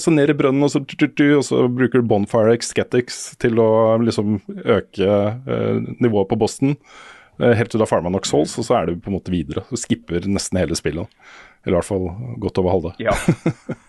så 0.05 0.12
ned 0.12 0.35
i 0.35 0.37
brønnen, 0.37 0.66
og 0.66 0.73
så, 0.73 0.83
og 0.85 1.45
så 1.49 1.62
bruker 1.73 2.03
du 2.03 2.09
Bonfire 2.09 2.53
Excetics 2.53 3.39
til 3.41 3.61
å 3.61 3.97
liksom 4.05 4.37
øke 4.61 5.09
eh, 5.09 5.81
nivået 5.97 6.29
på 6.29 6.39
Boston. 6.41 6.77
eh, 7.41 7.57
helt 7.57 7.73
til 7.73 7.81
du 7.81 7.87
har 7.87 7.93
farma 7.93 8.12
nok 8.12 8.29
souls, 8.29 8.59
og 8.61 8.69
så 8.69 8.77
er 8.83 8.93
du 8.93 9.01
på 9.01 9.09
en 9.09 9.16
måte 9.16 9.33
videre. 9.33 9.65
Du 9.73 9.81
skipper 9.81 10.29
nesten 10.29 10.61
hele 10.61 10.77
spillet. 10.77 11.09
Eller 11.65 11.79
i 11.79 11.81
hvert 11.81 11.89
fall 11.89 12.37
godt 12.45 12.61
over 12.61 12.77
halve. 12.77 12.95
Ja. 13.01 13.16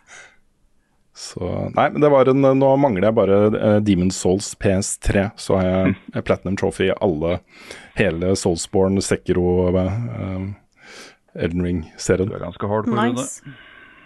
Så 1.16 1.48
Nei, 1.78 1.88
men 1.94 2.04
det 2.04 2.10
var 2.12 2.28
en 2.28 2.44
Nå 2.60 2.70
mangler 2.76 3.08
jeg 3.08 3.16
bare 3.16 3.38
uh, 3.54 3.78
Demon's 3.80 4.18
Souls 4.20 4.50
PS3, 4.60 5.30
så 5.40 5.60
har 5.60 5.68
jeg 5.70 5.94
mm. 5.94 6.24
Platinum 6.28 6.58
Trophy 6.60 6.90
i 6.90 6.96
alle 7.00 7.38
Hele 7.96 8.34
Soulsborne, 8.36 9.00
Sekiro, 9.04 9.70
uh, 9.72 10.50
Elden 11.36 11.64
Ring-serien. 11.64 12.28
Du 12.28 12.36
er 12.36 12.44
ganske 12.44 12.68
hard 12.68 12.92
på 12.92 12.98
Nice. 13.00 13.56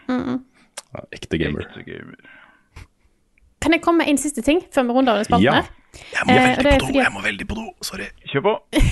Ja, 0.10 1.03
ekte 1.14 1.38
gamer. 1.41 1.65
Ekte 1.65 1.86
gamer. 1.86 2.30
Kan 3.60 3.76
jeg 3.76 3.84
komme 3.84 4.03
med 4.03 4.14
en 4.14 4.22
siste 4.22 4.41
ting 4.45 4.61
før 4.73 4.88
vi 4.88 4.95
runder 4.98 5.19
av 5.19 5.27
spalten 5.27 5.49
Ja. 5.49 5.60
Jeg 6.14 6.26
må 6.27 6.34
Eh, 6.34 6.44
veldig 6.45 6.64
på 6.64 6.69
do, 6.69 6.86
fordi 6.86 6.99
jeg 7.02 7.14
må 7.14 7.22
veldig 7.23 7.48
på 7.49 7.56
do. 7.57 7.68
Sorry. 7.81 8.10
Kjør 8.31 8.45
på. 8.49 8.57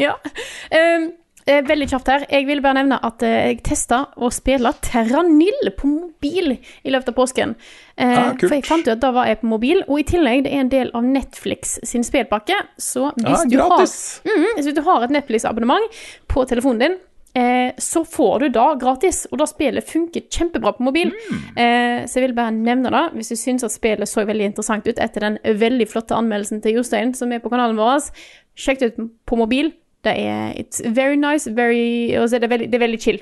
Ja. 0.00 0.14
Um, 0.16 0.32
eh, 0.72 1.02
veldig 1.46 1.88
kjapt 1.90 2.06
her. 2.08 2.24
Jeg 2.30 2.46
vil 2.46 2.60
bare 2.62 2.74
nevne 2.80 2.98
at 3.02 3.22
eh, 3.26 3.48
jeg 3.50 3.62
testa 3.66 4.04
å 4.16 4.28
spille 4.30 4.70
Terranil 4.80 5.72
på 5.76 5.88
mobil 5.90 6.52
i 6.84 6.90
løpet 6.94 7.08
av 7.08 7.14
påsken. 7.18 7.54
Eh, 7.96 8.12
Ah, 8.18 8.32
for 8.38 8.54
jeg 8.54 8.64
fant 8.64 8.86
jo 8.86 8.92
at 8.92 9.00
da 9.02 9.10
var 9.12 9.26
jeg 9.26 9.40
på 9.40 9.50
mobil, 9.50 9.82
og 9.88 9.98
i 10.00 10.04
tillegg 10.04 10.44
det 10.44 10.52
er 10.54 10.60
en 10.64 10.68
del 10.72 10.90
av 10.94 11.02
Netflix 11.04 11.78
sin 11.84 12.04
spillpakke. 12.06 12.54
Så 12.78 13.10
hvis, 13.16 13.40
ah, 13.42 13.44
du, 13.48 13.56
har, 13.58 13.78
mm, 14.24 14.36
Mhm, 14.36 14.52
hvis 14.60 14.74
du 14.74 14.82
har 14.82 15.02
et 15.02 15.10
Netflix-abonnement 15.10 16.04
på 16.28 16.44
telefonen 16.46 16.78
din, 16.78 16.96
eh, 17.34 17.72
så 17.78 18.04
får 18.06 18.38
du 18.40 18.48
da 18.50 18.74
gratis. 18.76 19.26
Og 19.32 19.38
da 19.38 19.44
spillet 19.46 19.84
funker 19.88 20.22
kjempebra 20.30 20.76
på 20.76 20.84
mobil. 20.84 21.12
Eh, 21.56 22.04
så 22.06 22.20
jeg 22.20 22.28
vil 22.28 22.34
bare 22.36 22.52
nevne 22.52 22.90
det. 22.90 23.04
Hvis 23.18 23.28
du 23.28 23.36
syns 23.36 23.64
at 23.64 23.72
spillet 23.74 24.06
så 24.08 24.24
veldig 24.24 24.44
interessant 24.52 24.86
ut 24.86 24.98
etter 24.98 25.20
den 25.20 25.38
veldig 25.44 25.88
flotte 25.88 26.14
anmeldelsen 26.14 26.62
til 26.62 26.74
Jostein 26.78 27.14
som 27.14 27.32
er 27.32 27.40
på 27.40 27.50
kanalen 27.50 27.76
vår, 27.76 28.10
sjekk 28.54 28.78
det 28.80 28.92
ut 28.94 29.10
på 29.26 29.36
mobil. 29.36 29.72
Det 30.02 30.14
er 30.18 30.56
it's 30.58 30.82
very 30.94 31.18
nice, 31.18 31.50
very, 31.54 32.16
og 32.18 32.28
så 32.28 32.36
er 32.36 32.44
det, 32.44 32.50
veldig, 32.50 32.68
det 32.72 32.78
er 32.78 32.82
veldig 32.82 33.00
chill. 33.02 33.20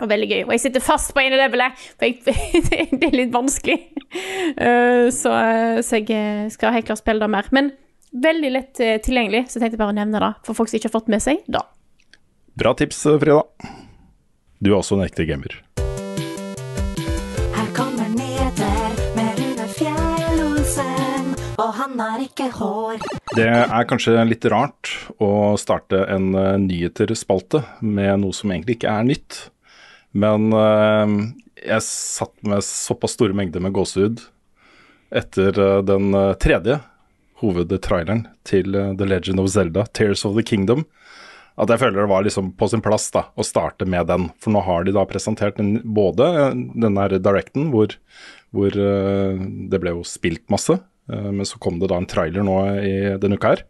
Og 0.00 0.08
veldig 0.08 0.28
gøy. 0.30 0.40
Og 0.46 0.54
jeg 0.54 0.62
sitter 0.64 0.82
fast 0.82 1.12
på 1.14 1.20
ene 1.20 1.36
levelet, 1.36 1.76
for 2.00 2.08
jeg, 2.08 2.22
det 2.96 3.10
er 3.10 3.16
litt 3.18 3.34
vanskelig. 3.34 3.76
Uh, 4.56 5.12
så, 5.12 5.34
så 5.84 6.00
jeg 6.00 6.08
eh, 6.16 6.48
skal 6.52 6.74
helt 6.78 6.88
klart 6.88 7.02
spille 7.02 7.22
det 7.22 7.30
mer. 7.32 7.50
Men 7.52 7.70
veldig 8.12 8.50
lett 8.52 8.80
eh, 8.80 8.96
tilgjengelig, 9.04 9.46
så 9.48 9.58
jeg 9.58 9.66
tenkte 9.66 9.80
bare 9.80 9.94
å 9.94 9.98
nevne 10.00 10.20
det 10.20 10.32
for 10.46 10.56
folk 10.56 10.72
som 10.72 10.80
ikke 10.80 10.90
har 10.90 10.96
fått 10.96 11.12
med 11.12 11.24
seg 11.24 11.44
det. 11.48 11.62
Bra 12.60 12.74
tips, 12.76 13.04
Frida. 13.20 13.40
Du 14.62 14.72
er 14.72 14.78
også 14.78 14.98
en 14.98 15.06
ekte 15.06 15.26
gamer. 15.28 15.56
Han 21.92 22.02
har 22.02 22.24
ikke 22.24 22.48
hår. 22.56 23.02
Det 23.36 23.48
er 23.48 23.88
kanskje 23.88 24.16
litt 24.26 24.46
rart 24.52 24.90
å 25.22 25.54
starte 25.60 26.04
en 26.10 26.32
uh, 26.34 26.58
nyheterspalte 26.60 27.62
med 27.80 28.24
noe 28.24 28.36
som 28.36 28.52
egentlig 28.52 28.80
ikke 28.80 28.92
er 28.92 29.08
nytt. 29.08 29.42
Men 30.12 30.52
eh, 30.52 31.12
jeg 31.64 31.84
satt 31.86 32.34
med 32.44 32.64
såpass 32.66 33.16
store 33.16 33.36
mengder 33.36 33.62
med 33.64 33.72
gåsehud 33.72 34.20
etter 35.12 35.56
eh, 35.56 35.78
den 35.88 36.12
eh, 36.16 36.34
tredje 36.40 36.78
hovedtraileren 37.42 38.26
til 38.48 38.76
eh, 38.76 38.92
The 38.98 39.08
Legend 39.08 39.40
of 39.42 39.50
Zelda, 39.54 39.86
Tears 39.96 40.26
of 40.28 40.36
the 40.36 40.44
Kingdom, 40.46 40.84
at 41.60 41.72
jeg 41.72 41.82
føler 41.82 42.02
det 42.02 42.10
var 42.12 42.24
liksom 42.24 42.52
på 42.60 42.68
sin 42.72 42.84
plass 42.84 43.10
da, 43.12 43.26
å 43.36 43.44
starte 43.44 43.88
med 43.88 44.08
den. 44.08 44.30
For 44.40 44.54
nå 44.54 44.62
har 44.64 44.86
de 44.86 44.94
da 44.96 45.04
presentert 45.08 45.58
den, 45.60 45.78
både 45.84 46.28
denne 46.52 46.80
den 46.86 46.96
der 47.00 47.18
directen, 47.20 47.68
hvor, 47.74 47.96
hvor 48.52 48.76
eh, 48.76 49.42
det 49.72 49.80
ble 49.82 49.96
jo 49.96 50.06
spilt 50.08 50.44
masse, 50.52 50.76
eh, 50.76 50.91
men 51.12 51.48
så 51.48 51.60
kom 51.62 51.80
det 51.80 51.90
da 51.92 52.00
en 52.00 52.08
trailer 52.08 52.46
nå 52.46 52.58
i 52.80 52.94
denne 53.22 53.38
uka 53.38 53.54
her. 53.54 53.64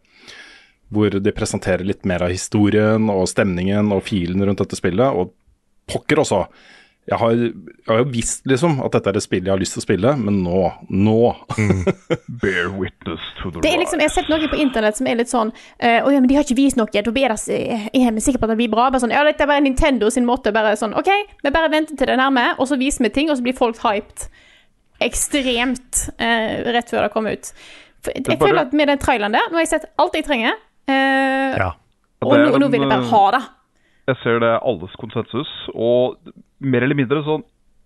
Hvor 0.93 1.17
de 1.17 1.33
presenterer 1.33 1.85
litt 1.87 2.05
mer 2.05 2.25
av 2.25 2.33
historien 2.33 3.09
og 3.09 3.25
stemningen 3.31 3.91
og 3.95 4.05
filen 4.05 4.43
rundt 4.45 4.61
dette 4.61 4.77
spillet. 4.77 5.17
Og 5.17 5.33
pokker 5.89 6.21
også! 6.23 6.45
Jeg 7.03 7.19
har, 7.19 7.31
jeg 7.35 7.89
har 7.89 7.97
jo 7.99 8.05
visst 8.13 8.45
liksom 8.47 8.77
at 8.85 8.93
dette 8.95 9.11
er 9.11 9.17
et 9.19 9.25
spill 9.25 9.43
jeg 9.43 9.51
har 9.51 9.59
lyst 9.59 9.75
til 9.75 9.81
å 9.81 9.83
spille, 9.83 10.11
men 10.15 10.37
nå, 10.45 10.59
nå 10.87 11.17
Bear 12.43 12.69
witness 12.79 13.25
to 13.41 13.51
the 13.51 13.59
Det 13.59 13.73
er 13.73 13.81
liksom, 13.81 13.99
Jeg 13.99 14.07
har 14.07 14.13
sett 14.15 14.31
noe 14.31 14.47
på 14.47 14.59
internett 14.63 14.95
som 14.95 15.09
er 15.11 15.19
litt 15.19 15.31
sånn 15.31 15.51
eh, 15.51 15.99
Å 15.99 16.13
ja, 16.13 16.21
men 16.21 16.29
de 16.31 16.37
har 16.37 16.47
ikke 16.47 16.55
vist 16.61 16.79
noe. 16.79 16.87
Eh, 16.87 17.89
er 17.91 18.15
vi 18.15 18.23
sikre 18.23 18.39
på 18.39 18.47
at 18.47 18.53
det 18.53 18.59
blir 18.61 18.71
bra? 18.71 18.87
Bare 18.87 19.03
sånn, 19.03 19.11
ja, 19.11 19.25
Dette 19.27 19.43
er 19.43 19.51
bare 19.51 19.65
Nintendo 19.65 20.07
sin 20.13 20.27
måte. 20.29 20.55
bare 20.55 20.77
sånn, 20.79 20.95
OK, 20.95 21.11
vi 21.43 21.51
bare 21.51 21.71
venter 21.73 21.99
til 21.99 22.07
det 22.07 22.15
er 22.15 22.23
nærme, 22.23 22.53
og 22.55 22.71
så 22.71 22.79
viser 22.79 23.03
vi 23.03 23.11
ting, 23.19 23.27
og 23.27 23.35
så 23.35 23.43
blir 23.43 23.57
folk 23.57 23.83
hyped 23.83 24.29
ekstremt 25.05 26.03
eh, 26.19 26.61
rett 26.75 26.89
før 26.91 27.07
det 27.07 27.13
kom 27.13 27.27
ut. 27.29 27.51
For, 28.03 28.11
jeg 28.15 28.23
er 28.25 28.35
bare- 28.37 28.47
føler 28.49 28.61
at 28.65 28.73
med 28.75 28.87
den 28.91 28.99
traileren 28.99 29.31
der 29.37 29.45
Nå 29.49 29.55
har 29.59 29.63
jeg 29.63 29.73
sett 29.75 29.85
alt 30.01 30.13
jeg 30.17 30.25
trenger, 30.27 30.57
eh, 30.87 31.57
Ja. 31.59 31.69
og 32.23 32.33
nå, 32.37 32.57
nå 32.59 32.69
vil 32.71 32.81
jeg 32.83 32.89
bare 32.91 33.05
eh, 33.05 33.11
ha 33.13 33.23
det. 33.37 33.43
Jeg 34.07 34.17
ser 34.23 34.39
det 34.43 34.49
er 34.51 34.59
alles 34.67 34.91
konsensus, 34.99 35.51
og 35.73 36.17
mer 36.59 36.83
eller 36.83 36.95
mindre 36.99 37.21
sånn 37.23 37.43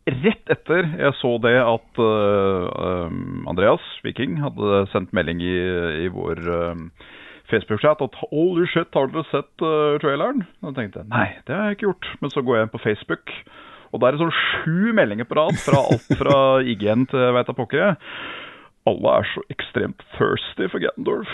rett 0.07 0.49
etter 0.49 0.87
jeg 0.97 1.13
så 1.19 1.33
det 1.43 1.57
at 1.59 1.99
um, 1.99 3.45
Andreas 3.51 3.83
Viking 4.05 4.37
hadde 4.41 4.85
sendt 4.93 5.11
melding 5.13 5.41
i, 5.43 5.55
i 6.05 6.09
vår 6.13 6.39
uh, 6.47 6.75
Facebook-chat 7.51 8.01
at 8.01 8.15
holy 8.31 8.65
shit, 8.71 8.87
har 8.95 9.11
dere 9.11 9.25
sett 9.31 9.63
uh, 9.65 9.97
traileren? 10.01 10.45
Da 10.63 10.71
tenkte 10.77 11.03
jeg 11.03 11.11
nei, 11.11 11.27
det 11.47 11.53
har 11.55 11.67
jeg 11.69 11.77
ikke 11.77 11.89
gjort. 11.91 12.09
Men 12.23 12.33
så 12.33 12.43
går 12.47 12.55
jeg 12.57 12.67
inn 12.67 12.73
på 12.73 12.81
Facebook, 12.85 13.35
og 13.97 14.03
da 14.03 14.11
er 14.11 14.15
det 14.15 14.21
sånn 14.21 14.35
sju 14.37 14.91
meldinger 14.93 15.25
på 15.25 15.39
rad 15.39 15.57
fra 15.57 15.79
alt 15.89 16.11
fra 16.19 16.35
IGN 16.61 17.07
til 17.09 17.31
veit 17.33 17.49
da 17.49 17.55
pokker. 17.57 17.95
Alle 18.87 19.15
er 19.19 19.25
så 19.33 19.41
ekstremt 19.51 20.03
thirsty 20.15 20.69
for 20.71 20.79
Gandorf. 20.83 21.31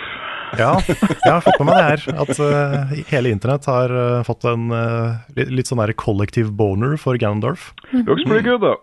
Ja, 0.58 0.72
jeg 0.86 1.28
har 1.28 1.44
fått 1.44 1.60
med 1.60 1.68
meg 1.70 1.76
det 1.76 1.84
her. 1.84 2.24
At 2.24 2.40
uh, 2.40 2.94
hele 3.12 3.34
internett 3.34 3.68
har 3.70 3.94
uh, 3.94 4.24
fått 4.26 4.48
en 4.50 4.72
uh, 4.74 5.20
litt, 5.36 5.70
sånn 5.70 5.82
der 5.84 5.94
kollektiv 5.98 6.50
boner 6.58 6.96
for 7.02 7.20
Ganondorf. 7.20 7.72
Looks 7.92 8.26
pretty 8.30 8.46
good, 8.48 8.64
though. 8.64 8.80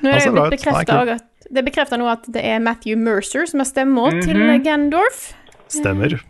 Nå 0.00 0.10
er 0.10 0.18
Altså, 0.18 0.34
det 0.34 0.60
kult. 0.60 0.92
også 0.92 1.16
at 1.16 1.48
det 1.50 1.64
bekrefter 1.66 2.00
nå 2.00 2.10
at 2.10 2.28
det 2.32 2.42
er 2.46 2.60
Matthew 2.62 3.00
Mercer 3.00 3.46
som 3.48 3.60
er 3.60 3.68
-hmm. 4.18 4.22
til 4.24 4.62
Gandorf. 4.64 5.32
Stemmer. 5.68 6.20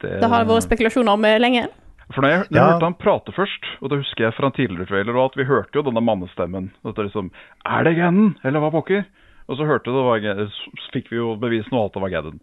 Det, 0.00 0.20
Det 0.20 0.28
har 0.28 0.44
vært 0.44 0.66
spekulasjoner 0.66 1.12
om 1.12 1.22
lenge. 1.22 1.68
For 2.12 2.20
når 2.20 2.28
jeg, 2.30 2.38
når 2.50 2.58
jeg 2.58 2.60
Ja. 2.60 2.72
hørte 2.74 2.84
han 2.90 2.94
prate 3.00 3.32
først, 3.32 3.64
og 3.80 3.88
det 3.90 3.98
husker 4.02 4.24
jeg 4.26 4.34
fra 4.36 4.46
en 4.50 4.52
tidligere 4.52 4.86
trailer, 4.90 5.16
og 5.16 5.30
at 5.32 5.36
vi 5.40 5.44
hørte 5.48 5.72
jo 5.78 5.82
denne 5.82 6.02
mannestemmen. 6.04 6.70
At 6.84 6.94
det 6.96 7.06
liksom 7.08 7.30
Er 7.64 7.84
det 7.84 7.96
Ganon, 7.96 8.36
eller 8.44 8.60
hva 8.60 8.70
pokker? 8.70 9.04
Og 9.48 9.56
så 9.56 9.64
hørte 9.68 9.92
det 9.92 10.04
var, 10.04 10.20
så 10.20 10.92
fikk 10.92 11.08
vi 11.10 11.16
jo 11.16 11.34
bevis 11.36 11.66
nå 11.72 11.84
at 11.86 11.92
det 11.92 12.02
var 12.02 12.10
Ganon. 12.10 12.40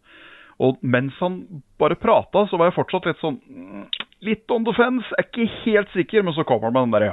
Og 0.62 0.78
mens 0.84 1.14
han 1.20 1.62
bare 1.80 1.96
prata, 1.96 2.46
så 2.50 2.58
var 2.58 2.70
jeg 2.70 2.76
fortsatt 2.78 3.06
litt 3.06 3.18
sånn 3.22 3.40
mm, 3.50 3.86
Litt 4.22 4.52
on 4.54 4.64
the 4.64 4.74
fence, 4.78 5.08
er 5.18 5.24
ikke 5.26 5.48
helt 5.66 5.90
sikker, 5.96 6.22
men 6.22 6.34
så 6.38 6.44
kommer 6.46 6.70
han 6.70 6.74
med 6.74 6.84
den 6.84 6.92
derre! 6.94 7.12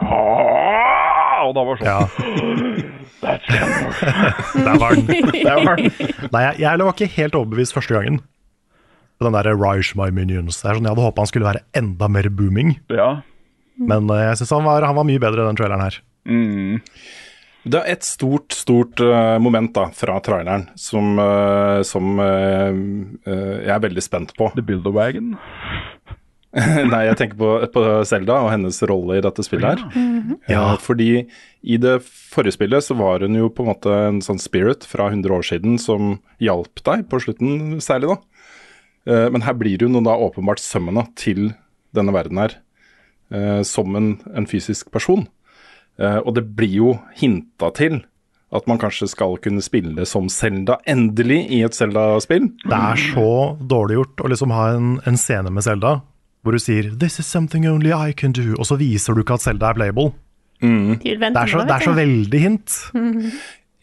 Og 1.48 1.54
da 1.56 1.62
var 1.64 1.76
det 1.76 1.86
sånn 1.86 1.88
Ja. 1.88 2.00
That's 3.22 3.46
Der 4.68 4.78
var 4.78 4.94
den. 4.94 5.06
Der 5.32 5.64
var 5.64 5.76
den. 5.80 5.90
Nei, 6.32 6.42
jeg, 6.42 6.58
jeg 6.60 6.78
var 6.84 6.92
ikke 6.92 7.08
helt 7.16 7.34
overbevist 7.34 7.74
første 7.74 7.94
gangen. 7.96 8.20
På 9.18 9.26
Den 9.26 9.34
der 9.34 9.50
Rise 9.58 9.96
My 9.98 10.10
Minions. 10.14 10.60
Det 10.62 10.70
er 10.70 10.78
sånn, 10.78 10.86
Jeg 10.86 10.94
hadde 10.94 11.06
håpa 11.08 11.24
han 11.24 11.30
skulle 11.30 11.48
være 11.48 11.64
enda 11.76 12.08
mer 12.08 12.28
booming. 12.30 12.76
Ja. 12.94 13.08
Men 13.78 14.08
eh, 14.14 14.24
jeg 14.30 14.40
syns 14.42 14.54
han, 14.56 14.64
var- 14.66 14.86
han 14.86 14.94
var 14.98 15.06
mye 15.08 15.22
bedre 15.22 15.42
i 15.42 15.48
den 15.50 15.58
traileren 15.58 15.82
her. 15.86 15.98
Mm. 16.28 16.80
Det 17.68 17.80
er 17.82 17.90
et 17.92 18.06
stort, 18.06 18.54
stort 18.54 19.00
eh, 19.02 19.36
moment 19.42 19.72
da, 19.76 19.88
fra 19.92 20.20
traileren 20.24 20.68
som, 20.78 21.18
eh, 21.20 21.80
som 21.84 22.14
eh, 22.22 22.78
eh, 23.28 23.56
jeg 23.66 23.74
er 23.74 23.82
veldig 23.84 24.04
spent 24.06 24.32
på. 24.38 24.52
The 24.54 24.62
Build-A-Wagon. 24.64 25.34
Nei, 26.88 27.02
jeg 27.04 27.16
tenker 27.20 27.36
på, 27.38 27.48
på 27.74 27.82
Zelda 28.08 28.38
og 28.46 28.48
hennes 28.54 28.78
rolle 28.88 29.18
i 29.18 29.22
dette 29.24 29.44
spillet 29.44 29.82
her. 29.82 30.38
Ja, 30.48 30.62
fordi 30.80 31.26
i 31.60 31.76
det 31.82 31.98
forrige 32.08 32.56
spillet 32.56 32.86
så 32.86 32.96
var 32.98 33.20
hun 33.26 33.36
jo 33.36 33.50
på 33.52 33.66
en 33.66 33.68
måte 33.74 33.92
en 34.06 34.22
sånn 34.24 34.40
spirit 34.40 34.86
fra 34.88 35.10
100 35.12 35.34
år 35.36 35.44
siden 35.44 35.76
som 35.82 36.14
hjalp 36.42 36.80
deg 36.88 37.04
på 37.12 37.20
slutten, 37.26 37.76
særlig 37.84 38.14
da. 38.14 38.18
Eh, 39.08 39.30
Men 39.32 39.42
her 39.46 39.56
blir 39.56 39.80
hun 39.80 39.94
jo 39.96 40.04
da 40.04 40.16
åpenbart 40.16 40.60
sømmene 40.60 41.06
til 41.16 41.54
denne 41.96 42.12
verden 42.12 42.38
her, 42.42 42.58
eh, 43.32 43.62
som 43.64 43.96
en, 43.96 44.20
en 44.36 44.46
fysisk 44.46 44.90
person. 44.92 45.26
Eh, 45.98 46.18
Og 46.24 46.34
det 46.36 46.44
blir 46.56 46.74
jo 46.76 46.98
hinta 47.16 47.72
til 47.74 48.02
at 48.52 48.66
man 48.66 48.78
kanskje 48.80 49.08
skal 49.12 49.36
kunne 49.44 49.60
spille 49.60 50.06
som 50.08 50.28
Zelda 50.32 50.78
endelig 50.88 51.50
i 51.52 51.62
et 51.66 51.74
Zelda-spill. 51.76 52.46
Det 52.64 52.72
er 52.78 52.96
så 53.12 53.58
dårlig 53.60 53.98
gjort 53.98 54.22
å 54.24 54.30
liksom 54.32 54.54
ha 54.56 54.70
en, 54.76 54.94
en 55.04 55.18
scene 55.20 55.50
med 55.52 55.64
Selda 55.66 55.98
hvor 56.42 56.54
du 56.54 56.58
sier 56.62 56.94
'This 56.96 57.18
is 57.18 57.26
something 57.26 57.66
only 57.68 57.90
I 57.92 58.12
can 58.12 58.32
do', 58.32 58.54
og 58.58 58.64
så 58.64 58.78
viser 58.78 59.12
du 59.12 59.20
ikke 59.20 59.34
at 59.34 59.42
Selda 59.42 59.68
er 59.68 59.74
playable. 59.74 60.12
Mm. 60.62 60.98
Det 61.02 61.18
er 61.22 61.46
så, 61.46 61.60
det 61.66 61.74
er 61.74 61.84
så 61.84 61.92
veldig 61.94 62.40
hint. 62.40 62.70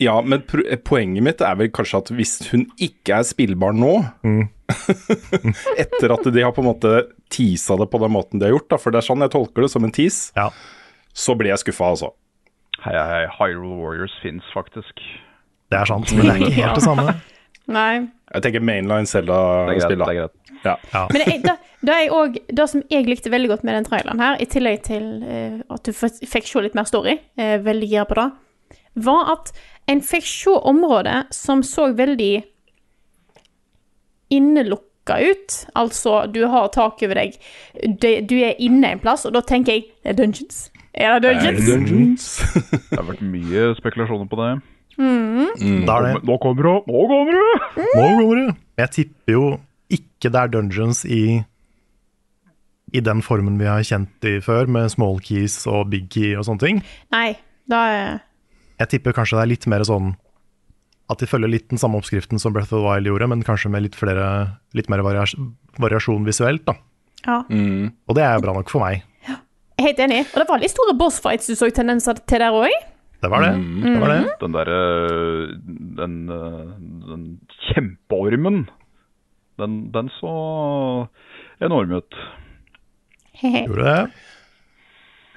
Ja, 0.01 0.17
men 0.21 0.41
poenget 0.83 1.23
mitt 1.23 1.41
er 1.45 1.55
vel 1.55 1.69
kanskje 1.71 2.01
at 2.01 2.09
hvis 2.17 2.33
hun 2.51 2.65
ikke 2.83 3.21
er 3.21 3.27
spillbar 3.27 3.75
nå, 3.77 3.93
etter 5.81 6.13
at 6.15 6.27
de 6.35 6.43
har 6.43 6.51
på 6.55 6.63
en 6.63 6.69
måte 6.71 6.91
teasa 7.31 7.77
det 7.79 7.87
på 7.93 8.01
den 8.03 8.11
måten 8.15 8.41
de 8.41 8.49
har 8.49 8.55
gjort, 8.57 8.67
da, 8.73 8.79
for 8.81 8.91
det 8.91 8.99
er 9.01 9.07
sånn 9.07 9.23
jeg 9.23 9.33
tolker 9.35 9.65
det, 9.65 9.71
som 9.71 9.87
en 9.87 9.93
tease, 9.95 10.33
Ja. 10.35 10.49
så 11.15 11.35
blir 11.39 11.53
jeg 11.53 11.63
skuffa, 11.63 11.93
altså. 11.95 12.11
Hei, 12.83 12.93
hei. 12.93 13.23
Hyrule 13.39 13.77
Warriors 13.79 14.13
fins 14.21 14.43
faktisk. 14.53 14.99
Det 15.71 15.79
er 15.79 15.87
sant, 15.89 16.11
men 16.13 16.27
det 16.27 16.33
er 16.35 16.43
ikke 16.43 16.57
helt 16.59 16.75
det 16.81 16.85
samme. 16.89 17.15
Nei. 17.71 17.93
Jeg 18.35 18.43
tenker 18.45 18.61
mainline 18.61 19.07
det 19.09 19.23
da. 19.29 19.39
er 19.71 20.19
greit. 20.19 20.35
Ja. 20.65 20.75
Men 21.13 21.21
det, 21.21 21.37
da, 21.45 21.55
det, 21.85 21.95
er 21.95 22.13
også, 22.13 22.41
det 22.57 22.67
som 22.69 22.83
jeg 22.91 23.07
likte 23.07 23.31
veldig 23.33 23.49
godt 23.53 23.63
med 23.65 23.77
den 23.79 23.87
traileren 23.87 24.21
her, 24.21 24.37
i 24.41 24.47
tillegg 24.49 24.83
til 24.85 25.05
uh, 25.23 25.61
at 25.73 25.87
du 25.87 25.93
fikk 25.95 26.49
se 26.49 26.65
litt 26.65 26.77
mer 26.77 26.89
story, 26.89 27.15
uh, 27.39 27.55
veldig 27.65 27.89
gira 27.89 28.05
på 28.09 28.17
det, 28.19 28.27
var 29.05 29.33
at 29.33 29.51
en 29.91 30.01
fikk 30.01 30.25
se 30.25 30.53
områder 30.71 31.27
som 31.35 31.63
så 31.63 31.91
veldig 31.97 32.43
innelukka 34.33 35.19
ut. 35.21 35.57
Altså, 35.77 36.25
du 36.33 36.45
har 36.49 36.71
tak 36.73 37.03
over 37.05 37.19
deg, 37.19 37.35
du 38.01 38.35
er 38.41 38.55
inne 38.63 38.95
en 38.95 39.03
plass, 39.03 39.25
og 39.27 39.35
da 39.35 39.43
tenker 39.45 39.77
jeg 39.77 39.87
det 40.03 40.13
er 40.15 40.19
dungeons. 40.21 40.63
Er 40.95 41.19
det 41.19 41.33
dungeons? 41.35 41.59
Er 41.59 41.59
det, 41.59 41.65
Dungeons. 41.67 42.25
Det 42.89 42.97
har 42.97 43.07
vært 43.09 43.23
mye 43.27 43.63
spekulasjoner 43.75 44.29
på 44.31 44.37
det. 44.39 44.51
Da 44.95 45.97
er 45.97 46.05
det 46.05 46.21
Nå 46.23 46.37
kommer 46.39 46.69
det! 46.69 46.75
Nå 46.87 47.01
kommer 47.09 47.35
det! 47.35 47.83
Nå 47.83 48.05
kommer 48.05 48.39
det. 48.39 48.45
Jeg 48.79 48.91
tipper 48.95 49.35
jo 49.35 49.43
ikke 49.91 50.31
det 50.31 50.39
er 50.39 50.53
dungeons 50.53 51.03
i 51.05 51.25
i 52.95 53.01
den 53.03 53.19
formen 53.25 53.57
vi 53.59 53.67
har 53.67 53.83
kjent 53.83 54.07
de 54.23 54.37
før, 54.45 54.69
med 54.71 54.87
small 54.93 55.17
keys 55.19 55.57
og 55.67 55.89
big 55.91 56.05
key 56.13 56.31
og 56.37 56.45
sånne 56.47 56.63
ting. 56.63 56.77
Nei, 57.11 57.33
da 57.67 57.81
er 57.91 58.13
Jeg 58.81 58.91
tipper 58.91 59.15
kanskje 59.15 59.39
det 59.39 59.45
er 59.45 59.51
litt 59.53 59.67
mer 59.71 59.85
sånn 59.87 60.13
at 61.11 61.21
de 61.21 61.27
følger 61.29 61.51
litt 61.51 61.67
den 61.69 61.79
samme 61.81 61.99
oppskriften 61.99 62.41
som 62.41 62.53
Breath 62.55 62.73
of 62.73 62.81
the 62.81 62.85
Wild 62.85 63.07
gjorde, 63.09 63.27
men 63.29 63.43
kanskje 63.45 63.69
med 63.69 63.85
litt, 63.85 63.97
flere, 63.97 64.25
litt 64.73 64.89
mer 64.89 65.03
varias 65.05 65.35
variasjon 65.81 66.25
visuelt. 66.25 66.65
da. 66.65 66.73
Ja. 67.25 67.43
Og 67.45 68.17
det 68.17 68.25
er 68.25 68.41
bra 68.41 68.55
nok 68.57 68.71
for 68.73 68.81
meg. 68.85 69.03
Jeg 69.25 69.83
er 69.83 69.87
helt 69.89 70.01
enig. 70.05 70.19
Og 70.31 70.41
det 70.41 70.47
var 70.49 70.61
litt 70.63 70.73
store 70.73 70.95
bossfights 70.97 71.49
du 71.51 71.55
så 71.59 71.69
tendenser 71.73 72.17
til 72.25 72.41
der 72.41 72.55
òg. 72.55 72.73
Det 73.21 73.31
var 73.31 73.43
det. 73.45 73.53
det, 73.83 73.93
var 74.01 74.11
det. 74.11 74.19
Den 74.41 74.55
derre 74.55 74.79
den, 75.99 76.15
eh, 76.29 76.73
den 77.09 77.23
kjempeormen, 77.69 78.59
den, 79.61 79.77
den 79.93 80.11
så 80.19 80.33
enorm 81.63 81.95
ut. 81.99 82.17
Gjorde 83.41 83.83
det. 83.83 83.99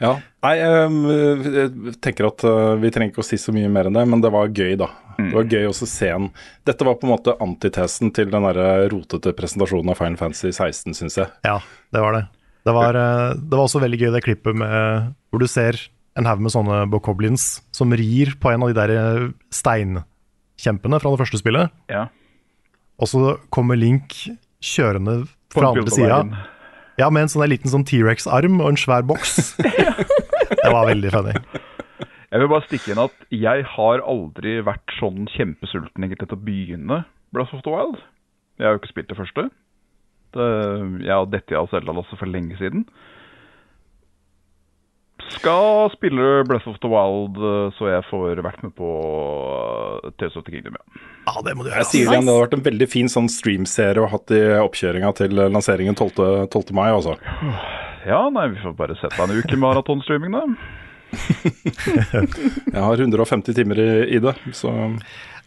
Ja. 0.03 0.13
Nei, 0.45 0.55
ehm, 0.63 0.99
jeg 1.43 1.97
tenker 2.05 2.29
at 2.29 2.45
eh, 2.47 2.77
vi 2.79 2.91
trenger 2.95 3.11
ikke 3.11 3.25
å 3.25 3.27
si 3.27 3.39
så 3.41 3.55
mye 3.55 3.71
mer 3.73 3.89
enn 3.89 3.99
det, 3.99 4.05
men 4.07 4.23
det 4.23 4.31
var 4.35 4.53
gøy, 4.55 4.77
da. 4.79 4.93
Det 5.19 5.35
var 5.35 5.49
gøy 5.51 5.65
også 5.67 5.83
å 5.83 5.91
se 5.91 6.09
en 6.15 6.29
Dette 6.69 6.85
var 6.87 6.95
på 7.01 7.09
en 7.09 7.11
måte 7.11 7.33
antitesen 7.43 8.13
til 8.15 8.29
den 8.31 8.45
der 8.47 8.85
rotete 8.93 9.33
presentasjonen 9.35 9.91
av 9.91 9.99
Final 9.99 10.19
Fantasy 10.21 10.53
16, 10.53 10.95
syns 10.95 11.19
jeg. 11.19 11.33
Ja, 11.43 11.57
det 11.91 12.03
var 12.05 12.15
det. 12.15 12.29
Det 12.69 12.75
var, 12.77 12.95
eh, 12.95 13.33
det 13.35 13.57
var 13.57 13.65
også 13.65 13.83
veldig 13.83 13.99
gøy 13.99 14.13
det 14.15 14.23
klippet 14.27 14.59
med, 14.63 15.09
hvor 15.33 15.43
du 15.43 15.49
ser 15.51 15.81
en 16.19 16.27
haug 16.29 16.43
med 16.43 16.55
sånne 16.55 16.85
bokoblins 16.91 17.49
som 17.75 17.95
rir 17.95 18.35
på 18.39 18.53
en 18.53 18.63
av 18.63 18.71
de 18.71 18.79
der 18.79 18.95
eh, 18.95 19.27
steinkjempene 19.55 21.03
fra 21.03 21.15
det 21.15 21.23
første 21.23 21.43
spillet. 21.43 21.75
Ja. 21.91 22.07
Og 22.99 23.11
så 23.11 23.35
kommer 23.55 23.79
Link 23.79 24.15
kjørende 24.63 25.25
fra 25.55 25.73
andre 25.73 25.95
sida. 25.95 26.23
Ja, 26.99 27.11
med 27.15 27.27
en 27.27 27.31
sånn 27.31 27.47
liten 27.51 27.71
sånn 27.71 27.87
T-rex-arm 27.87 28.59
og 28.59 28.73
en 28.73 28.81
svær 28.81 29.07
boks. 29.07 29.55
det 30.69 30.77
var 30.77 30.89
veldig 30.93 31.13
funny. 31.17 31.35
Jeg 32.29 32.43
vil 32.43 32.51
bare 32.53 32.67
stikke 32.67 32.93
inn 32.93 32.99
at 33.01 33.23
jeg 33.33 33.63
har 33.73 34.03
aldri 34.05 34.59
vært 34.61 34.93
sånn 34.99 35.25
kjempesulten 35.33 36.05
egentlig 36.05 36.27
til 36.29 36.37
å 36.37 36.45
begynne 36.45 36.99
Breath 37.33 37.55
of 37.57 37.63
the 37.65 37.73
Wild. 37.73 38.03
Jeg 38.61 38.69
har 38.69 38.75
jo 38.75 38.81
ikke 38.83 38.91
spilt 38.91 39.09
det 39.09 39.17
første. 39.17 39.45
Det, 40.37 40.49
jeg 41.07 41.15
har 41.15 41.31
dette 41.33 41.57
av 41.57 41.71
Zelda-lasset 41.73 42.21
for 42.21 42.29
lenge 42.29 42.59
siden. 42.61 42.85
Skal 45.39 45.89
spille 45.97 46.45
Breath 46.49 46.69
of 46.69 46.77
the 46.85 46.93
Wild 46.93 47.41
eh, 47.41 47.73
så 47.79 47.89
jeg 47.95 48.05
får 48.11 48.45
vært 48.45 48.61
med 48.67 48.77
på 48.77 48.93
eh, 50.05 50.13
Tales 50.21 50.37
of 50.37 50.45
the 50.45 50.53
Kingdom, 50.53 50.77
ja. 50.77 51.03
Ja, 51.29 51.41
det 51.45 51.57
må 51.57 51.65
du 51.65 51.73
Jeg 51.73 51.89
sier 51.89 52.13
igjen, 52.13 52.29
Det 52.29 52.33
hadde 52.35 52.45
vært 52.45 52.57
en 52.61 52.69
veldig 52.69 52.89
fin 52.93 53.11
sånn 53.13 53.33
streamserie 53.33 54.05
å 54.05 54.09
ha 54.09 54.19
hatt 54.19 54.37
i 54.37 54.45
oppkjøringa 54.61 55.17
til 55.17 55.37
lanseringen 55.49 55.97
12. 55.97 56.49
12. 56.53 56.77
mai, 56.77 56.91
altså. 56.93 57.17
Ja, 58.07 58.29
nei, 58.31 58.49
vi 58.49 58.61
får 58.63 58.77
bare 58.79 58.97
sette 59.01 59.23
en 59.23 59.33
uke 59.35 59.57
maratonstreaming, 59.61 60.33
da. 60.37 60.45
Jeg 62.75 62.83
har 62.85 63.01
150 63.01 63.57
timer 63.57 63.81
i, 63.81 63.89
i 64.17 64.21
det, 64.21 64.35
så 64.53 64.73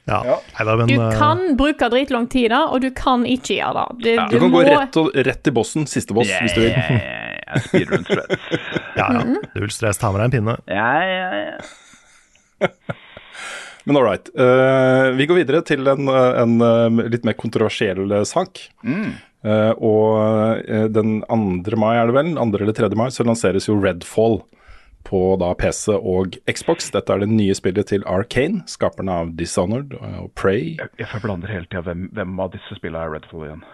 Ja. 0.09 0.39
Neida, 0.57 0.75
men, 0.79 0.87
Du 0.89 0.95
eh, 0.97 1.17
kan 1.19 1.43
bruke 1.57 1.89
dritlang 1.93 2.25
tid, 2.31 2.49
da, 2.53 2.63
og 2.73 2.81
du 2.81 2.89
kan 2.97 3.25
ikke 3.29 3.59
gjøre 3.59 3.85
det. 3.99 3.99
Du, 4.01 4.09
Du 4.33 4.39
kan 4.39 4.49
må, 4.49 4.63
gå 4.63 4.65
rett, 4.71 4.97
og, 4.97 5.11
rett 5.29 5.43
til 5.45 5.55
bossen, 5.55 5.85
siste 5.89 6.17
boss, 6.17 6.31
hvis 6.41 6.57
du 6.57 6.63
vil. 6.63 6.73
Yeah, 6.73 7.21
stress. 7.67 8.09
ja, 8.97 9.07
ja. 9.13 9.23
Du 9.53 9.61
vil 9.61 9.75
stress, 9.79 10.01
ta 10.01 10.11
med 10.11 10.23
deg 10.23 10.31
en 10.31 10.35
pinne. 10.39 10.57
Ja, 10.71 10.91
ja, 11.05 11.29
ja. 11.45 12.67
Men 13.83 13.97
all 13.97 14.05
right. 14.05 14.29
Uh, 14.37 15.09
vi 15.17 15.25
går 15.25 15.41
videre 15.41 15.63
til 15.65 15.87
en, 15.89 16.05
eh, 16.05 16.41
en 16.43 16.51
eh, 16.61 17.09
litt 17.09 17.23
mer 17.25 17.33
kontroversiell 17.33 18.03
sak. 18.29 18.59
sak. 18.59 18.61
Eh, 19.41 19.73
og 19.81 20.61
eh, 20.69 20.87
den 20.93 21.21
2. 21.25 21.77
mai, 21.81 21.95
er 21.97 22.09
det 22.09 22.17
vel, 22.17 22.33
2. 22.37 22.61
eller 22.61 22.77
3. 22.77 22.89
mai, 22.97 23.09
så 23.13 23.25
lanseres 23.25 23.67
jo 23.69 23.79
Redfall 23.81 24.41
på 25.07 25.21
da 25.41 25.51
PC 25.57 25.95
og 25.97 26.37
Xbox. 26.45 26.91
Dette 26.93 27.13
er 27.13 27.23
det 27.23 27.31
nye 27.31 27.55
spillet 27.57 27.89
til 27.89 28.05
Arcane, 28.09 28.61
skaperne 28.69 29.17
av 29.23 29.35
Dishonored 29.39 29.95
og 29.97 30.29
Prey. 30.37 30.75
Jeg, 30.77 30.93
jeg 31.01 31.09
forblander 31.09 31.49
hele 31.49 31.69
tida 31.69 31.85
hvem, 31.89 32.09
hvem 32.13 32.41
av 32.43 32.53
disse 32.53 32.77
spillene 32.77 33.07
er 33.07 33.15
Redfall 33.17 33.47
igjen. 33.49 33.65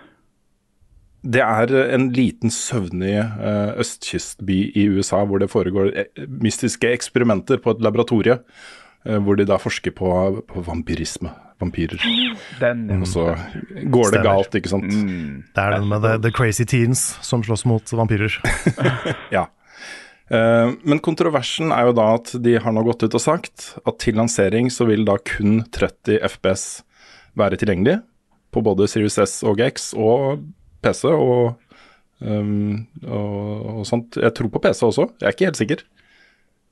Det 1.28 1.44
er 1.44 1.74
eh, 1.76 1.94
en 1.98 2.10
liten 2.16 2.54
søvnig 2.54 3.18
uh, 3.20 3.76
østkystby 3.82 4.62
i 4.80 4.88
USA 4.96 5.26
hvor 5.28 5.44
det 5.44 5.52
foregår 5.52 5.92
mystiske 6.32 6.88
eksperimenter 6.96 7.60
på 7.60 7.76
et 7.76 7.84
laboratorie. 7.84 8.40
hvor 9.08 9.38
de 9.40 9.46
da 9.48 9.56
forsker 9.56 9.94
på, 9.96 10.10
på 10.50 10.62
vampyrisme. 10.68 11.30
Vampyrer. 11.62 12.02
Den, 12.62 12.84
ja. 12.92 12.98
Og 13.02 13.08
så 13.10 13.28
går 13.34 14.12
det 14.12 14.20
Stemmer. 14.20 14.26
galt, 14.28 14.58
ikke 14.60 14.72
sant. 14.72 14.92
Det 14.92 15.64
er 15.64 15.78
den 15.78 15.88
med 15.90 16.04
the, 16.06 16.16
the 16.28 16.34
crazy 16.34 16.68
teens 16.70 17.06
som 17.26 17.46
slåss 17.46 17.66
mot 17.70 17.94
vampyrer. 17.98 18.40
Ja. 19.38 19.48
Uh, 20.28 20.76
men 20.84 21.00
kontroversen 21.00 21.72
er 21.72 21.88
jo 21.88 21.94
da 21.96 22.10
at 22.18 22.34
de 22.44 22.58
har 22.60 22.74
nå 22.76 22.82
gått 22.84 23.06
ut 23.06 23.14
og 23.16 23.22
sagt 23.24 23.70
at 23.88 23.96
til 24.04 24.18
lansering 24.20 24.68
så 24.68 24.84
vil 24.90 25.06
da 25.08 25.16
kun 25.24 25.62
30 25.72 26.20
FPS 26.20 26.66
være 27.40 27.56
tilgjengelig 27.62 28.02
på 28.52 28.64
både 28.66 28.90
Series 28.92 29.16
S 29.24 29.38
og 29.48 29.64
X 29.64 29.94
og 29.96 30.44
PC 30.84 31.08
og 31.14 31.56
Um, 32.18 32.88
og, 33.06 33.66
og 33.82 33.84
sånt. 33.86 34.18
Jeg 34.18 34.34
tror 34.38 34.50
på 34.54 34.62
PC 34.64 34.82
også, 34.88 35.08
jeg 35.20 35.28
er 35.28 35.36
ikke 35.36 35.50
helt 35.52 35.60
sikker. 35.60 35.84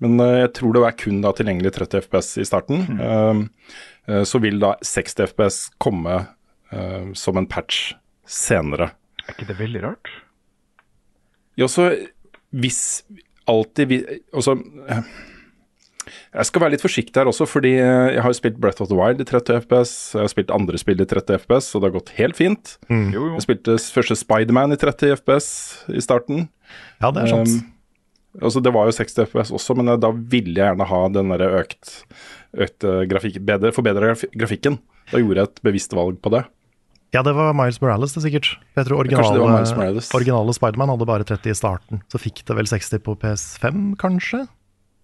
Men 0.03 0.17
uh, 0.19 0.41
jeg 0.41 0.53
tror 0.57 0.75
det 0.75 0.83
er 0.83 0.97
kun 0.99 1.19
da 1.23 1.33
tilgjengelig 1.35 1.75
30 1.77 2.07
FPS 2.07 2.31
i 2.41 2.47
starten. 2.47 2.87
Um, 2.97 2.97
eh, 3.05 3.83
så 4.05 4.37
vil 4.43 4.59
da 4.61 4.75
60 4.85 5.31
FPS 5.31 5.55
komme 5.81 6.19
uh, 6.21 7.07
som 7.17 7.39
en 7.41 7.47
patch 7.49 7.95
senere. 8.29 8.91
Er 9.25 9.33
ikke 9.33 9.47
det 9.49 9.57
veldig 9.59 9.81
rart? 9.85 10.11
Ja, 11.57 11.69
så 11.71 11.89
hvis 12.55 13.03
alltid 13.49 13.87
vi 13.87 13.97
Altså 14.33 14.55
eh, 14.89 15.07
Jeg 16.35 16.47
skal 16.49 16.63
være 16.63 16.75
litt 16.75 16.83
forsiktig 16.83 17.17
her 17.17 17.29
også, 17.31 17.47
fordi 17.49 17.75
eh, 17.79 18.15
jeg 18.15 18.23
har 18.23 18.31
jo 18.31 18.37
spilt 18.37 18.59
Breath 18.61 18.83
of 18.83 18.89
the 18.91 18.97
Wild 18.97 19.23
i 19.23 19.27
30 19.27 19.63
FPS. 19.63 19.93
Jeg 20.13 20.21
har 20.21 20.33
spilt 20.33 20.51
andre 20.53 20.81
spill 20.81 21.01
i 21.01 21.07
30 21.07 21.39
FPS, 21.45 21.69
og 21.73 21.81
det 21.81 21.89
har 21.89 21.95
gått 21.95 22.11
helt 22.19 22.37
fint. 22.37 22.75
Jo, 22.89 22.97
jo. 23.15 23.29
Jeg 23.37 23.45
spilte 23.47 23.77
første 23.95 24.17
Spiderman 24.19 24.75
i 24.75 24.79
30 24.81 25.15
FPS 25.21 25.47
i 25.95 26.03
starten. 26.03 26.49
Ja, 26.99 27.13
det 27.15 27.23
er 27.23 27.31
sant. 27.31 27.55
Um, 27.55 27.71
altså 28.41 28.61
det 28.63 28.73
var 28.75 28.89
jo 28.89 28.95
60 28.97 29.29
FPS 29.29 29.53
også, 29.55 29.77
men 29.79 29.93
da 30.01 30.11
ville 30.11 30.55
jeg 30.55 30.63
gjerne 30.71 30.89
ha 30.89 30.99
den 31.13 31.31
der 31.33 31.45
økt, 31.61 31.93
økt 32.55 32.85
eh, 32.87 33.05
grafikk, 33.11 33.39
bedre, 33.47 33.71
forbedra 33.75 34.11
graf 34.11 34.25
grafikken. 34.35 34.79
Da 35.11 35.21
gjorde 35.21 35.41
jeg 35.41 35.51
et 35.51 35.65
bevisst 35.67 35.93
valg 35.93 36.17
på 36.23 36.33
det. 36.33 36.45
Ja, 37.13 37.21
det 37.23 37.35
var 37.37 37.53
Miles 37.55 37.77
Morales, 37.79 38.15
det 38.17 38.25
sikkert. 38.25 38.49
Jeg 38.75 38.87
tror 38.89 38.99
originale, 39.05 39.39
originale 40.17 40.55
Spiderman 40.57 40.91
hadde 40.91 41.07
bare 41.07 41.27
30 41.27 41.53
i 41.53 41.55
starten. 41.55 42.01
Så 42.11 42.19
fikk 42.19 42.41
det 42.47 42.57
vel 42.57 42.67
60 42.67 43.03
på 43.05 43.15
PS5, 43.21 43.83
kanskje? 44.01 44.41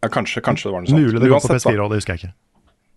Ja, 0.02 0.10
kanskje, 0.12 0.42
kanskje 0.44 0.68
det 0.68 0.74
var 0.76 0.84
noe 0.84 0.92
sånt. 0.92 1.06
Mulig 1.06 1.22
det 1.22 1.30
kom 1.32 1.44
på 1.46 1.54
PS4 1.54 1.78
òg, 1.78 1.94
det 1.94 2.02
husker 2.02 2.18
jeg 2.18 2.24
ikke. 2.24 2.34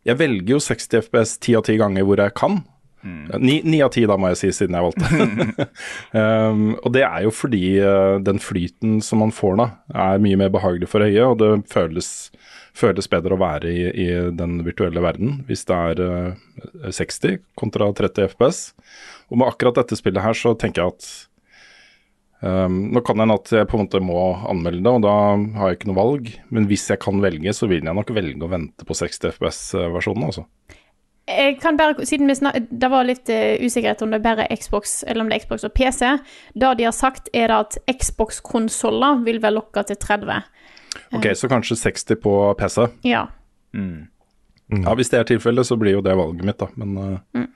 Jeg 0.04 0.20
velger 0.20 0.56
jo 0.56 0.60
60 0.60 1.04
FPS 1.06 1.36
ti 1.44 1.54
av 1.56 1.64
ti 1.68 1.76
ganger 1.80 2.08
hvor 2.08 2.20
jeg 2.20 2.34
kan. 2.36 2.58
Ni, 3.04 3.58
ni 3.64 3.80
av 3.84 3.90
ti, 3.92 4.04
da, 4.08 4.16
må 4.20 4.30
jeg 4.32 4.40
si, 4.40 4.50
siden 4.56 4.76
jeg 4.78 4.86
valgte. 4.86 5.66
um, 6.20 6.62
og 6.78 6.94
det 6.96 7.04
er 7.04 7.26
jo 7.26 7.32
fordi 7.34 7.64
uh, 7.84 8.16
den 8.24 8.40
flyten 8.40 8.96
som 9.04 9.20
man 9.20 9.34
får 9.34 9.58
da, 9.60 9.68
er 10.06 10.22
mye 10.24 10.38
mer 10.40 10.52
behagelig 10.54 10.88
for 10.92 11.04
øyet, 11.04 11.20
og 11.26 11.36
det 11.42 11.50
føles, 11.72 12.08
føles 12.76 13.10
bedre 13.12 13.36
å 13.36 13.42
være 13.42 13.68
i, 13.68 13.84
i 14.06 14.08
den 14.34 14.56
virtuelle 14.66 15.04
verden 15.04 15.42
hvis 15.48 15.66
det 15.68 15.76
er 15.90 16.00
uh, 16.00 16.88
60 16.88 17.42
kontra 17.60 17.92
30 17.92 18.32
FPS. 18.32 18.64
Og 19.28 19.40
med 19.40 19.50
akkurat 19.50 19.82
dette 19.82 20.00
spillet 20.00 20.24
her, 20.24 20.36
så 20.38 20.54
tenker 20.56 20.84
jeg 20.84 20.96
at 20.96 21.10
um, 22.40 22.80
Nå 22.94 23.04
kan 23.04 23.18
det 23.18 23.26
hende 23.26 23.40
at 23.40 23.52
jeg 23.52 23.68
på 23.68 23.76
en 23.76 23.84
måte 23.84 24.00
må 24.04 24.20
anmelde 24.48 24.80
det, 24.80 24.96
og 24.96 25.04
da 25.04 25.16
har 25.60 25.72
jeg 25.72 25.82
ikke 25.82 25.92
noe 25.92 26.00
valg. 26.00 26.34
Men 26.54 26.72
hvis 26.72 26.88
jeg 26.88 27.04
kan 27.04 27.20
velge, 27.24 27.52
så 27.56 27.68
vil 27.68 27.84
jeg 27.84 28.00
nok 28.00 28.16
velge 28.16 28.48
å 28.48 28.52
vente 28.52 28.88
på 28.88 28.96
60 28.96 29.36
FPS-versjonen, 29.36 30.28
altså. 30.32 30.48
Jeg 31.28 31.58
kan 31.60 31.76
bare, 31.76 32.04
siden 32.04 32.28
vi 32.28 32.34
snak, 32.36 32.54
Det 32.70 32.90
var 32.90 33.04
litt 33.08 33.28
uh, 33.32 33.56
usikkerhet 33.64 34.02
om 34.04 34.10
det 34.12 34.18
er 34.20 34.24
bare 34.26 34.56
Xbox 34.56 35.04
eller 35.06 35.24
om 35.24 35.30
det 35.30 35.38
er 35.38 35.44
Xbox 35.46 35.64
og 35.64 35.72
PC. 35.72 36.10
Det 36.54 36.72
de 36.78 36.84
har 36.84 36.92
sagt, 36.92 37.28
er 37.32 37.48
at 37.54 37.78
Xbox-konsoller 37.88 39.24
vil 39.24 39.40
være 39.42 39.54
lokka 39.56 39.82
til 39.88 39.96
30. 39.96 40.42
Ok, 41.16 41.30
så 41.34 41.48
kanskje 41.48 41.76
60 41.80 42.20
på 42.22 42.34
PC. 42.58 42.86
Ja. 43.04 43.24
Ja, 43.74 44.94
Hvis 44.94 45.08
det 45.10 45.18
er 45.18 45.24
tilfellet, 45.24 45.66
så 45.66 45.76
blir 45.76 45.92
jo 45.92 46.00
det 46.04 46.16
valget 46.16 46.44
mitt, 46.44 46.58
da. 46.60 46.66
Men 46.76 46.96
eh, 47.34 47.46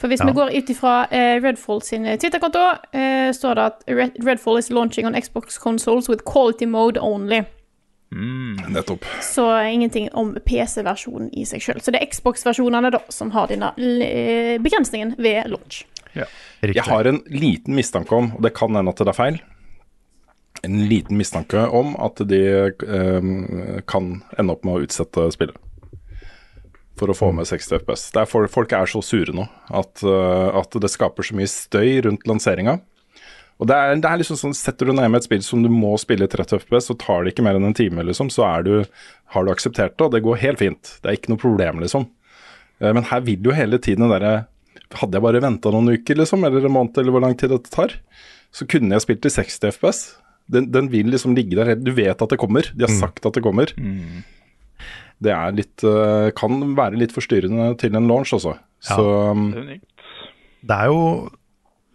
For 0.00 0.08
hvis 0.08 0.20
Ja. 0.20 0.26
vi 0.26 0.32
går 0.32 0.50
ut 0.56 0.70
ifra 0.70 0.94
uh, 1.12 1.42
Redfall 1.44 1.82
sin 1.82 2.04
Twitter-konto, 2.04 2.58
uh, 2.94 3.32
står 3.32 3.54
det 3.54 3.62
at 3.62 3.82
Redfall 4.26 4.58
is 4.58 4.70
launching 4.70 5.06
on 5.06 5.14
Xbox 5.14 5.58
consoles 5.58 6.08
with 6.08 6.22
quality 6.24 6.64
mode 6.64 6.96
only. 7.00 7.42
Nettopp. 8.10 9.04
Så 9.22 9.46
ingenting 9.62 10.08
om 10.18 10.34
PC-versjonen 10.46 11.30
i 11.32 11.44
seg 11.46 11.62
sjøl. 11.62 11.80
Så 11.82 11.94
det 11.94 12.02
er 12.02 12.10
Xbox-versjonene 12.10 12.90
da 12.94 13.02
som 13.12 13.30
har 13.36 13.50
denne 13.50 13.70
eh, 13.78 14.58
begrensningen 14.62 15.14
ved 15.18 15.46
launch. 15.52 15.84
Jeg 16.14 16.82
har 16.88 17.06
en 17.06 17.22
liten 17.30 17.76
mistanke 17.78 18.14
om, 18.16 18.32
og 18.34 18.42
det 18.42 18.54
kan 18.56 18.74
hende 18.74 18.90
at 18.90 18.98
det 18.98 19.12
er 19.12 19.18
feil, 19.18 19.38
en 20.66 20.76
liten 20.90 21.16
mistanke 21.16 21.62
om 21.72 21.94
at 22.02 22.20
de 22.28 22.40
eh, 22.50 23.28
kan 23.88 24.12
ende 24.36 24.56
opp 24.56 24.66
med 24.66 24.74
å 24.76 24.86
utsette 24.86 25.30
spillet. 25.32 25.56
For 27.00 27.08
å 27.08 27.16
få 27.16 27.30
med 27.32 27.48
60 27.48 27.80
FPS. 27.80 28.10
Det 28.12 28.24
er 28.24 28.28
for, 28.28 28.44
folk 28.52 28.74
er 28.76 28.90
så 28.90 29.00
sure 29.04 29.32
nå 29.32 29.46
at, 29.72 30.02
eh, 30.04 30.48
at 30.60 30.76
det 30.82 30.92
skaper 30.92 31.24
så 31.24 31.38
mye 31.38 31.48
støy 31.48 32.00
rundt 32.04 32.26
lanseringa. 32.28 32.80
Og 33.60 33.68
det 33.68 33.76
er, 33.76 33.98
det 34.00 34.08
er 34.08 34.20
liksom 34.22 34.38
sånn, 34.40 34.54
Setter 34.56 34.88
du 34.88 34.94
ned 34.96 35.10
med 35.12 35.20
et 35.20 35.26
spill 35.28 35.42
som 35.44 35.60
du 35.64 35.68
må 35.72 35.92
spille 36.00 36.24
i 36.24 36.32
30 36.32 36.62
FPS, 36.62 36.86
så 36.88 36.96
tar 37.00 37.24
det 37.26 37.34
ikke 37.34 37.44
mer 37.44 37.58
enn 37.58 37.68
en 37.68 37.76
time, 37.76 38.04
liksom, 38.08 38.30
så 38.32 38.46
er 38.48 38.64
du, 38.64 38.72
har 39.34 39.44
du 39.44 39.52
akseptert 39.52 39.98
det, 39.98 40.06
og 40.06 40.14
det 40.14 40.22
går 40.24 40.40
helt 40.46 40.62
fint. 40.62 40.94
Det 41.02 41.10
er 41.10 41.18
ikke 41.18 41.34
noe 41.34 41.42
problem, 41.42 41.82
liksom. 41.84 42.06
Eh, 42.80 42.92
Men 42.96 43.04
her 43.10 43.20
vil 43.26 43.44
jo 43.44 43.52
hele 43.56 43.78
tiden 43.82 44.06
den 44.06 44.14
derre 44.16 44.46
Hadde 44.90 45.14
jeg 45.14 45.22
bare 45.22 45.38
venta 45.42 45.70
noen 45.70 45.92
uker, 45.92 46.16
liksom, 46.18 46.42
eller 46.46 46.64
en 46.66 46.72
måned, 46.74 46.96
eller 46.98 47.14
hvor 47.14 47.22
lang 47.22 47.36
tid 47.38 47.52
dette 47.52 47.70
tar, 47.70 47.92
så 48.50 48.66
kunne 48.66 48.96
jeg 48.96 49.04
spilt 49.04 49.26
i 49.28 49.30
60 49.30 49.70
FPS. 49.76 50.00
Den, 50.50 50.66
den 50.74 50.88
vil 50.90 51.06
liksom 51.12 51.36
ligge 51.38 51.54
der. 51.54 51.76
Du 51.78 51.92
vet 51.94 52.18
at 52.24 52.32
det 52.32 52.38
kommer. 52.42 52.66
De 52.74 52.82
har 52.82 52.90
sagt 52.98 53.22
at 53.28 53.36
det 53.36 53.42
kommer. 53.44 53.70
Det 55.22 55.30
er 55.30 55.54
litt 55.54 55.84
eh, 55.86 56.30
Kan 56.34 56.58
være 56.74 56.98
litt 56.98 57.14
forstyrrende 57.14 57.68
til 57.78 57.94
en 57.94 58.08
launch, 58.10 58.32
også. 58.34 58.56
Så 58.82 59.04
um, 59.30 59.52
Det 60.66 60.74
er 60.80 60.90
jo 60.90 61.04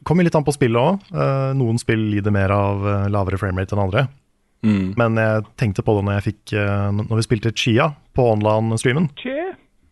Kommer 0.05 0.23
litt 0.27 0.35
an 0.37 0.45
på 0.45 0.53
spillet 0.53 0.77
òg. 0.77 1.55
noen 1.57 1.79
spill 1.81 2.03
lider 2.13 2.31
mer 2.31 2.51
av 2.53 2.83
eh, 2.85 3.07
lavere 3.09 3.39
framerate 3.41 3.73
enn 3.75 3.81
andre. 3.87 4.07
Men 4.65 5.15
jeg 5.19 5.43
tenkte 5.61 5.83
på 5.85 5.93
det 5.97 6.03
når 6.07 6.15
jeg 6.17 6.23
fikk 6.25 6.53
eh, 6.57 6.87
Når 6.97 7.19
vi 7.19 7.23
spilte 7.25 7.51
Chia 7.53 7.91
på 8.17 8.23
online-streamen. 8.33 9.09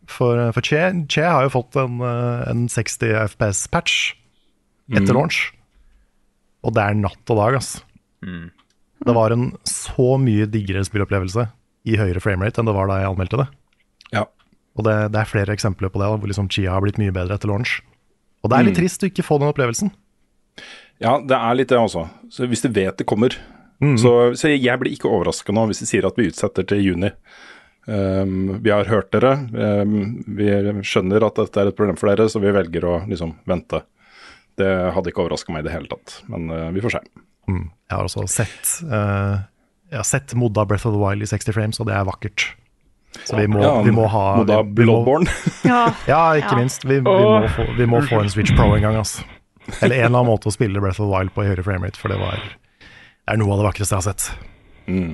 For, 0.09 0.39
eh, 0.47 0.51
for 0.55 0.61
Che, 0.65 0.79
che 1.09 1.21
har 1.25 1.43
jo 1.45 1.51
fått 1.53 1.75
en, 1.77 1.99
eh, 2.01 2.49
en 2.49 2.67
60 2.69 3.13
FPS-patch 3.27 4.13
etter 4.91 5.13
Mm. 5.13 5.17
launch. 5.19 5.51
Og 6.63 6.73
det 6.73 6.83
er 6.83 6.93
natt 6.95 7.29
og 7.29 7.37
dag, 7.37 7.55
ass. 7.55 7.83
Det 8.23 9.13
var 9.13 9.31
en 9.31 9.51
så 9.67 10.17
mye 10.19 10.45
diggere 10.49 10.83
spillopplevelse 10.85 11.49
i 11.85 11.97
høyere 11.99 12.21
framerate 12.23 12.59
enn 12.61 12.65
det 12.69 12.73
var 12.75 12.87
da 12.87 13.01
jeg 13.01 13.09
anmeldte 13.13 13.37
det. 13.43 13.47
Ja. 14.13 14.25
Og 14.77 14.85
det, 14.85 15.11
det 15.11 15.19
er 15.21 15.25
flere 15.29 15.53
eksempler 15.55 15.89
på 15.91 15.99
det, 15.99 16.07
da, 16.07 16.17
hvor 16.17 16.27
liksom 16.31 16.49
Chia 16.49 16.71
har 16.71 16.81
blitt 16.81 16.97
mye 17.01 17.11
bedre 17.13 17.35
etter 17.35 17.47
launch. 17.51 17.81
Og 18.43 18.49
det 18.49 18.57
er 18.59 18.63
litt 18.63 18.77
Mm. 18.77 18.81
trist 18.81 19.03
å 19.03 19.09
ikke 19.11 19.23
få 19.27 19.39
den 19.39 19.51
opplevelsen. 19.53 19.91
Ja, 21.03 21.17
det 21.19 21.35
er 21.35 21.55
litt 21.57 21.71
det 21.73 21.77
også. 21.79 22.05
Så 22.31 22.47
hvis 22.47 22.61
du 22.63 22.69
vet 22.69 22.97
det 23.01 23.05
kommer 23.09 23.35
Mm. 23.83 23.97
så, 23.99 24.11
så 24.37 24.47
jeg 24.53 24.79
blir 24.79 24.93
ikke 24.93 25.09
overraska 25.11 25.51
nå 25.51 25.65
hvis 25.67 25.81
de 25.81 25.85
sier 25.89 26.05
at 26.07 26.15
vi 26.15 26.29
utsetter 26.29 26.63
til 26.69 26.79
juni. 26.85 27.09
Um, 27.85 28.61
vi 28.63 28.71
har 28.71 28.85
hørt 28.87 29.09
dere, 29.11 29.33
um, 29.83 30.23
vi 30.37 30.45
skjønner 30.87 31.25
at 31.27 31.35
dette 31.41 31.59
er 31.59 31.67
et 31.67 31.75
problem 31.75 31.97
for 31.99 32.07
dere, 32.07 32.29
så 32.31 32.39
vi 32.39 32.53
velger 32.55 32.85
å 32.87 32.93
liksom 33.09 33.33
vente. 33.49 33.81
Det 34.55 34.69
hadde 34.95 35.11
ikke 35.11 35.25
overraska 35.25 35.51
meg 35.51 35.65
i 35.65 35.67
det 35.67 35.73
hele 35.75 35.89
tatt, 35.91 36.21
men 36.31 36.47
uh, 36.53 36.69
vi 36.71 36.79
får 36.85 36.95
se. 36.95 37.01
Mm. 37.51 37.65
Jeg 37.89 37.97
har 37.97 38.07
også 38.07 38.23
sett 38.31 38.69
uh, 38.87 39.41
Jeg 39.91 39.99
har 39.99 40.07
sett 40.07 40.31
modda 40.39 40.63
Breath 40.69 40.87
of 40.87 40.95
the 40.95 41.01
Wild 41.01 41.25
i 41.25 41.27
60 41.27 41.51
frames, 41.57 41.81
og 41.83 41.89
det 41.91 41.97
er 41.97 42.07
vakkert. 42.07 42.47
Så 43.27 43.35
vi 43.35 43.49
må, 43.51 43.59
Ja, 43.65 43.73
vi 43.83 43.91
må 43.93 44.07
ha 44.07 44.23
modda 44.39 44.61
Bloodborne. 44.63 45.27
Ja, 45.67 45.89
Ja, 46.13 46.21
ikke 46.39 46.55
Ja. 46.55 46.61
minst. 46.63 46.85
Vi, 46.87 47.01
vi, 47.01 47.03
må 47.03 47.49
få, 47.51 47.67
vi 47.77 47.85
må 47.89 47.99
få 48.07 48.23
en 48.23 48.31
Switch 48.31 48.55
Pro 48.55 48.71
en 48.77 48.85
gang, 48.85 48.95
altså. 49.03 49.27
Eller 49.81 49.95
en 49.95 50.05
eller 50.05 50.19
annen 50.19 50.31
måte 50.31 50.49
å 50.49 50.55
spille 50.55 50.81
Breath 50.83 51.01
of 51.01 51.07
the 51.07 51.13
Wild 51.13 51.33
på 51.35 51.45
i 51.45 51.51
høyere 51.51 51.65
framerate, 51.65 51.99
for 51.99 52.13
det 52.13 52.19
var 52.21 52.41
det 53.23 53.31
er 53.31 53.39
noe 53.39 53.53
av 53.55 53.61
det 53.61 53.69
vakreste 53.69 53.95
jeg 53.95 54.01
har 54.01 54.07
sett. 54.09 54.25
Mm. 54.91 55.13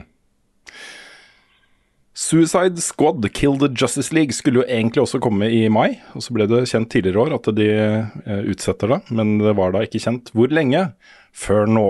Suicide 2.19 2.81
Squad 2.83 3.23
Kill 3.37 3.59
the 3.61 3.69
Justice 3.71 4.11
League 4.11 4.35
skulle 4.35 4.59
jo 4.59 4.65
egentlig 4.65 5.05
også 5.05 5.21
komme 5.23 5.47
i 5.53 5.61
mai, 5.71 6.01
og 6.17 6.25
så 6.25 6.33
ble 6.35 6.49
det 6.49 6.65
kjent 6.67 6.89
tidligere 6.91 7.21
år 7.21 7.35
at 7.37 7.51
de 7.55 7.67
eh, 7.69 8.41
utsetter 8.49 8.91
det, 8.91 8.99
men 9.13 9.37
det 9.39 9.53
var 9.55 9.71
da 9.75 9.85
ikke 9.85 10.01
kjent 10.03 10.33
hvor 10.35 10.51
lenge 10.51 10.87
før 11.37 11.69
nå. 11.69 11.85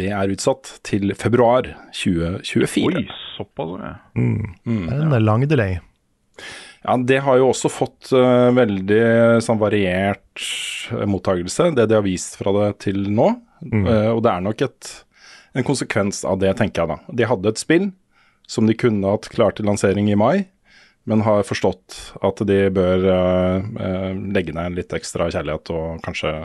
Det 0.00 0.08
er 0.16 0.32
utsatt 0.32 0.72
til 0.88 1.12
februar 1.20 1.68
2024. 1.94 2.88
Oi, 2.88 3.04
såpass, 3.36 3.76
ja. 3.84 3.92
Mm. 4.16 4.56
Det 4.64 4.96
er 4.96 5.04
en 5.04 5.28
lang 5.28 5.46
delay. 5.46 5.76
Ja, 6.86 6.96
Det 6.96 7.18
har 7.18 7.40
jo 7.40 7.50
også 7.50 7.70
fått 7.72 8.12
uh, 8.14 8.52
veldig 8.54 9.42
sånn 9.42 9.58
variert 9.58 10.42
eh, 10.94 11.02
mottagelse, 11.08 11.72
det 11.74 11.88
de 11.90 11.98
har 11.98 12.06
vist 12.06 12.38
fra 12.38 12.52
det 12.54 12.68
til 12.86 13.08
nå. 13.10 13.32
Eh, 13.66 14.10
og 14.12 14.20
det 14.22 14.30
er 14.30 14.44
nok 14.44 14.62
et, 14.62 14.90
en 15.56 15.66
konsekvens 15.66 16.22
av 16.28 16.38
det, 16.38 16.52
tenker 16.58 16.84
jeg 16.84 16.92
da. 16.92 17.16
De 17.18 17.26
hadde 17.26 17.50
et 17.50 17.62
spill 17.62 17.88
som 18.46 18.68
de 18.68 18.76
kunne 18.78 19.16
hatt 19.16 19.26
klart 19.32 19.58
til 19.58 19.66
lansering 19.66 20.12
i 20.12 20.18
mai, 20.18 20.46
men 21.10 21.24
har 21.26 21.46
forstått 21.46 21.96
at 22.26 22.42
de 22.46 22.58
bør 22.74 23.06
uh, 23.10 24.14
legge 24.34 24.54
ned 24.54 24.78
litt 24.78 24.94
ekstra 24.94 25.26
kjærlighet 25.32 25.72
og 25.74 26.04
kanskje 26.06 26.38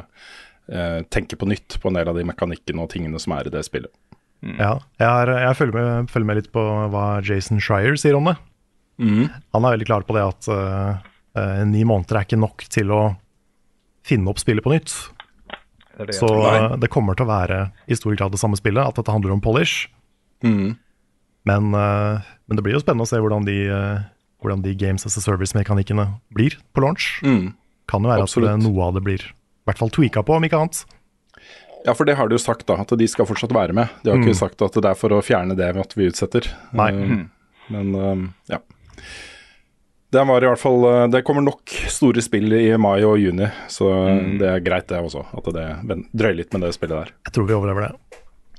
tenke 1.11 1.35
på 1.35 1.49
nytt 1.49 1.75
på 1.83 1.89
en 1.89 1.97
del 1.97 2.07
av 2.07 2.15
de 2.15 2.23
mekanikkene 2.23 2.85
og 2.85 2.93
tingene 2.93 3.19
som 3.19 3.33
er 3.35 3.49
i 3.49 3.51
det 3.51 3.65
spillet. 3.65 3.91
Ja, 4.55 4.77
jeg, 5.01 5.09
er, 5.09 5.31
jeg 5.43 5.57
følger, 5.57 5.75
med, 5.75 6.11
følger 6.13 6.29
med 6.29 6.37
litt 6.39 6.47
på 6.53 6.63
hva 6.93 7.05
Jason 7.25 7.59
Schreier 7.59 7.97
sier 7.99 8.15
om 8.15 8.29
det. 8.29 8.37
Han 9.01 9.65
er 9.65 9.75
veldig 9.75 9.87
klar 9.89 10.05
på 10.07 10.15
det 10.17 10.23
at 10.25 10.49
uh, 10.51 10.99
eh, 11.37 11.63
ni 11.69 11.83
måneder 11.87 12.19
er 12.19 12.27
ikke 12.27 12.39
nok 12.39 12.65
til 12.69 12.93
å 12.93 13.01
finne 14.05 14.29
opp 14.31 14.41
spillet 14.41 14.65
på 14.65 14.73
nytt. 14.73 14.93
Det 15.97 16.07
det 16.11 16.17
Så 16.17 16.29
eh, 16.29 16.77
det 16.81 16.89
kommer 16.93 17.17
til 17.17 17.27
å 17.27 17.31
være 17.31 17.59
i 17.87 17.97
stor 17.97 18.15
grad 18.17 18.33
det 18.33 18.41
samme 18.41 18.57
spillet, 18.59 18.81
at 18.81 18.97
dette 18.97 19.13
handler 19.13 19.33
om 19.35 19.41
polish. 19.43 19.87
Mm. 20.45 20.77
Men, 21.49 21.73
uh, 21.73 22.21
men 22.47 22.57
det 22.57 22.63
blir 22.65 22.77
jo 22.77 22.83
spennende 22.83 23.05
å 23.07 23.11
se 23.11 23.19
hvordan 23.21 23.45
de, 23.47 23.57
hvordan 24.41 24.63
de 24.65 24.75
Games 24.77 25.05
as 25.05 25.17
a 25.17 25.23
Service-mekanikkene 25.25 26.07
blir 26.33 26.57
på 26.73 26.85
launch. 26.85 27.17
Mm. 27.25 27.53
Kan 27.89 28.05
jo 28.05 28.13
være 28.13 28.25
Absolutt. 28.25 28.49
at 28.53 28.61
det, 28.61 28.69
noe 28.69 28.87
av 28.87 28.97
det 28.97 29.05
blir 29.05 29.21
i 29.25 29.69
hvert 29.69 29.81
fall 29.81 29.93
tweaka 29.93 30.23
på, 30.25 30.37
om 30.37 30.45
ikke 30.45 30.61
annet. 30.61 30.83
Ja, 31.85 31.93
for 31.97 32.05
det 32.05 32.15
har 32.17 32.29
de 32.29 32.37
jo 32.37 32.41
sagt, 32.41 32.65
da. 32.69 32.77
At 32.83 32.93
de 32.97 33.07
skal 33.09 33.27
fortsatt 33.29 33.53
være 33.55 33.73
med. 33.73 33.89
De 34.03 34.11
har 34.11 34.17
Mm. 34.19 34.27
ikke 34.27 34.37
sagt 34.37 34.61
at 34.61 34.73
det 34.73 34.85
er 34.85 34.97
for 34.97 35.09
å 35.09 35.21
fjerne 35.25 35.55
det 35.57 35.73
ved 35.73 35.81
at 35.81 35.93
vi 35.97 36.09
utsetter. 36.09 36.47
Nei. 36.73 36.91
Eh, 36.91 37.25
Men 37.69 37.95
um, 37.95 38.33
ja. 38.49 38.59
Det 40.11 40.23
var 40.27 40.43
i 40.43 40.49
hvert 40.49 40.59
fall 40.59 40.83
eh, 40.89 41.05
Det 41.13 41.21
kommer 41.23 41.45
nok 41.45 41.71
store 41.91 42.23
spill 42.23 42.51
i 42.57 42.65
mai 42.75 42.99
og 43.07 43.19
juni, 43.21 43.47
så 43.71 43.91
det 44.41 44.49
er 44.49 44.63
greit 44.65 44.89
det 44.91 44.99
også. 44.99 45.23
At 45.39 45.51
det 45.55 45.67
drøyer 46.11 46.41
litt 46.41 46.55
med 46.55 46.67
det 46.67 46.73
spillet 46.75 46.97
der. 46.97 47.13
Jeg 47.29 47.37
tror 47.37 47.47
vi 47.47 47.55
overlever 47.59 47.87
det. 47.87 47.93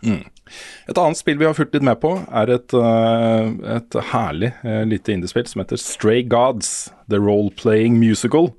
Et 0.02 0.98
annet 0.98 1.19
spill 1.19 1.39
vi 1.39 1.47
har 1.47 1.55
fulgt 1.55 1.77
litt 1.77 1.86
med 1.86 2.01
på, 2.02 2.16
er 2.27 2.51
et, 2.56 2.74
eh, 2.74 3.52
et 3.77 3.98
herlig 4.10 4.51
eh, 4.66 4.82
lite 4.89 5.14
indiespill 5.14 5.47
som 5.48 5.62
heter 5.62 5.81
Stray 5.81 6.24
Gods, 6.27 6.90
The 7.12 7.20
Role-Playing 7.23 8.01
Musical. 8.01 8.51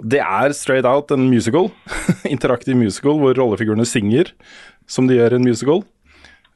Det 0.00 0.22
er 0.24 0.54
straight 0.56 0.88
out 0.88 1.12
en 1.12 1.28
musical, 1.28 1.68
interaktiv 2.34 2.78
musical, 2.78 3.18
hvor 3.20 3.36
rollefigurene 3.36 3.84
synger 3.84 4.32
som 4.88 5.10
de 5.10 5.18
gjør 5.18 5.36
i 5.36 5.40
en 5.42 5.48
musical. 5.50 5.84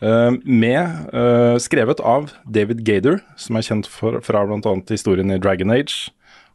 Eh, 0.02 0.32
med 0.44 1.14
eh, 1.14 1.56
Skrevet 1.62 2.00
av 2.00 2.32
David 2.46 2.84
Gader, 2.86 3.20
som 3.36 3.58
er 3.58 3.66
kjent 3.66 3.90
for, 3.90 4.20
fra 4.24 4.44
bl.a. 4.48 4.74
historien 4.90 5.30
i 5.34 5.38
Dragon 5.38 5.74
Age 5.74 6.10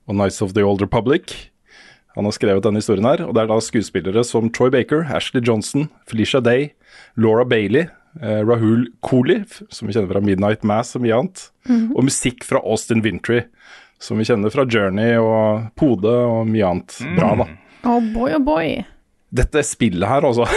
og 0.10 0.18
Nights 0.18 0.42
of 0.42 0.56
the 0.58 0.66
Old 0.66 0.82
Republic. 0.82 1.52
Han 2.18 2.26
har 2.26 2.36
skrevet 2.36 2.66
denne 2.66 2.82
historien 2.82 3.06
her, 3.06 3.22
og 3.28 3.36
det 3.38 3.44
er 3.44 3.52
da 3.52 3.60
skuespillere 3.62 4.26
som 4.26 4.50
Troy 4.52 4.72
Baker, 4.74 5.06
Ashley 5.14 5.44
Johnson, 5.46 5.88
Felicia 6.10 6.42
Day, 6.44 6.72
Laura 7.16 7.46
Bailey, 7.46 7.86
eh, 8.22 8.42
Rahul 8.42 8.90
Kohli, 9.06 9.44
som 9.70 9.88
vi 9.88 9.96
kjenner 9.96 10.12
fra 10.12 10.24
Midnight 10.26 10.66
Mass 10.68 10.98
og 10.98 11.06
mye 11.06 11.16
annet, 11.22 11.46
og 11.70 12.04
musikk 12.08 12.44
fra 12.48 12.64
Austin 12.66 13.06
Wintry, 13.06 13.44
som 14.02 14.18
vi 14.18 14.26
kjenner 14.28 14.52
fra 14.52 14.66
Journey 14.66 15.20
og 15.20 15.70
Pode 15.78 16.10
og 16.10 16.48
mye 16.50 16.66
annet 16.66 16.98
bra, 17.20 17.36
da. 17.44 17.50
Oh 17.88 18.02
boy, 18.02 18.34
oh 18.36 18.44
boy. 18.44 18.80
Dette 19.30 19.62
spillet 19.64 20.10
her, 20.10 20.26
altså. 20.26 20.48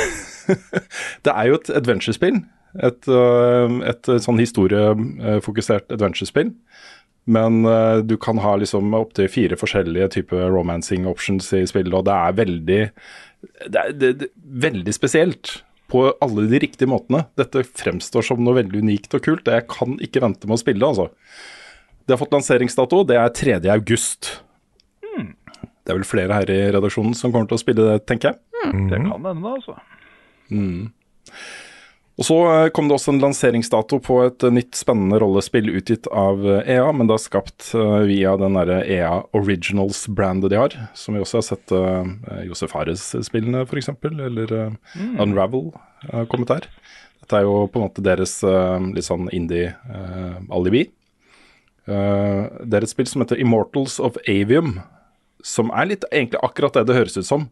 det 1.24 1.34
er 1.34 1.50
jo 1.50 1.58
et 1.60 1.70
adventure-spill. 1.76 2.40
Et, 2.80 3.08
øh, 3.08 3.80
et 3.84 4.08
sånn 4.24 4.40
historiefokusert 4.40 5.92
adventure-spill. 5.92 6.54
Men 7.30 7.60
uh, 7.68 8.00
du 8.02 8.16
kan 8.18 8.40
ha 8.42 8.56
liksom 8.58 8.94
opptil 8.98 9.28
fire 9.30 9.58
forskjellige 9.58 10.08
typer 10.16 10.48
romancing 10.50 11.04
options 11.06 11.52
i 11.54 11.62
spillet, 11.70 11.94
og 11.94 12.08
det 12.08 12.16
er 12.16 12.38
veldig 12.40 12.80
det 13.42 13.78
er, 13.78 13.92
det, 13.94 14.10
det, 14.18 14.28
veldig 14.42 14.94
spesielt 14.94 15.60
på 15.92 16.06
alle 16.24 16.46
de 16.50 16.60
riktige 16.62 16.90
måtene. 16.90 17.24
Dette 17.38 17.64
fremstår 17.68 18.24
som 18.26 18.42
noe 18.42 18.56
veldig 18.58 18.82
unikt 18.82 19.14
og 19.18 19.22
kult. 19.26 19.46
og 19.46 19.58
Jeg 19.58 19.68
kan 19.70 19.98
ikke 20.02 20.22
vente 20.24 20.48
med 20.48 20.56
å 20.56 20.62
spille, 20.62 20.88
altså. 20.88 21.10
Det 22.02 22.14
har 22.14 22.20
fått 22.22 22.34
lanseringsdato, 22.34 23.02
det 23.06 23.18
er 23.20 23.34
3. 23.34 23.58
august. 23.74 24.30
Det 25.82 25.90
er 25.90 25.98
vel 25.98 26.06
flere 26.06 26.38
her 26.38 26.50
i 26.54 26.60
redaksjonen 26.74 27.14
som 27.18 27.34
kommer 27.34 27.50
til 27.50 27.58
å 27.58 27.62
spille 27.62 27.86
det, 27.90 27.98
tenker 28.08 28.32
jeg. 28.32 28.40
Det 28.62 29.02
kan 29.02 29.26
hende, 29.26 29.54
altså. 29.58 29.76
Og 32.20 32.26
så 32.28 32.36
eh, 32.50 32.68
kom 32.76 32.88
det 32.88 32.96
også 32.98 33.14
en 33.14 33.22
lanseringsdato 33.22 33.98
på 34.04 34.18
et 34.26 34.44
eh, 34.44 34.52
nytt 34.52 34.76
spennende 34.76 35.16
rollespill 35.22 35.70
utgitt 35.72 36.08
av 36.12 36.44
eh, 36.44 36.74
EA, 36.74 36.90
men 36.92 37.08
da 37.08 37.16
skapt 37.20 37.70
via 38.08 38.34
den 38.40 38.58
derre 38.58 38.82
EA 38.84 39.14
Originals-brandet 39.36 40.52
de 40.52 40.60
har, 40.60 40.76
som 40.98 41.16
vi 41.16 41.22
også 41.22 41.40
har 41.40 41.46
sett 41.46 41.72
uh, 41.72 42.04
Josef 42.44 42.74
Hares-spillene 42.76 43.64
f.eks., 43.64 43.88
eller 44.12 44.52
mm. 44.68 45.14
Unravel 45.22 45.70
har 46.10 46.28
kommet 46.30 46.52
her. 46.52 46.68
Dette 47.22 47.38
er 47.38 47.46
jo 47.46 47.64
på 47.70 47.80
en 47.80 47.86
måte 47.86 48.04
deres 48.04 48.40
litt 48.42 49.06
sånn 49.06 49.28
indie-alibi. 49.32 50.82
det 51.86 52.76
er 52.76 52.84
et 52.84 52.90
spill 52.90 53.06
som 53.08 53.22
heter 53.22 53.38
Immortals 53.40 54.00
of 54.02 54.18
Avium, 54.26 54.80
som 55.46 55.70
er 55.70 55.92
litt 55.92 56.06
egentlig 56.10 56.42
akkurat 56.42 56.74
det 56.76 56.88
det 56.90 56.98
høres 56.98 57.16
ut 57.16 57.28
som. 57.28 57.46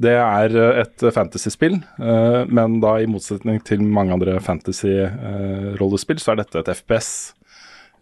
Det 0.00 0.10
er 0.18 0.56
eh, 0.58 0.80
et 0.82 1.04
fantasyspill, 1.14 1.76
eh, 2.02 2.40
men 2.50 2.80
da 2.82 2.96
i 2.98 3.06
motsetning 3.10 3.60
til 3.66 3.82
mange 3.86 4.14
andre 4.16 4.40
fantasy-rollespill, 4.42 6.18
så 6.18 6.32
er 6.32 6.40
dette 6.42 6.62
et 6.64 6.70
FPS. 6.80 7.10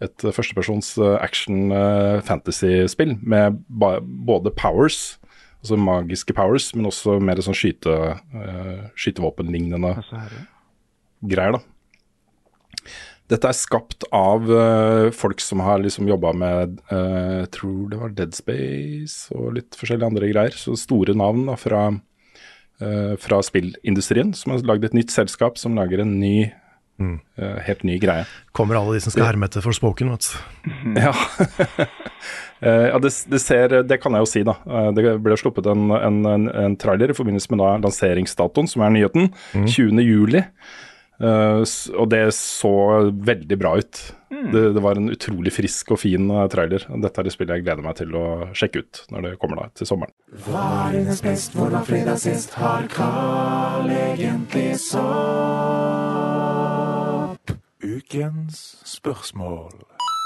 Et 0.01 0.25
eh, 0.25 0.33
førstepersons 0.33 0.95
eh, 0.97 1.17
action-fantasy-spill 1.21 3.17
med 3.21 3.61
både 3.69 4.53
powers, 4.57 5.19
altså 5.61 5.77
magiske 5.79 6.33
powers, 6.35 6.71
men 6.75 6.89
også 6.89 7.19
mer 7.23 7.39
sånn 7.45 7.57
skyte, 7.57 7.93
eh, 8.41 8.81
skytevåpenlignende 8.99 9.93
greier, 11.29 11.59
da. 11.59 11.63
Dette 13.33 13.49
er 13.49 13.57
skapt 13.57 14.05
av 14.13 14.45
uh, 14.45 15.09
folk 15.15 15.41
som 15.41 15.63
har 15.65 15.81
liksom 15.81 16.09
jobba 16.09 16.33
med 16.37 16.79
uh, 16.91 17.45
tror 17.53 17.89
det 17.89 17.99
var 18.01 18.13
Dead 18.13 18.35
Space 18.37 19.33
og 19.33 19.55
litt 19.57 19.77
forskjellige 19.79 20.11
andre 20.11 20.29
greier. 20.29 20.57
Så 20.57 20.75
store 20.77 21.15
navn 21.17 21.47
da, 21.49 21.55
fra, 21.57 21.87
uh, 22.83 23.13
fra 23.21 23.39
spillindustrien 23.45 24.35
som 24.37 24.53
har 24.53 24.67
lagd 24.69 24.85
et 24.89 24.97
nytt 24.99 25.13
selskap 25.13 25.57
som 25.61 25.79
lager 25.79 26.05
en 26.05 26.19
ny 26.21 26.51
Mm. 27.01 27.15
helt 27.65 27.81
ny 27.83 27.95
greie. 27.97 28.21
Kommer 28.53 28.77
alle 28.77 28.93
de 28.93 28.99
som 29.01 29.11
skal 29.11 29.25
herme 29.25 29.47
etter 29.49 29.63
Forspoken, 29.65 30.11
vet 30.13 30.27
du. 30.29 30.35
Ja. 31.01 31.09
ja 32.93 32.99
det, 33.01 33.09
det, 33.33 33.39
ser 33.41 33.73
Det 33.81 33.97
kan 33.99 34.13
jeg 34.13 34.21
jo 34.23 34.29
si, 34.29 34.43
da. 34.45 34.53
Det 34.93 35.15
ble 35.25 35.37
sluppet 35.41 35.71
en, 35.73 35.89
en, 35.89 36.45
en 36.47 36.77
trailer 36.79 37.09
i 37.09 37.17
forbindelse 37.17 37.49
med 37.49 37.63
da 37.63 37.71
lanseringsdatoen, 37.81 38.69
som 38.69 38.85
er 38.85 38.93
nyheten. 38.93 39.31
Mm. 39.57 39.65
20.07. 39.73 40.45
Uh, 41.21 41.61
og 41.99 42.09
det 42.09 42.33
så 42.35 42.71
veldig 43.13 43.57
bra 43.61 43.75
ut. 43.77 43.99
Mm. 44.33 44.51
Det, 44.51 44.63
det, 44.73 44.81
var 44.81 44.97
en 44.97 45.11
utrolig 45.13 45.53
frisk 45.53 45.91
og 45.93 45.99
fin 46.01 46.31
eh, 46.33 46.47
trailer. 46.49 46.81
Dette 47.03 47.21
er 47.21 47.23
det 47.27 47.33
spillet 47.35 47.59
jeg 47.59 47.65
gleder 47.67 47.85
meg 47.85 47.95
til 47.99 48.15
å 48.17 48.49
sjekke 48.57 48.81
ut 48.81 48.93
når 49.13 49.19
det 49.27 49.33
kommer 49.41 49.61
da 49.61 49.65
til 49.77 49.85
sommeren. 49.87 50.13
Hva 50.47 50.63
er 50.87 50.97
dines 50.97 51.21
best, 51.21 51.53
hvordan 51.53 51.85
fredag 51.85 52.17
sist 52.23 52.57
har 52.57 52.89
Carl 52.91 53.87
egentlig 53.93 54.73
sopp? 54.81 55.03
Ukens 57.83 58.57
spørsmål. 58.89 59.69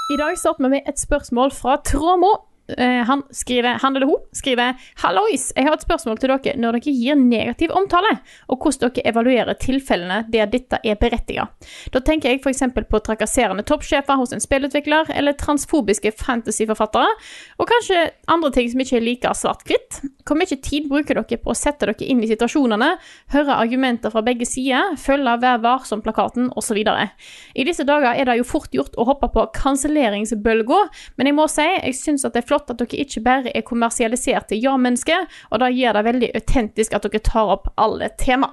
I 0.08 0.16
dag 0.16 0.38
starter 0.40 0.64
vi 0.64 0.68
med 0.78 0.88
et 0.88 0.96
spørsmål 0.96 1.52
fra 1.52 1.76
Tråmo. 1.84 2.47
Eh, 2.76 3.04
Han 3.04 3.22
skriver, 3.30 3.78
han 3.82 3.96
eller 3.96 4.06
hun 4.06 4.20
skriver 4.32 4.74
Hallois, 5.02 5.52
jeg 5.56 5.64
har 5.64 5.72
et 5.72 5.84
spørsmål 5.84 6.18
til 6.20 6.32
dere 6.34 6.56
når 6.60 6.76
dere 6.76 6.92
gir 6.92 7.16
negativ 7.16 7.72
omtale, 7.72 8.10
og 8.52 8.60
hvordan 8.60 8.92
dere 8.92 9.06
evaluerer 9.08 9.56
tilfellene 9.60 10.18
der 10.28 10.50
dette 10.52 10.80
er 10.84 10.98
berettiget. 11.00 11.48
Da 11.94 12.02
tenker 12.04 12.32
jeg 12.32 12.42
f.eks. 12.42 12.66
på 12.90 13.00
trakasserende 13.06 13.64
toppsjefer 13.64 14.20
hos 14.20 14.34
en 14.36 14.44
spillutvikler, 14.44 15.08
eller 15.16 15.36
transfobiske 15.40 16.12
fantasyforfattere, 16.18 17.08
og 17.56 17.70
kanskje 17.72 18.02
andre 18.28 18.52
ting 18.52 18.68
som 18.72 18.84
ikke 18.84 18.98
er 19.00 19.06
like 19.06 19.32
svart-hvitt. 19.38 20.02
Hvor 20.28 20.36
mye 20.36 20.60
tid 20.60 20.90
bruker 20.90 21.16
dere 21.22 21.40
på 21.40 21.54
å 21.54 21.56
sette 21.56 21.88
dere 21.88 22.04
inn 22.04 22.20
i 22.20 22.28
situasjonene, 22.28 22.90
høre 23.32 23.56
argumenter 23.56 24.12
fra 24.12 24.24
begge 24.26 24.48
sider, 24.48 24.92
følge 25.00 25.38
Vær 25.38 25.62
varsom-plakaten 25.64 26.52
osv.? 26.58 26.78
I 26.78 27.64
disse 27.64 27.86
dager 27.88 28.12
er 28.12 28.28
det 28.28 28.38
jo 28.42 28.46
fort 28.48 28.72
gjort 28.74 28.96
å 28.98 29.06
hoppe 29.08 29.30
på 29.32 29.46
kanselleringsbølga, 29.56 30.84
men 31.16 31.30
jeg 31.30 31.36
må 31.36 31.48
si 31.50 31.64
jeg 31.68 31.96
syns 31.96 32.26
at 32.26 32.34
det 32.34 32.42
er 32.42 32.48
flott 32.48 32.57
at 32.58 32.82
dere 32.82 33.00
ikke 33.04 33.22
bare 33.24 33.54
er 33.54 33.66
kommersialiserte 33.66 34.58
ja-mennesker, 34.58 35.28
og 35.52 35.62
det 35.62 35.72
gjør 35.76 35.98
det 35.98 36.04
veldig 36.08 36.34
autentisk 36.40 36.98
at 36.98 37.06
dere 37.06 37.22
tar 37.24 37.54
opp 37.54 37.70
alle 37.78 38.10
tema. 38.18 38.50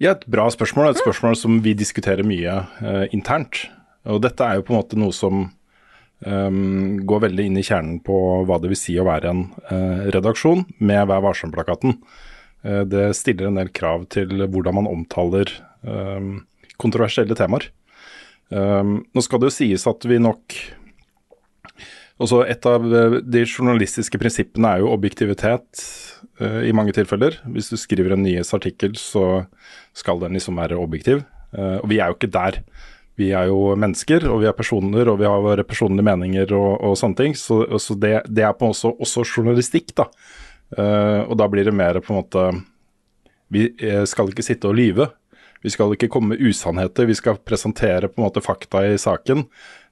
Ja, 0.00 0.14
et 0.14 0.24
bra 0.32 0.48
spørsmål. 0.52 0.94
Et 0.94 1.02
spørsmål 1.02 1.36
som 1.36 1.60
vi 1.64 1.74
diskuterer 1.76 2.24
mye 2.24 2.62
eh, 2.80 3.06
internt. 3.12 3.66
Og 4.08 4.22
dette 4.24 4.46
er 4.46 4.56
jo 4.56 4.64
på 4.64 4.72
en 4.72 4.80
måte 4.80 4.96
noe 4.96 5.12
som 5.12 5.42
um, 6.24 7.00
går 7.04 7.26
veldig 7.26 7.44
inn 7.50 7.58
i 7.60 7.64
kjernen 7.66 7.98
på 8.04 8.16
hva 8.48 8.56
det 8.62 8.70
vil 8.72 8.80
si 8.80 8.96
å 8.96 9.04
være 9.04 9.28
en 9.28 9.42
uh, 9.68 10.06
redaksjon 10.14 10.64
med 10.80 11.04
Vær 11.10 11.20
varsom-plakaten. 11.26 11.98
Uh, 12.64 12.82
det 12.88 13.10
stiller 13.18 13.50
en 13.50 13.60
del 13.60 13.68
krav 13.76 14.08
til 14.14 14.32
hvordan 14.46 14.78
man 14.80 14.88
omtaler 14.88 15.52
um, 15.84 16.46
kontroversielle 16.80 17.36
temaer. 17.36 17.68
Um, 18.48 19.02
nå 19.12 19.22
skal 19.22 19.42
det 19.42 19.50
jo 19.50 19.58
sies 19.60 19.84
at 19.86 20.08
vi 20.08 20.16
nok 20.18 20.56
også 22.20 22.42
Et 22.48 22.68
av 22.68 22.84
eh, 22.84 23.18
de 23.24 23.44
journalistiske 23.46 24.20
prinsippene 24.20 24.74
er 24.74 24.82
jo 24.82 24.92
objektivitet 24.92 25.84
uh, 26.42 26.60
i 26.66 26.74
mange 26.76 26.92
tilfeller. 26.96 27.38
Hvis 27.54 27.70
du 27.72 27.78
skriver 27.80 28.14
en 28.14 28.24
nyhetsartikkel, 28.24 28.96
så 29.00 29.44
skal 29.96 30.20
den 30.22 30.36
liksom 30.36 30.60
være 30.60 30.78
objektiv. 30.80 31.24
Uh, 31.56 31.80
og 31.80 31.88
vi 31.92 32.00
er 32.00 32.10
jo 32.10 32.18
ikke 32.18 32.32
der. 32.34 32.60
Vi 33.20 33.30
er 33.36 33.48
jo 33.50 33.72
mennesker, 33.76 34.26
og 34.32 34.42
vi 34.42 34.50
er 34.50 34.56
personer, 34.56 35.08
og 35.08 35.20
vi 35.20 35.28
har 35.28 35.44
våre 35.44 35.64
personlige 35.66 36.06
meninger 36.06 36.52
og, 36.56 36.70
og 36.90 36.98
sånne 37.00 37.18
ting. 37.18 37.36
Så, 37.36 37.62
så 37.80 37.96
det, 37.96 38.14
det 38.28 38.44
er 38.44 38.56
på 38.56 38.68
en 38.68 38.74
måte 38.74 38.92
også, 39.00 39.24
journalistikk, 39.24 39.94
da. 39.96 40.10
Uh, 40.76 41.24
og 41.24 41.38
da 41.40 41.48
blir 41.50 41.66
det 41.66 41.74
mer 41.74 41.98
på 42.04 42.12
en 42.12 42.20
måte 42.20 42.44
Vi 43.50 43.64
skal 44.06 44.28
ikke 44.30 44.44
sitte 44.46 44.68
og 44.70 44.76
lyve. 44.78 45.08
Vi 45.60 45.72
skal 45.72 45.92
ikke 45.92 46.08
komme 46.12 46.34
med 46.34 46.40
usannheter, 46.40 47.08
vi 47.08 47.16
skal 47.18 47.36
presentere 47.44 48.08
på 48.08 48.20
en 48.20 48.26
måte 48.26 48.42
fakta 48.44 48.82
i 48.88 48.96
saken 49.00 49.44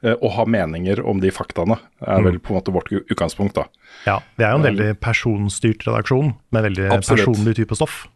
eh, 0.03 0.15
og 0.15 0.31
ha 0.39 0.47
meninger 0.49 1.03
om 1.05 1.21
de 1.21 1.33
faktaene. 1.35 1.77
er 2.01 2.25
vel 2.25 2.39
på 2.41 2.55
en 2.55 2.61
måte 2.61 2.73
vårt 2.73 2.89
utgangspunkt. 2.93 3.59
da. 3.59 3.67
Ja, 4.07 4.21
vi 4.37 4.47
er 4.47 4.55
jo 4.55 4.63
en 4.63 4.69
veldig 4.71 4.93
personstyrt 5.05 5.85
redaksjon 5.89 6.33
med 6.55 6.71
veldig 6.71 6.89
Absolutt. 6.97 7.27
personlig 7.27 7.59
type 7.61 7.77
stoff. 7.77 8.07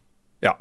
Ja. 0.43 0.57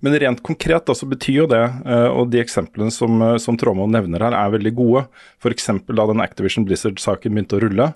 Men 0.00 0.14
rent 0.20 0.42
konkret 0.46 0.86
da, 0.86 0.94
så 0.94 1.08
betyr 1.10 1.40
jo 1.40 1.46
det, 1.50 1.64
eh, 1.64 2.08
og 2.12 2.30
de 2.30 2.42
eksemplene 2.44 2.92
som, 2.94 3.16
eh, 3.22 3.36
som 3.42 3.56
Tråmo 3.58 3.88
nevner 3.90 4.22
her, 4.22 4.36
er 4.36 4.52
veldig 4.54 4.74
gode. 4.76 5.06
F.eks. 5.42 5.72
da 5.88 6.06
den 6.12 6.22
Activision 6.22 6.68
Blizzard-saken 6.68 7.34
begynte 7.34 7.58
å 7.58 7.64
rulle, 7.64 7.94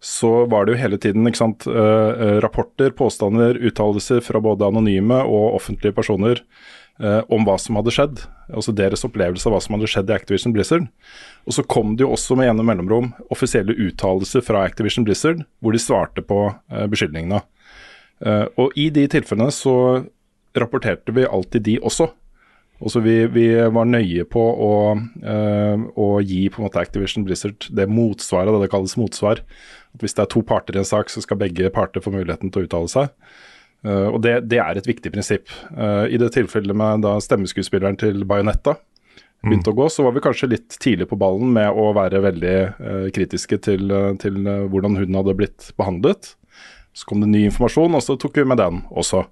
så 0.00 0.46
var 0.48 0.64
det 0.64 0.74
jo 0.74 0.80
hele 0.80 0.98
tiden 1.00 1.28
ikke 1.28 1.42
sant, 1.42 1.66
eh, 1.66 1.72
eh, 1.74 2.36
rapporter, 2.40 2.90
påstander, 2.96 3.58
uttalelser 3.60 4.22
fra 4.24 4.40
både 4.40 4.68
anonyme 4.70 5.18
og 5.28 5.58
offentlige 5.58 5.96
personer 5.96 6.40
eh, 7.00 7.20
om 7.32 7.46
hva 7.46 7.56
som 7.60 7.78
hadde 7.80 7.94
skjedd. 7.94 8.22
Altså 8.52 8.74
deres 8.76 9.04
opplevelse 9.06 9.48
av 9.48 9.56
hva 9.56 9.62
som 9.64 9.76
hadde 9.76 9.90
skjedd 9.90 10.12
i 10.12 10.16
Activision 10.16 10.54
Blizzard. 10.54 10.86
Og 11.48 11.56
så 11.56 11.64
kom 11.64 11.96
det 11.96 12.06
jo 12.06 12.12
også 12.14 12.36
med 12.38 12.50
gjennom 12.50 12.70
mellomrom 12.70 13.10
offisielle 13.32 13.76
uttalelser 13.76 14.44
fra 14.46 14.64
Activision 14.68 15.06
Blizzard, 15.08 15.44
hvor 15.60 15.76
de 15.76 15.82
svarte 15.82 16.24
på 16.26 16.46
eh, 16.50 16.86
beskyldningene. 16.90 17.42
Eh, 18.20 18.46
og 18.60 18.76
i 18.78 18.90
de 18.94 19.06
tilfellene 19.10 19.52
så 19.54 19.76
rapporterte 20.56 21.14
vi 21.16 21.28
alltid 21.28 21.66
de 21.68 21.78
også. 21.80 22.10
Også 22.80 23.02
vi, 23.04 23.14
vi 23.28 23.46
var 23.68 23.88
nøye 23.88 24.24
på 24.28 24.40
å, 24.40 24.72
eh, 25.20 25.82
å 26.00 26.08
gi 26.24 26.46
på 26.48 26.60
en 26.60 26.66
måte 26.66 26.80
Activision 26.80 27.26
Blizzard 27.26 27.68
det 27.76 27.84
motsvaret, 27.92 28.48
det 28.54 28.64
det 28.64 28.72
kalles 28.72 28.96
motsvar. 28.96 29.42
At 29.92 30.04
Hvis 30.04 30.16
det 30.16 30.24
er 30.24 30.32
to 30.32 30.40
parter 30.46 30.78
i 30.78 30.80
en 30.80 30.88
sak, 30.88 31.12
så 31.12 31.20
skal 31.20 31.40
begge 31.42 31.68
parter 31.74 32.00
få 32.00 32.12
muligheten 32.14 32.48
til 32.48 32.62
å 32.62 32.68
uttale 32.68 32.88
seg. 32.88 33.12
Eh, 33.86 34.06
og 34.10 34.20
det, 34.24 34.34
det 34.50 34.60
er 34.62 34.78
et 34.78 34.88
viktig 34.88 35.12
prinsipp. 35.14 35.50
Uh, 35.72 36.06
I 36.10 36.20
det 36.20 36.32
tilfellet 36.36 36.76
med 36.76 37.04
da 37.06 37.16
stemmeskuespilleren 37.22 37.98
til 38.00 38.24
Bajonetta 38.28 38.76
begynte 39.40 39.72
å 39.72 39.76
gå, 39.78 39.86
så 39.88 40.04
var 40.04 40.12
vi 40.12 40.20
kanskje 40.20 40.50
litt 40.52 40.76
tidlig 40.82 41.06
på 41.08 41.16
ballen 41.20 41.54
med 41.54 41.72
å 41.72 41.86
være 41.96 42.20
veldig 42.26 42.56
uh, 42.76 43.06
kritiske 43.16 43.56
til, 43.64 43.94
til 44.20 44.36
hvordan 44.44 44.98
hun 45.00 45.16
hadde 45.16 45.36
blitt 45.38 45.70
behandlet. 45.80 46.34
Så 46.92 47.08
kom 47.08 47.22
det 47.24 47.30
ny 47.32 47.46
informasjon, 47.48 47.96
og 47.96 48.04
så 48.04 48.18
tok 48.20 48.42
vi 48.42 48.48
med 48.50 48.60
den 48.60 48.82
også. 48.90 49.24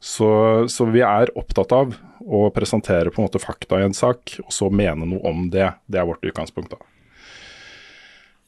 Så, 0.00 0.28
så 0.70 0.86
vi 0.92 1.02
er 1.04 1.32
opptatt 1.36 1.72
av 1.74 1.96
å 2.26 2.46
presentere 2.54 3.10
på 3.10 3.20
en 3.20 3.26
måte 3.26 3.40
fakta 3.42 3.80
i 3.80 3.86
en 3.86 3.96
sak, 3.96 4.38
og 4.44 4.52
så 4.54 4.68
mene 4.70 5.08
noe 5.08 5.20
om 5.28 5.48
det. 5.52 5.68
Det 5.90 6.00
er 6.00 6.08
vårt 6.08 6.24
utgangspunkt. 6.24 6.72
da. 6.72 6.80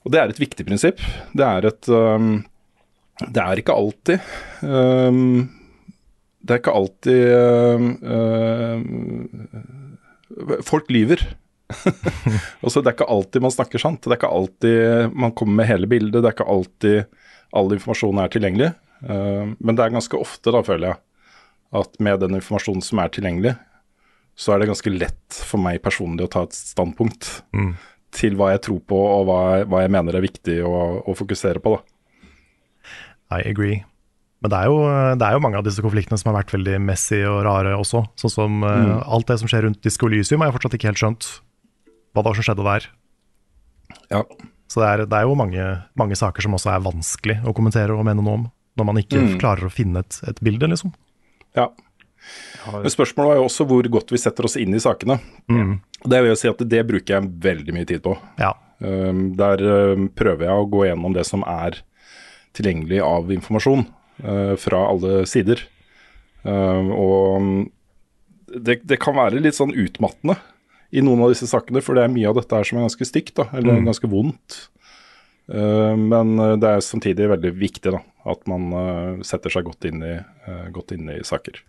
Og 0.06 0.14
det 0.14 0.20
er 0.22 0.32
et 0.32 0.40
viktig 0.40 0.64
prinsipp. 0.64 1.02
Det 1.36 1.44
er 1.44 1.68
et 1.68 1.90
um, 1.90 2.38
Det 3.18 3.42
er 3.42 3.58
ikke 3.58 3.74
alltid 3.74 4.20
um, 4.62 5.48
Det 6.38 6.54
er 6.54 6.60
ikke 6.60 6.74
alltid 6.78 7.24
uh, 8.06 8.68
Folk 10.68 10.90
lyver. 10.92 11.22
Også, 12.62 12.80
det 12.82 12.92
er 12.92 12.94
ikke 12.94 13.08
alltid 13.10 13.42
man 13.44 13.54
snakker 13.54 13.82
sant. 13.82 14.02
Det 14.04 14.12
er 14.14 14.20
ikke 14.20 14.30
alltid 14.38 15.16
man 15.18 15.34
kommer 15.36 15.58
med 15.62 15.68
hele 15.70 15.88
bildet. 15.90 16.20
Det 16.22 16.28
er 16.30 16.36
ikke 16.36 16.52
alltid 16.52 16.98
all 17.58 17.74
informasjon 17.74 18.20
er 18.22 18.32
tilgjengelig. 18.32 18.70
Uh, 19.02 19.44
men 19.58 19.76
det 19.78 19.84
er 19.84 19.94
ganske 19.96 20.20
ofte, 20.20 20.52
da, 20.54 20.62
føler 20.66 20.92
jeg, 20.92 21.00
at 21.82 21.98
med 22.02 22.22
den 22.24 22.38
informasjonen 22.38 22.84
som 22.84 22.96
er 23.02 23.12
tilgjengelig, 23.14 23.54
så 24.38 24.54
er 24.54 24.62
det 24.62 24.70
ganske 24.70 24.92
lett 24.94 25.38
for 25.50 25.58
meg 25.62 25.80
personlig 25.82 26.28
å 26.28 26.32
ta 26.36 26.40
et 26.46 26.54
standpunkt 26.56 27.22
Mm. 27.56 27.72
til 28.14 28.32
hva 28.38 28.46
jeg 28.54 28.62
tror 28.68 28.78
på 28.88 28.96
og 28.96 29.22
hva 29.28 29.40
hva 29.68 29.78
jeg 29.82 29.90
mener 29.92 30.16
er 30.16 30.22
viktig 30.24 30.56
å, 30.64 30.76
å 31.02 31.12
fokusere 31.18 31.60
på. 31.64 31.74
da. 31.74 31.80
I 33.30 33.42
agree. 33.48 33.82
Men 34.40 34.52
det 34.52 34.58
er, 34.60 34.66
jo, 34.70 34.76
det 35.18 35.26
er 35.26 35.32
jo 35.34 35.40
mange 35.42 35.58
av 35.58 35.64
disse 35.66 35.82
konfliktene 35.82 36.16
som 36.20 36.30
har 36.32 36.38
vært 36.44 36.52
veldig 36.54 36.76
messy 36.80 37.18
og 37.26 37.40
rare 37.44 37.72
også. 37.74 38.04
Sånn 38.20 38.30
som 38.30 38.62
eh, 38.62 38.76
Mm. 38.86 39.02
alt 39.16 39.26
det 39.26 39.38
som 39.40 39.48
skjer 39.50 39.64
rundt 39.66 39.80
Disko 39.82 40.06
Elysium, 40.06 40.40
har 40.40 40.48
jeg 40.52 40.56
fortsatt 40.60 40.76
ikke 40.78 40.88
helt 40.92 41.02
skjønt 41.02 41.26
hva 42.14 42.22
det 42.22 42.28
var 42.30 42.38
som 42.38 42.46
skjedde 42.46 42.64
der. 42.68 42.86
Ja. 44.12 44.22
Så 44.68 44.80
det 44.82 44.88
er, 44.88 45.02
det 45.08 45.16
er 45.18 45.26
jo 45.26 45.34
mange, 45.38 45.66
mange 45.98 46.16
saker 46.18 46.44
som 46.44 46.54
også 46.54 46.70
er 46.74 46.84
vanskelig 46.84 47.38
å 47.48 47.54
kommentere 47.56 47.96
og 47.96 48.04
mene 48.06 48.22
noe 48.22 48.34
om, 48.38 48.46
når 48.78 48.84
man 48.92 49.00
ikke 49.02 49.20
Mm. 49.24 49.38
klarer 49.40 49.66
å 49.66 49.72
finne 49.72 50.00
et, 50.04 50.20
et 50.28 50.40
bilde, 50.44 50.68
liksom. 50.70 50.92
Ja. 51.56 51.68
Men 52.72 52.90
spørsmålet 52.92 53.28
var 53.32 53.36
jo 53.40 53.44
også 53.48 53.64
hvor 53.66 53.82
godt 53.90 54.10
vi 54.12 54.18
setter 54.20 54.44
oss 54.44 54.56
inn 54.60 54.74
i 54.74 54.80
sakene. 54.82 55.18
Mm. 55.48 55.80
Det 56.04 56.18
vil 56.22 56.30
jeg 56.34 56.38
si 56.42 56.48
at 56.50 56.58
det 56.68 56.86
bruker 56.86 57.14
jeg 57.18 57.30
veldig 57.42 57.74
mye 57.74 57.86
tid 57.88 58.02
på. 58.04 58.14
Ja. 58.38 58.52
Um, 58.78 59.32
der 59.38 59.58
um, 59.94 60.08
prøver 60.14 60.44
jeg 60.46 60.54
å 60.54 60.68
gå 60.70 60.84
gjennom 60.86 61.14
det 61.16 61.24
som 61.26 61.42
er 61.48 61.80
tilgjengelig 62.56 63.00
av 63.04 63.32
informasjon 63.34 63.84
uh, 64.24 64.54
fra 64.60 64.84
alle 64.90 65.22
sider. 65.28 65.62
Um, 66.42 66.92
og 66.94 67.36
um, 67.36 67.50
det, 68.48 68.80
det 68.88 69.00
kan 69.02 69.16
være 69.18 69.42
litt 69.42 69.58
sånn 69.58 69.74
utmattende 69.76 70.38
i 70.94 71.02
noen 71.04 71.20
av 71.26 71.34
disse 71.34 71.48
sakene, 71.50 71.82
for 71.84 71.98
det 71.98 72.06
er 72.06 72.12
mye 72.14 72.28
av 72.30 72.38
dette 72.38 72.56
her 72.56 72.64
som 72.64 72.78
er 72.80 72.86
ganske 72.86 73.08
stygt, 73.08 73.34
da, 73.36 73.48
eller 73.52 73.76
Mm. 73.76 73.88
ganske 73.90 74.08
vondt. 74.08 74.60
Uh, 75.48 75.96
men 75.96 76.36
det 76.60 76.68
er 76.68 76.84
samtidig 76.84 77.28
veldig 77.28 77.52
viktig 77.56 77.92
da, 77.92 78.00
at 78.28 78.46
man 78.48 78.70
uh, 78.72 79.24
setter 79.24 79.52
seg 79.52 79.68
godt 79.68 79.84
inn 79.88 80.04
i, 80.04 80.14
uh, 80.48 80.68
godt 80.72 80.92
inn 80.96 81.08
i 81.12 81.20
saker. 81.24 81.60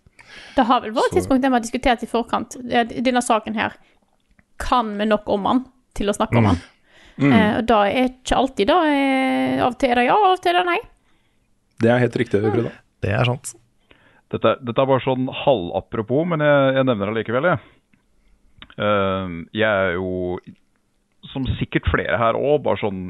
Det 0.56 0.64
har 0.68 0.82
vel 0.84 0.92
vært 0.94 1.12
et 1.12 1.20
tidspunkt 1.20 1.42
der 1.42 1.50
vi 1.50 1.58
har 1.58 1.64
diskutert 1.64 2.02
i 2.04 2.08
forkant 2.10 2.54
eh, 2.70 2.84
Denne 3.02 3.22
saken 3.24 3.56
her, 3.58 3.74
kan 4.62 4.92
vi 4.98 5.08
nok 5.08 5.28
om 5.32 5.48
den 5.48 5.62
til 5.98 6.12
å 6.12 6.14
snakke 6.14 6.38
om 6.38 6.50
den? 6.50 6.60
Mm. 6.60 6.68
Eh, 7.28 7.56
og 7.58 7.66
da 7.68 7.80
er 7.88 8.08
ikke 8.08 8.38
alltid 8.38 8.70
da 8.70 8.78
eh, 8.88 9.60
Av 9.60 9.74
og 9.74 9.78
til 9.80 9.92
er 9.92 10.00
det 10.00 10.06
ja, 10.06 10.16
av 10.16 10.36
og 10.36 10.40
til 10.40 10.54
er 10.54 10.62
det 10.62 10.68
nei. 10.70 10.78
Det 11.80 11.90
er 11.92 12.02
helt 12.02 12.16
riktig, 12.20 12.40
Frida. 12.44 12.72
Det 13.00 13.12
er 13.16 13.28
sant. 13.28 13.52
Dette, 14.30 14.54
dette 14.62 14.82
er 14.82 14.88
bare 14.88 15.02
sånn 15.04 15.28
halvapropos, 15.42 16.26
men 16.32 16.44
jeg, 16.44 16.74
jeg 16.76 16.86
nevner 16.86 17.10
det 17.10 17.22
likevel, 17.22 17.48
jeg. 17.50 17.62
Uh, 18.80 19.40
jeg 19.56 19.66
er 19.66 19.96
jo, 19.96 20.36
som 21.32 21.48
sikkert 21.58 21.88
flere 21.90 22.20
her 22.20 22.38
òg, 22.38 22.60
bare 22.66 22.80
sånn 22.80 23.02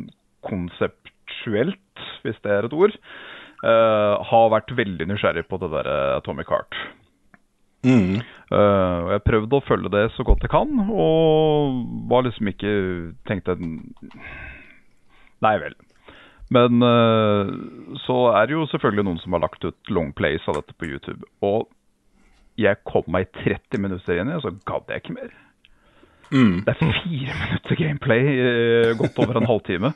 konseptuelt, 0.46 2.06
hvis 2.24 2.38
det 2.46 2.54
er 2.54 2.68
et 2.70 2.78
ord, 2.78 2.94
uh, 3.66 4.22
har 4.30 4.54
vært 4.54 4.72
veldig 4.78 5.10
nysgjerrig 5.10 5.44
på 5.50 5.60
det 5.60 5.72
der 5.74 5.90
Atomic 6.16 6.48
Heart. 6.54 6.78
Mm. 7.86 8.20
Uh, 8.50 9.12
jeg 9.14 9.24
prøvde 9.24 9.56
å 9.56 9.64
følge 9.64 9.92
det 9.94 10.04
så 10.16 10.24
godt 10.26 10.44
jeg 10.44 10.52
kan, 10.52 10.72
og 10.90 11.84
var 12.10 12.26
liksom 12.26 12.50
ikke 12.50 12.72
tenkte 13.30 13.56
Nei 15.40 15.54
vel. 15.62 15.76
Men 16.52 16.82
uh, 16.82 17.48
så 18.04 18.16
er 18.34 18.48
det 18.48 18.56
jo 18.56 18.66
selvfølgelig 18.72 19.06
noen 19.06 19.20
som 19.22 19.36
har 19.36 19.44
lagt 19.46 19.64
ut 19.64 19.92
long 19.94 20.10
plays 20.16 20.44
av 20.50 20.58
dette 20.58 20.74
på 20.76 20.90
YouTube. 20.90 21.22
Og 21.46 21.70
jeg 22.60 22.82
kom 22.84 23.06
meg 23.08 23.30
30 23.38 23.80
minutter 23.80 24.20
inn 24.20 24.32
i, 24.32 24.36
og 24.36 24.44
så 24.44 24.52
gadd 24.68 24.90
jeg 24.90 25.04
ikke 25.04 25.16
mer. 25.16 25.30
Mm. 26.30 26.58
Det 26.66 26.74
er 26.74 26.80
fire 26.82 27.36
minutter 27.44 27.78
gameplay, 27.78 28.34
uh, 28.42 28.90
godt 28.98 29.22
over 29.22 29.40
en 29.40 29.48
halvtime. 29.48 29.94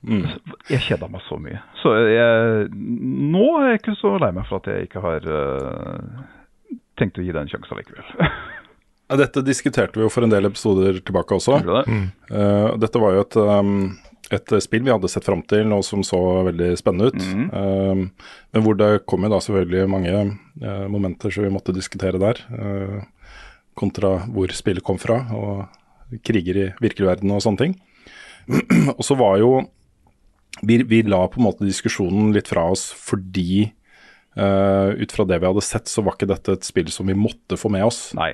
Mm. 0.00 0.24
Jeg 0.70 0.80
kjeda 0.86 1.08
meg 1.12 1.24
så 1.26 1.36
mye. 1.40 1.58
Så 1.82 1.92
jeg, 2.08 2.68
nå 2.72 3.46
er 3.58 3.66
jeg 3.72 3.80
ikke 3.82 3.96
så 4.00 4.14
lei 4.22 4.30
meg 4.36 4.46
for 4.48 4.62
at 4.62 4.70
jeg 4.72 4.88
ikke 4.88 5.02
har 5.04 5.26
eh, 5.28 6.22
tenkt 7.00 7.18
å 7.18 7.24
gi 7.24 7.34
det 7.34 7.44
en 7.44 7.52
sjanse 7.52 7.76
allikevel. 7.76 8.08
Ja, 9.10 9.16
Dette 9.18 9.42
diskuterte 9.42 9.98
vi 9.98 10.04
jo 10.04 10.10
for 10.14 10.22
en 10.22 10.30
del 10.30 10.46
episoder 10.46 11.00
tilbake 11.02 11.34
også. 11.34 11.56
Det. 11.66 11.80
det? 11.82 11.94
Uh, 12.30 12.76
dette 12.78 13.00
var 13.02 13.16
jo 13.16 13.24
et, 13.24 13.36
um, 13.42 13.72
et 14.30 14.52
spill 14.62 14.84
vi 14.86 14.92
hadde 14.92 15.10
sett 15.10 15.26
fram 15.26 15.42
til, 15.50 15.66
og 15.74 15.82
som 15.82 16.04
så 16.06 16.20
veldig 16.46 16.68
spennende 16.78 17.08
ut. 17.10 17.18
Mm. 17.18 17.48
Uh, 17.50 18.36
men 18.54 18.62
hvor 18.62 18.78
det 18.78 19.00
kom 19.10 19.26
jo 19.26 19.32
da 19.32 19.40
selvfølgelig 19.42 19.88
mange 19.90 20.12
uh, 20.14 20.86
momenter 20.94 21.34
som 21.34 21.42
vi 21.42 21.50
måtte 21.50 21.74
diskutere 21.74 22.22
der. 22.22 22.38
eh, 22.54 23.00
kontra 23.80 24.16
hvor 24.30 24.52
spillet 24.54 24.84
kom 24.84 24.98
fra, 25.00 25.20
og 25.34 26.20
kriger 26.26 26.58
i 26.58 26.68
virkelig 26.82 27.08
verden 27.08 27.34
og 27.34 27.42
sånne 27.44 27.64
ting. 27.64 27.76
og 28.98 29.02
så 29.06 29.16
var 29.18 29.38
jo 29.40 29.52
vi, 30.66 30.80
vi 30.82 31.02
la 31.06 31.22
på 31.30 31.40
en 31.40 31.46
måte 31.46 31.66
diskusjonen 31.66 32.32
litt 32.34 32.50
fra 32.50 32.66
oss 32.72 32.88
fordi 32.98 33.70
eh, 34.36 34.92
ut 35.00 35.12
fra 35.12 35.26
det 35.28 35.40
vi 35.40 35.48
hadde 35.48 35.64
sett, 35.64 35.90
så 35.90 36.04
var 36.06 36.16
ikke 36.16 36.30
dette 36.30 36.58
et 36.58 36.66
spill 36.66 36.90
som 36.92 37.10
vi 37.10 37.18
måtte 37.18 37.58
få 37.60 37.72
med 37.72 37.86
oss. 37.88 38.10
Nei. 38.18 38.32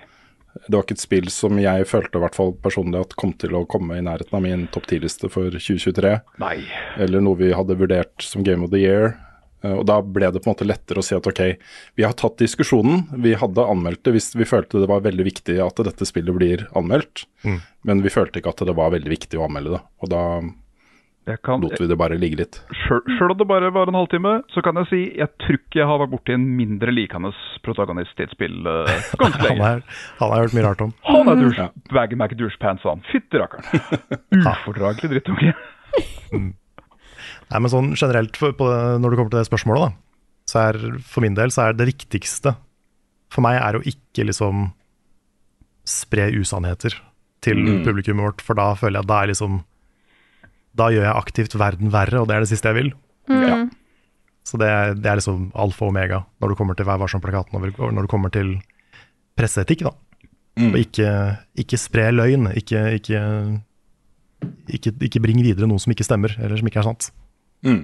Det 0.57 0.73
var 0.73 0.87
ikke 0.87 0.97
et 0.97 1.05
spill 1.05 1.29
som 1.33 1.59
jeg 1.61 1.85
følte 1.89 2.17
i 2.17 2.23
hvert 2.23 2.37
fall 2.37 2.55
personlig 2.65 3.03
at 3.03 3.15
kom 3.21 3.35
til 3.37 3.57
å 3.59 3.67
komme 3.69 3.99
i 3.99 4.05
nærheten 4.05 4.39
av 4.39 4.45
min 4.45 4.65
topp 4.73 4.89
10-liste 4.89 5.29
for 5.33 5.53
2023. 5.53 6.15
Nei. 6.43 6.57
Eller 7.03 7.25
noe 7.25 7.39
vi 7.41 7.53
hadde 7.57 7.77
vurdert 7.77 8.25
som 8.25 8.45
Game 8.47 8.65
of 8.65 8.73
the 8.73 8.81
Year. 8.81 9.19
Uh, 9.65 9.77
Og 9.79 9.85
da 9.89 10.01
ble 10.01 10.31
det 10.33 10.41
på 10.43 10.51
en 10.51 10.57
måte 10.57 10.69
lettere 10.69 11.03
å 11.03 11.05
si 11.05 11.17
at 11.17 11.29
ok, 11.29 11.43
vi 11.97 12.07
har 12.07 12.17
tatt 12.17 12.41
diskusjonen. 12.41 13.05
Vi 13.25 13.37
hadde 13.37 13.69
anmeldt 13.69 14.05
det 14.09 14.17
hvis 14.17 14.33
vi 14.37 14.49
følte 14.49 14.81
det 14.83 14.91
var 14.91 15.05
veldig 15.05 15.29
viktig 15.29 15.59
at 15.65 15.85
dette 15.91 16.09
spillet 16.09 16.37
blir 16.37 16.67
anmeldt. 16.77 17.27
Mm. 17.45 17.61
Men 17.89 18.05
vi 18.05 18.13
følte 18.13 18.41
ikke 18.41 18.57
at 18.57 18.65
det 18.69 18.77
var 18.77 18.97
veldig 18.97 19.13
viktig 19.13 19.41
å 19.41 19.47
anmelde 19.49 19.77
det. 19.77 19.83
Og 20.01 20.13
da 20.13 20.25
kan, 21.43 21.59
lot 21.61 21.75
vi 21.81 21.87
det 21.91 21.97
bare 21.99 22.15
ligge 22.15 22.37
litt. 22.39 22.61
Sjøl 22.87 23.33
om 23.33 23.39
det 23.41 23.47
bare 23.51 23.73
var 23.75 23.89
en 23.91 23.97
halvtime, 23.99 24.35
så 24.55 24.63
kan 24.63 24.77
jeg 24.79 24.87
si 24.93 25.01
jeg 25.19 25.27
tror 25.43 25.57
ikke 25.59 25.81
jeg 25.81 25.89
har 25.91 25.99
vært 25.99 26.13
borti 26.13 26.35
en 26.37 26.45
mindre 26.57 26.93
likende 26.95 27.33
protagonist 27.67 28.15
i 28.23 28.27
et 28.29 28.31
spill 28.37 28.61
uh, 28.63 28.87
ganske 29.19 29.41
Han, 29.43 29.49
lenge. 29.49 29.71
er, 29.73 29.83
han 30.21 30.31
har 30.31 30.37
jeg 30.39 30.47
hørt 30.47 30.55
mye 30.61 30.67
rart 30.69 30.85
om. 30.87 30.93
Han 31.11 31.33
er 31.33 31.41
douche, 31.43 31.67
Ja. 31.67 31.69
bag 31.97 32.15
Mac 32.21 32.31
douchepants, 32.39 32.87
han. 32.87 33.03
Fytti 33.11 33.43
rakkeren. 33.43 33.67
Ufordragelig 34.47 35.11
drittunge. 35.17 35.57
Nei, 37.51 37.59
men 37.63 37.71
sånn 37.71 37.93
generelt 37.99 38.37
for, 38.39 38.55
på, 38.59 38.69
det- 38.71 39.01
når 39.03 39.11
det 39.11 39.19
kommer 39.21 39.35
til 39.35 39.41
det 39.43 39.49
spørsmålet, 39.51 39.89
da, 39.89 40.31
så 40.51 40.63
er 40.69 40.79
for 41.03 41.27
min 41.27 41.35
del 41.35 41.51
så 41.55 41.67
er 41.69 41.77
det 41.79 41.89
viktigste 41.91 42.55
for 43.35 43.43
meg 43.43 43.59
er 43.59 43.79
å 43.81 43.83
ikke 43.83 44.29
liksom 44.29 44.69
spre 45.87 46.29
usannheter 46.39 46.95
til 47.43 47.59
Mm. 47.63 47.83
publikummet 47.87 48.25
vårt, 48.27 48.41
for 48.43 48.55
da 48.59 48.73
føler 48.79 48.99
jeg 48.99 49.05
at 49.05 49.11
det 49.11 49.17
er 49.23 49.27
liksom 49.35 49.59
Da 50.77 50.91
gjør 50.93 51.07
jeg 51.07 51.17
aktivt 51.17 51.57
verden 51.59 51.93
verre, 51.95 52.21
og 52.21 52.29
det 52.29 52.37
er 52.37 52.45
det 52.45 52.51
siste 52.53 52.71
jeg 52.71 52.79
vil. 52.79 52.95
Mm. 53.31 53.69
Så 54.47 54.59
det 54.61 54.69
er, 54.71 54.95
det 54.95 55.11
er 55.11 55.19
liksom 55.19 55.49
alfa 55.59 55.87
og 55.87 55.91
omega 55.91 56.21
når 56.43 56.53
du 56.53 56.59
kommer 56.59 56.77
til 56.79 56.87
Vær 56.87 57.01
varsom-plakaten, 57.03 57.57
og 57.57 57.95
når 57.97 58.07
du 58.07 58.11
kommer 58.11 58.31
til 58.35 58.57
presseetikk, 59.37 59.87
da. 59.89 59.95
Mm. 60.57 60.71
Og 60.71 60.79
ikke, 60.81 61.11
ikke 61.65 61.81
spre 61.81 62.09
løgn, 62.15 62.49
ikke, 62.57 62.83
ikke, 63.01 63.23
ikke, 64.79 64.93
ikke 65.09 65.23
bring 65.25 65.43
videre 65.45 65.69
noe 65.69 65.83
som 65.83 65.93
ikke 65.93 66.07
stemmer, 66.07 66.33
eller 66.39 66.57
som 66.61 66.71
ikke 66.71 66.81
er 66.81 66.89
sant. 66.89 67.11
Mm. 67.67 67.83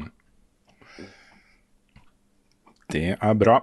Det 2.93 3.05
er 3.17 3.35
bra. 3.41 3.59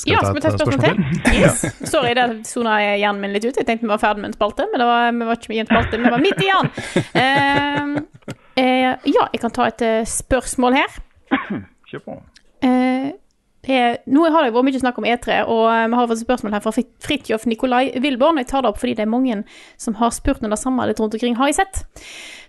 Skal 0.00 0.12
Ja, 0.12 0.20
skal 0.24 0.34
vi 0.34 0.40
ta 0.40 0.48
et 0.48 0.60
spørsmål 0.60 0.80
til? 0.80 1.00
til? 1.24 1.40
Yes. 1.42 1.64
Sorry, 1.92 2.14
der 2.16 2.34
sona 2.48 2.78
hjernen 2.96 3.20
min 3.20 3.34
litt 3.34 3.44
ut. 3.44 3.58
Jeg 3.58 3.66
tenkte 3.68 3.84
vi 3.84 3.90
var 3.92 4.00
ferdig 4.00 4.22
med 4.24 4.30
en 4.30 4.36
spalte, 4.38 4.64
men 4.72 4.80
det 4.80 4.86
var, 4.88 5.10
vi 5.12 5.28
var 5.28 5.40
ikke 5.40 5.52
i 5.52 5.60
en 5.60 5.68
spalte, 5.68 6.00
vi 6.00 6.12
var 6.14 6.22
midt 6.24 6.40
i 6.40 6.48
den. 6.48 6.70
Uh, 7.20 8.30
uh, 8.56 8.92
ja, 9.12 9.26
jeg 9.34 9.42
kan 9.42 9.52
ta 9.56 9.66
et 9.68 9.84
eh, 9.84 10.00
spørsmål 10.08 10.78
her. 10.80 10.96
Kjør 11.90 12.04
på. 12.06 12.16
Eh, 12.64 13.10
nå 13.60 14.24
har 14.32 14.46
det 14.46 14.54
vært 14.54 14.64
mye 14.64 14.80
snakk 14.80 14.98
om 14.98 15.04
E3, 15.04 15.42
og 15.44 15.66
eh, 15.68 15.86
vi 15.92 15.98
har 15.98 16.08
fått 16.08 16.22
spørsmål 16.22 16.54
her 16.56 16.62
fra 16.64 16.72
Fridtjof 16.72 17.44
Nikolai 17.46 17.90
Wilborn. 18.00 18.40
Jeg 18.40 18.48
tar 18.48 18.64
det 18.64 18.70
opp 18.72 18.80
fordi 18.80 18.94
det 18.96 19.04
er 19.04 19.12
mange 19.12 19.42
som 19.76 19.98
har 20.00 20.14
spurt 20.16 20.40
om 20.40 20.48
det 20.48 20.58
samme 20.60 20.86
litt 20.88 21.00
rundt 21.00 21.14
omkring. 21.14 21.36
Har 21.36 21.50
jeg 21.50 21.60
sett? 21.60 21.82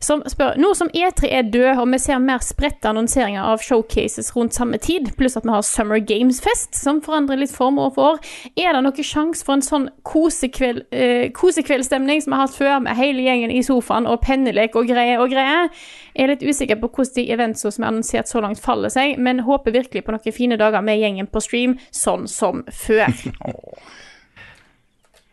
Som 0.02 0.24
spør 0.26 0.56
Nå 0.58 0.72
som 0.74 0.90
E3 0.96 1.30
er 1.30 1.50
død, 1.52 1.82
og 1.84 1.92
vi 1.92 2.00
ser 2.02 2.22
mer 2.24 2.40
spredte 2.42 2.90
annonseringer 2.90 3.44
av 3.44 3.62
showcases 3.62 4.32
rundt 4.36 4.56
samme 4.56 4.80
tid, 4.82 5.12
pluss 5.20 5.36
at 5.38 5.46
vi 5.46 5.54
har 5.54 5.66
Summer 5.68 6.00
Games 6.00 6.40
Fest, 6.42 6.74
som 6.80 7.04
forandrer 7.04 7.44
litt 7.44 7.54
form 7.54 7.78
år 7.84 7.92
for 7.98 8.14
år, 8.14 8.32
er 8.56 8.72
det 8.74 8.86
noen 8.86 9.06
sjanse 9.12 9.46
for 9.46 9.60
en 9.60 9.66
sånn 9.66 9.90
kosekveld, 10.08 10.88
eh, 10.96 11.28
kosekveldsstemning 11.36 12.24
som 12.24 12.34
vi 12.34 12.40
har 12.40 12.48
hatt 12.48 12.58
før, 12.58 12.80
med 12.88 12.98
hele 12.98 13.28
gjengen 13.28 13.52
i 13.54 13.62
sofaen 13.68 14.08
og 14.10 14.24
pennelek 14.24 14.80
og 14.80 14.88
greier 14.90 15.22
og 15.22 15.30
greier? 15.34 15.70
Jeg 16.16 16.24
er 16.26 16.32
litt 16.34 16.44
usikker 16.44 16.80
på 16.82 16.90
hvordan 16.92 17.16
de 17.16 17.24
events 17.32 17.62
som 17.64 17.84
er 17.84 17.88
annonsert 17.92 18.28
så 18.28 18.42
langt, 18.44 18.60
faller 18.60 18.92
seg, 18.92 19.18
men 19.18 19.40
håper 19.48 19.72
virkelig 19.76 20.04
på 20.06 20.12
noen 20.16 20.34
fine 20.36 20.58
dager 20.60 20.84
med 20.84 21.00
gjengen 21.00 21.28
på 21.32 21.40
stream, 21.44 21.78
sånn 21.96 22.28
som 22.28 22.64
før. 22.68 23.08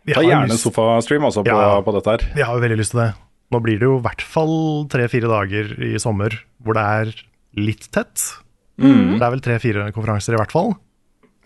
Vi 0.08 0.14
Ta 0.14 0.20
har 0.22 0.28
gjerne 0.30 0.48
lyst- 0.52 0.64
sofastream 0.64 1.24
også 1.28 1.42
på, 1.44 1.52
Ja. 1.52 1.80
på 1.84 1.92
dette 1.92 2.10
her. 2.14 2.22
Vi 2.34 2.42
har 2.42 2.54
jo 2.56 2.62
veldig 2.62 2.78
lyst 2.78 2.92
til 2.94 3.00
det. 3.02 3.14
Nå 3.50 3.60
blir 3.64 3.78
det 3.78 3.84
jo 3.88 3.98
i 3.98 4.02
hvert 4.04 4.22
fall 4.22 4.86
tre-fire 4.88 5.28
dager 5.28 5.74
i 5.84 5.98
sommer 5.98 6.30
hvor 6.62 6.74
det 6.74 6.84
er 6.84 7.12
litt 7.56 7.90
tett. 7.92 8.22
Det 8.78 9.20
er 9.20 9.30
vel 9.34 9.40
tre-fire 9.42 9.90
konferanser 9.92 10.34
i 10.34 10.38
hvert 10.40 10.52
fall. 10.52 10.74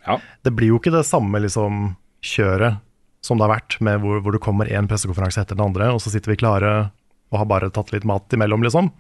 Ja. 0.06 0.18
Det 0.44 0.52
blir 0.54 0.68
jo 0.68 0.78
ikke 0.78 0.92
det 0.92 1.06
samme 1.06 1.40
liksom, 1.40 1.96
kjøret 2.22 2.78
som 3.22 3.38
det 3.38 3.46
har 3.46 3.54
vært, 3.56 3.80
med 3.80 4.00
hvor, 4.02 4.20
hvor 4.20 4.32
det 4.34 4.40
kommer 4.42 4.66
én 4.66 4.88
pressekonferanse 4.90 5.40
etter 5.40 5.54
den 5.56 5.64
andre, 5.64 5.92
og 5.94 6.00
så 6.02 6.10
sitter 6.10 6.32
vi 6.34 6.36
klare 6.42 6.90
og 7.32 7.38
har 7.38 7.46
bare 7.46 7.70
tatt 7.70 7.92
litt 7.94 8.04
mat 8.04 8.26
imellom, 8.34 8.62
liksom. 8.66 8.90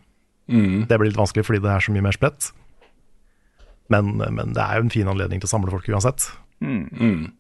Det 0.88 0.98
blir 0.98 1.10
litt 1.10 1.20
vanskelig 1.20 1.46
fordi 1.46 1.62
det 1.64 1.70
er 1.72 1.84
så 1.84 1.94
mye 1.94 2.04
mer 2.04 2.16
spredt. 2.16 2.50
Men, 3.92 4.14
men 4.18 4.54
det 4.56 4.62
er 4.62 4.78
jo 4.78 4.86
en 4.86 4.94
fin 4.94 5.10
anledning 5.10 5.42
til 5.42 5.50
å 5.50 5.52
samle 5.52 5.72
folk 5.72 5.88
uansett. 5.92 6.30
Mm. 6.64 7.32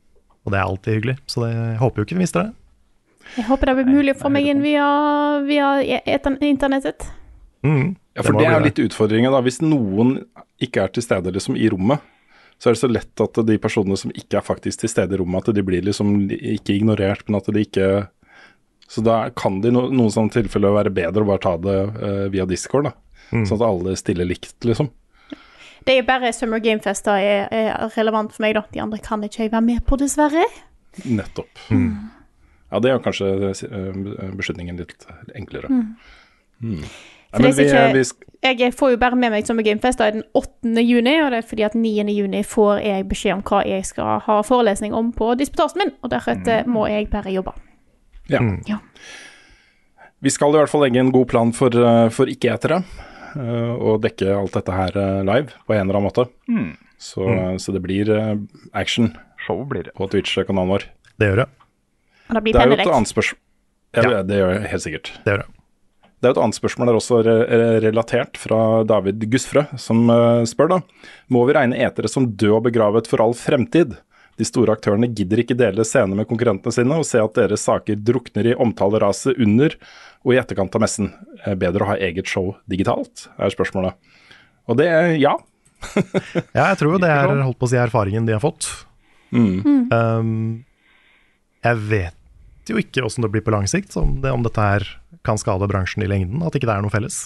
Og 0.42 0.52
det 0.52 0.58
er 0.58 0.66
alltid 0.66 0.98
hyggelig, 0.98 1.16
så 1.30 1.44
det, 1.44 1.52
jeg 1.54 1.80
håper 1.80 2.02
jo 2.02 2.06
ikke 2.08 2.18
vi 2.18 2.24
mister 2.24 2.48
det. 2.48 2.54
Jeg 3.36 3.46
håper 3.46 3.70
det 3.70 3.74
blir 3.78 3.92
mulig 3.94 4.14
å 4.16 4.20
få 4.24 4.30
meg 4.34 4.48
inn 4.50 4.62
via, 4.64 4.86
via 5.46 5.68
internettet. 6.42 7.06
Mm. 7.62 7.94
Ja, 8.16 8.24
for 8.24 8.34
det, 8.34 8.42
det 8.42 8.48
er 8.48 8.56
jo 8.56 8.66
litt 8.66 8.80
utfordringen, 8.82 9.32
da. 9.32 9.40
Hvis 9.44 9.62
noen 9.64 10.16
ikke 10.62 10.82
er 10.84 10.92
til 10.92 11.04
stede 11.04 11.32
liksom, 11.32 11.56
i 11.56 11.70
rommet, 11.72 12.02
så 12.60 12.68
er 12.68 12.76
det 12.76 12.82
så 12.82 12.90
lett 12.90 13.22
at 13.24 13.38
de 13.46 13.58
personene 13.62 13.98
som 13.98 14.12
ikke 14.14 14.38
er 14.38 14.44
faktisk 14.46 14.82
til 14.82 14.90
stede 14.90 15.16
i 15.16 15.22
rommet, 15.22 15.48
at 15.48 15.56
de 15.56 15.64
blir 15.66 15.82
liksom 15.86 16.26
ikke 16.28 16.76
ignorert, 16.76 17.24
men 17.28 17.40
at 17.40 17.48
de 17.48 17.64
ikke 17.64 17.88
Så 18.92 19.00
da 19.04 19.16
kan 19.32 19.60
det 19.64 19.70
i 19.70 19.74
no, 19.74 19.86
noen 19.88 20.12
sånne 20.12 20.34
tilfeller 20.34 20.74
være 20.76 20.90
bedre 20.92 21.24
å 21.24 21.28
bare 21.30 21.40
ta 21.40 21.54
det 21.64 21.76
uh, 21.96 22.26
via 22.32 22.44
Discord, 22.50 22.90
da. 22.90 22.92
Sånn 23.32 23.56
at 23.56 23.64
alle 23.64 23.94
stiller 23.96 24.28
likt, 24.28 24.58
liksom. 24.68 24.90
Det 25.88 25.94
er 25.96 26.04
bare 26.06 26.28
Summer 26.36 26.60
Game 26.62 26.82
Fest 26.84 27.06
da 27.08 27.14
er, 27.18 27.46
er 27.50 27.70
relevant 27.96 28.34
for 28.34 28.44
meg, 28.44 28.52
da. 28.58 28.62
De 28.74 28.82
andre 28.84 29.00
kan 29.02 29.24
ikke 29.24 29.46
jeg 29.46 29.52
være 29.54 29.64
med 29.64 29.80
på, 29.88 29.96
dessverre. 29.98 30.44
Nettopp. 31.08 31.62
Ja, 31.72 32.78
det 32.84 32.90
er 32.90 32.94
jo 32.98 33.00
kanskje 33.04 33.30
eh, 33.48 33.96
beslutningen 34.36 34.76
litt 34.78 35.08
enklere. 35.36 35.72
Mm. 35.72 35.88
Mm. 36.62 36.84
Nei, 36.84 37.40
men 37.46 37.56
vi, 37.56 37.64
er 37.64 37.88
ikke- 37.88 37.96
vi 37.96 38.04
sk 38.04 38.28
Jeg 38.44 38.74
får 38.76 38.90
jo 38.92 39.00
bare 39.00 39.16
med 39.16 39.30
meg 39.32 39.46
Summer 39.48 39.64
Game 39.64 39.80
Fest 39.80 39.98
da, 39.98 40.10
den 40.12 40.22
8. 40.36 40.76
juni, 40.84 41.16
og 41.24 41.32
det 41.32 41.40
er 41.40 41.48
fordi 41.48 41.64
at 41.66 41.74
9. 41.74 42.04
juni 42.12 42.44
får 42.44 42.84
jeg 42.84 43.08
beskjed 43.08 43.38
om 43.40 43.42
hva 43.48 43.64
jeg 43.66 43.84
skal 43.88 44.20
ha 44.28 44.40
forelesning 44.44 44.92
om 44.94 45.12
på 45.16 45.32
disputasen 45.40 45.78
min, 45.86 45.92
og 46.02 46.10
deretter 46.12 46.66
må 46.68 46.84
jeg 46.92 47.08
bare 47.10 47.32
jobbe. 47.32 47.56
Ja. 48.32 48.42
Ja. 48.68 48.78
Vi 50.22 50.30
skal 50.30 50.52
i 50.54 50.58
hvert 50.60 50.70
fall 50.70 50.84
legge 50.84 51.00
en 51.02 51.10
god 51.14 51.28
plan 51.32 51.50
for, 51.56 51.74
eh, 51.74 52.08
for 52.14 52.30
ikke-etere. 52.30 52.82
eh, 53.34 53.72
og 53.74 54.02
dekke 54.04 54.28
alt 54.36 54.52
dette 54.54 54.72
her 54.76 54.96
eh, 55.00 55.22
live 55.26 55.50
på 55.66 55.74
en 55.74 55.80
eller 55.88 55.98
annen 55.98 56.08
måte. 56.10 56.26
Mm. 56.48 56.76
Så, 57.02 57.24
så 57.58 57.72
det 57.74 57.80
blir 57.82 58.06
action 58.78 59.08
Show 59.42 59.64
blir 59.66 59.88
det. 59.88 59.94
på 59.98 60.06
Twitch-kanalen 60.12 60.70
vår. 60.70 60.84
Det 61.18 61.32
gjør 61.32 61.40
det. 61.42 61.48
Og 62.28 62.36
det 62.36 62.42
blir 62.44 62.52
Det 62.54 62.60
er 62.62 62.68
jo 62.70 62.76
et 62.78 62.92
annet 62.94 63.10
spørsmål 63.10 63.40
ja, 63.96 64.02
Ja. 64.06 64.20
Det 64.22 64.36
gjør 64.38 64.52
jeg 64.54 64.70
helt 64.70 64.84
sikkert. 64.84 65.10
Det 65.24 65.32
gjør 65.34 65.42
det. 65.42 65.48
Det 66.22 66.28
er 66.28 66.30
jo 66.30 66.36
et 66.36 66.44
annet 66.44 66.54
spørsmål 66.60 66.86
der 66.92 66.98
også 67.00 67.18
re 67.26 67.34
re- 67.50 67.80
relatert 67.82 68.38
fra 68.38 68.60
David 68.86 69.24
Gusfrø, 69.32 69.64
som 69.76 70.04
spør 70.46 70.68
da. 70.70 70.78
Må 71.34 71.42
vi 71.48 71.56
regne 71.58 71.74
etere 71.82 72.06
som 72.08 72.28
død 72.30 72.54
og 72.60 72.62
begravet 72.68 73.10
for 73.10 73.20
all 73.24 73.34
fremtid? 73.34 73.96
De 74.40 74.46
store 74.48 74.74
aktørene 74.76 75.10
gidder 75.12 75.42
ikke 75.42 75.56
dele 75.58 75.84
scene 75.86 76.16
med 76.16 76.28
konkurrentene 76.30 76.74
sine 76.74 76.96
og 76.98 77.06
se 77.06 77.20
at 77.20 77.36
deres 77.36 77.66
saker 77.68 78.00
drukner 78.00 78.48
i 78.48 78.56
omtaleraset 78.56 79.36
under 79.36 79.76
og 80.22 80.34
i 80.34 80.40
etterkant 80.40 80.74
av 80.78 80.84
messen. 80.84 81.10
Eh, 81.44 81.56
Bedre 81.58 81.84
å 81.84 81.92
ha 81.92 81.98
eget 82.00 82.30
show 82.30 82.54
digitalt, 82.70 83.26
er 83.36 83.52
spørsmålet. 83.52 83.98
Og 84.70 84.78
det 84.78 84.88
er 84.88 85.12
ja. 85.20 85.36
Ja, 86.56 86.70
jeg 86.70 86.80
tror 86.80 86.96
jo 86.96 87.02
det 87.02 87.10
er 87.10 87.32
holdt 87.42 87.58
på 87.60 87.68
å 87.68 87.72
si 87.72 87.80
erfaringen 87.80 88.28
de 88.28 88.36
har 88.36 88.42
fått. 88.42 88.68
Mm. 89.32 89.88
Um, 89.90 90.32
jeg 91.64 91.86
vet 91.90 92.18
jo 92.70 92.78
ikke 92.78 93.02
åssen 93.04 93.24
det 93.24 93.32
blir 93.32 93.44
på 93.44 93.52
lang 93.54 93.66
sikt, 93.70 93.94
om, 93.98 94.20
det, 94.22 94.30
om 94.30 94.44
dette 94.44 94.62
her 94.62 94.86
kan 95.26 95.40
skade 95.40 95.66
bransjen 95.70 96.04
i 96.04 96.10
lengden. 96.10 96.42
At 96.46 96.56
ikke 96.56 96.68
det 96.70 96.76
er 96.76 96.84
noe 96.84 96.94
felles. 96.94 97.24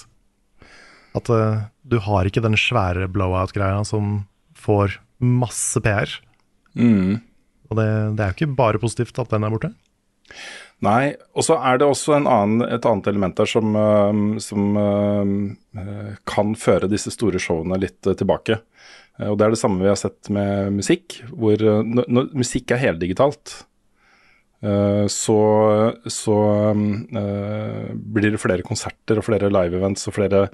At 1.17 1.29
uh, 1.33 1.67
du 1.85 1.99
har 2.03 2.29
ikke 2.29 2.45
den 2.45 2.57
svære 2.61 3.09
blowout-greia 3.13 3.85
som 3.89 4.25
får 4.57 4.99
masse 5.23 5.81
PR. 5.85 6.11
Mm. 6.77 7.19
Og 7.71 7.79
det, 7.81 7.89
det 8.17 8.23
er 8.23 8.31
jo 8.31 8.37
ikke 8.39 8.57
bare 8.59 8.81
positivt 8.83 9.19
at 9.19 9.33
den 9.33 9.47
er 9.47 9.53
borte. 9.55 9.73
Nei, 10.85 11.15
og 11.33 11.47
så 11.47 11.57
er 11.65 11.79
det 11.81 11.87
også 11.89 12.19
en 12.19 12.27
annen, 12.29 12.65
et 12.69 12.85
annet 12.85 13.07
element 13.09 13.39
der 13.39 13.49
som, 13.49 13.77
som 14.45 14.77
øh, 14.77 16.11
kan 16.29 16.53
føre 16.61 16.91
disse 16.93 17.13
store 17.15 17.41
showene 17.41 17.79
litt 17.81 18.05
øh, 18.07 18.17
tilbake. 18.19 18.59
Eh, 19.19 19.31
Og 19.31 19.39
Det 19.39 19.47
er 19.47 19.55
det 19.55 19.61
samme 19.63 19.81
vi 19.81 19.89
har 19.89 19.97
sett 20.01 20.29
med 20.29 20.77
musikk, 20.77 21.23
hvor 21.33 21.57
når, 21.57 22.11
når 22.13 22.29
musikk 22.37 22.75
er 22.77 22.83
heldigitalt, 22.85 23.63
så, 24.63 25.37
så 26.09 26.37
øhm, 26.73 26.87
øh, 27.17 27.91
blir 28.17 28.31
det 28.33 28.41
flere 28.41 28.63
konserter 28.67 29.19
og 29.21 29.25
flere 29.27 29.51
live-events 29.53 30.09
og 30.09 30.15
flere 30.17 30.47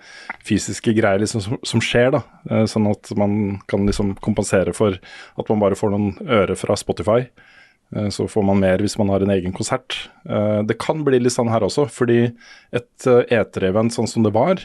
fysiske 0.45 0.93
greier 0.99 1.23
liksom, 1.23 1.41
som, 1.45 1.59
som 1.65 1.81
skjer. 1.81 2.11
da, 2.17 2.23
Eh, 2.51 2.65
Sånn 2.67 2.89
at 2.91 3.13
man 3.17 3.61
kan 3.71 3.87
liksom 3.87 4.17
kompensere 4.21 4.75
for 4.75 4.99
at 5.39 5.49
man 5.53 5.61
bare 5.63 5.79
får 5.79 5.93
noen 5.95 6.17
øre 6.27 6.57
fra 6.59 6.75
Spotify. 6.77 7.29
Eh, 7.95 8.09
Så 8.11 8.27
får 8.29 8.43
man 8.45 8.59
mer 8.61 8.79
hvis 8.83 8.99
man 8.99 9.09
har 9.15 9.23
en 9.23 9.31
egen 9.31 9.53
konsert. 9.55 10.09
Eh, 10.27 10.63
Det 10.67 10.79
kan 10.83 11.05
bli 11.05 11.21
litt 11.23 11.33
sånn 11.33 11.51
her 11.53 11.61
også, 11.63 11.87
fordi 11.89 12.33
et 12.73 13.07
eh, 13.07 13.23
E3-event 13.31 13.93
sånn 13.95 14.09
som 14.11 14.23
det 14.27 14.33
var, 14.35 14.59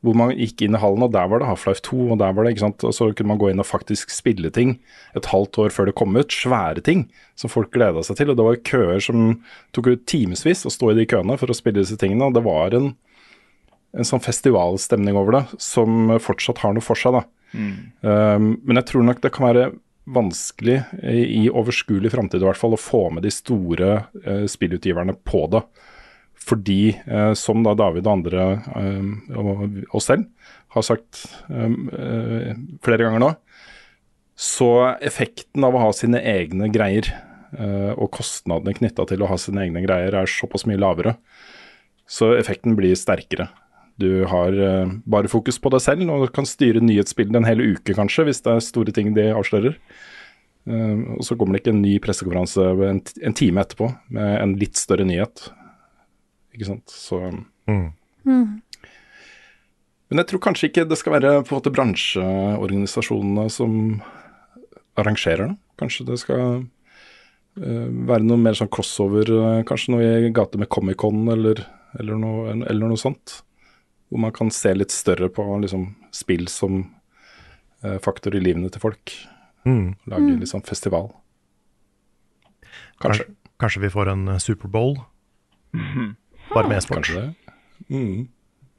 hvor 0.00 0.16
man 0.16 0.32
gikk 0.32 0.62
inn 0.64 0.76
i 0.76 0.80
hallen, 0.80 1.04
og 1.04 1.12
der 1.12 1.28
var 1.28 1.42
det 1.42 1.48
Half-Life 1.50 1.82
2, 1.84 1.98
og 2.14 2.20
der 2.22 2.32
var 2.32 2.46
det, 2.46 2.54
ikke 2.54 2.64
sant, 2.64 2.84
og 2.88 2.94
så 2.96 3.10
kunne 3.12 3.34
man 3.34 3.40
gå 3.40 3.50
inn 3.50 3.60
og 3.60 3.68
faktisk 3.68 4.12
spille 4.14 4.48
ting 4.54 4.78
et 5.18 5.28
halvt 5.28 5.58
år 5.60 5.74
før 5.74 5.90
det 5.90 5.96
kom 6.00 6.16
ut. 6.16 6.32
Svære 6.32 6.80
ting 6.86 7.04
som 7.36 7.52
folk 7.52 7.72
gleda 7.74 8.00
seg 8.06 8.16
til. 8.16 8.32
Og 8.32 8.38
det 8.38 8.46
var 8.46 8.62
køer 8.64 9.04
som 9.04 9.34
tok 9.76 9.92
ut 9.92 10.06
timevis 10.08 10.64
å 10.64 10.72
stå 10.72 10.92
i 10.92 10.96
de 11.02 11.06
køene 11.10 11.36
for 11.40 11.52
å 11.52 11.56
spille 11.56 11.82
disse 11.82 12.00
tingene. 12.00 12.30
Og 12.30 12.38
det 12.38 12.44
var 12.46 12.76
en, 12.78 12.94
en 13.92 14.08
sånn 14.08 14.24
festivalstemning 14.24 15.20
over 15.20 15.36
det 15.36 15.44
som 15.60 16.16
fortsatt 16.22 16.64
har 16.64 16.72
noe 16.76 16.84
for 16.84 16.96
seg, 16.96 17.20
da. 17.20 17.26
Um, 18.06 18.52
men 18.62 18.78
jeg 18.78 18.88
tror 18.88 19.04
nok 19.04 19.20
det 19.20 19.34
kan 19.34 19.48
være 19.50 19.68
vanskelig 20.10 20.78
i, 21.02 21.22
i 21.42 21.46
overskuelig 21.50 22.12
framtid 22.14 22.40
i 22.40 22.46
hvert 22.46 22.58
fall 22.58 22.76
å 22.76 22.80
få 22.80 23.08
med 23.12 23.26
de 23.26 23.32
store 23.34 24.04
uh, 24.24 24.46
spillutgiverne 24.48 25.18
på 25.28 25.44
det. 25.52 25.60
Fordi, 26.40 26.96
eh, 27.06 27.32
som 27.36 27.62
da 27.64 27.74
David 27.78 28.06
og 28.08 28.14
andre 28.18 28.44
eh, 28.80 29.36
og 29.36 29.96
oss 29.96 30.08
selv 30.10 30.26
har 30.74 30.86
sagt 30.86 31.24
eh, 31.50 32.52
flere 32.84 33.06
ganger 33.06 33.22
nå, 33.22 33.30
så 34.40 34.70
effekten 35.04 35.66
av 35.66 35.76
å 35.76 35.82
ha 35.82 35.90
sine 35.92 36.22
egne 36.24 36.70
greier 36.72 37.10
og 37.50 38.12
kostnadene 38.14 38.70
knytta 38.76 39.02
til 39.10 39.24
å 39.24 39.26
ha 39.26 39.34
sine 39.42 39.64
egne 39.64 39.80
greier 39.82 40.14
er 40.14 40.28
såpass 40.30 40.62
mye 40.70 40.78
lavere. 40.78 41.16
Så 42.06 42.28
effekten 42.36 42.76
blir 42.78 42.94
sterkere. 42.94 43.48
Du 43.98 44.22
har 44.30 44.54
bare 45.02 45.28
fokus 45.28 45.58
på 45.58 45.72
deg 45.74 45.82
selv 45.82 46.12
og 46.14 46.30
kan 46.32 46.46
styre 46.46 46.78
nyhetsbildet 46.78 47.40
en 47.40 47.48
hel 47.48 47.60
uke 47.74 47.96
kanskje, 47.98 48.28
hvis 48.28 48.40
det 48.46 48.54
er 48.54 48.62
store 48.64 48.94
ting 48.94 49.10
de 49.18 49.26
avslører. 49.34 49.74
Eh, 50.68 50.98
og 51.16 51.24
så 51.24 51.36
kommer 51.38 51.56
det 51.56 51.64
ikke 51.64 51.74
en 51.74 51.82
ny 51.84 51.94
pressekonferanse 52.02 52.66
en, 52.90 53.00
en 53.00 53.36
time 53.36 53.64
etterpå 53.64 53.88
med 54.16 54.34
en 54.42 54.54
litt 54.60 54.78
større 54.80 55.06
nyhet. 55.08 55.48
Ikke 56.54 56.68
sant. 56.68 56.90
Så 56.90 57.20
Men 60.10 60.22
jeg 60.22 60.26
tror 60.32 60.42
kanskje 60.42 60.70
ikke 60.70 60.88
det 60.90 60.98
skal 60.98 61.14
være 61.18 61.34
på 61.46 61.54
en 61.54 61.60
måte 61.60 61.72
bransjeorganisasjonene 61.74 63.46
som 63.54 64.00
arrangerer 64.98 65.48
det. 65.48 65.56
Kanskje 65.80 66.06
det 66.08 66.18
skal 66.20 66.64
uh, 66.64 67.88
være 68.10 68.26
noe 68.26 68.40
mer 68.40 68.58
sånn 68.58 68.72
crossover, 68.72 69.30
uh, 69.30 69.62
kanskje 69.68 69.94
noe 69.94 70.08
i 70.26 70.32
gate 70.34 70.60
med 70.60 70.70
Comic-Con 70.72 71.30
eller, 71.32 71.62
eller, 71.98 72.20
noe, 72.20 72.56
eller 72.58 72.90
noe 72.90 73.00
sånt. 73.00 73.40
Hvor 74.10 74.24
man 74.26 74.34
kan 74.34 74.50
se 74.50 74.74
litt 74.74 74.90
større 74.90 75.30
på 75.32 75.46
liksom, 75.62 75.92
spill 76.14 76.48
som 76.50 76.82
uh, 77.86 77.98
faktor 78.02 78.34
i 78.36 78.42
livene 78.42 78.72
til 78.72 78.82
folk. 78.82 79.14
Mm. 79.68 79.94
Lage 80.10 80.34
litt 80.34 80.50
sånn 80.50 80.66
festival. 80.66 81.12
Kanskje. 83.00 83.28
Kanskje, 83.28 83.28
kanskje 83.62 83.84
vi 83.86 83.92
får 83.94 84.10
en 84.12 84.26
Superbowl? 84.42 84.98
Bare 86.54 86.68
med 86.68 86.80
e-sport. 86.80 87.04
Kanskje 87.04 87.20
det. 87.20 87.32
Mm. 87.90 88.28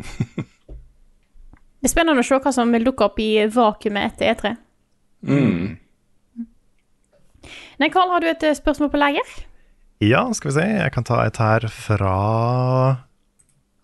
Det 1.81 1.89
er 1.89 1.93
spennende 1.95 2.21
å 2.21 2.25
se 2.25 2.37
hva 2.37 2.51
som 2.53 2.69
vil 2.75 2.83
dukke 2.85 3.07
opp 3.07 3.15
i 3.17 3.31
vakuumet 3.49 4.11
etter 4.11 4.35
E3. 4.35 4.49
Mm. 5.25 5.79
Nei, 7.81 7.87
Karl, 7.89 8.11
har 8.13 8.21
du 8.21 8.27
et 8.29 8.43
eh, 8.45 8.53
spørsmål 8.53 8.91
på 8.93 8.99
lager? 9.01 9.31
Ja, 10.05 10.27
skal 10.37 10.51
vi 10.51 10.57
se. 10.59 10.65
Jeg 10.77 10.93
kan 10.93 11.07
ta 11.07 11.23
et 11.25 11.39
her 11.41 11.65
fra 11.73 12.15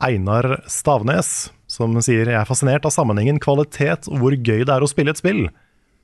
Einar 0.05 0.59
Stavnes, 0.69 1.49
som 1.65 1.97
sier 2.05 2.29
Jeg 2.29 2.37
er 2.37 2.45
fascinert 2.49 2.85
av 2.85 2.93
sammenhengen 2.93 3.41
kvalitet 3.41 4.05
og 4.11 4.21
hvor 4.21 4.37
gøy 4.37 4.61
det 4.61 4.75
er 4.75 4.85
å 4.85 4.89
spille 4.89 5.13
et 5.13 5.21
spill. 5.21 5.47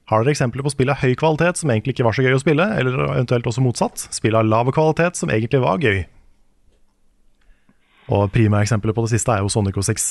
Har 0.09 0.25
dere 0.25 0.33
eksempler 0.33 0.65
på 0.65 0.73
spill 0.73 0.91
av 0.91 0.99
høy 1.03 1.13
kvalitet 1.19 1.61
som 1.61 1.69
egentlig 1.69 1.93
ikke 1.93 2.07
var 2.09 2.17
så 2.17 2.25
gøy 2.25 2.35
å 2.35 2.41
spille, 2.41 2.65
eller 2.81 3.05
eventuelt 3.05 3.45
også 3.53 3.61
motsatt? 3.63 4.07
Spill 4.17 4.35
av 4.37 4.49
lav 4.49 4.73
kvalitet 4.73 5.21
som 5.21 5.29
egentlig 5.29 5.61
var 5.61 5.77
gøy? 5.81 6.01
Og 8.11 8.31
prima 8.31 8.61
eksempelet 8.61 8.95
på 8.95 9.05
det 9.05 9.13
siste 9.15 9.31
er 9.31 9.43
jo 9.43 9.51
Sonic 9.51 9.77
6. 9.85 10.07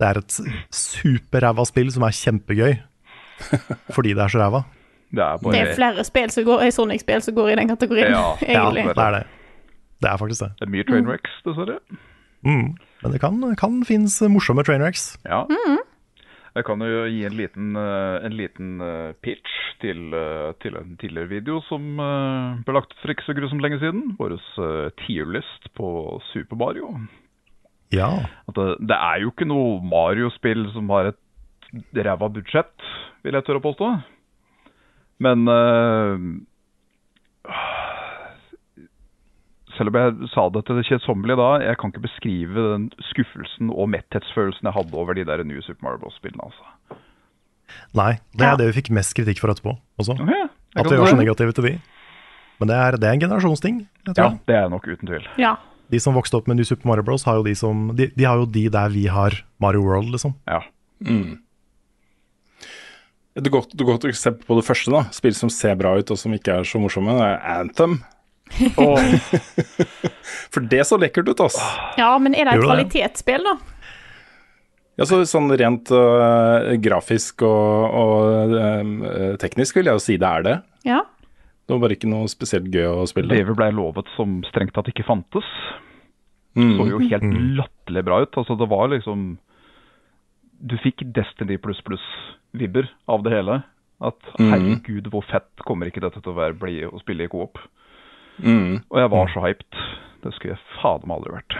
Det 0.00 0.08
er 0.08 0.18
et 0.20 0.38
superræva 0.74 1.64
spill 1.64 1.92
som 1.94 2.04
er 2.06 2.16
kjempegøy, 2.16 2.74
fordi 3.96 4.16
det 4.16 4.24
er 4.24 4.32
så 4.32 4.42
ræva. 4.42 4.64
Det 5.14 5.22
er 5.22 5.38
Det 5.38 5.60
er 5.60 5.74
flere 5.74 6.04
spill 6.04 6.30
som 6.30 6.44
går, 6.44 6.70
Sonic-spill 6.70 7.22
som 7.22 7.34
går 7.34 7.48
i 7.48 7.56
den 7.60 7.68
kategorien, 7.68 8.10
Ja, 8.10 8.34
Ja, 8.48 8.70
det 8.70 8.98
er 8.98 9.10
det. 9.10 9.24
Det 10.02 10.10
er 10.10 10.16
faktisk 10.16 10.40
det. 10.40 10.52
det 10.58 10.66
er 10.66 10.70
mye 10.70 10.84
trainwrecks, 10.84 11.30
dessverre. 11.46 11.78
Mm. 12.44 12.76
Men 13.02 13.12
det 13.12 13.20
kan, 13.20 13.54
kan 13.56 13.84
finnes 13.84 14.20
morsomme 14.28 14.62
trainwrecks. 14.62 15.16
Ja. 15.24 15.44
Jeg 16.56 16.64
kan 16.64 16.80
jo 16.80 17.04
gi 17.12 17.24
en 17.28 17.36
liten, 17.36 17.76
eh, 17.76 18.24
en 18.24 18.32
liten 18.32 18.80
eh, 18.80 19.12
pitch 19.20 19.56
til, 19.82 20.14
eh, 20.16 20.52
til 20.62 20.76
en 20.76 20.96
tidligere 20.96 21.28
video 21.28 21.60
som 21.68 22.00
ble 22.64 22.76
lagt 22.76 22.94
ut 22.94 23.02
for 23.02 23.12
ikke 23.12 23.26
så 23.26 23.36
grusomt 23.36 23.60
lenge 23.60 23.78
siden. 23.82 24.16
Vår 24.16 24.38
tierlist 25.04 25.68
på 25.76 26.20
Super 26.32 26.56
Mario. 26.56 26.94
Ja. 27.94 28.08
At 28.48 28.54
det, 28.58 28.66
det 28.90 28.96
er 28.98 29.20
jo 29.22 29.30
ikke 29.30 29.46
noe 29.48 29.78
Mario-spill 29.86 30.66
som 30.74 30.88
har 30.90 31.12
et 31.12 31.20
ræva 31.94 32.28
budsjett, 32.32 32.74
vil 33.24 33.34
jeg 33.38 33.44
tørre 33.46 33.60
å 33.62 33.66
påstå. 33.66 33.90
Men 35.22 35.46
uh, 35.48 36.16
Selv 39.76 39.92
om 39.92 39.96
jeg 40.00 40.28
sa 40.32 40.46
det 40.54 40.62
til 40.64 40.78
det 40.78 40.86
kjedsommelige 40.88 41.36
da, 41.36 41.48
jeg 41.66 41.76
kan 41.80 41.90
ikke 41.92 42.04
beskrive 42.06 42.62
den 42.72 42.86
skuffelsen 43.10 43.68
og 43.74 43.90
metthetsfølelsen 43.92 44.64
jeg 44.70 44.72
hadde 44.72 44.96
over 44.96 45.18
de 45.18 45.24
der 45.28 45.42
nye 45.44 45.60
Super 45.66 45.84
Mario 45.84 46.00
Bros.-spillene. 46.00 46.46
altså. 46.48 46.64
Nei, 47.98 48.12
det 48.32 48.46
er 48.46 48.54
Ja. 48.54 48.56
det 48.56 48.70
vi 48.70 48.76
fikk 48.80 48.90
mest 48.96 49.12
kritikk 49.18 49.42
for 49.42 49.52
etterpå 49.52 49.74
også. 50.00 50.16
Okay, 50.16 50.46
At 50.76 50.88
vi 50.88 50.96
var 50.96 51.06
så 51.12 51.18
negative 51.18 51.52
til 51.52 51.64
de. 51.68 51.74
Men 52.58 52.68
det 52.68 52.76
er, 52.76 52.96
det 52.96 53.04
er 53.04 53.12
en 53.12 53.20
generasjonsting. 53.20 53.82
Jeg 54.06 54.14
tror. 54.16 54.30
Ja, 54.32 54.38
det 54.48 54.56
er 54.56 54.68
nok 54.72 54.86
uten 54.88 55.08
tvil. 55.10 55.26
Ja. 55.36 55.56
De 55.92 56.00
som 56.02 56.16
vokste 56.16 56.38
opp 56.38 56.48
med 56.50 56.58
New 56.58 56.66
Super 56.66 56.88
Mario 56.90 57.04
Bros, 57.06 57.26
har 57.28 57.38
jo 57.38 57.46
de 57.46 57.54
som 57.58 57.90
De, 57.96 58.08
de 58.16 58.26
har 58.26 58.40
jo 58.40 58.48
de 58.50 58.66
der 58.72 58.88
vi 58.94 59.06
har 59.12 59.36
Mario 59.62 59.84
World, 59.86 60.10
liksom. 60.14 60.34
Ja. 60.50 60.62
Mm. 61.04 61.36
Et 63.36 63.48
godt, 63.52 63.74
godt 63.76 64.04
eksempel 64.08 64.48
på 64.48 64.56
det 64.58 64.66
første, 64.66 64.90
da. 64.92 65.04
Spill 65.12 65.36
som 65.36 65.50
ser 65.52 65.76
bra 65.78 65.96
ut 65.98 66.12
og 66.12 66.18
som 66.20 66.34
ikke 66.34 66.60
er 66.60 66.68
så 66.68 66.80
morsomme, 66.80 67.16
det 67.18 67.26
er 67.28 67.60
Anthem. 67.60 67.98
For 70.54 70.64
det 70.64 70.82
så 70.88 70.96
lekkert 71.00 71.28
ut, 71.28 71.40
altså. 71.48 71.64
ja, 71.98 72.10
men 72.22 72.34
er 72.34 72.48
det 72.48 72.56
et 72.56 72.64
kvalitetsspill, 72.64 73.44
da? 73.44 73.56
Ja, 74.96 75.04
så 75.04 75.18
sånn 75.28 75.50
rent 75.60 75.90
uh, 75.92 76.72
grafisk 76.80 77.42
og, 77.44 77.98
og 78.00 78.54
uh, 78.56 79.34
teknisk 79.42 79.76
vil 79.76 79.90
jeg 79.90 79.98
jo 79.98 80.04
si 80.06 80.16
det 80.16 80.30
er 80.30 80.46
det. 80.46 80.56
Ja. 80.88 81.02
Det 81.66 81.74
var 81.74 81.80
bare 81.82 81.96
ikke 81.96 82.08
noe 82.10 82.28
spesielt 82.30 82.68
gøy 82.70 82.86
å 82.86 83.06
spille. 83.10 83.28
Det 83.34 83.56
ble 83.56 83.70
lovet 83.74 84.06
som 84.16 84.38
strengt 84.52 84.72
tatt 84.76 84.88
ikke 84.92 85.06
fantes, 85.06 85.44
Mm. 86.56 86.78
så 86.78 86.84
jo 86.88 86.98
helt 87.04 87.34
latterlig 87.58 88.02
bra 88.06 88.22
ut. 88.22 88.32
Altså, 88.40 88.54
det 88.56 88.68
var 88.70 88.88
liksom 88.88 89.38
Du 90.64 90.76
fikk 90.80 91.02
Destiny 91.12 91.58
pluss 91.60 91.82
pluss-vibber 91.84 92.88
av 93.08 93.22
det 93.22 93.32
hele. 93.34 93.62
At 94.00 94.16
Mm. 94.38 94.50
herregud, 94.52 95.10
hvor 95.10 95.22
fett 95.24 95.50
kommer 95.66 95.86
ikke 95.86 96.00
dette 96.00 96.22
til 96.22 96.32
å 96.32 96.36
være 96.36 96.58
bli 96.58 96.80
å 96.88 96.98
spille 97.00 97.24
i 97.24 97.28
coop? 97.28 97.58
Mm. 98.42 98.82
Og 98.90 98.98
jeg 98.98 99.10
var 99.10 99.26
så 99.28 99.40
hyped. 99.42 99.76
Det 100.22 100.32
skulle 100.32 100.54
jeg 100.56 100.80
fader 100.80 101.06
meg 101.06 101.18
aldri 101.18 101.32
vært. 101.36 101.56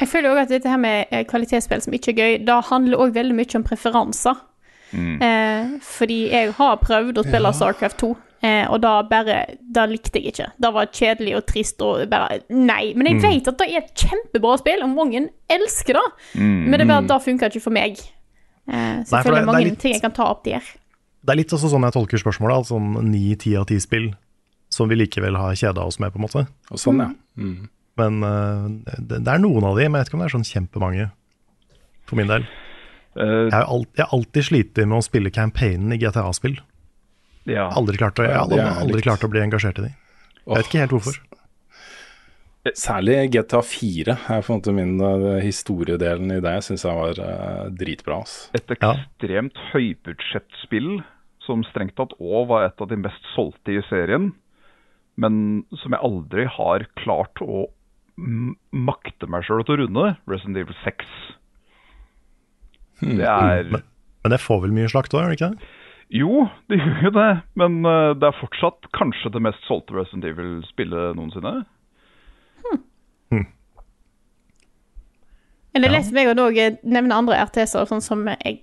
Jeg 0.00 0.08
føler 0.08 0.30
òg 0.32 0.38
at 0.42 0.48
dette 0.48 0.68
her 0.70 0.78
med 0.78 1.06
eh, 1.10 1.24
kvalitetsspill 1.24 1.82
som 1.84 1.92
ikke 1.94 2.12
er 2.14 2.18
gøy, 2.38 2.44
da 2.46 2.60
handler 2.60 2.98
òg 3.02 3.12
veldig 3.14 3.34
mye 3.36 3.56
om 3.58 3.64
preferanser. 3.66 4.36
Eh, 4.92 5.78
fordi 5.80 6.18
jeg 6.30 6.52
har 6.58 6.76
prøvd 6.82 7.18
å 7.20 7.24
spille 7.24 7.52
Starcraft 7.56 7.98
2, 8.02 8.10
eh, 8.42 8.66
og 8.68 8.80
da 8.82 9.02
bare 9.08 9.56
Da 9.72 9.86
likte 9.86 10.20
jeg 10.20 10.32
ikke. 10.34 10.50
Det 10.60 10.72
var 10.74 10.86
kjedelig 10.92 11.36
og 11.38 11.46
trist 11.46 11.80
og 11.82 12.02
bare 12.10 12.40
Nei. 12.50 12.92
Men 12.94 13.06
jeg 13.06 13.20
vet 13.22 13.48
at 13.48 13.58
det 13.58 13.68
er 13.70 13.78
et 13.82 13.94
kjempebra 13.94 14.58
spill, 14.58 14.82
og 14.82 14.90
mange 14.94 15.28
elsker 15.48 15.94
det. 15.94 16.04
Men 16.36 16.72
det 16.72 16.80
er 16.82 16.86
bare 16.92 17.04
at 17.04 17.08
det 17.08 17.22
funker 17.24 17.50
ikke 17.50 17.62
for 17.62 17.70
meg. 17.72 17.96
Eh, 18.68 18.74
så 18.74 18.76
Nei, 18.76 18.96
jeg 19.00 19.06
for 19.08 19.22
føler 19.22 19.34
det- 19.34 19.34
det 19.34 19.48
er 19.48 19.52
mange 19.52 19.64
litt- 19.70 19.78
ting 19.80 19.92
jeg 19.92 20.02
kan 20.02 20.12
ta 20.12 20.24
opp 20.30 20.44
der. 20.44 20.60
Det 21.24 21.30
er 21.30 21.36
litt 21.36 21.48
også 21.54 21.70
sånn 21.70 21.82
jeg 21.84 21.92
tolker 21.92 22.18
spørsmålet. 22.18 22.56
Altså 22.56 22.76
sånn 22.76 23.02
ni, 23.10 23.34
ti 23.36 23.56
av 23.56 23.66
ti 23.66 23.78
spill 23.78 24.14
som 24.68 24.88
vi 24.88 24.96
likevel 24.96 25.36
har 25.36 25.52
kjeda 25.54 25.84
oss 25.86 25.98
med, 26.00 26.12
på 26.12 26.16
en 26.16 26.22
måte. 26.26 26.46
Og 26.70 26.78
sånn, 26.78 26.98
ja. 26.98 27.10
Mm. 27.38 27.68
Men 27.96 28.22
uh, 28.24 28.68
det, 28.98 29.22
det 29.24 29.28
er 29.28 29.38
noen 29.38 29.62
av 29.64 29.76
de, 29.76 29.88
men 29.88 30.00
jeg 30.00 30.04
vet 30.04 30.08
ikke 30.08 30.14
om 30.14 30.20
det 30.20 30.32
er 30.32 30.38
sånn 30.38 30.68
kjempemange. 30.68 31.10
For 32.06 32.16
min 32.16 32.26
del. 32.26 32.46
Eh, 33.16 33.48
Jeg 33.48 33.52
har, 33.52 33.66
alltid, 33.68 34.04
alltid 34.08 34.44
slitt 34.48 34.76
med 34.86 34.98
å 34.98 35.02
spille 35.04 35.30
campaignen 35.34 35.92
i 35.92 35.98
GTA-spill. 36.00 36.58
ja. 37.50 37.68
Aldri 37.76 37.98
klart 38.00 38.18
å, 38.18 38.24
jeg 38.24 38.32
har 38.32 38.46
aldri, 38.46 38.60
aldri 38.60 39.02
klart 39.04 39.24
å 39.26 39.30
bli 39.32 39.40
engasjert 39.44 39.78
i 39.82 39.88
de. 39.88 39.92
Jeg 40.46 40.56
vet 40.56 40.66
ikke 40.70 40.82
helt 40.84 40.96
hvorfor. 40.96 41.20
Særlig 42.78 43.16
GTA 43.34 43.58
4 43.66 44.14
er 44.30 44.42
på 44.46 44.52
en 44.52 44.60
måte 44.60 44.72
min 44.76 44.92
øh, 45.02 45.40
historiedelen 45.42 46.30
i 46.30 46.38
det. 46.44 46.52
Jeg 46.60 46.66
syns 46.68 46.84
jeg 46.86 46.94
var 46.94 47.18
øh, 47.18 47.64
dritbra. 47.74 48.20
Ass. 48.22 48.36
Et 48.54 48.70
ekstremt 48.76 49.58
høybudsjettspill 49.72 51.00
som 51.42 51.64
strengt 51.66 51.96
tatt 51.98 52.14
òg 52.22 52.46
var 52.52 52.68
et 52.68 52.78
av 52.84 52.86
de 52.92 53.00
mest 53.02 53.24
solgte 53.34 53.74
i 53.74 53.82
serien, 53.88 54.28
men 55.18 55.64
som 55.82 55.90
jeg 55.96 56.06
aldri 56.06 56.44
har 56.54 56.86
klart 57.02 57.42
å 57.42 57.64
makte 58.16 59.26
meg 59.26 59.42
sjøl 59.48 59.64
til 59.66 59.74
å 59.74 59.80
runde. 59.82 60.06
Resident 60.30 60.60
Evil 60.62 60.78
6. 60.84 61.02
Det 63.02 63.28
er 63.28 63.70
Men, 63.70 63.86
men 64.22 64.34
det 64.34 64.42
får 64.42 64.64
vel 64.64 64.74
mye 64.76 64.90
slakt 64.90 65.14
òg, 65.14 65.24
gjør 65.24 65.32
det 65.32 65.38
ikke 65.40 65.52
det? 65.52 65.70
Jo, 66.12 66.46
det 66.68 66.76
gjør 66.78 67.06
jo 67.08 67.12
det, 67.16 67.30
men 67.58 67.78
eh, 67.88 68.10
det 68.20 68.28
er 68.28 68.40
fortsatt 68.40 68.90
kanskje 68.96 69.32
det 69.32 69.40
mest 69.46 69.62
solgte 69.68 69.96
Resident 69.96 70.26
Evil-spillet 70.28 71.16
noensinne. 71.16 71.62
Men 75.72 75.84
det 75.84 75.88
er 75.88 75.94
lett 75.94 76.08
for 76.08 76.18
meg 76.18 76.28
å 76.28 76.50
nevne 76.84 77.16
andre 77.16 77.38
RTS-er, 77.46 77.88
sånn 77.88 78.04
som 78.04 78.26
jeg 78.28 78.60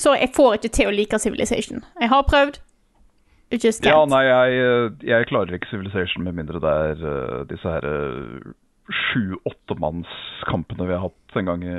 Så 0.00 0.14
jeg 0.16 0.32
får 0.34 0.56
ikke 0.56 0.72
til 0.74 0.88
å 0.88 0.94
like 0.94 1.18
Civilization. 1.20 1.84
Jeg 2.00 2.10
har 2.10 2.24
prøvd. 2.26 2.58
Just 3.52 3.84
Ja, 3.86 4.02
nei, 4.08 4.24
jeg, 4.26 4.56
eh, 4.60 4.88
jeg 5.08 5.28
klarer 5.30 5.54
ikke 5.56 5.70
Civilization 5.70 6.24
med 6.24 6.36
mindre 6.36 6.60
det 6.60 6.72
er 6.88 7.04
uh, 7.04 7.44
disse 7.48 7.64
her 7.64 7.84
uh, 7.86 8.50
sju-åttemannskampene 8.92 10.88
vi 10.88 10.96
har 10.96 11.06
hatt 11.06 11.38
en 11.40 11.48
gang 11.48 11.64
i, 11.64 11.78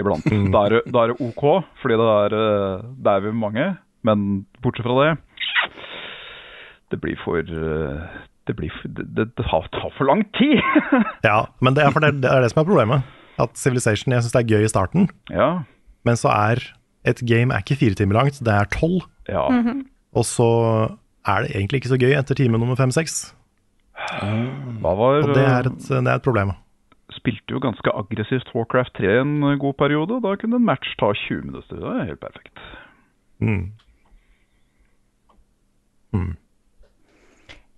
iblant. 0.00 0.26
Da, 0.54 0.64
er 0.68 0.82
da 0.86 1.04
er 1.04 1.12
det 1.12 1.20
OK, 1.24 1.44
fordi 1.82 1.98
det 2.00 2.08
er, 2.16 2.36
eh, 2.38 2.84
det 3.04 3.14
er 3.14 3.24
vi 3.26 3.32
mange. 3.36 3.68
Men 4.02 4.46
bortsett 4.64 4.82
fra 4.88 4.96
det 4.98 5.10
Det 6.90 6.98
blir 6.98 7.14
for 7.22 7.38
eh, 7.38 8.00
Det, 8.50 8.56
blir 8.58 8.72
for, 8.74 8.90
det, 8.90 9.28
det 9.38 9.46
tar, 9.46 9.68
tar 9.70 9.92
for 9.94 10.08
lang 10.08 10.24
tid! 10.34 10.58
Ja, 11.28 11.44
men 11.62 11.76
det 11.78 11.84
er, 11.84 11.92
for 11.94 12.02
det, 12.02 12.16
det 12.24 12.30
er 12.32 12.42
det 12.42 12.50
som 12.52 12.64
er 12.64 12.68
problemet. 12.68 13.06
At 13.38 13.54
Civilization, 13.56 14.12
jeg 14.12 14.24
syns 14.24 14.34
det 14.34 14.42
er 14.42 14.50
gøy 14.56 14.66
i 14.66 14.72
starten, 14.72 15.06
ja. 15.32 15.62
men 16.04 16.18
så 16.20 16.28
er 16.34 16.60
et 17.08 17.22
game 17.26 17.54
er 17.54 17.62
ikke 17.64 17.78
fire 17.80 17.96
timer 17.98 18.18
langt, 18.18 18.42
det 18.44 18.52
er 18.52 18.68
tolv. 18.74 19.06
ja. 19.30 19.46
Og 20.12 20.26
så 20.28 20.46
er 21.24 21.46
det 21.46 21.54
egentlig 21.54 21.80
ikke 21.80 21.92
så 21.94 21.96
gøy 21.98 22.12
etter 22.18 22.36
time 22.36 22.58
nummer 22.60 22.76
fem-seks. 22.76 23.32
Var 24.82 25.00
Og 25.00 25.30
det 25.32 25.44
er, 25.46 25.70
et, 25.70 25.78
det 25.88 26.02
er 26.02 26.18
et 26.18 26.26
problem. 26.26 26.52
Spilte 27.22 27.54
jo 27.54 27.60
ganske 27.62 27.92
aggressivt 27.94 28.48
Warcraft 28.50 28.96
3 28.98 29.12
en 29.20 29.34
god 29.62 29.76
periode. 29.78 30.16
Da 30.24 30.34
kunne 30.40 30.58
en 30.58 30.66
match 30.66 30.96
ta 30.98 31.12
20 31.14 31.44
minutter. 31.46 31.78
Det 31.78 31.92
er 32.00 32.08
helt 32.10 32.20
perfekt. 32.22 32.58
Mm. 33.38 33.70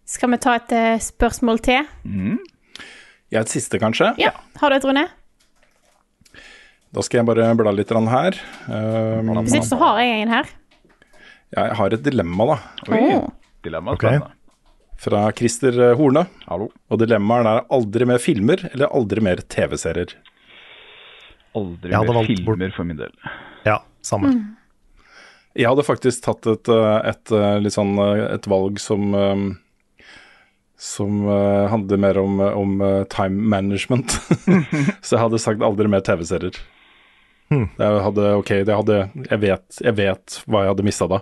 Skal 0.09 0.33
vi 0.33 0.39
ta 0.41 0.55
et 0.59 0.73
eh, 0.75 0.97
spørsmål 1.03 1.61
til? 1.65 1.85
Jeg 3.33 3.39
er 3.41 3.45
et 3.45 3.53
siste, 3.53 3.79
kanskje. 3.83 4.12
Ja. 4.21 4.33
Har 4.61 4.73
du 4.73 4.77
et, 4.79 4.85
Rune? 4.89 5.05
Da 6.95 7.03
skal 7.03 7.21
jeg 7.21 7.27
bare 7.29 7.49
bla 7.59 7.73
litt 7.75 7.91
her. 7.91 8.37
Um, 8.71 9.33
Hvis 9.43 9.57
ikke 9.59 9.71
så 9.73 9.79
har 9.81 9.99
jeg 10.01 10.23
en 10.23 10.29
her. 10.31 10.51
jeg 11.57 11.77
har 11.77 11.93
et 11.97 12.05
dilemma, 12.05 12.47
da. 12.55 12.57
Oi, 12.89 13.01
Oh. 13.16 13.29
dilemma 13.65 13.93
okay. 13.93 14.16
Ok. 14.16 14.23
spennende. 14.23 14.44
Fra 15.01 15.33
Christer 15.37 15.95
Horne. 15.99 16.27
Hallo. 16.49 16.71
Og 16.91 17.01
dilemmaet 17.03 17.49
er 17.51 17.65
aldri 17.77 18.07
mer 18.09 18.23
filmer 18.23 18.62
eller 18.73 18.93
aldri 18.95 19.25
mer 19.25 19.43
TV-serier. 19.43 20.15
aldri 21.55 21.91
mer 22.21 22.31
filmer 22.31 22.77
for 22.77 22.89
min 22.89 23.01
del. 23.01 23.12
Ja, 23.66 23.81
samme. 24.03 24.33
Jeg 25.55 25.69
hadde 25.71 25.85
faktisk 25.87 26.25
tatt 26.25 26.47
et, 26.51 26.69
et, 26.69 27.11
et, 27.12 27.35
eh, 27.37 27.59
litt 27.62 27.77
sånn, 27.77 27.93
eh, 28.03 28.25
et 28.35 28.49
valg 28.51 28.81
som 28.83 29.12
eh, 29.15 29.45
som 30.85 31.29
eh, 31.29 31.66
handler 31.71 31.97
mer 31.97 32.19
om, 32.19 32.41
om 32.41 32.81
eh, 32.81 33.05
time 33.05 33.49
management. 33.49 34.16
Så 35.03 35.16
jeg 35.16 35.23
hadde 35.23 35.41
sagt 35.41 35.62
aldri 35.65 35.89
mer 35.89 36.03
TV-serier. 36.05 36.59
Mm. 37.53 37.69
Jeg 37.79 38.03
hadde, 38.09 38.27
ok, 38.41 38.51
jeg, 38.65 38.75
hadde, 38.75 38.99
jeg, 39.31 39.41
vet, 39.45 39.79
jeg 39.85 39.97
vet 40.01 40.37
hva 40.49 40.65
jeg 40.65 40.75
hadde 40.75 40.87
mista 40.87 41.09
da. 41.11 41.21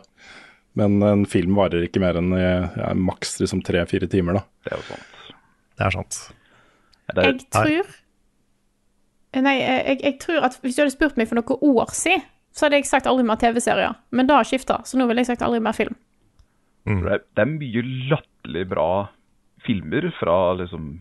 Men 0.78 1.02
en 1.04 1.24
film 1.28 1.56
varer 1.58 1.84
ikke 1.84 2.00
mer 2.00 2.16
enn 2.20 2.32
eh, 2.36 2.76
ja, 2.80 2.92
maks 2.96 3.36
liksom 3.42 3.60
tre-fire 3.66 4.08
timer, 4.08 4.40
da. 4.40 4.44
Det 4.64 4.72
er 4.72 4.80
jo 4.80 4.86
sant. 4.88 5.34
Det 5.76 5.86
er 5.86 5.96
sant. 5.96 6.20
Det 7.12 7.24
er, 7.26 7.32
Jeg 7.32 7.50
tror 7.52 7.90
Nei, 9.42 9.54
jeg, 9.56 9.98
jeg 10.04 10.16
tror 10.20 10.44
at 10.44 10.58
hvis 10.60 10.76
du 10.76 10.82
hadde 10.82 10.92
spurt 10.92 11.16
meg 11.16 11.28
for 11.30 11.38
noen 11.40 11.76
år 11.80 11.92
siden, 11.96 12.24
så 12.52 12.66
hadde 12.66 12.82
jeg 12.82 12.88
sagt 12.90 13.06
aldri 13.08 13.24
mer 13.24 13.38
TV-serier. 13.40 13.94
Men 14.12 14.28
det 14.28 14.36
har 14.36 14.44
skifta, 14.44 14.82
så 14.84 14.98
nå 15.00 15.06
vil 15.08 15.22
jeg 15.22 15.30
sagt 15.30 15.44
aldri 15.44 15.60
mer 15.64 15.72
film. 15.76 15.96
det 16.84 17.14
er, 17.14 17.22
det 17.32 17.44
er 17.44 17.48
mye 17.48 17.84
latterlig 18.10 18.66
bra 18.68 18.90
filmer 19.64 20.10
fra 20.18 20.36
liksom 20.58 20.98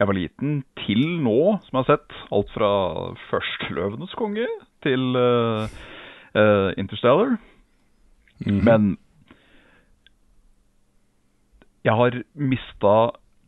jeg 0.00 0.08
var 0.08 0.16
liten 0.16 0.52
til 0.80 1.02
nå, 1.20 1.60
som 1.66 1.76
jeg 1.76 1.84
har 1.84 1.88
sett. 1.90 2.14
Alt 2.32 2.52
fra 2.54 2.70
'Førsteløvenes 3.28 4.14
konge' 4.16 4.48
til 4.80 5.02
uh, 5.12 5.68
uh, 6.32 6.72
'Interstellar'. 6.72 7.36
Men 8.46 8.94
jeg 11.84 11.96
har 11.96 12.22
mista 12.36 12.94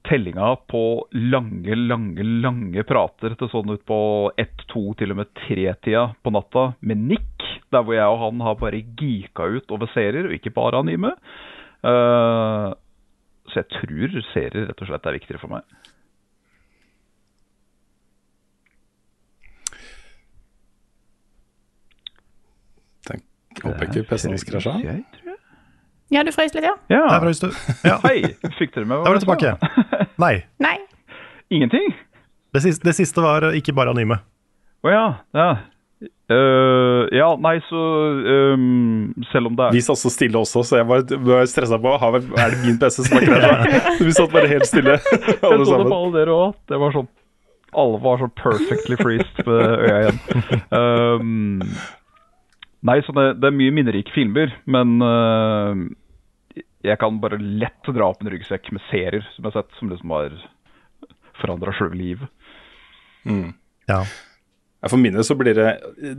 tellinga 0.08 0.56
på 0.70 0.82
lange, 1.12 1.76
lange, 1.76 2.24
lange 2.42 2.84
prater 2.88 3.36
til 3.38 3.50
sånn 3.52 3.74
ut 3.74 3.84
på 3.86 3.98
ett, 4.40 4.64
to, 4.72 4.90
til 4.98 5.14
og 5.14 5.20
med 5.20 5.30
tre-tida 5.44 6.08
på 6.24 6.32
natta 6.34 6.72
med 6.80 7.04
Nick, 7.12 7.46
der 7.72 7.84
hvor 7.84 7.96
jeg 7.96 8.08
og 8.08 8.20
han 8.24 8.42
har 8.44 8.58
bare 8.60 8.82
geeka 8.98 9.46
ut 9.56 9.74
over 9.74 9.90
serier, 9.94 10.28
og 10.28 10.36
ikke 10.36 10.54
bare 10.56 10.82
anime. 10.82 11.14
Uh, 11.86 12.72
så 13.50 13.62
jeg 13.62 13.70
tror 13.78 14.18
serier 14.32 14.68
rett 14.70 14.82
og 14.82 14.90
slett 14.90 15.08
er 15.08 15.18
viktigere 15.18 15.42
for 15.42 15.54
meg. 15.54 15.91
Håper 23.60 23.88
ikke 23.88 24.06
PC-en 24.08 24.34
hans 24.36 24.46
krasja. 24.48 24.76
Ja, 26.12 26.20
du 26.26 26.32
frøys 26.34 26.52
litt, 26.52 26.66
ja? 26.66 26.74
Ja. 26.92 27.06
Der 27.08 27.22
frøys 27.24 27.40
du. 27.40 27.48
Ja, 27.88 27.96
Hei, 28.04 28.34
fikk 28.58 28.74
dere 28.74 28.84
med 28.84 29.00
da 29.00 29.12
var 29.12 29.16
du 29.16 29.22
jeg 29.22 29.24
sa? 29.24 29.36
tilbake. 29.36 30.08
Nei. 30.24 30.34
Nei. 30.60 30.76
Ingenting? 31.52 31.92
Det 32.52 32.60
siste, 32.64 32.84
det 32.84 32.96
siste 32.98 33.24
var 33.24 33.46
eh, 33.48 33.56
ikke 33.60 33.72
bare 33.76 33.94
anime. 33.94 34.18
Å 34.84 34.92
ja. 34.92 35.04
Ja. 35.36 35.50
Uh, 36.32 37.06
ja, 37.14 37.28
nei, 37.38 37.58
så 37.68 37.78
um, 38.56 39.12
Selv 39.30 39.50
om 39.50 39.56
det 39.58 39.66
er 39.68 39.74
Vi 39.76 39.82
satt 39.84 40.00
så 40.00 40.10
stille 40.10 40.40
også, 40.40 40.64
så 40.66 40.80
jeg 40.80 40.86
var, 40.88 41.04
var 41.22 41.44
stressa 41.46 41.76
på 41.78 41.92
har, 42.02 42.16
er 42.18 42.54
det 42.54 42.58
min 42.64 42.78
PC 42.80 43.04
som 43.04 43.18
har 43.18 43.26
krasja. 43.28 43.80
Vi 44.08 44.14
satt 44.16 44.32
bare 44.34 44.50
helt 44.50 44.66
stille, 44.66 44.96
Jeg 44.98 45.38
så 45.38 45.52
det 45.52 45.86
på 45.86 45.98
alle 45.98 46.12
dere 46.16 46.34
òg. 46.34 46.56
Det 46.72 46.80
var 46.82 46.96
sånn 46.96 47.08
Alle 47.84 48.02
var 48.02 48.22
sånn 48.24 48.34
perfectly 48.40 48.98
freezed 49.00 49.44
på 49.46 49.58
øya 49.60 49.98
igjen. 50.02 50.22
Um, 50.72 51.62
nei, 52.88 52.98
så 53.06 53.14
det, 53.16 53.26
det 53.42 53.48
er 53.48 53.58
mye 53.58 53.74
minnerike 53.74 54.14
filmer, 54.14 54.52
men 54.70 54.98
uh, 55.04 55.84
jeg 56.82 56.98
kan 57.00 57.20
bare 57.22 57.38
lett 57.40 57.88
dra 57.94 58.10
opp 58.10 58.22
en 58.24 58.32
ryggsekk 58.32 58.72
med 58.74 58.84
serier 58.90 59.24
som 59.34 59.46
jeg 59.46 59.52
har 59.52 59.62
sett, 59.62 59.78
som 59.78 59.92
liksom 59.92 60.14
har 60.16 60.36
forandra 61.40 61.74
sjøl 61.76 61.94
livet. 61.96 62.28
Ja. 63.88 64.02
Ja, 64.82 64.90
For 64.90 64.98
mine 64.98 65.22
så 65.22 65.36
blir 65.38 65.54
det, 65.54 65.72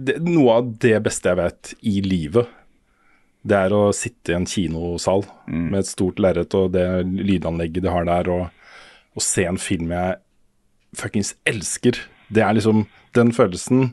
det 0.08 0.20
Noe 0.24 0.60
av 0.60 0.70
det 0.80 0.96
beste 1.04 1.32
jeg 1.32 1.40
vet 1.40 1.74
i 1.84 1.98
livet, 2.06 2.48
det 3.44 3.58
er 3.60 3.74
å 3.76 3.90
sitte 3.96 4.32
i 4.32 4.38
en 4.38 4.48
kinosal 4.48 5.26
med 5.52 5.82
et 5.82 5.90
stort 5.90 6.22
lerret 6.24 6.54
og 6.56 6.72
det 6.78 6.86
lydanlegget 7.04 7.84
de 7.84 7.92
har 7.92 8.08
der, 8.08 8.30
og, 8.32 8.46
og 9.18 9.26
se 9.26 9.44
en 9.50 9.60
film 9.60 9.92
jeg 9.92 10.22
fuckings 10.96 11.34
elsker. 11.50 12.00
Det 12.32 12.44
er 12.46 12.56
liksom 12.56 12.86
Den 13.14 13.34
følelsen 13.36 13.92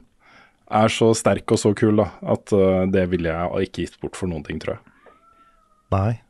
er 0.71 0.93
så 0.93 1.11
sterk 1.19 1.51
og 1.51 1.61
så 1.61 1.73
kul 1.77 2.01
da, 2.01 2.11
at 2.35 2.53
uh, 2.55 2.87
det 2.91 3.07
ville 3.13 3.31
jeg 3.31 3.69
ikke 3.69 3.87
gitt 3.87 3.97
bort 4.03 4.19
for 4.19 4.31
noen 4.31 4.45
ting, 4.47 4.61
tror 4.63 4.77
jeg. 4.77 4.85
Nei. 5.91 6.21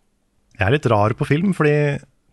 Jeg 0.56 0.66
er 0.66 0.74
litt 0.76 0.88
rar 0.92 1.14
på 1.16 1.28
film, 1.28 1.52
fordi 1.56 1.74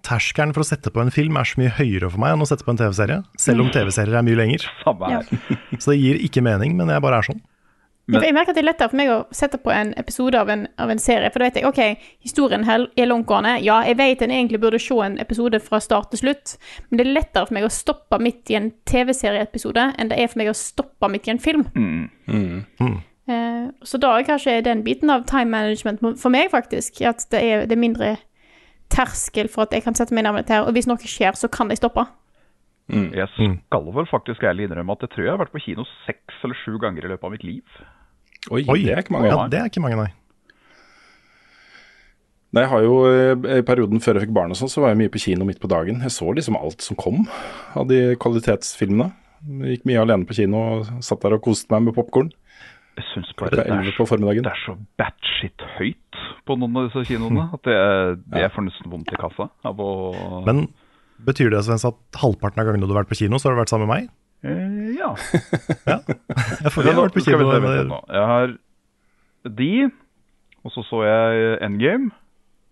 terskelen 0.07 0.53
for 0.55 0.63
å 0.63 0.67
sette 0.67 0.91
på 0.93 1.01
en 1.03 1.11
film 1.11 1.37
er 1.39 1.47
så 1.47 1.59
mye 1.59 1.73
høyere 1.75 2.09
for 2.11 2.21
meg 2.23 2.35
enn 2.35 2.43
å 2.43 2.47
sette 2.47 2.63
på 2.67 2.73
en 2.73 2.79
TV-serie. 2.79 3.21
Selv 3.39 3.65
om 3.65 3.71
TV-serier 3.73 4.19
er 4.19 4.25
mye 4.27 4.39
lenger. 4.39 4.67
Samme 4.83 5.11
her. 5.11 5.29
Så 5.81 5.91
det 5.91 5.99
gir 5.99 6.19
ikke 6.23 6.43
mening, 6.45 6.77
men 6.79 6.91
jeg 6.93 7.03
bare 7.03 7.19
er 7.19 7.27
sånn. 7.27 7.41
For 8.07 8.23
jeg 8.23 8.35
merker 8.37 8.53
at 8.53 8.55
det 8.55 8.61
er 8.61 8.69
lettere 8.69 8.91
for 8.91 8.99
meg 8.99 9.09
å 9.11 9.17
sette 9.35 9.59
på 9.59 9.71
en 9.73 9.89
episode 9.99 10.39
av 10.39 10.47
en, 10.51 10.61
av 10.79 10.91
en 10.93 11.01
serie. 11.01 11.27
For 11.33 11.43
da 11.43 11.49
vet 11.49 11.57
jeg 11.59 11.67
ok, 11.67 11.81
historien 12.23 12.63
her 12.63 12.85
er 12.95 13.09
langtgående. 13.09 13.57
Ja, 13.65 13.81
jeg 13.83 13.97
vet 13.99 14.23
en 14.23 14.31
egentlig 14.31 14.61
burde 14.63 14.79
se 14.79 14.95
en 15.03 15.17
episode 15.19 15.59
fra 15.63 15.81
start 15.83 16.13
til 16.13 16.21
slutt. 16.21 16.55
Men 16.87 17.01
det 17.01 17.05
er 17.05 17.17
lettere 17.17 17.49
for 17.49 17.57
meg 17.57 17.67
å 17.67 17.73
stoppe 17.73 18.19
midt 18.23 18.53
i 18.53 18.55
en 18.59 18.69
TV-serieepisode 18.87 19.89
enn 19.99 20.11
det 20.13 20.21
er 20.21 20.31
for 20.31 20.39
meg 20.39 20.53
å 20.53 20.55
stoppe 20.55 21.09
midt 21.11 21.27
i 21.27 21.33
en 21.35 21.43
film. 21.43 21.65
Eh, 23.27 23.65
så 23.83 23.99
da 23.99 24.13
er 24.15 24.29
kanskje 24.29 24.61
den 24.63 24.85
biten 24.85 25.11
av 25.11 25.25
time 25.27 25.51
management 25.51 25.99
for 26.21 26.31
meg, 26.31 26.47
faktisk, 26.53 27.01
at 27.03 27.27
det 27.33 27.43
er, 27.43 27.65
det 27.67 27.75
er 27.75 27.83
mindre 27.83 28.13
terskel 28.93 29.51
for 29.51 29.67
at 29.67 29.75
jeg 29.75 29.83
kan 29.83 29.99
sette 29.99 30.15
meg 30.15 30.23
med 30.29 30.45
dette 30.45 30.55
her. 30.55 30.63
Og 30.63 30.71
hvis 30.77 30.87
noe 30.87 31.03
skjer, 31.03 31.35
så 31.35 31.51
kan 31.51 31.67
jeg 31.75 31.81
stoppe. 31.81 32.07
Jeg 32.87 33.27
skal 33.35 33.91
vel 33.91 34.07
faktisk 34.07 34.47
ærlig 34.47 34.69
innrømme 34.69 34.95
at 34.95 35.03
jeg 35.03 35.11
tror 35.11 35.25
jeg 35.25 35.33
har 35.33 35.41
vært 35.41 35.51
på 35.51 35.59
kino 35.65 35.83
seks 36.05 36.39
eller 36.47 36.55
sju 36.63 36.77
ganger 36.79 37.03
i 37.03 37.09
løpet 37.11 37.27
av 37.27 37.33
mitt 37.35 37.43
liv. 37.43 37.79
Oi, 38.51 38.63
Oi, 38.63 38.79
det 38.85 38.93
er 38.95 39.03
ikke 39.03 39.15
mange. 39.15 39.29
Ja, 39.31 39.43
det 39.51 39.59
er 39.59 39.69
ikke 39.71 39.83
mange, 39.83 39.99
nei. 39.99 40.09
Nei, 42.55 42.63
jeg 42.63 42.71
har 42.71 42.83
jo 42.85 42.97
eh, 43.11 43.59
I 43.59 43.63
perioden 43.67 44.01
før 44.03 44.17
jeg 44.17 44.27
fikk 44.27 44.35
barn 44.37 44.53
og 44.55 44.59
sånn, 44.59 44.71
så 44.71 44.83
var 44.83 44.93
jeg 44.93 45.01
mye 45.01 45.13
på 45.13 45.21
kino 45.21 45.47
midt 45.47 45.59
på 45.61 45.69
dagen. 45.71 45.99
Jeg 46.05 46.15
så 46.15 46.31
liksom 46.33 46.57
alt 46.59 46.83
som 46.85 46.97
kom 46.99 47.25
av 47.77 47.89
de 47.91 48.15
kvalitetsfilmene. 48.23 49.11
Jeg 49.47 49.77
Gikk 49.77 49.87
mye 49.91 50.03
alene 50.03 50.27
på 50.27 50.37
kino 50.37 50.61
og 50.79 50.91
satt 51.05 51.23
der 51.25 51.35
og 51.37 51.43
koste 51.45 51.69
meg 51.75 51.89
med 51.89 51.97
popkorn. 51.97 52.31
Jeg 52.97 53.05
syns 53.11 53.29
bare 53.37 53.53
det 53.53 53.59
er, 53.67 53.91
på 53.93 54.07
det 54.09 54.49
er 54.49 54.61
så 54.63 54.73
batshit 54.97 55.65
høyt 55.75 56.21
på 56.47 56.55
noen 56.57 56.79
av 56.79 56.87
disse 56.87 57.03
kinoene 57.11 57.43
at 57.53 57.67
det, 57.67 57.75
det 58.25 58.41
jeg 58.41 58.53
får 58.55 58.65
nesten 58.65 58.89
vondt 58.89 59.11
i 59.13 59.19
kassa 59.21 59.51
av 59.69 59.83
å 59.83 59.91
Men 60.47 60.63
betyr 61.27 61.51
det 61.53 61.61
Svens, 61.67 61.85
at 61.85 62.17
halvparten 62.23 62.63
av 62.63 62.71
gangene 62.71 62.87
du 62.87 62.95
har 62.95 63.03
vært 63.03 63.11
på 63.11 63.19
kino, 63.19 63.37
så 63.37 63.49
har 63.49 63.57
du 63.57 63.61
vært 63.61 63.73
sammen 63.73 63.85
med 63.85 63.93
meg? 63.93 64.09
Eh, 64.43 64.93
Ja. 64.99 65.13
Jeg 65.87 66.71
får 66.73 66.83
har 66.91 67.01
vært 67.01 67.13
på 67.17 67.23
kino. 67.25 67.37
med- 67.47 67.87
litt. 67.87 68.13
Jeg 68.13 68.27
har 68.33 68.57
de, 69.57 69.71
og 70.65 70.71
så 70.75 70.83
så 70.89 71.03
jeg 71.07 71.59
Endgame. 71.63 72.11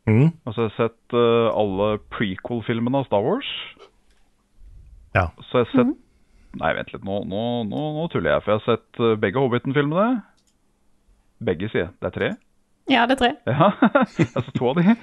Mm, 0.07 0.27
Og 0.45 0.53
så 0.53 0.61
har 0.61 0.69
jeg 0.69 0.77
sett 0.77 1.13
uh, 1.17 1.49
alle 1.57 1.97
prequel-filmene 2.13 2.99
av 2.99 3.05
Star 3.07 3.23
Wars. 3.25 3.47
ja. 5.15 5.29
Så 5.41 5.57
har 5.57 5.65
jeg 5.65 5.71
sett 5.73 5.95
Nei, 6.55 6.69
vent 6.77 6.93
litt, 6.93 7.03
nå, 7.03 7.15
nå, 7.27 7.39
nå, 7.67 7.79
nå 7.97 8.03
tuller 8.13 8.31
jeg. 8.35 8.43
For 8.45 8.51
jeg 8.53 8.61
har 8.61 8.77
sett 8.77 8.99
uh, 9.03 9.15
begge 9.19 9.41
Hobbiten-filmene. 9.41 10.21
Begge, 11.43 11.67
sier 11.73 11.81
jeg. 11.87 11.91
Det 11.99 12.07
er 12.07 12.13
tre? 12.15 12.29
Ja, 12.87 13.01
det 13.09 13.17
er 13.17 13.21
tre. 13.23 13.31
Ja, 13.49 13.71
altså 14.37 14.53
to 14.55 14.69
av 14.69 14.77
de. 14.79 14.95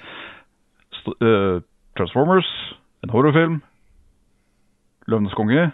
St 0.97 1.13
uh, 1.21 1.59
Transformers, 1.99 2.49
en 3.05 3.11
horrorfilm. 3.13 3.59
Løvenes 5.11 5.35
konge. 5.37 5.67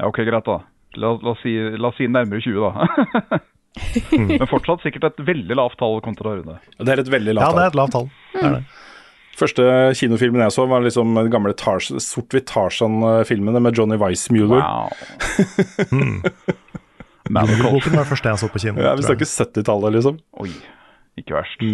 Ja, 0.00 0.08
ok, 0.10 0.22
greit, 0.26 0.46
da. 0.46 0.60
La, 0.94 1.10
la, 1.14 1.34
oss 1.34 1.42
si, 1.42 1.54
la 1.54 1.90
oss 1.90 1.98
si 1.98 2.08
nærmere 2.10 2.42
20, 2.42 2.62
da. 2.62 3.40
Men 4.28 4.46
fortsatt 4.46 4.84
sikkert 4.86 5.08
et 5.08 5.22
veldig 5.26 5.56
lavt 5.58 5.78
tall 5.80 6.00
kontra 6.04 6.36
Rune. 6.36 6.58
Det 6.78 6.92
er 6.94 7.02
et 7.02 7.10
veldig 7.10 7.34
lavt 7.34 7.48
tall. 7.48 7.56
ja, 7.56 7.60
det 7.60 7.64
er 7.64 7.72
et 7.72 7.78
lavt 7.80 7.96
tall. 7.96 8.10
Det 8.34 8.44
er 8.44 8.58
det. 8.58 8.64
Første 9.34 9.64
kinofilmen 9.98 10.44
jeg 10.44 10.54
så, 10.54 10.66
var 10.70 10.84
liksom 10.84 11.16
den 11.18 11.30
gamle 11.32 11.54
Tars 11.58 11.88
sort-hvitt 12.04 12.46
Tarzan-filmene 12.52 13.62
med 13.64 13.74
Johnny 13.74 13.98
Weissmuller. 13.98 14.62
Wow. 14.62 14.92
mm. 15.90 16.22
var 17.34 17.50
det 17.50 18.06
første 18.06 18.30
jeg 18.30 18.42
så 18.44 18.50
på 18.52 18.62
kino. 18.62 18.82
Ja, 18.84 18.94
Vi 18.94 19.06
snakker 19.08 19.26
70-tallet, 19.26 19.96
liksom. 19.96 20.20
Oi, 20.44 20.52
ikke 21.18 21.34
verst. 21.40 21.66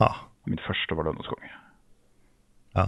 Ja. 0.00 0.12
Min 0.48 0.62
første 0.64 0.96
var 0.96 1.04
'Lønnes 1.04 1.28
konge. 1.28 1.52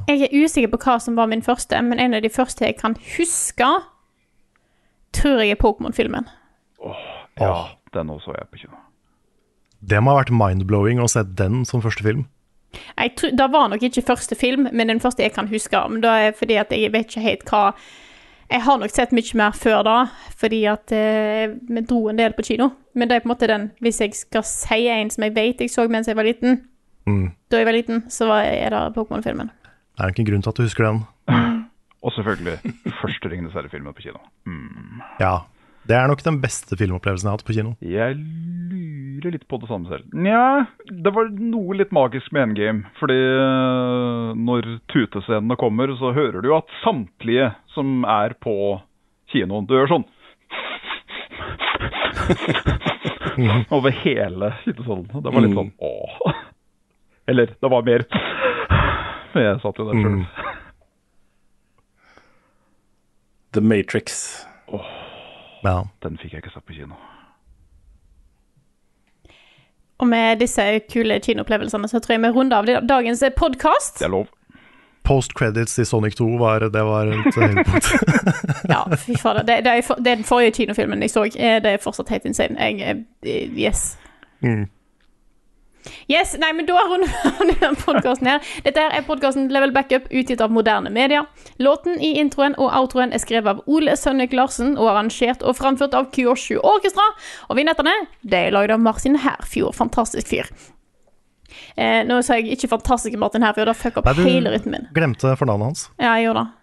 Jeg 0.08 0.28
er 0.28 0.44
usikker 0.44 0.70
på 0.72 0.78
hva 0.78 0.96
som 1.02 1.16
var 1.18 1.26
min 1.28 1.42
første, 1.42 1.76
men 1.82 2.00
en 2.00 2.14
av 2.14 2.22
de 2.22 2.30
første 2.30 2.64
jeg 2.64 2.78
kan 2.78 2.94
huske, 3.16 3.68
tror 5.12 5.42
jeg 5.42 5.56
er 5.56 5.60
Pokémon-filmen. 5.60 6.28
Ja, 7.40 7.54
den 7.94 8.10
også 8.10 8.34
er 8.34 8.42
jeg 8.42 8.48
på 8.52 8.62
kino. 8.64 8.78
Det 9.82 9.98
må 10.02 10.12
ha 10.12 10.22
vært 10.22 10.34
mind-blowing 10.34 11.00
å 11.02 11.08
se 11.10 11.24
den 11.26 11.64
som 11.66 11.82
første 11.82 12.04
film. 12.06 12.26
Jeg 12.98 13.12
tror, 13.16 13.30
Det 13.36 13.48
var 13.52 13.68
nok 13.68 13.82
ikke 13.82 14.02
første 14.02 14.34
film, 14.34 14.68
men 14.72 14.88
den 14.88 15.00
første 15.00 15.22
jeg 15.22 15.32
kan 15.32 15.48
huske. 15.48 15.88
Men 15.88 16.02
det 16.02 16.10
er 16.10 16.32
fordi 16.38 16.54
at 16.54 16.70
jeg 16.70 16.92
vet 16.92 17.06
ikke 17.06 17.20
helt 17.20 17.44
hva 17.50 17.72
Jeg 18.52 18.60
har 18.62 18.78
nok 18.78 18.90
sett 18.90 19.12
mye 19.12 19.34
mer 19.34 19.52
før 19.56 19.82
da, 19.82 20.06
fordi 20.36 20.64
at 20.68 20.92
eh, 20.92 21.54
vi 21.68 21.80
dro 21.88 22.08
en 22.08 22.18
del 22.18 22.34
på 22.36 22.42
kino. 22.42 22.70
Men 22.94 23.08
det 23.08 23.16
er 23.16 23.20
på 23.20 23.30
en 23.30 23.32
måte 23.32 23.48
den 23.48 23.70
Hvis 23.80 24.00
jeg 24.00 24.14
skal 24.14 24.42
si 24.44 24.88
en 24.88 25.10
som 25.10 25.24
jeg 25.24 25.34
vet 25.34 25.60
jeg 25.60 25.70
så 25.70 25.88
mens 25.88 26.06
jeg 26.06 26.16
var 26.16 26.24
liten, 26.28 26.60
da 27.50 27.58
jeg 27.58 27.66
var 27.66 27.72
liten, 27.72 28.04
så 28.10 28.26
var, 28.26 28.44
er 28.44 28.70
det 28.70 28.94
Pokémon-filmen. 28.94 29.50
Det 29.96 30.04
er 30.04 30.12
nok 30.12 30.18
en 30.18 30.26
grunn 30.26 30.42
til 30.42 30.50
at 30.50 30.56
du 30.56 30.62
husker 30.62 30.84
den. 30.84 31.02
Og 32.02 32.10
selvfølgelig 32.16 32.56
første 33.00 33.30
Ringenes 33.30 33.54
herre-filmen 33.56 33.94
på 33.94 34.02
kino. 34.08 34.18
Mm. 34.48 35.02
Ja. 35.22 35.34
Det 35.82 35.96
er 35.98 36.06
nok 36.06 36.20
den 36.22 36.36
beste 36.42 36.76
filmopplevelsen 36.78 37.26
jeg 37.26 37.32
har 37.32 37.38
hatt 37.40 37.46
på 37.46 37.54
kino. 37.56 37.72
Jeg 37.82 38.14
lurer 38.14 39.32
litt 39.34 39.46
på 39.50 39.58
det 39.58 39.66
samme 39.70 39.90
selv. 39.90 40.04
Nja, 40.14 40.62
det 40.86 41.10
var 41.14 41.26
noe 41.34 41.74
litt 41.78 41.90
magisk 41.94 42.30
med 42.34 42.42
Endgame. 42.46 42.80
Fordi 43.00 43.18
øh, 43.18 44.30
når 44.38 44.60
tutescenene 44.94 45.56
kommer, 45.58 45.90
så 45.98 46.12
hører 46.14 46.38
du 46.38 46.46
jo 46.52 46.58
at 46.60 46.70
samtlige 46.84 47.50
som 47.74 48.06
er 48.06 48.30
på 48.38 48.54
kinoen, 49.34 49.66
dør 49.66 49.90
sånn. 49.90 50.06
Over 53.74 53.90
hele 54.04 54.52
kinosalen. 54.62 55.06
Det 55.10 55.30
var 55.34 55.42
litt 55.42 55.58
sånn 55.58 55.74
åh. 55.82 56.14
Eller, 57.32 57.46
det 57.58 57.68
var 57.74 57.82
mer. 57.86 58.02
Men 59.32 59.42
jeg 59.48 59.60
satt 59.62 59.78
jo 59.80 59.84
der 59.88 59.96
sjøl. 59.98 60.16
Mm. 60.20 60.26
The 63.52 63.60
Matrix. 63.60 64.44
Ja. 65.62 65.76
Den 66.02 66.16
fikk 66.18 66.32
jeg 66.32 66.42
ikke 66.42 66.52
sett 66.54 66.66
på 66.66 66.74
kino. 66.76 66.94
Og 70.02 70.08
med 70.10 70.40
disse 70.42 70.64
kule 70.90 71.20
kinoopplevelsene 71.22 71.86
så 71.90 72.00
tror 72.02 72.16
jeg 72.16 72.22
vi 72.24 72.30
runder 72.34 72.56
av 72.62 72.86
dagens 72.88 73.22
podkast. 73.38 74.00
Det 74.00 74.08
er 74.08 74.14
lov. 74.16 74.30
Post 75.06 75.34
credits 75.34 75.78
i 75.82 75.84
Sonic 75.86 76.14
2 76.18 76.26
var, 76.38 76.62
det 76.70 76.82
var 76.86 77.10
et 77.10 77.34
høydepunkt. 77.34 77.88
Ja, 78.72 78.84
fy 78.96 79.16
fader. 79.18 79.42
Det, 79.46 79.56
er, 79.58 79.62
det 79.98 80.10
er 80.12 80.20
den 80.20 80.24
forrige 80.26 80.52
kinofilmen 80.60 81.02
jeg 81.02 81.10
så. 81.10 81.24
Eh, 81.26 81.58
Det 81.62 81.72
er 81.74 81.80
fortsatt 81.82 82.08
helt 82.14 82.24
insane. 82.30 82.54
Jeg, 82.58 83.04
eh, 83.26 83.50
yes. 83.58 83.96
Mm. 84.40 84.68
Yes, 86.10 86.34
nei, 86.38 86.52
men 86.54 86.66
da 86.68 86.78
runder 86.86 87.10
vi 87.40 87.54
denne 87.54 87.78
podkasten 87.80 88.28
her. 88.30 88.50
Dette 88.66 88.84
her 88.84 88.94
er 88.96 89.06
podkasten 89.06 89.48
Level 89.52 89.72
Backup, 89.74 90.06
utgitt 90.10 90.42
av 90.44 90.52
moderne 90.54 90.92
media. 90.94 91.24
Låten 91.62 91.98
i 92.00 92.14
introen 92.20 92.54
og 92.58 92.70
outroen 92.70 93.14
er 93.14 93.22
skrevet 93.22 93.56
av 93.56 93.64
Ole 93.70 93.96
Sønnik 93.98 94.34
Larsen 94.36 94.76
og 94.76 94.92
arrangert 94.92 95.42
og 95.42 95.58
framført 95.58 95.96
av 95.98 96.10
Kyoshu 96.14 96.60
Orkestra. 96.60 97.08
Og 97.48 97.58
vignettene 97.58 97.94
de 98.22 98.38
er 98.38 98.54
lagd 98.54 98.74
av 98.74 98.82
Martin 98.82 99.18
Herfjord. 99.24 99.74
Fantastisk 99.78 100.30
fyr. 100.30 100.50
Eh, 101.76 102.00
nå 102.08 102.18
sa 102.24 102.38
jeg 102.38 102.56
ikke 102.56 102.70
fantastisk 102.72 103.18
Martin 103.20 103.44
Herfjord, 103.44 103.68
da 103.68 103.76
fucka 103.76 104.00
opp 104.00 104.22
hele 104.22 104.54
rytmen 104.54 104.78
min. 104.78 104.88
Glemte 104.96 105.34
fornavnet 105.40 105.72
hans. 105.72 105.86
Ja, 105.98 106.14
jeg 106.16 106.28
gjorde 106.30 106.46
det. 106.46 106.58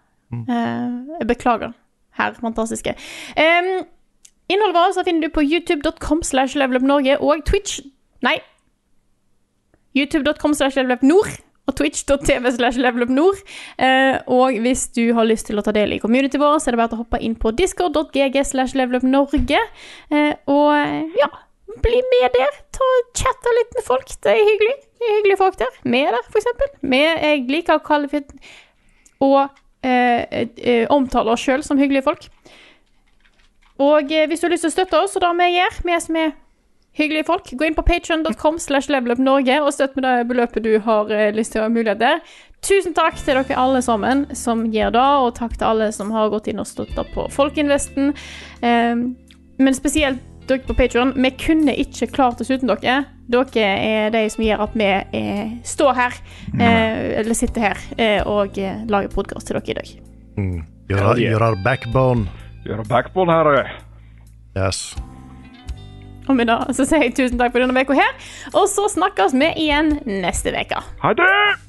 Eh, 0.54 1.16
jeg 1.20 1.30
beklager, 1.30 1.74
herr 2.18 2.36
fantastiske. 2.40 2.96
Eh, 3.38 3.70
innholdet 4.50 4.78
vårt 4.78 5.06
finner 5.06 5.28
du 5.28 5.34
på 5.34 5.46
youtube.com 5.46 6.24
slash 6.26 6.58
levelupnorge 6.58 7.20
og 7.22 7.46
Twitch 7.50 7.82
Nei. 8.26 8.40
youtube.com 9.98 10.56
slash 10.58 10.78
levelupnord 10.80 11.40
og 11.70 11.76
twitch.tv 11.78 12.52
slash 12.56 12.82
levelupnord. 12.82 13.42
Uh, 13.78 14.18
og 14.26 14.58
hvis 14.64 14.88
du 14.96 15.14
har 15.18 15.28
lyst 15.30 15.50
til 15.50 15.62
å 15.62 15.66
ta 15.66 15.74
del 15.76 15.94
i 15.96 16.02
community 16.02 16.42
vår, 16.42 16.58
så 16.60 16.70
er 16.70 16.78
det 16.78 16.82
bare 16.82 16.98
å 16.98 17.04
hoppe 17.04 17.22
inn 17.26 17.38
på 17.40 17.54
discord.gg 17.58 18.40
slash 18.48 18.78
levelupnorge. 18.80 19.62
Uh, 20.10 20.34
og 20.50 20.72
eh, 20.80 21.20
ja, 21.20 21.30
bli 21.86 22.02
med 22.16 22.34
der. 22.38 22.60
Ta 22.76 22.90
og 22.98 23.14
Chatte 23.18 23.56
litt 23.60 23.78
med 23.78 23.86
folk. 23.86 24.10
Det 24.24 24.34
er 24.34 24.42
hyggelig. 24.42 24.78
Det 25.00 25.08
er 25.08 25.16
hyggelige 25.20 25.42
folk 25.44 25.62
der. 25.62 25.80
Er 25.86 26.18
der, 26.18 26.26
for 26.28 26.42
eksempel. 26.42 26.74
Vi, 26.82 27.04
jeg 27.06 27.46
liker 27.52 27.78
å 27.80 27.86
kalle 27.86 28.12
fit- 28.12 28.36
og 29.20 29.50
eh, 29.84 30.86
omtale 30.92 31.34
oss 31.34 31.44
sjøl 31.44 31.64
som 31.66 31.80
hyggelige 31.80 32.06
folk. 32.06 32.30
Og 33.80 34.12
eh, 34.12 34.28
hvis 34.28 34.42
du 34.42 34.48
har 34.48 34.54
lyst 34.54 34.66
til 34.68 34.72
å 34.72 34.76
støtte 34.78 35.02
oss, 35.04 35.16
og 35.16 35.24
det 35.24 35.32
vi 35.40 35.50
gjør, 35.56 35.82
vi 35.88 36.00
som 36.04 36.20
er 36.20 36.32
hyggelige 37.00 37.26
folk, 37.28 37.50
gå 37.58 37.66
inn 37.70 37.76
på 37.78 37.84
patreon.com 37.88 38.60
slash 38.62 38.92
levelupnorge 38.92 39.56
og 39.64 39.72
støtt 39.74 39.96
med 39.98 40.04
det 40.06 40.28
beløpet 40.30 40.64
du 40.66 40.74
har 40.86 41.10
eh, 41.16 41.30
lyst 41.36 41.54
til 41.56 41.64
å 41.64 41.68
ha 41.68 41.74
mulighet 41.74 42.02
til. 42.04 42.22
Tusen 42.68 42.94
takk 42.98 43.16
til 43.24 43.38
dere 43.40 43.56
alle 43.58 43.80
sammen 43.86 44.26
som 44.36 44.66
gir 44.74 44.92
det, 44.92 45.00
og 45.24 45.32
takk 45.38 45.54
til 45.58 45.68
alle 45.70 45.92
som 45.96 46.12
har 46.12 46.28
gått 46.34 46.50
inn 46.52 46.60
og 46.60 46.68
støtta 46.68 47.06
på 47.14 47.30
Folkeinvesten. 47.32 48.12
Eh, 48.62 49.06
men 49.60 49.76
spesielt 49.78 50.20
dere 50.50 50.64
på 50.68 50.74
Patreon. 50.76 51.14
Vi 51.16 51.30
kunne 51.40 51.76
ikke 51.78 52.08
klart 52.16 52.40
oss 52.42 52.50
uten 52.52 52.68
dere. 52.72 53.00
Dere 53.30 53.66
er 53.86 54.10
de 54.16 54.24
som 54.34 54.44
gjør 54.44 54.64
at 54.66 54.76
vi 54.82 54.90
eh, 54.90 55.52
står 55.64 55.94
her, 56.00 56.16
eh, 56.58 57.20
eller 57.22 57.38
sitter 57.38 57.68
her, 57.70 57.84
eh, 58.02 58.20
og 58.28 58.58
lager 58.90 59.12
podkast 59.14 59.48
til 59.48 59.60
dere 59.60 59.72
i 59.72 59.78
dag. 59.80 59.92
Mm. 60.40 60.60
You're, 60.90 61.04
our- 61.06 61.20
you're 61.22 61.44
our 61.46 61.56
backbone. 61.64 62.28
Gjør 62.66 62.82
backbone 62.90 63.32
her, 63.32 63.54
eh. 63.62 63.78
Yes. 64.58 64.96
Og 66.30 66.76
så 66.78 66.86
sier 66.86 67.08
jeg 67.08 67.16
tusen 67.18 67.40
takk 67.40 67.56
for 67.56 67.64
denne 67.64 67.74
uka 67.74 67.98
her, 67.98 68.14
og 68.54 68.70
så 68.70 68.86
snakkes 68.92 69.34
vi 69.38 69.50
igjen 69.66 69.98
neste 70.06 70.54
uke. 70.54 70.84
Ha 71.02 71.16
det! 71.18 71.69